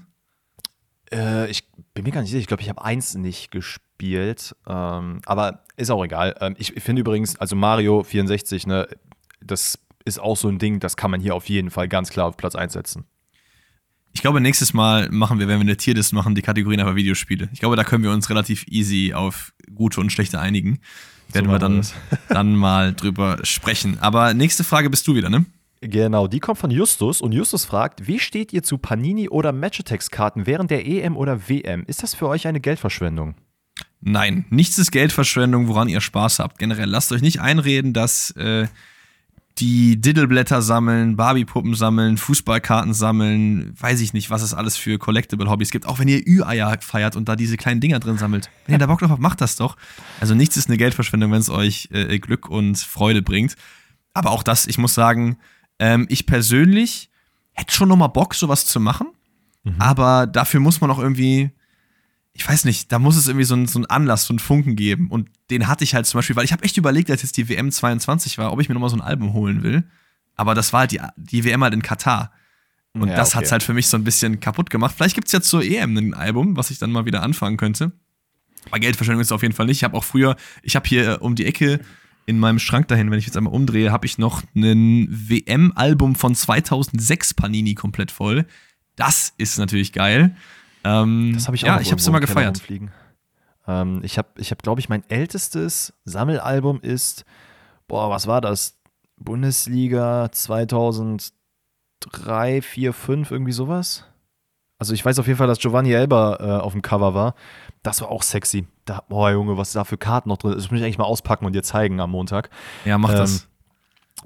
Äh, 1.12 1.50
ich 1.50 1.68
bin 1.94 2.04
mir 2.04 2.12
gar 2.12 2.22
nicht 2.22 2.32
sicher. 2.32 2.42
Ich 2.42 2.48
glaube, 2.48 2.64
ich 2.64 2.70
habe 2.70 2.84
1 2.84 3.16
nicht 3.16 3.52
gespielt. 3.52 4.56
Ähm, 4.68 5.22
aber 5.26 5.64
ist 5.78 5.92
auch 5.92 6.04
egal. 6.04 6.36
Ähm, 6.40 6.56
ich 6.58 6.74
finde 6.82 7.02
übrigens, 7.02 7.38
also 7.38 7.56
Mario 7.56 8.04
64, 8.04 8.68
ne, 8.68 8.88
das 9.42 9.80
ist 10.06 10.20
auch 10.20 10.38
so 10.38 10.48
ein 10.48 10.60
Ding, 10.60 10.80
das 10.80 10.98
kann 10.98 11.12
man 11.12 11.20
hier 11.20 11.36
auf 11.36 11.50
jeden 11.50 11.72
Fall 11.72 11.88
ganz 11.88 12.10
klar 12.10 12.28
auf 12.28 12.38
Platz 12.38 12.56
1 12.56 12.74
setzen. 12.74 13.06
Ich 14.16 14.22
glaube, 14.22 14.40
nächstes 14.40 14.74
Mal 14.74 15.10
machen 15.12 15.40
wir, 15.40 15.50
wenn 15.50 15.60
wir 15.60 15.66
eine 15.66 15.76
Tierlist 15.76 16.14
machen, 16.14 16.36
die 16.36 16.42
Kategorien 16.42 16.80
aber 16.80 16.96
Videospiele. 16.96 17.50
Ich 17.52 17.60
glaube, 17.60 17.76
da 17.76 17.84
können 17.84 18.02
wir 18.02 18.12
uns 18.12 18.30
relativ 18.30 18.66
easy 18.68 19.14
auf 19.14 19.54
gute 19.76 20.00
und 20.00 20.10
schlechte 20.10 20.40
einigen. 20.40 20.80
Werden 21.34 21.48
so 21.48 21.52
wir 21.52 21.60
dann, 21.60 21.86
dann 22.30 22.56
mal 22.56 22.94
drüber 22.94 23.40
sprechen. 23.44 24.00
Aber 24.00 24.34
nächste 24.34 24.64
Frage 24.64 24.90
bist 24.90 25.06
du 25.08 25.16
wieder, 25.16 25.30
ne? 25.30 25.46
Genau, 25.82 26.28
die 26.28 26.40
kommt 26.40 26.58
von 26.58 26.72
Justus 26.72 27.20
und 27.22 27.34
Justus 27.34 27.66
fragt, 27.66 28.08
wie 28.08 28.18
steht 28.18 28.54
ihr 28.54 28.64
zu 28.64 28.78
Panini 28.78 29.28
oder 29.28 29.52
Matchatex-Karten 29.52 30.48
während 30.48 30.72
der 30.72 30.88
EM 30.88 31.18
oder 31.18 31.50
WM? 31.50 31.84
Ist 31.86 32.02
das 32.02 32.16
für 32.16 32.30
euch 32.30 32.48
eine 32.48 32.62
Geldverschwendung? 32.62 33.36
Nein, 34.00 34.46
nichts 34.50 34.78
ist 34.78 34.92
Geldverschwendung, 34.92 35.68
woran 35.68 35.90
ihr 35.90 36.00
Spaß 36.00 36.40
habt. 36.40 36.58
Generell 36.58 36.90
lasst 36.90 37.12
euch 37.12 37.22
nicht 37.22 37.42
einreden, 37.42 37.92
dass 37.92 38.32
äh, 38.32 38.68
die 39.58 40.00
Diddleblätter 40.02 40.62
sammeln, 40.62 41.16
Barbie-Puppen 41.16 41.76
sammeln, 41.76 42.18
Fußballkarten 42.18 42.94
sammeln, 42.94 43.74
weiß 43.80 44.02
ich 44.02 44.12
nicht, 44.12 44.30
was 44.30 44.42
es 44.42 44.54
alles 44.54 44.76
für 44.76 44.98
Collectible-Hobbys 44.98 45.72
gibt. 45.72 45.86
Auch 45.86 46.00
wenn 46.00 46.10
ihr 46.10 46.22
Ü-Eier 46.28 46.78
feiert 46.82 47.16
und 47.16 47.30
da 47.30 47.38
diese 47.38 47.56
kleinen 47.56 47.80
Dinger 47.80 48.00
drin 48.00 48.18
sammelt. 48.18 48.50
Wenn 48.66 48.76
ihr 48.76 48.80
da 48.80 48.88
Bock 48.88 49.00
drauf 49.00 49.12
habt, 49.12 49.22
macht 49.22 49.40
das 49.40 49.56
doch. 49.56 49.78
Also 50.20 50.36
nichts 50.36 50.58
ist 50.58 50.68
eine 50.68 50.78
Geldverschwendung, 50.78 51.32
wenn 51.32 51.40
es 51.40 51.50
euch 51.50 51.88
äh, 51.92 52.20
Glück 52.20 52.50
und 52.50 52.78
Freude 52.78 53.22
bringt. 53.22 53.56
Aber 54.14 54.32
auch 54.32 54.44
das, 54.44 54.68
ich 54.68 54.78
muss 54.78 54.94
sagen, 54.94 55.38
ähm, 55.80 56.06
ich 56.10 56.26
persönlich 56.26 57.10
hätte 57.54 57.74
schon 57.74 57.88
noch 57.88 57.98
mal 57.98 58.08
Bock, 58.08 58.36
sowas 58.36 58.66
zu 58.66 58.82
machen. 58.82 59.08
Mhm. 59.64 59.76
Aber 59.80 60.28
dafür 60.28 60.60
muss 60.60 60.82
man 60.82 60.92
auch 60.92 61.00
irgendwie 61.00 61.52
ich 62.38 62.48
weiß 62.48 62.66
nicht, 62.66 62.92
da 62.92 63.00
muss 63.00 63.16
es 63.16 63.28
irgendwie 63.28 63.46
so 63.46 63.56
einen 63.56 63.66
so 63.66 63.82
Anlass, 63.84 64.26
so 64.26 64.34
einen 64.34 64.40
Funken 64.40 64.76
geben. 64.76 65.08
Und 65.10 65.30
den 65.50 65.70
hatte 65.70 65.86
ich 65.86 65.96
halt 65.96 66.06
zum 66.06 66.18
Beispiel, 66.18 66.36
weil 66.36 66.44
ich 66.44 66.52
habe 66.52 66.64
echt 66.66 66.76
überlegt, 66.76 67.10
als 67.10 67.22
jetzt 67.22 67.38
die 67.38 67.48
WM 67.48 67.72
22 67.72 68.38
war, 68.38 68.52
ob 68.52 68.60
ich 68.60 68.68
mir 68.68 68.76
nochmal 68.76 68.90
so 68.90 68.98
ein 68.98 69.02
Album 69.02 69.32
holen 69.32 69.64
will. 69.64 69.86
Aber 70.36 70.54
das 70.54 70.74
war 70.74 70.82
halt 70.82 70.92
die, 70.92 71.00
die 71.16 71.46
WM 71.46 71.64
halt 71.64 71.74
in 71.74 71.82
Katar. 71.82 72.34
Und 72.94 73.08
ja, 73.08 73.16
das 73.16 73.30
okay. 73.30 73.38
hat's 73.38 73.54
halt 73.54 73.64
für 73.64 73.74
mich 73.74 73.88
so 73.88 73.96
ein 73.96 74.04
bisschen 74.04 74.42
kaputt 74.42 74.70
gemacht. 74.70 74.96
Vielleicht 74.98 75.16
gibt's 75.16 75.32
ja 75.32 75.40
zur 75.40 75.64
EM 75.64 75.96
ein 75.96 76.14
Album, 76.14 76.58
was 76.58 76.72
ich 76.72 76.78
dann 76.78 76.92
mal 76.92 77.06
wieder 77.06 77.24
anfangen 77.24 77.56
könnte. 77.56 77.94
Aber 78.66 78.80
Geldverschwendung 78.80 79.22
ist 79.22 79.28
es 79.28 79.32
auf 79.32 79.42
jeden 79.42 79.56
Fall 79.56 79.68
nicht. 79.68 79.78
Ich 79.78 79.84
habe 79.86 79.96
auch 79.96 80.04
früher, 80.04 80.36
ich 80.62 80.76
habe 80.76 80.88
hier 80.90 81.22
um 81.22 81.36
die 81.36 81.46
Ecke 81.46 81.80
in 82.26 82.38
meinem 82.38 82.60
Schrank 82.60 82.90
dahin, 82.90 83.12
wenn 83.12 83.20
ich 83.20 83.28
jetzt 83.28 83.38
einmal 83.38 83.54
umdrehe, 83.54 83.94
habe 83.94 84.06
ich 84.06 84.18
noch 84.18 84.44
ein 84.56 85.08
WM-Album 85.10 86.16
von 86.16 86.36
2006 86.36 87.34
Panini 87.36 87.76
komplett 87.76 88.12
voll. 88.12 88.46
Das 88.98 89.34
ist 89.38 89.58
natürlich 89.58 89.94
geil. 89.94 90.36
Ähm, 90.86 91.32
das 91.34 91.48
habe 91.48 91.58
ich 91.58 91.64
auch 91.64 91.68
Ja, 91.68 91.82
ich 91.82 91.92
habe 91.92 92.00
es 92.00 92.08
immer 92.08 92.20
gefeiert. 92.20 92.62
Ähm, 93.68 94.02
ich 94.04 94.18
habe, 94.18 94.30
ich 94.38 94.52
hab, 94.52 94.64
glaube 94.64 94.80
ich, 94.80 94.88
mein 94.88 95.04
ältestes 95.10 95.94
Sammelalbum 96.06 96.80
ist, 96.82 97.26
boah, 97.88 98.12
was 98.12 98.28
war 98.28 98.40
das? 98.40 98.78
Bundesliga 99.18 100.30
2003, 100.32 102.62
4, 102.62 102.94
5, 102.94 103.32
irgendwie 103.32 103.54
sowas. 103.54 104.06
Also 104.78 104.94
ich 104.94 105.06
weiß 105.06 105.20
auf 105.20 105.28
jeden 105.28 105.38
Fall, 105.38 105.48
dass 105.48 105.60
Giovanni 105.60 105.94
Elber 105.94 106.38
äh, 106.42 106.62
auf 106.62 106.74
dem 106.74 106.82
Cover 106.82 107.14
war. 107.14 107.36
Das 107.82 108.02
war 108.02 108.10
auch 108.10 108.24
sexy. 108.24 108.68
Da, 108.84 109.04
boah, 109.08 109.32
Junge, 109.32 109.58
was 109.58 109.72
da 109.72 109.86
für 109.86 109.98
Karten 109.98 110.28
noch 110.30 110.38
drin 110.38 110.52
ist. 110.52 110.64
Das 110.64 110.72
muss 110.72 110.80
ich 110.80 110.86
eigentlich 110.86 110.98
mal 110.98 111.06
auspacken 111.06 111.46
und 111.46 111.54
dir 111.54 111.64
zeigen 111.64 112.02
am 112.02 112.12
Montag. 112.12 112.50
Ja, 112.84 112.98
mach 112.98 113.12
ähm, 113.12 113.18
das. 113.18 113.48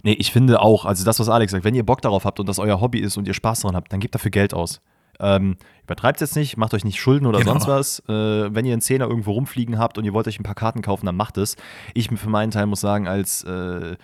Nee, 0.03 0.13
ich 0.13 0.31
finde 0.31 0.61
auch, 0.61 0.85
also 0.85 1.05
das, 1.05 1.19
was 1.19 1.29
Alex 1.29 1.51
sagt, 1.51 1.63
wenn 1.63 1.75
ihr 1.75 1.85
Bock 1.85 2.01
darauf 2.01 2.25
habt 2.25 2.39
und 2.39 2.49
das 2.49 2.57
euer 2.57 2.81
Hobby 2.81 2.99
ist 2.99 3.17
und 3.17 3.27
ihr 3.27 3.33
Spaß 3.33 3.61
daran 3.61 3.75
habt, 3.75 3.93
dann 3.93 3.99
gebt 3.99 4.15
dafür 4.15 4.31
Geld 4.31 4.53
aus. 4.53 4.81
Ähm, 5.19 5.57
Übertreibt 5.89 6.21
jetzt 6.21 6.35
nicht, 6.35 6.55
macht 6.55 6.75
euch 6.75 6.85
nicht 6.85 6.99
Schulden 6.99 7.25
oder 7.25 7.39
genau. 7.39 7.53
sonst 7.53 7.67
was. 7.67 7.99
Äh, 8.07 8.53
wenn 8.53 8.63
ihr 8.63 8.73
einen 8.73 8.81
Zehner 8.81 9.07
irgendwo 9.07 9.31
rumfliegen 9.31 9.79
habt 9.79 9.97
und 9.97 10.05
ihr 10.05 10.13
wollt 10.13 10.27
euch 10.27 10.39
ein 10.39 10.43
paar 10.43 10.53
Karten 10.53 10.83
kaufen, 10.83 11.07
dann 11.07 11.15
macht 11.15 11.35
es. 11.39 11.55
Ich 11.95 12.09
für 12.09 12.29
meinen 12.29 12.51
Teil 12.51 12.67
muss 12.67 12.79
sagen, 12.79 13.07
als 13.07 13.43
äh, 13.43 13.97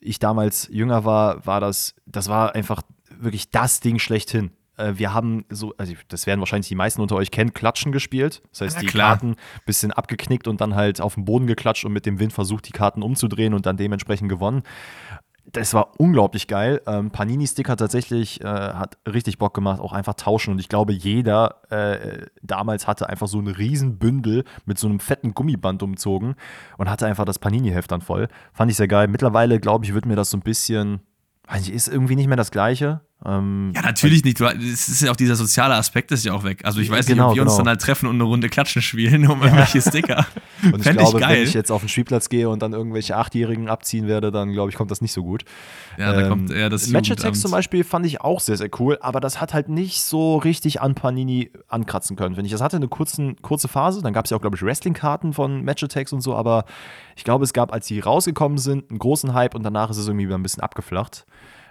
ich 0.00 0.20
damals 0.20 0.68
jünger 0.72 1.04
war, 1.04 1.44
war 1.44 1.60
das, 1.60 1.94
das 2.06 2.28
war 2.28 2.54
einfach 2.54 2.80
wirklich 3.14 3.50
das 3.50 3.80
Ding 3.80 3.98
schlechthin. 3.98 4.52
Äh, 4.78 4.94
wir 4.94 5.12
haben 5.12 5.44
so, 5.50 5.74
also 5.76 5.92
das 6.08 6.26
werden 6.26 6.40
wahrscheinlich 6.40 6.68
die 6.68 6.74
meisten 6.76 7.02
unter 7.02 7.16
euch 7.16 7.30
kennen, 7.30 7.52
Klatschen 7.52 7.92
gespielt. 7.92 8.40
Das 8.52 8.62
heißt, 8.62 8.76
ja, 8.76 8.80
die 8.80 8.86
klar. 8.86 9.10
Karten 9.10 9.32
ein 9.32 9.36
bisschen 9.66 9.92
abgeknickt 9.92 10.48
und 10.48 10.62
dann 10.62 10.76
halt 10.76 11.02
auf 11.02 11.14
den 11.14 11.26
Boden 11.26 11.46
geklatscht 11.46 11.84
und 11.84 11.92
mit 11.92 12.06
dem 12.06 12.20
Wind 12.20 12.32
versucht, 12.32 12.66
die 12.66 12.72
Karten 12.72 13.02
umzudrehen 13.02 13.52
und 13.52 13.66
dann 13.66 13.76
dementsprechend 13.76 14.30
gewonnen 14.30 14.62
das 15.52 15.72
war 15.72 15.92
unglaublich 15.98 16.46
geil. 16.46 16.82
Ähm, 16.86 17.10
Panini-Sticker 17.10 17.76
tatsächlich 17.76 18.42
äh, 18.42 18.46
hat 18.46 18.98
richtig 19.06 19.38
Bock 19.38 19.54
gemacht, 19.54 19.80
auch 19.80 19.92
einfach 19.92 20.14
tauschen. 20.14 20.52
Und 20.52 20.58
ich 20.58 20.68
glaube, 20.68 20.92
jeder 20.92 21.62
äh, 21.70 22.26
damals 22.42 22.86
hatte 22.86 23.08
einfach 23.08 23.28
so 23.28 23.38
ein 23.38 23.46
Riesenbündel 23.46 24.44
mit 24.66 24.78
so 24.78 24.88
einem 24.88 25.00
fetten 25.00 25.34
Gummiband 25.34 25.82
umzogen 25.82 26.34
und 26.76 26.90
hatte 26.90 27.06
einfach 27.06 27.24
das 27.24 27.38
Panini-Heft 27.38 27.90
dann 27.90 28.02
voll. 28.02 28.28
Fand 28.52 28.70
ich 28.70 28.76
sehr 28.76 28.88
geil. 28.88 29.08
Mittlerweile, 29.08 29.58
glaube 29.58 29.84
ich, 29.86 29.94
wird 29.94 30.06
mir 30.06 30.16
das 30.16 30.30
so 30.30 30.36
ein 30.36 30.42
bisschen, 30.42 31.00
weiß 31.46 31.62
ich, 31.68 31.72
ist 31.72 31.88
irgendwie 31.88 32.16
nicht 32.16 32.28
mehr 32.28 32.36
das 32.36 32.50
Gleiche. 32.50 33.00
Ähm, 33.24 33.72
ja, 33.74 33.82
natürlich 33.82 34.22
nicht. 34.22 34.40
Es 34.40 34.88
ist 34.88 35.02
ja 35.02 35.10
auch 35.10 35.16
dieser 35.16 35.34
soziale 35.34 35.74
Aspekt 35.74 36.12
ist 36.12 36.24
ja 36.24 36.32
auch 36.34 36.44
weg. 36.44 36.60
Also 36.64 36.80
ich 36.80 36.88
weiß 36.88 37.06
genau, 37.06 37.24
nicht, 37.24 37.30
ob 37.30 37.36
wir 37.36 37.42
genau. 37.42 37.50
uns 37.50 37.56
dann 37.58 37.66
halt 37.66 37.80
treffen 37.80 38.06
und 38.06 38.14
eine 38.14 38.22
Runde 38.22 38.48
Klatschen 38.48 38.80
spielen 38.80 39.28
um 39.28 39.42
irgendwelche 39.42 39.82
Sticker. 39.82 40.24
und 40.62 40.86
ich 40.86 40.92
glaube, 40.96 41.18
ich 41.18 41.26
wenn 41.26 41.42
ich 41.42 41.54
jetzt 41.54 41.72
auf 41.72 41.82
den 41.82 41.88
Spielplatz 41.88 42.28
gehe 42.28 42.48
und 42.48 42.62
dann 42.62 42.72
irgendwelche 42.74 43.16
Achtjährigen 43.16 43.68
abziehen 43.68 44.06
werde, 44.06 44.30
dann 44.30 44.52
glaube 44.52 44.70
ich, 44.70 44.76
kommt 44.76 44.92
das 44.92 45.00
nicht 45.00 45.12
so 45.12 45.24
gut. 45.24 45.44
Ja, 45.96 46.12
da 46.12 46.22
ähm, 46.22 46.28
kommt 46.28 46.50
eher 46.52 46.70
das 46.70 46.86
Match-Attacks 46.88 47.40
zum 47.40 47.50
Beispiel 47.50 47.82
fand 47.82 48.06
ich 48.06 48.20
auch 48.20 48.38
sehr, 48.38 48.56
sehr 48.56 48.70
cool, 48.78 48.98
aber 49.00 49.18
das 49.18 49.40
hat 49.40 49.52
halt 49.52 49.68
nicht 49.68 50.02
so 50.02 50.36
richtig 50.36 50.80
an 50.80 50.94
Panini 50.94 51.50
ankratzen 51.66 52.14
können, 52.14 52.36
finde 52.36 52.46
ich. 52.46 52.52
Das 52.52 52.60
hatte 52.60 52.76
eine 52.76 52.88
kurzen, 52.88 53.34
kurze 53.42 53.66
Phase, 53.66 54.00
dann 54.00 54.12
gab 54.12 54.26
es 54.26 54.30
ja 54.30 54.36
auch, 54.36 54.40
glaube 54.40 54.54
ich, 54.54 54.62
Wrestling-Karten 54.62 55.32
von 55.32 55.62
Match-Attacks 55.62 56.12
und 56.12 56.20
so, 56.20 56.36
aber 56.36 56.66
ich 57.16 57.24
glaube, 57.24 57.42
es 57.42 57.52
gab, 57.52 57.72
als 57.72 57.88
die 57.88 57.98
rausgekommen 57.98 58.58
sind, 58.58 58.90
einen 58.90 59.00
großen 59.00 59.34
Hype 59.34 59.56
und 59.56 59.64
danach 59.64 59.90
ist 59.90 59.96
es 59.96 60.06
irgendwie 60.06 60.26
wieder 60.26 60.38
ein 60.38 60.42
bisschen 60.44 60.62
abgeflacht. 60.62 61.26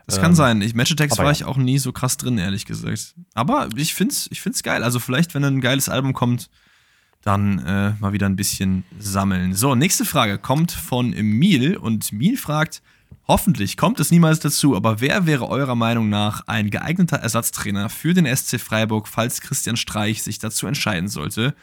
Das 0.08 0.22
kann 0.22 0.32
ähm, 0.32 0.36
sein. 0.36 0.62
Ich, 0.62 0.74
Match 0.74 0.92
Attacks 0.92 1.18
war 1.18 1.26
ja. 1.26 1.32
ich 1.32 1.44
auch 1.44 1.58
nie 1.58 1.78
so 1.78 1.92
krass 1.92 2.16
drin, 2.16 2.38
ehrlich 2.38 2.66
gesagt. 2.66 3.14
Aber 3.34 3.68
ich 3.76 3.94
find's, 3.94 4.28
ich 4.32 4.42
find's 4.42 4.64
geil. 4.64 4.84
Also 4.84 5.00
vielleicht, 5.00 5.36
wenn 5.36 5.44
ein 5.44 5.62
geiles 5.62 5.90
Album 5.90 6.14
kommt, 6.14 6.50
dann 7.24 7.60
äh, 7.60 7.92
mal 8.00 8.14
wieder 8.14 8.26
ein 8.26 8.38
bisschen 8.38 8.86
sammeln. 8.98 9.54
So, 9.54 9.76
nächste 9.76 10.06
Frage 10.06 10.38
kommt 10.38 10.72
von 10.72 11.12
Emil 11.12 11.76
und 11.76 12.14
Emil 12.14 12.38
fragt, 12.38 12.82
hoffentlich 13.28 13.76
kommt 13.76 14.00
es 14.00 14.10
niemals 14.10 14.40
dazu, 14.40 14.78
aber 14.78 15.02
wer 15.02 15.26
wäre 15.26 15.50
eurer 15.50 15.76
Meinung 15.76 16.08
nach 16.08 16.48
ein 16.48 16.70
geeigneter 16.70 17.18
Ersatztrainer 17.18 17.90
für 17.90 18.14
den 18.14 18.34
SC 18.34 18.62
Freiburg, 18.62 19.10
falls 19.10 19.42
Christian 19.42 19.76
Streich 19.76 20.24
sich 20.24 20.40
dazu 20.40 20.68
entscheiden 20.68 21.10
sollte, 21.10 21.54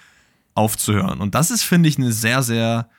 aufzuhören? 0.55 1.21
Und 1.21 1.35
das 1.35 1.51
ist, 1.51 1.63
finde 1.63 1.89
ich, 1.89 1.97
eine 1.97 2.13
sehr, 2.13 2.43
sehr 2.43 2.91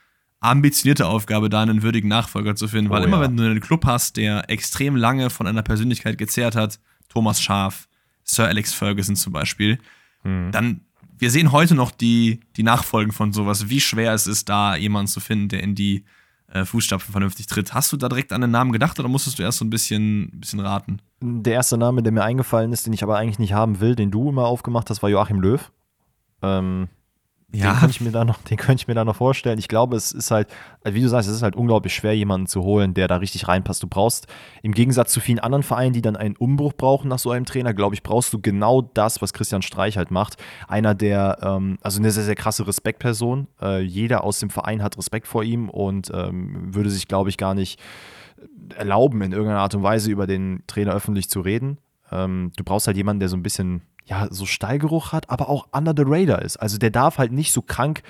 ambitionierte 0.46 1.08
Aufgabe, 1.08 1.50
da 1.50 1.62
einen 1.62 1.84
würdigen 1.84 2.08
Nachfolger 2.08 2.56
zu 2.56 2.68
finden, 2.68 2.90
weil 2.90 3.02
oh, 3.02 3.06
immer, 3.06 3.18
ja. 3.18 3.24
wenn 3.24 3.38
du 3.38 3.44
einen 3.44 3.60
Club 3.60 3.86
hast, 3.86 4.18
der 4.18 4.50
extrem 4.50 4.96
lange 4.96 5.30
von 5.30 5.48
einer 5.48 5.64
Persönlichkeit 5.64 6.18
gezehrt 6.18 6.56
hat, 6.56 6.80
Thomas 7.10 7.42
Schaf, 7.42 7.88
Sir 8.24 8.46
Alex 8.46 8.74
Ferguson 8.74 9.16
zum 9.16 9.34
Beispiel, 9.34 9.80
hm. 10.24 10.52
dann 10.52 10.82
wir 11.18 11.32
sehen 11.32 11.52
heute 11.52 11.76
noch 11.76 11.92
die, 11.92 12.42
die 12.58 12.64
Nachfolgen 12.64 13.14
von 13.14 13.32
sowas, 13.32 13.70
wie 13.70 13.80
schwer 13.80 14.14
es 14.14 14.28
ist, 14.28 14.50
da 14.50 14.76
jemanden 14.76 15.08
zu 15.08 15.20
finden, 15.20 15.50
der 15.50 15.64
in 15.64 15.76
die 15.76 16.04
äh, 16.52 16.66
Fußstapfen 16.66 17.12
vernünftig 17.12 17.48
tritt. 17.48 17.74
Hast 17.74 17.92
du 17.92 17.98
da 17.98 18.10
direkt 18.10 18.34
an 18.34 18.42
den 18.42 18.52
Namen 18.52 18.72
gedacht 18.72 19.00
oder 19.00 19.08
musstest 19.08 19.40
du 19.40 19.44
erst 19.44 19.60
so 19.60 19.66
ein 19.66 19.70
bisschen, 19.70 20.32
bisschen 20.34 20.60
raten? 20.60 21.02
Der 21.22 21.54
erste 21.54 21.78
Name, 21.78 22.04
der 22.04 22.12
mir 22.12 22.24
eingefallen 22.24 22.72
ist, 22.74 22.86
den 22.86 22.94
ich 22.94 23.04
aber 23.04 23.18
eigentlich 23.18 23.40
nicht 23.40 23.54
haben 23.54 23.80
will, 23.80 23.96
den 23.96 24.12
du 24.12 24.30
immer 24.30 24.46
aufgemacht 24.46 24.90
hast, 24.90 25.02
war 25.02 25.10
Joachim 25.10 25.40
Löw. 25.40 25.72
Ähm, 26.42 26.90
ja. 27.56 27.72
Den 27.72 27.80
könnte 27.80 27.92
ich 27.92 28.02
mir 28.02 28.12
da 28.12 28.26
noch, 28.26 28.38
den 28.44 28.58
könnte 28.58 28.82
ich 28.82 28.88
mir 28.88 28.94
da 28.94 29.06
noch 29.06 29.16
vorstellen. 29.16 29.60
Ich 29.60 29.68
glaube, 29.68 29.96
es 29.96 30.12
ist 30.12 30.32
halt, 30.32 30.48
wie 30.84 31.02
du 31.02 31.08
sagst, 31.08 31.30
es 31.30 31.36
ist 31.36 31.42
halt 31.42 31.56
unglaublich 31.56 31.94
schwer, 31.94 32.16
jemanden 32.16 32.48
zu 32.48 32.64
holen, 32.64 32.94
der 32.94 33.08
da 33.08 33.18
richtig 33.18 33.48
reinpasst. 33.48 33.82
Du 33.82 33.88
brauchst 33.88 34.28
im 34.62 34.74
Gegensatz 34.74 35.12
zu 35.12 35.20
vielen 35.20 35.40
anderen 35.40 35.64
Vereinen, 35.64 35.94
die 35.94 36.02
dann 36.02 36.16
einen 36.16 36.36
Umbruch 36.36 36.74
brauchen 36.74 37.08
nach 37.08 37.20
so 37.20 37.32
einem 37.32 37.46
Trainer, 37.46 37.74
glaube 37.74 37.96
ich, 37.96 38.04
brauchst 38.04 38.34
du 38.34 38.40
genau 38.40 38.82
das, 38.82 39.22
was 39.22 39.34
Christian 39.34 39.62
Streich 39.62 39.98
halt 39.98 40.12
macht. 40.12 40.38
Einer, 40.68 40.96
der, 40.96 41.38
ähm, 41.42 41.78
also 41.82 42.00
eine 42.00 42.12
sehr, 42.12 42.24
sehr 42.24 42.36
krasse 42.36 42.68
Respektperson. 42.68 43.48
Äh, 43.62 43.82
jeder 43.82 44.24
aus 44.24 44.40
dem 44.40 44.50
Verein 44.50 44.84
hat 44.84 44.98
Respekt 44.98 45.28
vor 45.28 45.44
ihm 45.44 45.70
und 45.70 46.12
ähm, 46.14 46.74
würde 46.74 46.90
sich, 46.90 47.08
glaube 47.08 47.30
ich, 47.30 47.38
gar 47.38 47.54
nicht 47.54 47.80
erlauben, 48.76 49.22
in 49.22 49.32
irgendeiner 49.32 49.62
Art 49.62 49.76
und 49.76 49.84
Weise 49.84 50.12
über 50.12 50.28
den 50.28 50.64
Trainer 50.68 50.94
öffentlich 50.94 51.30
zu 51.30 51.42
reden. 51.42 51.78
Ähm, 52.12 52.52
du 52.56 52.64
brauchst 52.64 52.88
halt 52.88 52.98
jemanden, 52.98 53.20
der 53.20 53.30
so 53.30 53.38
ein 53.38 53.44
bisschen 53.44 53.82
ja, 54.06 54.28
so 54.30 54.46
Stallgeruch 54.46 55.12
hat, 55.12 55.30
aber 55.30 55.50
auch 55.50 55.68
under 55.72 55.94
the 55.96 56.04
radar 56.06 56.42
ist. 56.42 56.58
Also 56.58 56.78
der 56.78 56.92
darf 56.92 57.18
halt 57.18 57.32
nicht 57.32 57.52
so 57.52 57.62
krank 57.62 58.04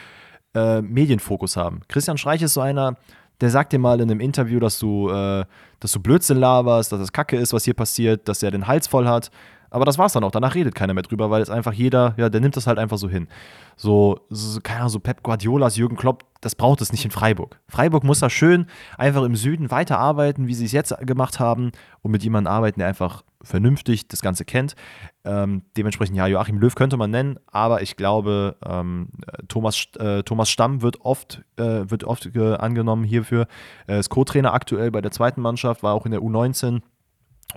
äh, 0.54 0.82
Medienfokus 0.82 1.58
haben. 1.58 1.82
Christian 1.88 2.18
Streich 2.18 2.42
ist 2.42 2.54
so 2.54 2.62
einer, 2.62 2.96
der 3.42 3.50
sagt 3.50 3.74
dir 3.74 3.80
mal 3.80 4.00
in 4.00 4.10
einem 4.10 4.20
Interview, 4.20 4.60
dass 4.60 4.80
du, 4.80 5.10
äh, 5.10 5.46
dass 5.80 5.92
du 5.92 6.00
Blödsinn 6.00 6.38
laberst, 6.38 6.92
dass 6.92 7.00
das 7.00 7.12
Kacke 7.12 7.38
ist, 7.38 7.54
was 7.54 7.66
hier 7.66 7.74
passiert, 7.74 8.28
dass 8.28 8.44
er 8.44 8.52
den 8.52 8.68
Hals 8.68 8.88
voll 8.88 9.08
hat. 9.08 9.32
Aber 9.70 9.86
das 9.86 9.98
war's 9.98 10.14
dann 10.14 10.24
auch. 10.24 10.32
Danach 10.32 10.56
redet 10.56 10.76
keiner 10.76 10.94
mehr 10.94 11.04
drüber, 11.04 11.30
weil 11.30 11.42
es 11.42 11.50
einfach 11.50 11.74
jeder, 11.74 12.14
ja, 12.18 12.30
der 12.30 12.42
nimmt 12.42 12.56
das 12.56 12.68
halt 12.68 12.78
einfach 12.78 12.98
so 12.98 13.10
hin. 13.10 13.28
So, 13.76 14.20
so 14.30 14.60
keine 14.62 14.80
Ahnung, 14.80 14.90
so 14.90 15.00
Pep 15.00 15.24
Guardiolas, 15.24 15.76
Jürgen 15.76 15.98
Klopp, 15.98 16.24
das 16.42 16.56
braucht 16.56 16.82
es 16.82 16.92
nicht 16.92 17.04
in 17.04 17.12
Freiburg. 17.12 17.60
Freiburg 17.68 18.04
muss 18.04 18.20
da 18.20 18.30
schön 18.30 18.68
einfach 18.98 19.24
im 19.24 19.36
Süden 19.36 19.72
weiterarbeiten, 19.72 20.48
wie 20.48 20.54
sie 20.54 20.66
es 20.66 20.72
jetzt 20.72 20.96
gemacht 21.00 21.40
haben 21.40 21.72
und 22.02 22.12
mit 22.12 22.24
jemandem 22.24 22.54
arbeiten, 22.54 22.80
der 22.80 22.88
einfach 22.88 23.24
vernünftig 23.42 24.08
das 24.08 24.22
Ganze 24.22 24.46
kennt. 24.46 24.76
Ähm, 25.24 25.64
dementsprechend, 25.78 26.18
ja, 26.18 26.28
Joachim 26.28 26.58
Löw 26.58 26.74
könnte 26.74 26.98
man 26.98 27.12
nennen, 27.12 27.38
aber 27.48 27.82
ich 27.82 27.96
glaube, 27.96 28.58
ähm, 28.66 29.10
Thomas, 29.48 29.88
äh, 29.98 30.24
Thomas 30.24 30.50
Stamm 30.50 30.82
wird 30.82 31.02
oft, 31.02 31.44
äh, 31.58 31.90
wird 31.90 32.04
oft 32.04 32.36
äh, 32.36 32.56
angenommen 32.56 33.04
hierfür. 33.04 33.48
Er 33.88 34.00
ist 34.00 34.10
Co-Trainer 34.10 34.54
aktuell 34.54 34.92
bei 34.92 35.02
der 35.02 35.12
zweiten 35.12 35.42
Mannschaft, 35.42 35.84
war 35.84 35.94
auch 35.94 36.06
in 36.06 36.12
der 36.12 36.22
U19 36.22 36.82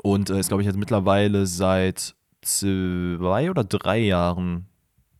und 0.03 0.31
äh, 0.31 0.39
ist, 0.39 0.49
glaube 0.49 0.63
ich, 0.63 0.67
jetzt 0.67 0.79
mittlerweile 0.79 1.47
seit 1.47 2.15
zwei 2.43 3.51
oder 3.51 3.65
drei 3.65 3.99
Jahren 3.99 4.67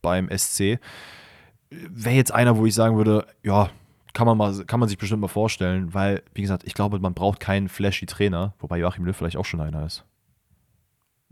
beim 0.03 0.29
SC. 0.37 0.79
Wäre 1.71 2.15
jetzt 2.15 2.33
einer, 2.33 2.57
wo 2.57 2.67
ich 2.67 2.75
sagen 2.75 2.97
würde, 2.97 3.27
ja, 3.43 3.71
kann 4.13 4.27
man, 4.27 4.39
mal, 4.39 4.65
kann 4.65 4.81
man 4.81 4.89
sich 4.89 4.99
bestimmt 4.99 5.21
mal 5.21 5.29
vorstellen, 5.29 5.93
weil, 5.95 6.23
wie 6.35 6.43
gesagt, 6.43 6.65
ich 6.65 6.75
glaube, 6.75 6.99
man 6.99 7.15
braucht 7.15 7.41
keinen 7.41 7.69
flashy 7.69 8.07
Trainer, 8.07 8.55
wobei 8.59 8.79
Joachim 8.79 9.05
Löw 9.05 9.17
vielleicht 9.17 9.37
auch 9.37 9.45
schon 9.45 9.61
einer 9.61 9.85
ist. 9.85 10.05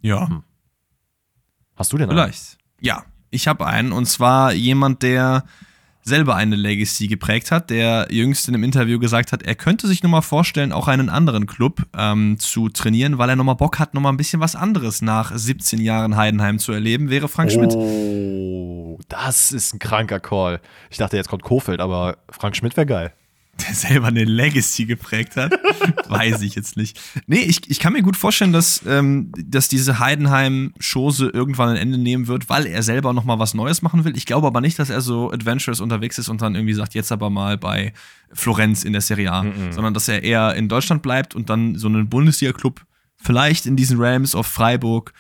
Ja. 0.03 0.29
Hm. 0.29 0.43
Hast 1.75 1.93
du 1.93 1.99
denn 1.99 2.11
einen? 2.11 2.19
Vielleicht. 2.19 2.59
Ja, 2.81 3.05
ich 3.31 3.49
habe 3.49 3.67
einen 3.67 3.93
und 3.93 4.07
zwar 4.07 4.53
jemand, 4.53 5.03
der 5.03 5.45
selber 6.07 6.37
eine 6.37 6.57
Legacy 6.57 7.09
geprägt 7.09 7.51
hat, 7.51 7.69
der 7.69 8.07
jüngst 8.11 8.49
in 8.49 8.55
einem 8.55 8.65
Interview 8.65 8.99
gesagt 8.99 9.33
hat, 9.33 9.43
er 9.43 9.57
könnte 9.57 9.89
sich 9.89 10.03
nochmal 10.03 10.23
vorstellen, 10.23 10.73
auch 10.73 10.87
einen 10.87 11.09
anderen 11.09 11.47
Club 11.47 11.83
ähm, 11.97 12.39
zu 12.39 12.69
trainieren, 12.69 13.19
weil 13.19 13.29
er 13.29 13.37
nochmal 13.37 13.57
Bock 13.57 13.79
hat, 13.81 13.93
nochmal 13.93 14.13
ein 14.13 14.17
bisschen 14.17 14.41
was 14.41 14.55
anderes 14.55 15.03
nach 15.03 15.37
17 15.37 15.81
Jahren 15.81 16.17
Heidenheim 16.17 16.59
zu 16.61 16.73
erleben, 16.73 17.11
wäre 17.11 17.29
Frank 17.29 17.51
Schmidt. 17.51 17.75
Oh, 17.75 18.99
das 19.09 19.51
ist 19.51 19.75
ein 19.75 19.81
kranker 19.81 20.21
Call. 20.21 20.61
Ich 20.91 20.99
dachte, 20.99 21.17
jetzt 21.17 21.29
kommt 21.29 21.43
Kofeld, 21.43 21.81
aber 21.81 22.19
Frank 22.31 22.57
Schmidt 22.57 22.77
wäre 22.77 22.87
geil 22.87 23.13
der 23.63 23.75
selber 23.75 24.09
eine 24.09 24.25
Legacy 24.25 24.87
geprägt 24.87 25.37
hat. 25.37 25.53
Weiß 26.09 26.43
ich 26.43 26.55
jetzt 26.55 26.77
nicht. 26.77 27.01
Nee, 27.27 27.41
ich, 27.41 27.71
ich 27.71 27.81
kann 27.81 27.93
mir 27.93 28.03
gut 28.03 28.17
vorstellen, 28.17 28.53
dass, 28.53 28.83
ähm, 28.87 29.33
dass 29.37 29.69
diese 29.69 29.99
Heidenheim-Chose 29.99 31.29
irgendwann 31.29 31.71
ein 31.71 31.77
Ende 31.77 31.99
nehmen 31.99 32.29
wird, 32.29 32.49
weil 32.49 32.67
er 32.67 32.83
selber 32.83 33.13
noch 33.13 33.25
mal 33.25 33.39
was 33.39 33.55
Neues 33.55 33.83
machen 33.83 34.05
will. 34.05 34.17
Ich 34.17 34.27
glaube 34.27 34.47
aber 34.47 34.61
nicht, 34.61 34.79
dass 34.79 34.91
er 34.91 35.01
so 35.01 35.31
adventurous 35.31 35.81
unterwegs 35.81 36.19
ist 36.19 36.29
und 36.29 36.43
dann 36.43 36.55
irgendwie 36.55 36.75
sagt, 36.75 36.95
jetzt 36.95 37.13
aber 37.13 37.31
mal 37.31 37.57
bei 37.57 37.93
Florenz 38.33 38.85
in 38.85 38.93
der 38.93 39.03
Serie 39.03 39.33
A, 39.33 39.43
-mm. 39.43 39.73
sondern 39.73 39.95
dass 39.95 40.09
er 40.09 40.23
eher 40.23 40.55
in 40.55 40.69
Deutschland 40.69 41.03
bleibt 41.03 41.35
und 41.35 41.49
dann 41.49 41.77
so 41.77 41.89
einen 41.89 42.09
Bundesliga-Club 42.09 42.85
vielleicht 43.17 43.67
in 43.67 43.77
diesen 43.77 44.01
Rams 44.01 44.35
auf 44.35 44.47
Freiburg 44.47 45.13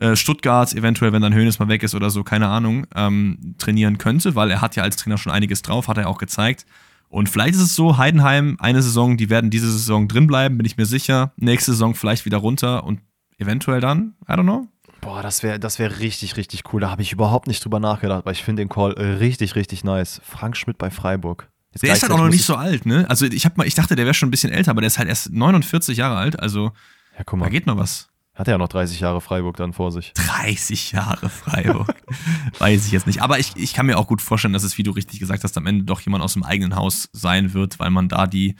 äh, 0.00 0.14
Stuttgart, 0.14 0.72
eventuell, 0.74 1.12
wenn 1.12 1.22
dann 1.22 1.34
Hönes 1.34 1.58
mal 1.58 1.68
weg 1.68 1.82
ist 1.82 1.94
oder 1.94 2.10
so, 2.10 2.22
keine 2.22 2.48
Ahnung, 2.48 2.86
ähm, 2.94 3.54
trainieren 3.58 3.98
könnte, 3.98 4.34
weil 4.34 4.50
er 4.50 4.60
hat 4.60 4.76
ja 4.76 4.82
als 4.82 4.96
Trainer 4.96 5.18
schon 5.18 5.32
einiges 5.32 5.62
drauf, 5.62 5.88
hat 5.88 5.98
er 5.98 6.08
auch 6.08 6.18
gezeigt. 6.18 6.66
Und 7.08 7.28
vielleicht 7.28 7.54
ist 7.54 7.62
es 7.62 7.74
so, 7.74 7.96
Heidenheim, 7.96 8.56
eine 8.60 8.82
Saison, 8.82 9.16
die 9.16 9.30
werden 9.30 9.50
diese 9.50 9.70
Saison 9.70 10.08
drin 10.08 10.26
bleiben, 10.26 10.58
bin 10.58 10.66
ich 10.66 10.76
mir 10.76 10.86
sicher. 10.86 11.32
Nächste 11.36 11.72
Saison 11.72 11.94
vielleicht 11.94 12.26
wieder 12.26 12.38
runter 12.38 12.84
und 12.84 13.00
eventuell 13.38 13.80
dann, 13.80 14.14
I 14.28 14.32
don't 14.32 14.42
know. 14.42 14.68
Boah, 15.00 15.22
das 15.22 15.42
wäre 15.42 15.58
das 15.60 15.78
wär 15.78 16.00
richtig, 16.00 16.36
richtig 16.36 16.64
cool. 16.72 16.80
Da 16.80 16.90
habe 16.90 17.02
ich 17.02 17.12
überhaupt 17.12 17.46
nicht 17.46 17.64
drüber 17.64 17.80
nachgedacht, 17.80 18.26
weil 18.26 18.32
ich 18.32 18.42
finde 18.42 18.62
den 18.62 18.68
Call 18.68 18.92
richtig, 18.92 19.54
richtig 19.54 19.84
nice. 19.84 20.20
Frank 20.24 20.56
Schmidt 20.56 20.76
bei 20.76 20.90
Freiburg. 20.90 21.48
Jetzt 21.72 21.82
der 21.82 21.92
ist 21.92 22.02
halt 22.02 22.12
auch 22.12 22.18
noch 22.18 22.28
nicht 22.28 22.44
so 22.44 22.56
alt, 22.56 22.84
ne? 22.86 23.06
Also 23.08 23.26
ich, 23.26 23.44
hab 23.44 23.56
mal, 23.56 23.66
ich 23.66 23.74
dachte, 23.74 23.94
der 23.94 24.06
wäre 24.06 24.14
schon 24.14 24.28
ein 24.28 24.30
bisschen 24.30 24.52
älter, 24.52 24.70
aber 24.72 24.80
der 24.80 24.88
ist 24.88 24.98
halt 24.98 25.08
erst 25.08 25.32
49 25.32 25.96
Jahre 25.96 26.16
alt, 26.16 26.40
also 26.40 26.72
ja, 27.16 27.24
da 27.24 27.48
geht 27.48 27.66
noch 27.66 27.76
was. 27.76 28.07
Hat 28.38 28.46
er 28.46 28.52
ja 28.52 28.58
noch 28.58 28.68
30 28.68 29.00
Jahre 29.00 29.20
Freiburg 29.20 29.56
dann 29.56 29.72
vor 29.72 29.90
sich. 29.90 30.12
30 30.14 30.92
Jahre 30.92 31.28
Freiburg. 31.28 31.92
Weiß 32.60 32.86
ich 32.86 32.92
jetzt 32.92 33.08
nicht. 33.08 33.20
Aber 33.20 33.40
ich, 33.40 33.56
ich 33.56 33.74
kann 33.74 33.86
mir 33.86 33.98
auch 33.98 34.06
gut 34.06 34.22
vorstellen, 34.22 34.54
dass 34.54 34.62
es, 34.62 34.78
wie 34.78 34.84
du 34.84 34.92
richtig 34.92 35.18
gesagt 35.18 35.42
hast, 35.42 35.58
am 35.58 35.66
Ende 35.66 35.84
doch 35.84 36.00
jemand 36.00 36.22
aus 36.22 36.34
dem 36.34 36.44
eigenen 36.44 36.76
Haus 36.76 37.08
sein 37.12 37.52
wird, 37.52 37.80
weil 37.80 37.90
man 37.90 38.08
da 38.08 38.28
die, 38.28 38.54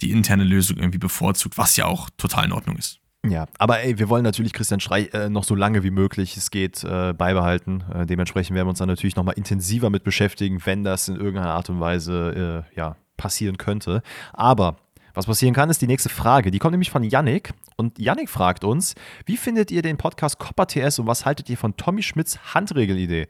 die 0.00 0.12
interne 0.12 0.44
Lösung 0.44 0.76
irgendwie 0.76 0.98
bevorzugt, 0.98 1.58
was 1.58 1.76
ja 1.76 1.86
auch 1.86 2.08
total 2.18 2.44
in 2.44 2.52
Ordnung 2.52 2.76
ist. 2.76 3.00
Ja, 3.26 3.46
aber 3.58 3.80
ey, 3.80 3.98
wir 3.98 4.08
wollen 4.08 4.22
natürlich 4.22 4.52
Christian 4.52 4.78
Schrei 4.78 5.06
äh, 5.06 5.28
noch 5.28 5.42
so 5.42 5.56
lange 5.56 5.82
wie 5.82 5.90
möglich 5.90 6.36
es 6.36 6.52
geht 6.52 6.84
äh, 6.84 7.12
beibehalten. 7.12 7.82
Äh, 7.92 8.06
dementsprechend 8.06 8.54
werden 8.54 8.66
wir 8.66 8.70
uns 8.70 8.78
dann 8.78 8.88
natürlich 8.88 9.16
nochmal 9.16 9.34
intensiver 9.34 9.90
mit 9.90 10.04
beschäftigen, 10.04 10.64
wenn 10.64 10.84
das 10.84 11.08
in 11.08 11.16
irgendeiner 11.16 11.50
Art 11.54 11.68
und 11.68 11.80
Weise 11.80 12.64
äh, 12.72 12.76
ja, 12.78 12.96
passieren 13.16 13.58
könnte. 13.58 14.02
Aber 14.32 14.76
was 15.20 15.26
passieren 15.26 15.54
kann, 15.54 15.68
ist 15.68 15.82
die 15.82 15.86
nächste 15.86 16.08
Frage. 16.08 16.50
Die 16.50 16.58
kommt 16.58 16.72
nämlich 16.72 16.90
von 16.90 17.04
Yannick. 17.04 17.52
Und 17.76 17.98
Yannick 17.98 18.30
fragt 18.30 18.64
uns, 18.64 18.94
wie 19.26 19.36
findet 19.36 19.70
ihr 19.70 19.82
den 19.82 19.98
Podcast 19.98 20.38
Copper 20.38 20.66
TS 20.66 20.98
und 20.98 21.06
was 21.06 21.26
haltet 21.26 21.50
ihr 21.50 21.58
von 21.58 21.76
Tommy 21.76 22.02
Schmidts 22.02 22.54
Handregelidee? 22.54 23.26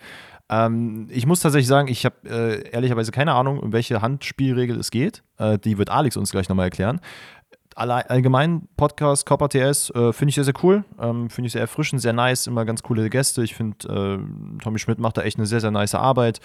Ähm, 0.49 1.09
ich 1.11 1.27
muss 1.27 1.41
tatsächlich 1.41 1.67
sagen, 1.67 1.89
ich 1.89 2.05
habe 2.05 2.15
äh, 2.29 2.71
ehrlicherweise 2.71 3.11
keine 3.11 3.33
Ahnung, 3.33 3.59
um 3.59 3.73
welche 3.73 4.01
Handspielregel 4.03 4.79
es 4.79 4.93
geht. 4.93 5.25
Äh, 5.39 5.59
die 5.59 5.79
wird 5.79 5.91
Alex 5.91 6.17
uns 6.17 6.31
gleich 6.31 6.49
nochmal 6.49 6.67
erklären. 6.67 7.01
allgemein 7.75 8.69
Podcast 8.77 9.27
Copper 9.27 9.49
TS 9.49 9.91
äh, 9.91 10.13
finde 10.13 10.29
ich 10.29 10.37
sehr, 10.37 10.45
sehr 10.45 10.55
cool. 10.63 10.85
Ähm, 11.01 11.29
finde 11.29 11.49
ich 11.49 11.53
sehr 11.55 11.63
erfrischend, 11.63 12.03
sehr 12.03 12.13
nice, 12.13 12.47
immer 12.47 12.65
ganz 12.65 12.85
coole 12.85 13.11
Gäste. 13.11 13.43
Ich 13.43 13.57
finde, 13.57 13.89
äh, 13.89 14.63
Tommy 14.63 14.79
Schmidt 14.79 15.01
macht 15.01 15.17
da 15.17 15.23
echt 15.23 15.39
eine 15.39 15.47
sehr, 15.47 15.61
sehr 15.61 15.73
nice 15.73 15.97
Arbeit. 15.97 16.39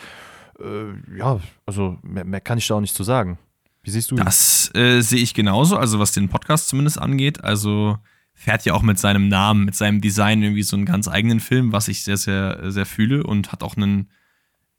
Äh, 0.59 1.17
ja, 1.19 1.39
also 1.67 1.97
mehr, 2.01 2.25
mehr 2.25 2.41
kann 2.41 2.57
ich 2.57 2.67
da 2.67 2.75
auch 2.75 2.81
nicht 2.81 2.95
zu 2.95 3.03
sagen. 3.03 3.37
Wie 3.85 3.91
siehst 3.91 4.09
du 4.09 4.15
das? 4.15 4.71
äh, 4.73 5.01
sehe 5.01 5.21
ich 5.21 5.35
genauso, 5.35 5.77
also 5.77 5.99
was 5.99 6.11
den 6.11 6.27
Podcast 6.27 6.67
zumindest 6.67 6.99
angeht. 6.99 7.43
Also 7.43 7.99
fährt 8.33 8.65
ja 8.65 8.73
auch 8.73 8.81
mit 8.81 8.97
seinem 8.97 9.27
Namen, 9.27 9.63
mit 9.63 9.75
seinem 9.75 10.01
Design 10.01 10.41
irgendwie 10.41 10.63
so 10.63 10.75
einen 10.75 10.85
ganz 10.85 11.07
eigenen 11.07 11.39
Film, 11.39 11.71
was 11.71 11.87
ich 11.87 12.03
sehr, 12.03 12.17
sehr, 12.17 12.71
sehr 12.71 12.87
fühle 12.87 13.23
und 13.23 13.51
hat 13.51 13.61
auch 13.61 13.77
einen, 13.77 14.09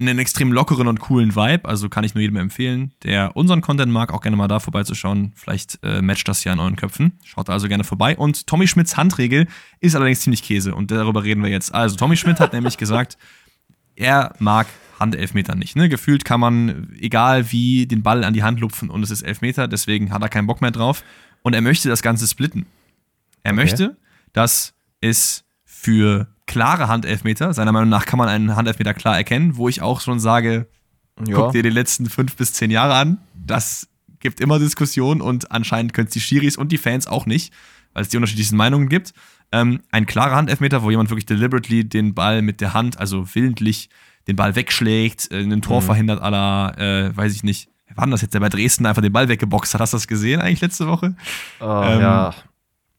einen 0.01 0.19
extrem 0.19 0.53
lockeren 0.53 0.89
und 0.89 0.99
coolen 0.99 1.37
Vibe. 1.37 1.69
Also 1.69 1.89
kann 1.89 2.03
ich 2.03 2.15
nur 2.15 2.23
jedem 2.23 2.37
empfehlen, 2.37 2.95
der 3.05 3.37
unseren 3.37 3.61
Content 3.61 3.93
mag, 3.93 4.13
auch 4.13 4.21
gerne 4.21 4.37
mal 4.37 4.49
da 4.49 4.59
vorbeizuschauen. 4.59 5.33
Vielleicht 5.37 5.79
äh, 5.85 6.03
matcht 6.03 6.27
das 6.27 6.43
ja 6.43 6.53
in 6.53 6.59
euren 6.59 6.75
Köpfen. 6.75 7.19
Schaut 7.25 7.49
da 7.49 7.53
also 7.53 7.69
gerne 7.69 7.85
vorbei. 7.85 8.17
Und 8.17 8.49
Tommy 8.49 8.67
Schmidts 8.67 8.97
Handregel 8.97 9.47
ist 9.79 9.95
allerdings 9.95 10.21
ziemlich 10.21 10.43
Käse 10.43 10.75
und 10.75 10.91
darüber 10.91 11.23
reden 11.23 11.45
wir 11.45 11.51
jetzt. 11.51 11.73
Also 11.73 11.95
Tommy 11.95 12.17
Schmidt 12.17 12.41
hat 12.41 12.53
nämlich 12.53 12.77
gesagt, 12.77 13.17
er 13.97 14.35
mag 14.39 14.67
Handelfmeter 14.99 15.55
nicht. 15.55 15.77
Ne? 15.77 15.89
Gefühlt 15.89 16.25
kann 16.25 16.41
man, 16.41 16.97
egal 16.99 17.51
wie, 17.51 17.87
den 17.87 18.03
Ball 18.03 18.25
an 18.25 18.35
die 18.35 18.43
Hand 18.43 18.61
lupfen 18.61 18.91
und 18.91 19.03
es 19.03 19.11
ist 19.11 19.23
Elfmeter, 19.23 19.69
deswegen 19.69 20.13
hat 20.13 20.23
er 20.23 20.29
keinen 20.29 20.47
Bock 20.47 20.61
mehr 20.61 20.71
drauf. 20.71 21.03
Und 21.43 21.55
er 21.55 21.61
möchte 21.61 21.89
das 21.89 22.03
Ganze 22.03 22.27
splitten. 22.27 22.67
Er 23.43 23.53
okay. 23.53 23.63
möchte, 23.63 23.97
dass 24.33 24.75
es 25.01 25.45
für 25.65 26.29
klare 26.47 26.89
Handelfmeter, 26.89 27.53
seiner 27.55 27.73
Meinung 27.73 27.89
nach 27.89 28.07
kann 28.07 28.19
man 28.19 28.29
einen 28.29 28.57
Handelfmeter 28.57 28.95
klar 28.95 29.17
erkennen, 29.17 29.57
wo 29.57 29.69
ich 29.69 29.83
auch 29.83 30.01
schon 30.01 30.21
sage, 30.21 30.69
ja. 31.27 31.35
guck 31.35 31.53
dir 31.53 31.63
die 31.63 31.71
letzten 31.71 32.07
fünf 32.07 32.37
bis 32.37 32.53
zehn 32.53 32.71
Jahre 32.71 32.95
an, 32.95 33.19
das 33.35 33.89
gibt 34.21 34.41
immer 34.41 34.59
Diskussionen 34.59 35.21
und 35.21 35.51
anscheinend 35.51 35.93
können 35.93 36.09
es 36.09 36.15
die 36.15 36.21
Schiris 36.21 36.57
und 36.57 36.73
die 36.73 36.79
Fans 36.79 37.07
auch 37.07 37.27
nicht, 37.27 37.53
weil 37.93 38.03
es 38.03 38.09
die 38.09 38.17
unterschiedlichsten 38.17 38.57
Meinungen 38.57 38.89
gibt. 38.89 39.13
Ähm, 39.53 39.81
ein 39.91 40.07
klarer 40.07 40.35
Handelfmeter, 40.35 40.83
wo 40.83 40.91
jemand 40.91 41.11
wirklich 41.11 41.27
deliberately 41.27 41.89
den 41.89 42.15
Ball 42.15 42.43
mit 42.43 42.61
der 42.61 42.75
Hand, 42.75 42.99
also 42.99 43.35
willentlich 43.35 43.89
den 44.27 44.37
Ball 44.37 44.57
wegschlägt, 44.57 45.31
äh, 45.31 45.43
ein 45.43 45.63
Tor 45.63 45.81
mhm. 45.81 45.87
verhindert 45.87 46.21
aller, 46.21 46.77
äh, 46.79 47.17
weiß 47.17 47.35
ich 47.35 47.45
nicht, 47.45 47.69
war 47.95 48.05
denn 48.05 48.11
das 48.11 48.23
jetzt, 48.23 48.35
der 48.35 48.41
bei 48.41 48.49
Dresden 48.49 48.85
einfach 48.87 49.03
den 49.03 49.13
Ball 49.13 49.29
weggeboxt 49.29 49.73
hat? 49.75 49.81
Hast 49.81 49.93
du 49.93 49.97
das 49.97 50.07
gesehen 50.07 50.41
eigentlich 50.41 50.61
letzte 50.61 50.87
Woche? 50.87 51.15
Oh, 51.61 51.65
ähm, 51.85 52.01
ja. 52.01 52.35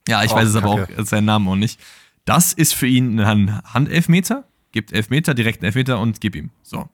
Ja, 0.08 0.24
ich 0.24 0.32
oh, 0.32 0.36
weiß 0.36 0.48
es 0.48 0.56
aber 0.56 0.70
auch 0.70 0.88
seinen 1.06 1.26
Namen 1.26 1.48
auch 1.48 1.56
nicht. 1.56 1.80
Das 2.26 2.54
ist 2.54 2.74
für 2.74 2.88
ihn 2.88 3.20
ein 3.20 3.62
Handelfmeter, 3.64 4.46
gibt 4.72 4.92
Elfmeter, 4.92 5.34
direkten 5.34 5.66
Elfmeter 5.66 6.00
und 6.00 6.22
gib 6.22 6.36
ihm. 6.36 6.50
So. 6.64 6.90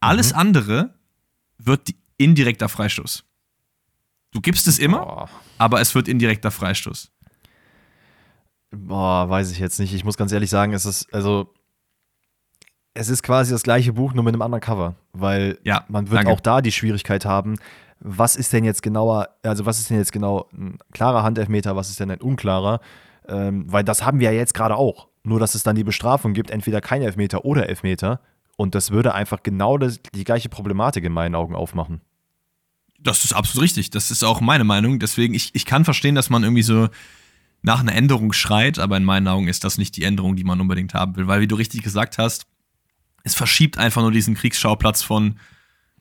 Alles 0.00 0.32
mhm. 0.32 0.38
andere 0.38 0.94
wird 1.58 1.94
indirekter 2.16 2.68
Freistoß. 2.68 3.24
Du 4.30 4.40
gibst 4.40 4.68
es 4.68 4.78
immer, 4.78 4.98
Boah. 4.98 5.30
aber 5.56 5.80
es 5.80 5.94
wird 5.94 6.06
indirekter 6.06 6.50
Freistoß. 6.50 7.10
Boah, 8.70 9.28
weiß 9.28 9.50
ich 9.50 9.58
jetzt 9.58 9.78
nicht. 9.80 9.94
Ich 9.94 10.04
muss 10.04 10.16
ganz 10.16 10.32
ehrlich 10.32 10.50
sagen, 10.50 10.72
es 10.72 10.84
ist, 10.84 11.12
also 11.12 11.54
es 12.94 13.08
ist 13.08 13.22
quasi 13.22 13.52
das 13.52 13.62
gleiche 13.62 13.92
Buch, 13.92 14.12
nur 14.12 14.24
mit 14.24 14.34
einem 14.34 14.42
anderen 14.42 14.60
Cover. 14.60 14.96
Weil 15.12 15.58
ja, 15.64 15.84
man 15.88 16.10
wird 16.10 16.18
danke. 16.18 16.32
auch 16.32 16.40
da 16.40 16.60
die 16.60 16.72
Schwierigkeit 16.72 17.24
haben, 17.24 17.56
was 18.00 18.36
ist 18.36 18.52
denn 18.52 18.64
jetzt 18.64 18.82
genauer, 18.82 19.28
also 19.42 19.66
was 19.66 19.78
ist 19.78 19.90
denn 19.90 19.98
jetzt 19.98 20.12
genau 20.12 20.48
ein 20.52 20.78
klarer 20.92 21.22
Handelfmeter, 21.22 21.76
was 21.76 21.90
ist 21.90 22.00
denn 22.00 22.10
ein 22.10 22.20
unklarer? 22.20 22.80
Ähm, 23.28 23.64
weil 23.70 23.84
das 23.84 24.04
haben 24.04 24.20
wir 24.20 24.30
ja 24.30 24.36
jetzt 24.36 24.54
gerade 24.54 24.76
auch. 24.76 25.08
Nur, 25.22 25.40
dass 25.40 25.54
es 25.54 25.62
dann 25.62 25.76
die 25.76 25.84
Bestrafung 25.84 26.32
gibt, 26.32 26.50
entweder 26.50 26.80
kein 26.80 27.02
Elfmeter 27.02 27.44
oder 27.44 27.68
Elfmeter. 27.68 28.20
Und 28.56 28.74
das 28.74 28.90
würde 28.90 29.14
einfach 29.14 29.42
genau 29.42 29.78
das, 29.78 30.00
die 30.14 30.24
gleiche 30.24 30.48
Problematik 30.48 31.04
in 31.04 31.12
meinen 31.12 31.34
Augen 31.34 31.54
aufmachen. 31.54 32.00
Das 32.98 33.24
ist 33.24 33.32
absolut 33.32 33.64
richtig. 33.64 33.90
Das 33.90 34.10
ist 34.10 34.24
auch 34.24 34.40
meine 34.40 34.64
Meinung. 34.64 34.98
Deswegen, 34.98 35.34
ich, 35.34 35.54
ich 35.54 35.64
kann 35.66 35.84
verstehen, 35.84 36.14
dass 36.14 36.30
man 36.30 36.42
irgendwie 36.42 36.62
so 36.62 36.88
nach 37.62 37.80
einer 37.80 37.94
Änderung 37.94 38.32
schreit, 38.32 38.78
aber 38.78 38.96
in 38.96 39.04
meinen 39.04 39.28
Augen 39.28 39.48
ist 39.48 39.64
das 39.64 39.78
nicht 39.78 39.96
die 39.96 40.04
Änderung, 40.04 40.36
die 40.36 40.44
man 40.44 40.60
unbedingt 40.60 40.94
haben 40.94 41.16
will. 41.16 41.26
Weil, 41.26 41.40
wie 41.40 41.48
du 41.48 41.56
richtig 41.56 41.82
gesagt 41.82 42.18
hast, 42.18 42.46
es 43.24 43.34
verschiebt 43.34 43.78
einfach 43.78 44.02
nur 44.02 44.12
diesen 44.12 44.34
Kriegsschauplatz 44.34 45.02
von, 45.02 45.38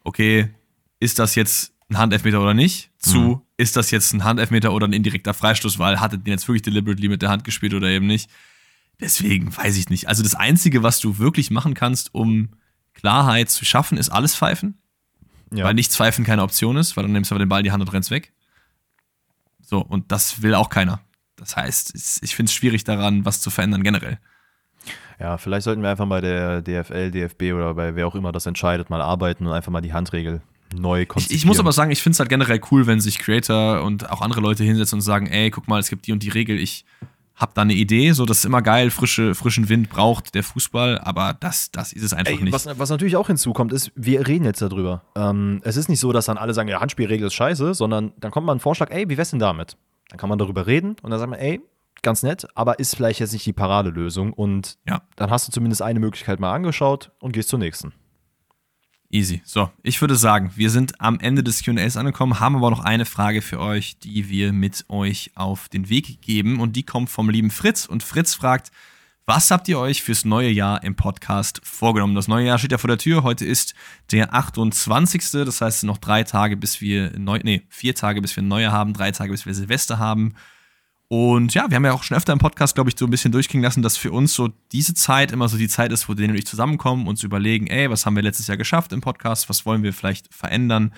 okay, 0.04 0.54
ist 1.00 1.20
das 1.20 1.36
jetzt 1.36 1.74
ein 1.90 1.98
Handelfmeter 1.98 2.42
oder 2.42 2.54
nicht, 2.54 2.92
zu, 3.00 3.20
mhm. 3.20 3.42
ist 3.58 3.76
das 3.76 3.92
jetzt 3.92 4.14
ein 4.14 4.24
Handelfmeter 4.24 4.74
oder 4.74 4.88
ein 4.88 4.94
indirekter 4.94 5.34
Freistoß, 5.34 5.80
weil 5.80 6.00
hat 6.00 6.14
er 6.14 6.18
den 6.18 6.32
jetzt 6.32 6.48
wirklich 6.48 6.62
deliberately 6.62 7.08
mit 7.08 7.22
der 7.22 7.30
Hand 7.30 7.44
gespielt 7.44 7.74
oder 7.74 7.88
eben 7.88 8.08
nicht. 8.08 8.30
Deswegen 9.00 9.56
weiß 9.56 9.78
ich 9.78 9.90
nicht. 9.90 10.08
Also 10.08 10.24
das 10.24 10.36
Einzige, 10.36 10.84
was 10.84 11.00
du 11.00 11.18
wirklich 11.18 11.52
machen 11.52 11.74
kannst, 11.74 12.14
um 12.14 12.50
Klarheit 12.94 13.50
zu 13.50 13.64
schaffen, 13.64 13.98
ist 13.98 14.10
alles 14.10 14.36
pfeifen. 14.36 14.80
Ja. 15.54 15.64
Weil 15.64 15.76
nichts 15.76 15.96
pfeifen 15.96 16.26
keine 16.26 16.44
Option 16.44 16.78
ist, 16.78 16.98
weil 16.98 17.04
dann 17.04 17.14
nimmst 17.14 17.32
du 17.32 17.36
aber 17.36 17.44
den 17.44 17.50
Ball 17.50 17.60
in 17.60 17.64
die 17.64 17.72
Hand 17.72 17.82
und 17.82 17.94
rennst 17.94 18.12
weg. 18.12 18.34
So, 19.62 19.80
und 19.80 20.12
das 20.12 20.42
will 20.42 20.56
auch 20.56 20.70
keiner. 20.70 21.00
Das 21.38 21.56
heißt, 21.56 22.20
ich 22.24 22.36
finde 22.36 22.50
es 22.50 22.54
schwierig 22.54 22.84
daran, 22.84 23.26
was 23.26 23.42
zu 23.42 23.50
verändern 23.50 23.84
generell. 23.84 24.20
Ja, 25.20 25.38
vielleicht 25.38 25.64
sollten 25.64 25.82
wir 25.82 25.90
einfach 25.90 26.08
bei 26.08 26.22
der 26.22 26.62
DFL, 26.62 27.12
DFB 27.12 27.54
oder 27.54 27.74
bei 27.74 27.96
wer 27.96 28.08
auch 28.08 28.16
immer 28.16 28.32
das 28.32 28.46
entscheidet, 28.46 28.90
mal 28.90 29.02
arbeiten 29.02 29.48
und 29.48 29.54
einfach 29.54 29.72
mal 29.72 29.82
die 29.82 29.94
Handregel 29.94 30.42
neu 30.76 31.06
konzipieren. 31.06 31.36
Ich, 31.36 31.44
ich 31.44 31.48
muss 31.48 31.60
aber 31.60 31.72
sagen, 31.72 31.92
ich 31.92 32.02
finde 32.02 32.14
es 32.14 32.20
halt 32.20 32.30
generell 32.30 32.62
cool, 32.72 32.88
wenn 32.88 33.00
sich 33.00 33.20
Creator 33.20 33.84
und 33.84 34.10
auch 34.10 34.22
andere 34.22 34.42
Leute 34.42 34.64
hinsetzen 34.64 34.98
und 34.98 35.02
sagen, 35.02 35.28
ey, 35.28 35.50
guck 35.50 35.68
mal, 35.68 35.80
es 35.80 35.90
gibt 35.90 36.08
die 36.08 36.12
und 36.12 36.22
die 36.24 36.30
Regel, 36.30 36.60
ich 36.60 36.86
habe 37.36 37.52
da 37.54 37.62
eine 37.62 37.74
Idee, 37.74 38.12
so 38.14 38.26
das 38.26 38.40
ist 38.40 38.46
immer 38.46 38.64
geil, 38.64 38.90
frische, 38.90 39.36
frischen 39.36 39.70
Wind 39.70 39.90
braucht 39.90 40.34
der 40.34 40.44
Fußball, 40.44 41.00
aber 41.00 41.36
das, 41.40 41.72
das 41.72 41.94
ist 41.94 42.04
es 42.04 42.14
einfach 42.14 42.34
Ey, 42.34 42.44
nicht. 42.44 42.54
Was, 42.54 42.68
was, 42.80 42.90
natürlich 42.90 43.16
auch 43.16 43.28
hinzukommt, 43.28 43.72
ist, 43.72 43.92
wir 43.96 44.28
reden 44.28 44.44
jetzt 44.44 44.62
darüber. 44.62 45.04
Ähm, 45.16 45.62
es 45.64 45.78
ist 45.78 45.88
nicht 45.88 46.00
so, 46.00 46.12
dass 46.12 46.26
dann 46.26 46.38
alle 46.38 46.56
sagen, 46.56 46.68
ja, 46.68 46.82
Handspielregel 46.82 47.28
ist 47.28 47.36
scheiße, 47.36 47.76
sondern 47.76 48.12
dann 48.18 48.32
kommt 48.32 48.48
mal 48.48 48.54
ein 48.54 48.60
Vorschlag, 48.60 48.90
ey, 48.90 49.08
wie 49.08 49.18
wär's 49.18 49.30
denn 49.30 49.40
damit? 49.40 49.78
Dann 50.10 50.18
kann 50.18 50.30
man 50.30 50.40
darüber 50.40 50.68
reden 50.68 50.96
und 51.02 51.12
dann 51.12 51.20
sagt 51.20 51.30
man, 51.30 51.40
ey, 51.40 51.62
ganz 52.02 52.24
nett, 52.24 52.48
aber 52.56 52.80
ist 52.80 52.96
vielleicht 52.96 53.20
jetzt 53.20 53.34
nicht 53.34 53.46
die 53.46 53.54
Paradelösung. 53.54 54.34
Und 54.34 54.78
ja. 54.88 55.02
dann 55.16 55.30
hast 55.30 55.48
du 55.48 55.52
zumindest 55.52 55.82
eine 55.82 56.00
Möglichkeit 56.00 56.40
mal 56.40 56.54
angeschaut 56.54 57.12
und 57.20 57.34
gehst 57.34 57.50
zur 57.50 57.60
nächsten. 57.60 57.94
Easy. 59.10 59.42
So, 59.46 59.72
ich 59.84 60.02
würde 60.02 60.18
sagen, 60.18 60.52
wir 60.56 60.70
sind 60.70 61.00
am 61.00 61.20
Ende 61.20 61.42
des 61.42 61.64
QAs 61.64 61.96
angekommen, 61.96 62.42
haben 62.42 62.58
aber 62.58 62.70
noch 62.70 62.82
eine 62.82 63.06
Frage 63.06 63.42
für 63.42 63.60
euch, 63.60 64.00
die 64.00 64.28
wir 64.30 64.52
mit 64.52 64.86
euch 64.90 65.32
auf 65.36 65.70
den 65.70 65.88
Weg 65.88 66.22
geben. 66.22 66.60
Und 66.60 66.76
die 66.76 66.84
kommt 66.84 67.10
vom 67.10 67.30
lieben 67.30 67.50
Fritz. 67.50 67.86
Und 67.86 68.04
Fritz 68.04 68.36
fragt, 68.36 68.72
was 69.28 69.52
habt 69.52 69.68
ihr 69.68 69.78
euch 69.78 70.04
fürs 70.04 70.24
neue 70.24 70.50
Jahr 70.50 70.82
im 70.86 70.96
Podcast 70.96 71.60
vorgenommen? 71.62 72.16
Das 72.16 72.30
neue 72.30 72.46
Jahr 72.46 72.58
steht 72.58 72.72
ja 72.72 72.78
vor 72.78 72.88
der 72.88 72.98
Tür. 72.98 73.24
Heute 73.24 73.44
ist 73.44 73.76
der 74.14 74.34
28. 74.34 75.22
Das 75.32 75.60
heißt, 75.60 75.84
noch 75.84 75.98
drei 75.98 76.24
Tage, 76.24 76.56
bis 76.56 76.80
wir 76.80 77.12
neu, 77.20 77.42
nee, 77.44 77.64
vier 77.68 77.94
Tage, 77.94 78.22
bis 78.22 78.38
wir 78.38 78.44
Neujahr 78.44 78.72
haben, 78.72 78.94
drei 78.94 79.12
Tage, 79.12 79.34
bis 79.34 79.46
wir 79.46 79.54
Silvester 79.54 80.00
haben. 80.00 80.36
Und 81.10 81.54
ja, 81.54 81.70
wir 81.70 81.76
haben 81.76 81.84
ja 81.84 81.92
auch 81.92 82.04
schon 82.04 82.16
öfter 82.16 82.32
im 82.32 82.40
Podcast, 82.40 82.76
glaube 82.76 82.90
ich, 82.90 82.98
so 82.98 83.04
ein 83.04 83.12
bisschen 83.12 83.34
durchklingen 83.34 83.66
lassen, 83.66 83.84
dass 83.84 83.98
für 83.98 84.14
uns 84.14 84.34
so 84.34 84.48
diese 84.72 84.94
Zeit 84.94 85.34
immer 85.34 85.50
so 85.50 85.58
die 85.58 85.68
Zeit 85.68 85.92
ist, 85.92 86.08
wo 86.08 86.18
wir 86.18 86.30
und 86.30 86.48
zusammenkommen, 86.48 87.06
uns 87.06 87.22
überlegen, 87.22 87.68
ey, 87.68 87.90
was 87.90 88.06
haben 88.06 88.16
wir 88.16 88.24
letztes 88.24 88.48
Jahr 88.48 88.58
geschafft 88.58 88.94
im 88.94 89.02
Podcast, 89.02 89.50
was 89.50 89.66
wollen 89.66 89.84
wir 89.84 89.92
vielleicht 89.92 90.34
verändern 90.34 90.94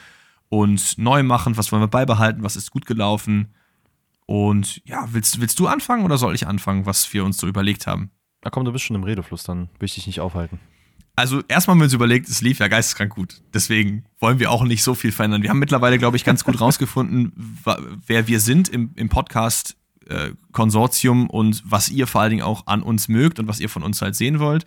und 0.49 0.99
neu 0.99 1.23
machen, 1.23 1.57
was 1.57 1.71
wollen 1.71 1.81
wir 1.81 1.87
beibehalten, 1.87 2.43
was 2.43 2.55
ist 2.55 2.69
gut 2.69 2.85
gelaufen. 2.85 3.55
Und 4.27 4.83
ja, 4.85 5.07
willst, 5.11 5.41
willst 5.41 5.59
du 5.59 5.65
anfangen 5.65 6.05
oder 6.05 6.19
soll 6.19 6.35
ich 6.35 6.45
anfangen, 6.45 6.85
was 6.85 7.11
wir 7.11 7.25
uns 7.25 7.37
so 7.37 7.47
überlegt 7.47 7.87
haben? 7.87 8.11
Na 8.43 8.49
komm, 8.49 8.65
du 8.65 8.71
bist 8.71 8.85
schon 8.85 8.95
im 8.95 9.03
Redefluss, 9.03 9.43
dann 9.43 9.69
will 9.79 9.85
ich 9.85 9.95
dich 9.95 10.07
nicht 10.07 10.21
aufhalten. 10.21 10.59
Also 11.15 11.43
erstmal 11.49 11.73
haben 11.73 11.81
wir 11.81 11.85
uns 11.85 11.93
überlegt, 11.93 12.29
es 12.29 12.41
lief 12.41 12.59
ja 12.59 12.69
geisteskrank 12.69 13.13
gut. 13.13 13.41
Deswegen 13.53 14.05
wollen 14.19 14.39
wir 14.39 14.51
auch 14.51 14.63
nicht 14.63 14.83
so 14.83 14.95
viel 14.95 15.11
verändern. 15.11 15.43
Wir 15.43 15.49
haben 15.49 15.59
mittlerweile, 15.59 15.97
glaube 15.97 16.15
ich, 16.15 16.23
ganz 16.23 16.45
gut 16.45 16.61
rausgefunden, 16.61 17.33
wer 18.07 18.27
wir 18.27 18.39
sind 18.39 18.69
im, 18.69 18.91
im 18.95 19.09
Podcast 19.09 19.75
äh, 20.07 20.31
Konsortium 20.53 21.29
und 21.29 21.61
was 21.65 21.89
ihr 21.89 22.07
vor 22.07 22.21
allen 22.21 22.29
Dingen 22.31 22.43
auch 22.43 22.67
an 22.67 22.81
uns 22.81 23.09
mögt 23.09 23.37
und 23.39 23.47
was 23.47 23.59
ihr 23.59 23.67
von 23.67 23.83
uns 23.83 24.01
halt 24.01 24.15
sehen 24.15 24.39
wollt. 24.39 24.65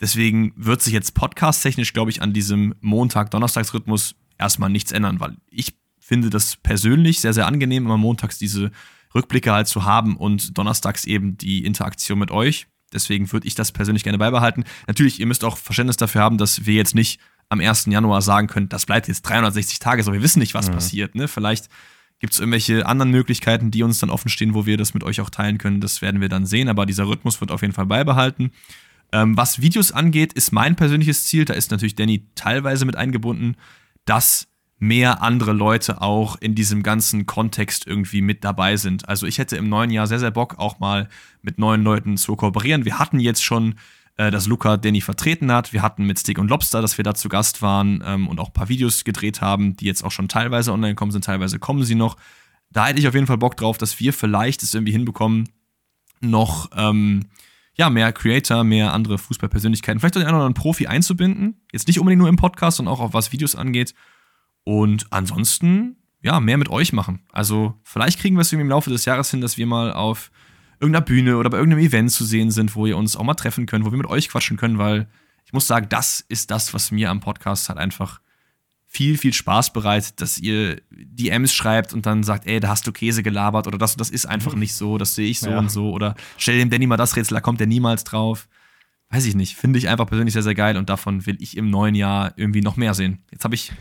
Deswegen 0.00 0.52
wird 0.56 0.82
sich 0.82 0.92
jetzt 0.92 1.14
podcast-technisch, 1.14 1.92
glaube 1.92 2.10
ich, 2.10 2.20
an 2.20 2.34
diesem 2.34 2.74
Montag-Donnerstags-Rhythmus 2.80 4.16
erstmal 4.36 4.68
nichts 4.68 4.92
ändern, 4.92 5.20
weil 5.20 5.36
ich 5.48 5.74
finde 6.00 6.28
das 6.28 6.56
persönlich 6.56 7.20
sehr, 7.20 7.32
sehr 7.32 7.46
angenehm, 7.46 7.86
immer 7.86 7.96
montags 7.96 8.36
diese 8.36 8.72
Rückblicke 9.14 9.52
halt 9.52 9.68
zu 9.68 9.84
haben 9.84 10.16
und 10.16 10.58
donnerstags 10.58 11.06
eben 11.06 11.38
die 11.38 11.64
Interaktion 11.64 12.18
mit 12.18 12.30
euch. 12.30 12.66
Deswegen 12.94 13.30
würde 13.32 13.46
ich 13.46 13.54
das 13.54 13.72
persönlich 13.72 14.04
gerne 14.04 14.18
beibehalten. 14.18 14.64
Natürlich, 14.86 15.20
ihr 15.20 15.26
müsst 15.26 15.44
auch 15.44 15.58
Verständnis 15.58 15.96
dafür 15.96 16.22
haben, 16.22 16.38
dass 16.38 16.66
wir 16.66 16.74
jetzt 16.74 16.94
nicht 16.94 17.20
am 17.48 17.60
1. 17.60 17.86
Januar 17.86 18.22
sagen 18.22 18.46
können, 18.46 18.68
das 18.68 18.86
bleibt 18.86 19.08
jetzt 19.08 19.22
360 19.22 19.78
Tage, 19.78 20.02
so 20.02 20.12
wir 20.12 20.22
wissen 20.22 20.38
nicht, 20.38 20.54
was 20.54 20.68
mhm. 20.68 20.74
passiert. 20.74 21.14
Ne? 21.14 21.28
Vielleicht 21.28 21.68
Gibt 22.20 22.32
es 22.32 22.40
irgendwelche 22.40 22.86
anderen 22.86 23.10
Möglichkeiten, 23.10 23.70
die 23.70 23.82
uns 23.82 23.98
dann 23.98 24.08
offen 24.08 24.30
stehen, 24.30 24.54
wo 24.54 24.64
wir 24.64 24.78
das 24.78 24.94
mit 24.94 25.04
euch 25.04 25.20
auch 25.20 25.28
teilen 25.28 25.58
können? 25.58 25.82
Das 25.82 26.00
werden 26.00 26.22
wir 26.22 26.28
dann 26.28 26.46
sehen, 26.46 26.70
aber 26.70 26.86
dieser 26.86 27.06
Rhythmus 27.06 27.40
wird 27.40 27.50
auf 27.50 27.60
jeden 27.60 27.74
Fall 27.74 27.84
beibehalten. 27.84 28.52
Ähm, 29.12 29.36
was 29.36 29.60
Videos 29.60 29.92
angeht, 29.92 30.32
ist 30.32 30.50
mein 30.50 30.74
persönliches 30.76 31.26
Ziel, 31.26 31.44
da 31.44 31.54
ist 31.54 31.70
natürlich 31.70 31.96
Danny 31.96 32.26
teilweise 32.34 32.86
mit 32.86 32.96
eingebunden, 32.96 33.56
dass 34.06 34.46
mehr 34.86 35.22
andere 35.22 35.52
Leute 35.52 36.02
auch 36.02 36.36
in 36.36 36.54
diesem 36.54 36.82
ganzen 36.82 37.26
Kontext 37.26 37.86
irgendwie 37.86 38.22
mit 38.22 38.44
dabei 38.44 38.76
sind. 38.76 39.08
Also 39.08 39.26
ich 39.26 39.38
hätte 39.38 39.56
im 39.56 39.68
neuen 39.68 39.90
Jahr 39.90 40.06
sehr, 40.06 40.18
sehr 40.18 40.30
Bock, 40.30 40.58
auch 40.58 40.78
mal 40.78 41.08
mit 41.42 41.58
neuen 41.58 41.82
Leuten 41.82 42.16
zu 42.16 42.36
kooperieren. 42.36 42.84
Wir 42.84 42.98
hatten 42.98 43.18
jetzt 43.18 43.42
schon 43.42 43.76
äh, 44.16 44.30
dass 44.30 44.46
Luca 44.46 44.76
Danny 44.76 45.00
vertreten 45.00 45.50
hat. 45.50 45.72
Wir 45.72 45.82
hatten 45.82 46.04
mit 46.04 46.20
Stick 46.20 46.38
und 46.38 46.48
Lobster, 46.48 46.80
dass 46.80 46.98
wir 46.98 47.02
da 47.02 47.14
zu 47.14 47.28
Gast 47.28 47.62
waren 47.62 48.02
ähm, 48.06 48.28
und 48.28 48.38
auch 48.38 48.48
ein 48.48 48.52
paar 48.52 48.68
Videos 48.68 49.02
gedreht 49.02 49.40
haben, 49.40 49.76
die 49.76 49.86
jetzt 49.86 50.04
auch 50.04 50.12
schon 50.12 50.28
teilweise 50.28 50.72
online 50.72 50.92
gekommen 50.92 51.10
sind, 51.10 51.24
teilweise 51.24 51.58
kommen 51.58 51.82
sie 51.82 51.96
noch. 51.96 52.16
Da 52.70 52.86
hätte 52.86 53.00
ich 53.00 53.08
auf 53.08 53.14
jeden 53.14 53.26
Fall 53.26 53.38
Bock 53.38 53.56
drauf, 53.56 53.76
dass 53.76 53.98
wir 53.98 54.12
vielleicht 54.12 54.62
es 54.62 54.72
irgendwie 54.72 54.92
hinbekommen, 54.92 55.48
noch 56.20 56.70
ähm, 56.76 57.26
ja, 57.76 57.90
mehr 57.90 58.12
Creator, 58.12 58.62
mehr 58.62 58.92
andere 58.92 59.18
Fußballpersönlichkeiten, 59.18 59.98
vielleicht 59.98 60.16
auch 60.16 60.20
den 60.20 60.28
einen 60.28 60.36
oder 60.36 60.44
anderen 60.46 60.62
Profi 60.62 60.86
einzubinden. 60.86 61.60
Jetzt 61.72 61.88
nicht 61.88 61.98
unbedingt 61.98 62.20
nur 62.20 62.28
im 62.28 62.36
Podcast, 62.36 62.76
sondern 62.76 62.94
auch 62.94 63.00
auf 63.00 63.14
was 63.14 63.32
Videos 63.32 63.56
angeht. 63.56 63.94
Und 64.64 65.06
ansonsten, 65.10 65.96
ja, 66.22 66.40
mehr 66.40 66.56
mit 66.56 66.70
euch 66.70 66.92
machen. 66.92 67.20
Also, 67.32 67.78
vielleicht 67.82 68.18
kriegen 68.18 68.36
wir 68.36 68.40
es 68.40 68.52
irgendwie 68.52 68.64
im 68.64 68.70
Laufe 68.70 68.90
des 68.90 69.04
Jahres 69.04 69.30
hin, 69.30 69.40
dass 69.40 69.58
wir 69.58 69.66
mal 69.66 69.92
auf 69.92 70.30
irgendeiner 70.80 71.04
Bühne 71.04 71.36
oder 71.36 71.50
bei 71.50 71.58
irgendeinem 71.58 71.84
Event 71.84 72.10
zu 72.10 72.24
sehen 72.24 72.50
sind, 72.50 72.74
wo 72.74 72.86
ihr 72.86 72.96
uns 72.96 73.16
auch 73.16 73.24
mal 73.24 73.34
treffen 73.34 73.66
könnt, 73.66 73.84
wo 73.84 73.90
wir 73.90 73.98
mit 73.98 74.08
euch 74.08 74.28
quatschen 74.28 74.56
können, 74.56 74.78
weil 74.78 75.08
ich 75.44 75.52
muss 75.52 75.66
sagen, 75.66 75.86
das 75.88 76.24
ist 76.28 76.50
das, 76.50 76.74
was 76.74 76.90
mir 76.90 77.10
am 77.10 77.20
Podcast 77.20 77.68
halt 77.68 77.78
einfach 77.78 78.20
viel, 78.86 79.18
viel 79.18 79.32
Spaß 79.32 79.72
bereitet, 79.72 80.20
dass 80.20 80.38
ihr 80.38 80.80
DMs 80.90 81.52
schreibt 81.52 81.92
und 81.92 82.06
dann 82.06 82.22
sagt, 82.22 82.46
ey, 82.46 82.60
da 82.60 82.68
hast 82.68 82.86
du 82.86 82.92
Käse 82.92 83.24
gelabert 83.24 83.66
oder 83.66 83.76
das 83.76 83.92
und 83.92 84.00
das 84.00 84.10
ist 84.10 84.26
einfach 84.26 84.54
nicht 84.54 84.74
so, 84.74 84.98
das 84.98 85.16
sehe 85.16 85.28
ich 85.28 85.40
so 85.40 85.50
ja. 85.50 85.58
und 85.58 85.68
so 85.70 85.90
oder 85.90 86.14
stell 86.38 86.58
dem 86.58 86.70
Danny 86.70 86.86
mal 86.86 86.96
das 86.96 87.16
Rätsel, 87.16 87.34
da 87.34 87.40
kommt 87.40 87.58
der 87.58 87.66
niemals 87.66 88.04
drauf. 88.04 88.48
Weiß 89.10 89.26
ich 89.26 89.34
nicht, 89.34 89.56
finde 89.56 89.78
ich 89.78 89.88
einfach 89.88 90.06
persönlich 90.06 90.32
sehr, 90.32 90.42
sehr 90.42 90.54
geil 90.54 90.76
und 90.76 90.88
davon 90.88 91.26
will 91.26 91.36
ich 91.40 91.56
im 91.56 91.70
neuen 91.70 91.94
Jahr 91.94 92.32
irgendwie 92.36 92.60
noch 92.60 92.76
mehr 92.76 92.94
sehen. 92.94 93.18
Jetzt 93.32 93.44
habe 93.44 93.56
ich 93.56 93.72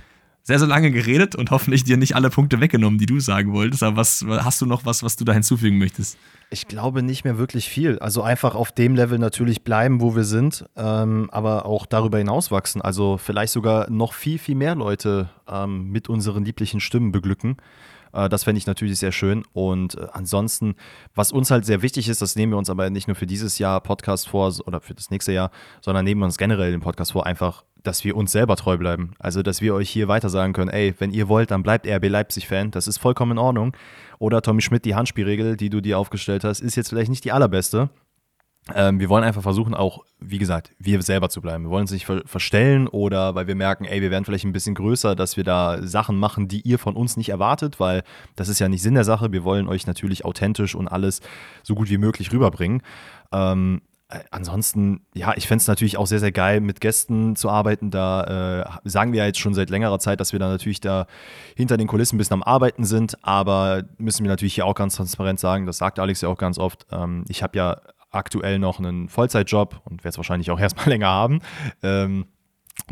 sehr, 0.43 0.59
sehr 0.59 0.67
lange 0.67 0.91
geredet 0.91 1.35
und 1.35 1.51
hoffentlich 1.51 1.85
dir 1.85 1.95
nicht 1.95 2.15
alle 2.15 2.29
Punkte 2.29 2.59
weggenommen, 2.59 2.99
die 2.99 3.05
du 3.05 3.19
sagen 3.21 3.53
wolltest. 3.53 3.81
Aber 3.81 3.97
was 3.97 4.25
hast 4.27 4.61
du 4.61 4.65
noch 4.65 4.85
was, 4.85 5.01
was 5.01 5.15
du 5.15 5.23
da 5.23 5.31
hinzufügen 5.31 5.77
möchtest? 5.77 6.17
Ich 6.49 6.67
glaube 6.67 7.01
nicht 7.01 7.23
mehr 7.23 7.37
wirklich 7.37 7.69
viel. 7.69 7.97
Also 7.99 8.21
einfach 8.21 8.53
auf 8.53 8.71
dem 8.71 8.95
Level 8.95 9.17
natürlich 9.17 9.63
bleiben, 9.63 10.01
wo 10.01 10.15
wir 10.15 10.25
sind, 10.25 10.65
ähm, 10.75 11.29
aber 11.31 11.65
auch 11.65 11.85
darüber 11.85 12.17
hinaus 12.17 12.51
wachsen. 12.51 12.81
Also 12.81 13.17
vielleicht 13.17 13.53
sogar 13.53 13.89
noch 13.89 14.13
viel, 14.13 14.37
viel 14.37 14.55
mehr 14.55 14.75
Leute 14.75 15.29
ähm, 15.47 15.89
mit 15.89 16.09
unseren 16.09 16.43
lieblichen 16.43 16.81
Stimmen 16.81 17.11
beglücken. 17.11 17.57
Äh, 18.13 18.29
das 18.29 18.43
fände 18.43 18.57
ich 18.57 18.67
natürlich 18.67 18.99
sehr 18.99 19.11
schön. 19.11 19.43
Und 19.53 19.95
äh, 19.95 20.07
ansonsten, 20.13 20.75
was 21.15 21.31
uns 21.31 21.51
halt 21.51 21.65
sehr 21.65 21.81
wichtig 21.81 22.07
ist, 22.07 22.21
das 22.21 22.35
nehmen 22.35 22.53
wir 22.53 22.57
uns 22.57 22.69
aber 22.69 22.89
nicht 22.89 23.07
nur 23.07 23.15
für 23.15 23.27
dieses 23.27 23.59
Jahr 23.59 23.81
Podcast 23.81 24.29
vor 24.29 24.53
oder 24.65 24.79
für 24.79 24.93
das 24.93 25.09
nächste 25.09 25.33
Jahr, 25.33 25.51
sondern 25.81 26.05
nehmen 26.05 26.21
wir 26.21 26.25
uns 26.25 26.37
generell 26.37 26.71
den 26.71 26.81
Podcast 26.81 27.11
vor, 27.11 27.25
einfach 27.25 27.63
dass 27.83 28.05
wir 28.05 28.15
uns 28.15 28.31
selber 28.31 28.55
treu 28.55 28.77
bleiben. 28.77 29.11
Also, 29.19 29.43
dass 29.43 29.61
wir 29.61 29.75
euch 29.75 29.89
hier 29.89 30.07
weiter 30.07 30.29
sagen 30.29 30.53
können, 30.53 30.69
ey, 30.69 30.95
wenn 30.99 31.11
ihr 31.11 31.27
wollt, 31.27 31.51
dann 31.51 31.63
bleibt 31.63 31.85
RB 31.85 32.07
Leipzig-Fan. 32.07 32.71
Das 32.71 32.87
ist 32.87 32.97
vollkommen 32.97 33.33
in 33.33 33.37
Ordnung. 33.37 33.75
Oder 34.19 34.41
Tommy 34.41 34.61
Schmidt, 34.61 34.85
die 34.85 34.95
Handspielregel, 34.95 35.57
die 35.57 35.69
du 35.69 35.81
dir 35.81 35.99
aufgestellt 35.99 36.45
hast, 36.45 36.61
ist 36.61 36.75
jetzt 36.75 36.89
vielleicht 36.89 37.09
nicht 37.09 37.25
die 37.25 37.33
allerbeste. 37.33 37.89
Ähm, 38.73 38.99
wir 38.99 39.09
wollen 39.09 39.25
einfach 39.25 39.41
versuchen, 39.41 39.73
auch, 39.73 40.05
wie 40.19 40.37
gesagt, 40.37 40.71
wir 40.79 41.01
selber 41.01 41.29
zu 41.29 41.41
bleiben. 41.41 41.65
Wir 41.65 41.69
wollen 41.69 41.81
uns 41.81 41.91
nicht 41.91 42.05
ver 42.05 42.21
verstellen 42.25 42.87
oder 42.87 43.35
weil 43.35 43.47
wir 43.47 43.55
merken, 43.55 43.83
ey, 43.83 44.01
wir 44.01 44.09
werden 44.09 44.23
vielleicht 44.23 44.45
ein 44.45 44.53
bisschen 44.53 44.75
größer, 44.75 45.15
dass 45.15 45.35
wir 45.35 45.43
da 45.43 45.85
Sachen 45.85 46.17
machen, 46.17 46.47
die 46.47 46.61
ihr 46.61 46.79
von 46.79 46.95
uns 46.95 47.17
nicht 47.17 47.29
erwartet, 47.29 47.79
weil 47.81 48.03
das 48.35 48.47
ist 48.47 48.59
ja 48.59 48.69
nicht 48.69 48.81
Sinn 48.81 48.93
der 48.93 49.03
Sache. 49.03 49.33
Wir 49.33 49.43
wollen 49.43 49.67
euch 49.67 49.85
natürlich 49.85 50.23
authentisch 50.23 50.75
und 50.75 50.87
alles 50.87 51.19
so 51.61 51.75
gut 51.75 51.89
wie 51.89 51.97
möglich 51.97 52.31
rüberbringen. 52.31 52.81
Ähm, 53.33 53.81
äh, 54.13 54.19
ansonsten, 54.31 55.01
ja, 55.13 55.33
ich 55.35 55.47
fände 55.47 55.61
es 55.61 55.67
natürlich 55.67 55.97
auch 55.97 56.07
sehr, 56.07 56.19
sehr 56.19 56.31
geil, 56.31 56.61
mit 56.61 56.79
Gästen 56.79 57.35
zu 57.35 57.49
arbeiten. 57.49 57.91
Da 57.91 58.69
äh, 58.83 58.89
sagen 58.89 59.11
wir 59.11 59.19
ja 59.19 59.25
jetzt 59.25 59.39
schon 59.39 59.53
seit 59.53 59.69
längerer 59.69 59.99
Zeit, 59.99 60.21
dass 60.21 60.31
wir 60.31 60.39
da 60.39 60.47
natürlich 60.47 60.79
da 60.79 61.07
hinter 61.55 61.75
den 61.75 61.87
Kulissen 61.87 62.15
ein 62.15 62.17
bisschen 62.19 62.35
am 62.35 62.43
Arbeiten 62.43 62.85
sind. 62.85 63.17
Aber 63.25 63.83
müssen 63.97 64.23
wir 64.23 64.29
natürlich 64.29 64.55
hier 64.55 64.65
auch 64.65 64.75
ganz 64.75 64.95
transparent 64.95 65.39
sagen, 65.39 65.65
das 65.65 65.77
sagt 65.77 65.99
Alex 65.99 66.21
ja 66.21 66.29
auch 66.29 66.37
ganz 66.37 66.57
oft. 66.57 66.85
Ähm, 66.91 67.25
ich 67.27 67.43
habe 67.43 67.57
ja 67.57 67.81
aktuell 68.13 68.59
noch 68.59 68.79
einen 68.79 69.09
Vollzeitjob 69.09 69.81
und 69.85 70.03
werde 70.03 70.09
es 70.09 70.17
wahrscheinlich 70.17 70.51
auch 70.51 70.59
erstmal 70.59 70.89
länger 70.89 71.07
haben. 71.07 71.39
Ähm, 71.81 72.25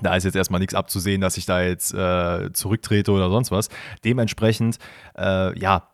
da 0.02 0.16
ist 0.16 0.24
jetzt 0.24 0.36
erstmal 0.36 0.60
nichts 0.60 0.76
abzusehen, 0.76 1.22
dass 1.22 1.38
ich 1.38 1.46
da 1.46 1.62
jetzt 1.62 1.94
äh, 1.94 2.52
zurücktrete 2.54 3.12
oder 3.12 3.30
sonst 3.30 3.52
was. 3.52 3.70
Dementsprechend, 4.04 4.78
äh, 5.18 5.58
ja, 5.60 5.90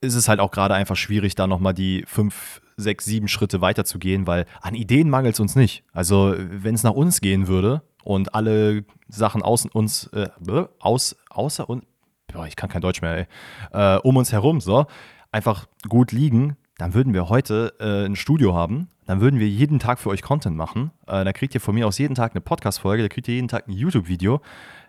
ist 0.00 0.14
es 0.14 0.28
halt 0.28 0.40
auch 0.40 0.50
gerade 0.50 0.74
einfach 0.74 0.96
schwierig, 0.96 1.34
da 1.34 1.46
nochmal 1.46 1.74
die 1.74 2.04
fünf, 2.06 2.62
sechs, 2.76 3.04
sieben 3.04 3.28
Schritte 3.28 3.60
weiterzugehen, 3.60 4.26
weil 4.26 4.46
an 4.62 4.74
Ideen 4.74 5.10
mangelt 5.10 5.34
es 5.34 5.40
uns 5.40 5.56
nicht. 5.56 5.84
Also, 5.92 6.34
wenn 6.36 6.74
es 6.74 6.84
nach 6.84 6.92
uns 6.92 7.20
gehen 7.20 7.48
würde 7.48 7.82
und 8.04 8.34
alle 8.34 8.84
Sachen 9.08 9.42
außen 9.42 9.70
uns, 9.70 10.06
äh, 10.08 10.28
aus, 10.78 11.16
außer 11.28 11.68
uns, 11.68 11.84
ich 12.46 12.56
kann 12.56 12.68
kein 12.68 12.82
Deutsch 12.82 13.02
mehr, 13.02 13.16
ey, 13.16 13.26
äh, 13.72 13.98
um 14.00 14.16
uns 14.16 14.32
herum, 14.32 14.60
so, 14.60 14.86
einfach 15.32 15.66
gut 15.88 16.12
liegen, 16.12 16.56
dann 16.78 16.94
würden 16.94 17.12
wir 17.12 17.28
heute 17.28 17.74
äh, 17.80 18.06
ein 18.06 18.16
Studio 18.16 18.54
haben, 18.54 18.88
dann 19.04 19.20
würden 19.20 19.40
wir 19.40 19.48
jeden 19.48 19.80
Tag 19.80 19.98
für 19.98 20.10
euch 20.10 20.22
Content 20.22 20.56
machen. 20.56 20.92
Äh, 21.06 21.24
da 21.24 21.32
kriegt 21.32 21.54
ihr 21.54 21.60
von 21.60 21.74
mir 21.74 21.86
aus 21.86 21.98
jeden 21.98 22.14
Tag 22.14 22.32
eine 22.32 22.40
Podcast-Folge, 22.40 23.02
da 23.02 23.08
kriegt 23.08 23.28
ihr 23.28 23.34
jeden 23.34 23.48
Tag 23.48 23.68
ein 23.68 23.72
YouTube-Video. 23.72 24.40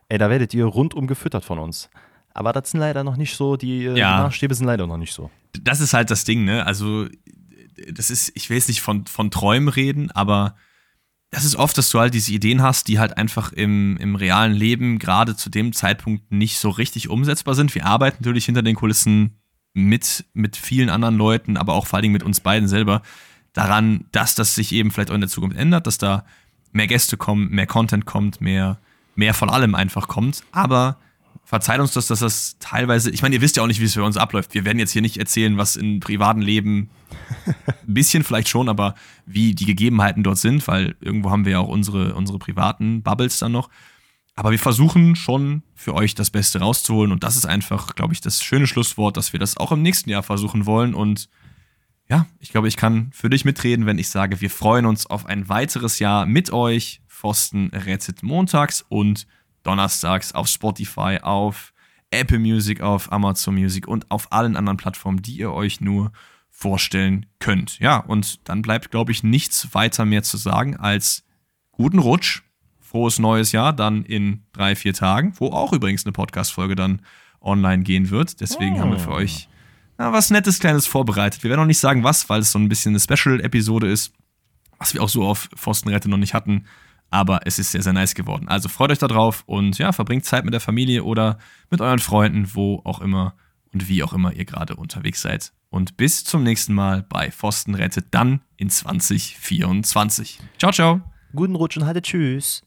Ey, 0.07 0.19
da 0.19 0.29
werdet 0.29 0.53
ihr 0.53 0.65
rundum 0.65 1.07
gefüttert 1.07 1.43
von 1.43 1.57
uns. 1.59 1.89
Aber 2.33 2.53
das 2.53 2.71
sind 2.71 2.79
leider 2.79 3.03
noch 3.03 3.17
nicht 3.17 3.35
so, 3.35 3.57
die, 3.57 3.85
äh, 3.85 3.97
ja. 3.97 4.17
die 4.17 4.23
Maßstäbe 4.23 4.53
sind 4.53 4.67
leider 4.67 4.85
noch 4.85 4.97
nicht 4.97 5.13
so. 5.13 5.31
Das 5.59 5.81
ist 5.81 5.93
halt 5.93 6.11
das 6.11 6.25
Ding, 6.25 6.45
ne? 6.45 6.65
Also, 6.65 7.07
das 7.91 8.11
ist, 8.11 8.31
ich 8.35 8.49
will 8.49 8.57
jetzt 8.57 8.67
nicht 8.67 8.81
von, 8.81 9.07
von 9.07 9.31
Träumen 9.31 9.67
reden, 9.67 10.11
aber 10.11 10.55
das 11.31 11.43
ist 11.43 11.55
oft, 11.55 11.77
dass 11.77 11.89
du 11.89 11.99
halt 11.99 12.13
diese 12.13 12.31
Ideen 12.31 12.61
hast, 12.61 12.87
die 12.87 12.99
halt 12.99 13.17
einfach 13.17 13.51
im, 13.51 13.97
im 13.97 14.15
realen 14.15 14.53
Leben 14.53 14.99
gerade 14.99 15.35
zu 15.35 15.49
dem 15.49 15.73
Zeitpunkt 15.73 16.31
nicht 16.31 16.59
so 16.59 16.69
richtig 16.69 17.09
umsetzbar 17.09 17.55
sind. 17.55 17.73
Wir 17.73 17.85
arbeiten 17.85 18.17
natürlich 18.19 18.45
hinter 18.45 18.61
den 18.63 18.75
Kulissen 18.75 19.38
mit, 19.73 20.25
mit 20.33 20.55
vielen 20.55 20.89
anderen 20.89 21.17
Leuten, 21.17 21.57
aber 21.57 21.73
auch 21.73 21.87
vor 21.87 21.97
allen 21.97 22.03
Dingen 22.03 22.13
mit 22.13 22.23
uns 22.23 22.39
beiden 22.39 22.67
selber 22.67 23.01
daran, 23.53 24.05
dass 24.11 24.35
das 24.35 24.55
sich 24.55 24.71
eben 24.71 24.91
vielleicht 24.91 25.11
auch 25.11 25.15
in 25.15 25.21
der 25.21 25.29
Zukunft 25.29 25.57
ändert, 25.57 25.87
dass 25.87 25.97
da 25.97 26.25
mehr 26.71 26.87
Gäste 26.87 27.17
kommen, 27.17 27.49
mehr 27.49 27.67
Content 27.67 28.05
kommt, 28.05 28.41
mehr, 28.41 28.79
mehr 29.15 29.33
von 29.33 29.49
allem 29.49 29.75
einfach 29.75 30.07
kommt. 30.07 30.43
Aber 30.51 30.97
verzeiht 31.43 31.79
uns 31.79 31.93
das, 31.93 32.07
dass 32.07 32.19
das 32.19 32.57
teilweise, 32.59 33.09
ich 33.09 33.21
meine, 33.21 33.35
ihr 33.35 33.41
wisst 33.41 33.57
ja 33.57 33.63
auch 33.63 33.67
nicht, 33.67 33.79
wie 33.79 33.85
es 33.85 33.95
für 33.95 34.03
uns 34.03 34.17
abläuft. 34.17 34.53
Wir 34.53 34.65
werden 34.65 34.77
jetzt 34.77 34.91
hier 34.91 35.01
nicht 35.01 35.17
erzählen, 35.17 35.57
was 35.57 35.75
im 35.75 35.99
privaten 35.99 36.41
Leben, 36.41 36.89
ein 37.47 37.93
bisschen 37.93 38.23
vielleicht 38.23 38.49
schon, 38.49 38.69
aber 38.69 38.93
wie 39.25 39.55
die 39.55 39.65
Gegebenheiten 39.65 40.21
dort 40.23 40.37
sind, 40.37 40.67
weil 40.67 40.95
irgendwo 41.01 41.31
haben 41.31 41.45
wir 41.45 41.53
ja 41.53 41.59
auch 41.59 41.67
unsere, 41.67 42.13
unsere 42.13 42.37
privaten 42.37 43.01
Bubbles 43.01 43.39
dann 43.39 43.51
noch. 43.51 43.69
Aber 44.39 44.51
wir 44.51 44.59
versuchen 44.59 45.17
schon 45.17 45.63
für 45.75 45.93
euch 45.93 46.15
das 46.15 46.29
Beste 46.29 46.59
rauszuholen 46.59 47.11
und 47.11 47.25
das 47.25 47.35
ist 47.35 47.45
einfach, 47.45 47.95
glaube 47.95 48.13
ich, 48.13 48.21
das 48.21 48.41
schöne 48.41 48.67
Schlusswort, 48.67 49.17
dass 49.17 49.33
wir 49.33 49.39
das 49.41 49.57
auch 49.57 49.73
im 49.73 49.81
nächsten 49.81 50.09
Jahr 50.09 50.23
versuchen 50.23 50.65
wollen 50.65 50.93
und 50.93 51.27
ja, 52.07 52.25
ich 52.39 52.49
glaube, 52.49 52.69
ich 52.69 52.77
kann 52.77 53.11
für 53.11 53.29
dich 53.29 53.43
mitreden, 53.43 53.85
wenn 53.85 53.99
ich 53.99 54.07
sage, 54.07 54.39
wir 54.39 54.49
freuen 54.49 54.85
uns 54.85 55.05
auf 55.07 55.25
ein 55.25 55.49
weiteres 55.49 55.99
Jahr 55.99 56.25
mit 56.25 56.53
euch. 56.53 57.01
Pfosten 57.05 57.67
rettet 57.73 58.23
montags 58.23 58.81
und 58.87 59.27
donnerstags 59.63 60.31
auf 60.31 60.47
Spotify, 60.47 61.19
auf 61.21 61.73
Apple 62.09 62.39
Music, 62.39 62.79
auf 62.79 63.11
Amazon 63.11 63.55
Music 63.55 63.89
und 63.89 64.09
auf 64.09 64.31
allen 64.31 64.55
anderen 64.55 64.77
Plattformen, 64.77 65.21
die 65.21 65.35
ihr 65.35 65.51
euch 65.51 65.81
nur 65.81 66.13
vorstellen 66.49 67.25
könnt. 67.39 67.77
Ja, 67.79 67.97
und 67.97 68.47
dann 68.47 68.61
bleibt, 68.61 68.89
glaube 68.89 69.11
ich, 69.11 69.21
nichts 69.21 69.73
weiter 69.73 70.05
mehr 70.05 70.23
zu 70.23 70.37
sagen 70.37 70.77
als 70.77 71.25
guten 71.73 71.99
Rutsch, 71.99 72.43
frohes 72.89 73.19
neues 73.19 73.51
Jahr, 73.51 73.71
dann 73.71 74.03
in 74.03 74.43
drei, 74.51 74.75
vier 74.75 74.93
Tagen, 74.93 75.33
wo 75.37 75.47
auch 75.47 75.73
übrigens 75.73 76.05
eine 76.05 76.11
Podcast-Folge 76.11 76.75
dann 76.75 77.01
online 77.39 77.83
gehen 77.83 78.09
wird. 78.09 78.41
Deswegen 78.41 78.77
oh. 78.77 78.79
haben 78.79 78.91
wir 78.91 78.99
für 78.99 79.11
euch 79.11 79.47
na, 79.99 80.11
was 80.11 80.31
Nettes, 80.31 80.59
Kleines 80.59 80.87
vorbereitet. 80.87 81.43
Wir 81.43 81.49
werden 81.49 81.61
noch 81.61 81.67
nicht 81.67 81.77
sagen, 81.77 82.03
was, 82.03 82.29
weil 82.29 82.39
es 82.41 82.51
so 82.51 82.57
ein 82.57 82.69
bisschen 82.69 82.93
eine 82.93 82.99
Special-Episode 82.99 83.87
ist, 83.87 84.13
was 84.77 84.93
wir 84.93 85.03
auch 85.03 85.09
so 85.09 85.23
auf 85.23 85.49
Pfostenrette 85.55 86.09
noch 86.09 86.17
nicht 86.17 86.33
hatten. 86.33 86.65
Aber 87.11 87.41
es 87.45 87.59
ist 87.59 87.73
sehr, 87.73 87.83
sehr 87.83 87.93
nice 87.93 88.15
geworden. 88.15 88.47
Also 88.47 88.69
freut 88.69 88.91
euch 88.91 88.97
darauf 88.97 89.43
und 89.45 89.77
ja, 89.77 89.91
verbringt 89.91 90.25
Zeit 90.25 90.45
mit 90.45 90.53
der 90.53 90.61
Familie 90.61 91.03
oder 91.03 91.37
mit 91.69 91.81
euren 91.81 91.99
Freunden, 91.99 92.49
wo 92.53 92.81
auch 92.85 93.01
immer 93.01 93.35
und 93.73 93.87
wie 93.87 94.01
auch 94.03 94.13
immer 94.13 94.33
ihr 94.33 94.45
gerade 94.45 94.75
unterwegs 94.75 95.21
seid. 95.21 95.51
Und 95.69 95.97
bis 95.97 96.23
zum 96.23 96.43
nächsten 96.43 96.73
Mal 96.73 97.03
bei 97.07 97.29
Pfosten 97.29 97.75
rettet 97.75 98.07
dann 98.11 98.41
in 98.57 98.69
2024. 98.69 100.39
Ciao, 100.57 100.71
ciao. 100.71 101.01
Guten 101.35 101.55
Rutsch 101.55 101.77
und 101.77 101.85
hatte 101.85 102.01
Tschüss. 102.01 102.63